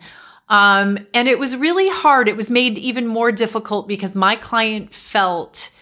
Um, 0.49 0.97
and 1.13 1.27
it 1.27 1.39
was 1.39 1.55
really 1.55 1.89
hard. 1.89 2.27
It 2.27 2.35
was 2.35 2.49
made 2.49 2.77
even 2.77 3.07
more 3.07 3.31
difficult 3.31 3.87
because 3.87 4.13
my 4.13 4.35
client 4.35 4.93
felt 4.93 5.72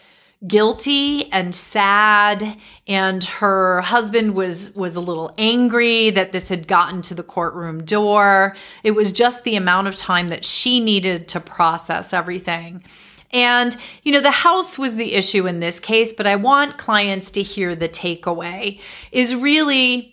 guilty 0.48 1.32
and 1.32 1.54
sad 1.54 2.58
and 2.88 3.24
her 3.24 3.82
husband 3.82 4.34
was 4.34 4.76
was 4.76 4.96
a 4.96 5.02
little 5.02 5.34
angry 5.38 6.10
that 6.10 6.32
this 6.32 6.50
had 6.50 6.68
gotten 6.68 7.02
to 7.04 7.14
the 7.14 7.24
courtroom 7.24 7.84
door. 7.84 8.56
It 8.84 8.92
was 8.92 9.12
just 9.12 9.44
the 9.44 9.56
amount 9.56 9.88
of 9.88 9.96
time 9.96 10.30
that 10.30 10.44
she 10.44 10.80
needed 10.80 11.28
to 11.30 11.40
process 11.40 12.12
everything. 12.12 12.84
And 13.32 13.78
you 14.04 14.12
know 14.12 14.20
the 14.20 14.32
house 14.32 14.80
was 14.80 14.96
the 14.96 15.14
issue 15.14 15.48
in 15.48 15.62
this 15.62 15.80
case 15.80 16.12
but 16.12 16.28
i 16.28 16.36
want 16.36 16.78
clients 16.78 17.32
to 17.32 17.42
hear 17.42 17.76
the 17.76 17.88
takeaway 17.88 18.82
is 19.14 19.36
really 19.36 20.11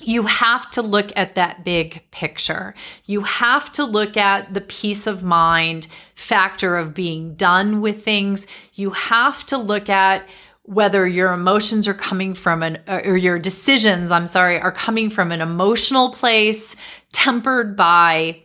you 0.00 0.24
have 0.24 0.70
to 0.70 0.82
look 0.82 1.12
at 1.16 1.34
that 1.34 1.64
big 1.64 2.02
picture. 2.10 2.74
You 3.06 3.22
have 3.22 3.72
to 3.72 3.84
look 3.84 4.16
at 4.16 4.54
the 4.54 4.60
peace 4.60 5.06
of 5.06 5.24
mind 5.24 5.88
factor 6.14 6.76
of 6.76 6.94
being 6.94 7.34
done 7.34 7.80
with 7.80 8.02
things. 8.02 8.46
You 8.74 8.90
have 8.90 9.44
to 9.46 9.58
look 9.58 9.88
at 9.88 10.26
whether 10.62 11.06
your 11.06 11.32
emotions 11.32 11.88
are 11.88 11.94
coming 11.94 12.34
from 12.34 12.62
an 12.62 12.78
uh, 12.86 13.00
or 13.06 13.16
your 13.16 13.38
decisions, 13.38 14.10
I'm 14.10 14.26
sorry, 14.26 14.60
are 14.60 14.70
coming 14.70 15.08
from 15.08 15.32
an 15.32 15.40
emotional 15.40 16.12
place 16.12 16.76
tempered 17.12 17.74
by 17.74 18.42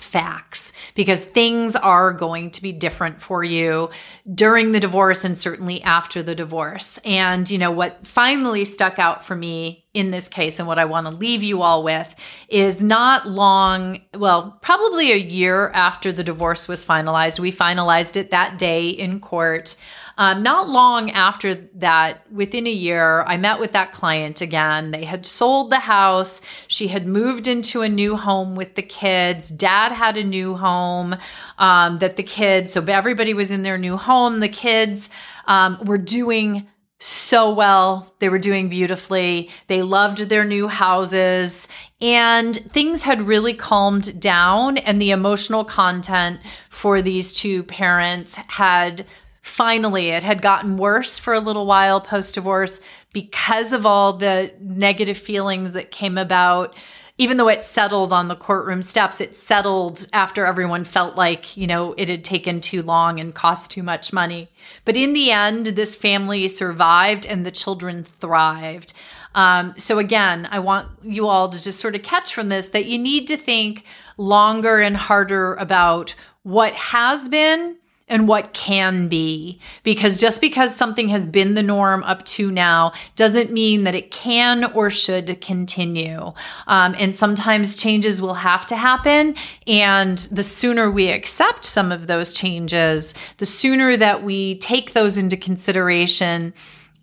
facts 0.00 0.72
because 0.94 1.24
things 1.24 1.76
are 1.76 2.12
going 2.12 2.50
to 2.50 2.62
be 2.62 2.72
different 2.72 3.20
for 3.20 3.44
you 3.44 3.90
during 4.34 4.72
the 4.72 4.80
divorce 4.80 5.24
and 5.24 5.38
certainly 5.38 5.82
after 5.82 6.22
the 6.22 6.34
divorce. 6.34 6.98
And, 7.04 7.48
you 7.50 7.58
know, 7.58 7.70
what 7.70 8.06
finally 8.06 8.64
stuck 8.64 8.98
out 8.98 9.24
for 9.24 9.36
me 9.36 9.86
in 9.92 10.10
this 10.10 10.28
case 10.28 10.58
and 10.58 10.68
what 10.68 10.78
I 10.78 10.84
want 10.84 11.06
to 11.06 11.14
leave 11.14 11.42
you 11.42 11.62
all 11.62 11.82
with 11.82 12.14
is 12.48 12.82
not 12.82 13.28
long, 13.28 14.00
well, 14.14 14.58
probably 14.62 15.12
a 15.12 15.16
year 15.16 15.70
after 15.70 16.12
the 16.12 16.24
divorce 16.24 16.68
was 16.68 16.86
finalized. 16.86 17.40
We 17.40 17.52
finalized 17.52 18.16
it 18.16 18.30
that 18.30 18.58
day 18.58 18.88
in 18.88 19.20
court. 19.20 19.76
Um, 20.20 20.42
not 20.42 20.68
long 20.68 21.10
after 21.12 21.54
that, 21.54 22.30
within 22.30 22.66
a 22.66 22.70
year, 22.70 23.22
I 23.22 23.38
met 23.38 23.58
with 23.58 23.72
that 23.72 23.92
client 23.92 24.42
again. 24.42 24.90
They 24.90 25.06
had 25.06 25.24
sold 25.24 25.70
the 25.70 25.78
house. 25.78 26.42
She 26.68 26.88
had 26.88 27.06
moved 27.06 27.48
into 27.48 27.80
a 27.80 27.88
new 27.88 28.18
home 28.18 28.54
with 28.54 28.74
the 28.74 28.82
kids. 28.82 29.48
Dad 29.48 29.92
had 29.92 30.18
a 30.18 30.22
new 30.22 30.56
home 30.56 31.16
um, 31.56 31.96
that 31.96 32.16
the 32.16 32.22
kids, 32.22 32.74
so 32.74 32.84
everybody 32.84 33.32
was 33.32 33.50
in 33.50 33.62
their 33.62 33.78
new 33.78 33.96
home. 33.96 34.40
The 34.40 34.50
kids 34.50 35.08
um, 35.46 35.78
were 35.86 35.96
doing 35.96 36.68
so 36.98 37.50
well. 37.50 38.14
They 38.18 38.28
were 38.28 38.38
doing 38.38 38.68
beautifully. 38.68 39.48
They 39.68 39.80
loved 39.80 40.28
their 40.28 40.44
new 40.44 40.68
houses 40.68 41.66
and 42.02 42.54
things 42.54 43.02
had 43.02 43.22
really 43.22 43.54
calmed 43.54 44.20
down 44.20 44.76
and 44.76 45.00
the 45.00 45.12
emotional 45.12 45.64
content 45.64 46.40
for 46.68 47.00
these 47.00 47.32
two 47.32 47.62
parents 47.62 48.36
had 48.48 49.06
finally 49.50 50.08
it 50.08 50.22
had 50.22 50.40
gotten 50.40 50.76
worse 50.76 51.18
for 51.18 51.34
a 51.34 51.40
little 51.40 51.66
while 51.66 52.00
post 52.00 52.34
divorce 52.34 52.80
because 53.12 53.72
of 53.72 53.84
all 53.84 54.14
the 54.14 54.52
negative 54.60 55.18
feelings 55.18 55.72
that 55.72 55.90
came 55.90 56.16
about. 56.16 56.74
Even 57.18 57.36
though 57.36 57.48
it 57.48 57.62
settled 57.62 58.14
on 58.14 58.28
the 58.28 58.36
courtroom 58.36 58.80
steps 58.80 59.20
it 59.20 59.36
settled 59.36 60.06
after 60.14 60.46
everyone 60.46 60.84
felt 60.84 61.16
like 61.16 61.56
you 61.56 61.66
know 61.66 61.94
it 61.98 62.08
had 62.08 62.24
taken 62.24 62.60
too 62.60 62.82
long 62.82 63.20
and 63.20 63.34
cost 63.34 63.70
too 63.70 63.82
much 63.82 64.12
money. 64.12 64.50
But 64.84 64.96
in 64.96 65.12
the 65.12 65.30
end 65.30 65.66
this 65.66 65.94
family 65.94 66.48
survived 66.48 67.26
and 67.26 67.44
the 67.44 67.50
children 67.50 68.04
thrived. 68.04 68.94
Um, 69.32 69.74
so 69.76 69.98
again 70.00 70.48
i 70.50 70.58
want 70.58 70.88
you 71.02 71.28
all 71.28 71.50
to 71.50 71.62
just 71.62 71.78
sort 71.78 71.94
of 71.94 72.02
catch 72.02 72.34
from 72.34 72.48
this 72.48 72.68
that 72.68 72.86
you 72.86 72.98
need 72.98 73.28
to 73.28 73.36
think 73.36 73.84
longer 74.16 74.80
and 74.80 74.96
harder 74.96 75.54
about 75.54 76.16
what 76.42 76.74
has 76.74 77.28
been 77.28 77.76
and 78.10 78.28
what 78.28 78.52
can 78.52 79.08
be. 79.08 79.58
Because 79.82 80.20
just 80.20 80.40
because 80.40 80.74
something 80.74 81.08
has 81.08 81.26
been 81.26 81.54
the 81.54 81.62
norm 81.62 82.02
up 82.02 82.26
to 82.26 82.50
now 82.50 82.92
doesn't 83.16 83.52
mean 83.52 83.84
that 83.84 83.94
it 83.94 84.10
can 84.10 84.64
or 84.72 84.90
should 84.90 85.40
continue. 85.40 86.32
Um, 86.66 86.94
and 86.98 87.16
sometimes 87.16 87.76
changes 87.76 88.20
will 88.20 88.34
have 88.34 88.66
to 88.66 88.76
happen. 88.76 89.36
And 89.66 90.18
the 90.18 90.42
sooner 90.42 90.90
we 90.90 91.08
accept 91.08 91.64
some 91.64 91.92
of 91.92 92.08
those 92.08 92.34
changes, 92.34 93.14
the 93.38 93.46
sooner 93.46 93.96
that 93.96 94.22
we 94.22 94.58
take 94.58 94.92
those 94.92 95.16
into 95.16 95.36
consideration, 95.36 96.52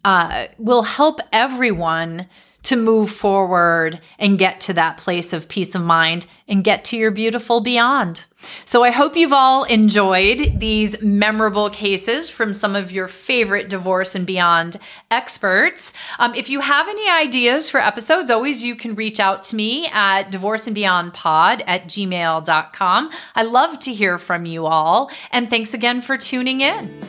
uh, 0.05 0.47
will 0.57 0.84
help 0.84 1.19
everyone 1.34 2.27
to 2.68 2.76
move 2.76 3.10
forward 3.10 4.02
and 4.19 4.38
get 4.38 4.60
to 4.60 4.73
that 4.73 4.98
place 4.98 5.31
of 5.31 5.48
peace 5.48 5.73
of 5.73 5.81
mind 5.81 6.26
and 6.49 6.65
get 6.65 6.84
to 6.84 6.98
your 6.98 7.11
beautiful 7.11 7.61
beyond. 7.61 8.26
So 8.65 8.84
I 8.84 8.91
hope 8.91 9.15
you've 9.15 9.31
all 9.31 9.64
enjoyed 9.64 10.60
these 10.60 11.02
memorable 11.02 11.69
cases 11.69 12.30
from 12.30 12.53
some 12.53 12.76
of 12.76 12.91
your 12.91 13.07
favorite 13.07 13.69
divorce 13.69 14.15
and 14.15 14.27
beyond 14.27 14.76
experts. 15.10 15.94
Um, 16.19 16.35
if 16.35 16.49
you 16.49 16.60
have 16.60 16.89
any 16.89 17.10
ideas 17.10 17.69
for 17.69 17.80
episodes, 17.80 18.30
always 18.30 18.65
you 18.65 18.76
can 18.76 18.95
reach 18.95 19.22
out 19.22 19.45
to 19.45 19.56
me 19.56 19.88
at 19.88 20.30
divorce 20.30 20.68
and 20.68 20.76
beyond 20.76 21.14
pod 21.14 21.64
at 21.68 21.85
gmail.com. 21.85 23.11
I 23.34 23.44
love 23.44 23.80
to 23.80 23.94
hear 23.94 24.18
from 24.18 24.45
you 24.45 24.65
all. 24.65 25.10
And 25.31 25.49
thanks 25.49 25.73
again 25.73 26.02
for 26.02 26.18
tuning 26.18 26.60
in. 26.60 26.99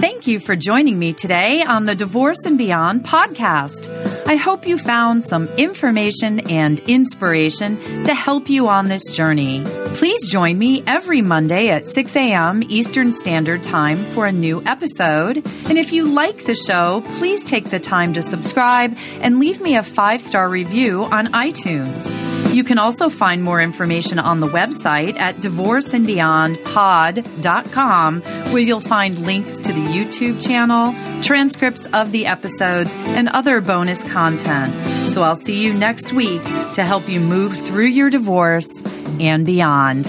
Thank 0.00 0.26
you 0.26 0.40
for 0.40 0.56
joining 0.56 0.98
me 0.98 1.12
today 1.12 1.62
on 1.62 1.84
the 1.84 1.94
Divorce 1.94 2.46
and 2.46 2.56
Beyond 2.56 3.04
podcast. 3.04 4.19
I 4.30 4.36
hope 4.36 4.64
you 4.64 4.78
found 4.78 5.24
some 5.24 5.48
information 5.56 6.48
and 6.48 6.78
inspiration 6.88 8.04
to 8.04 8.14
help 8.14 8.48
you 8.48 8.68
on 8.68 8.86
this 8.86 9.10
journey. 9.10 9.64
Please 9.94 10.28
join 10.28 10.56
me 10.56 10.84
every 10.86 11.20
Monday 11.20 11.70
at 11.70 11.88
6 11.88 12.14
a.m. 12.14 12.62
Eastern 12.68 13.12
Standard 13.12 13.64
Time 13.64 13.96
for 13.96 14.26
a 14.26 14.32
new 14.32 14.62
episode. 14.64 15.38
And 15.68 15.76
if 15.76 15.92
you 15.92 16.04
like 16.04 16.44
the 16.44 16.54
show, 16.54 17.02
please 17.16 17.44
take 17.44 17.70
the 17.70 17.80
time 17.80 18.12
to 18.12 18.22
subscribe 18.22 18.96
and 19.20 19.40
leave 19.40 19.60
me 19.60 19.74
a 19.74 19.82
five 19.82 20.22
star 20.22 20.48
review 20.48 21.06
on 21.06 21.26
iTunes. 21.32 22.30
You 22.54 22.64
can 22.64 22.78
also 22.78 23.10
find 23.10 23.44
more 23.44 23.60
information 23.60 24.18
on 24.18 24.40
the 24.40 24.48
website 24.48 25.20
at 25.20 25.36
divorceandbeyondpod.com, 25.36 28.22
where 28.22 28.62
you'll 28.62 28.80
find 28.80 29.20
links 29.20 29.60
to 29.60 29.72
the 29.72 29.80
YouTube 29.80 30.44
channel, 30.44 30.92
transcripts 31.22 31.86
of 31.92 32.10
the 32.10 32.26
episodes, 32.26 32.92
and 32.96 33.28
other 33.28 33.60
bonus 33.60 34.02
content. 34.20 34.74
So 35.08 35.22
I'll 35.22 35.34
see 35.34 35.64
you 35.64 35.72
next 35.72 36.12
week 36.12 36.44
to 36.74 36.84
help 36.84 37.08
you 37.08 37.20
move 37.20 37.56
through 37.56 37.86
your 37.86 38.10
divorce 38.10 38.82
and 39.18 39.46
beyond. 39.46 40.06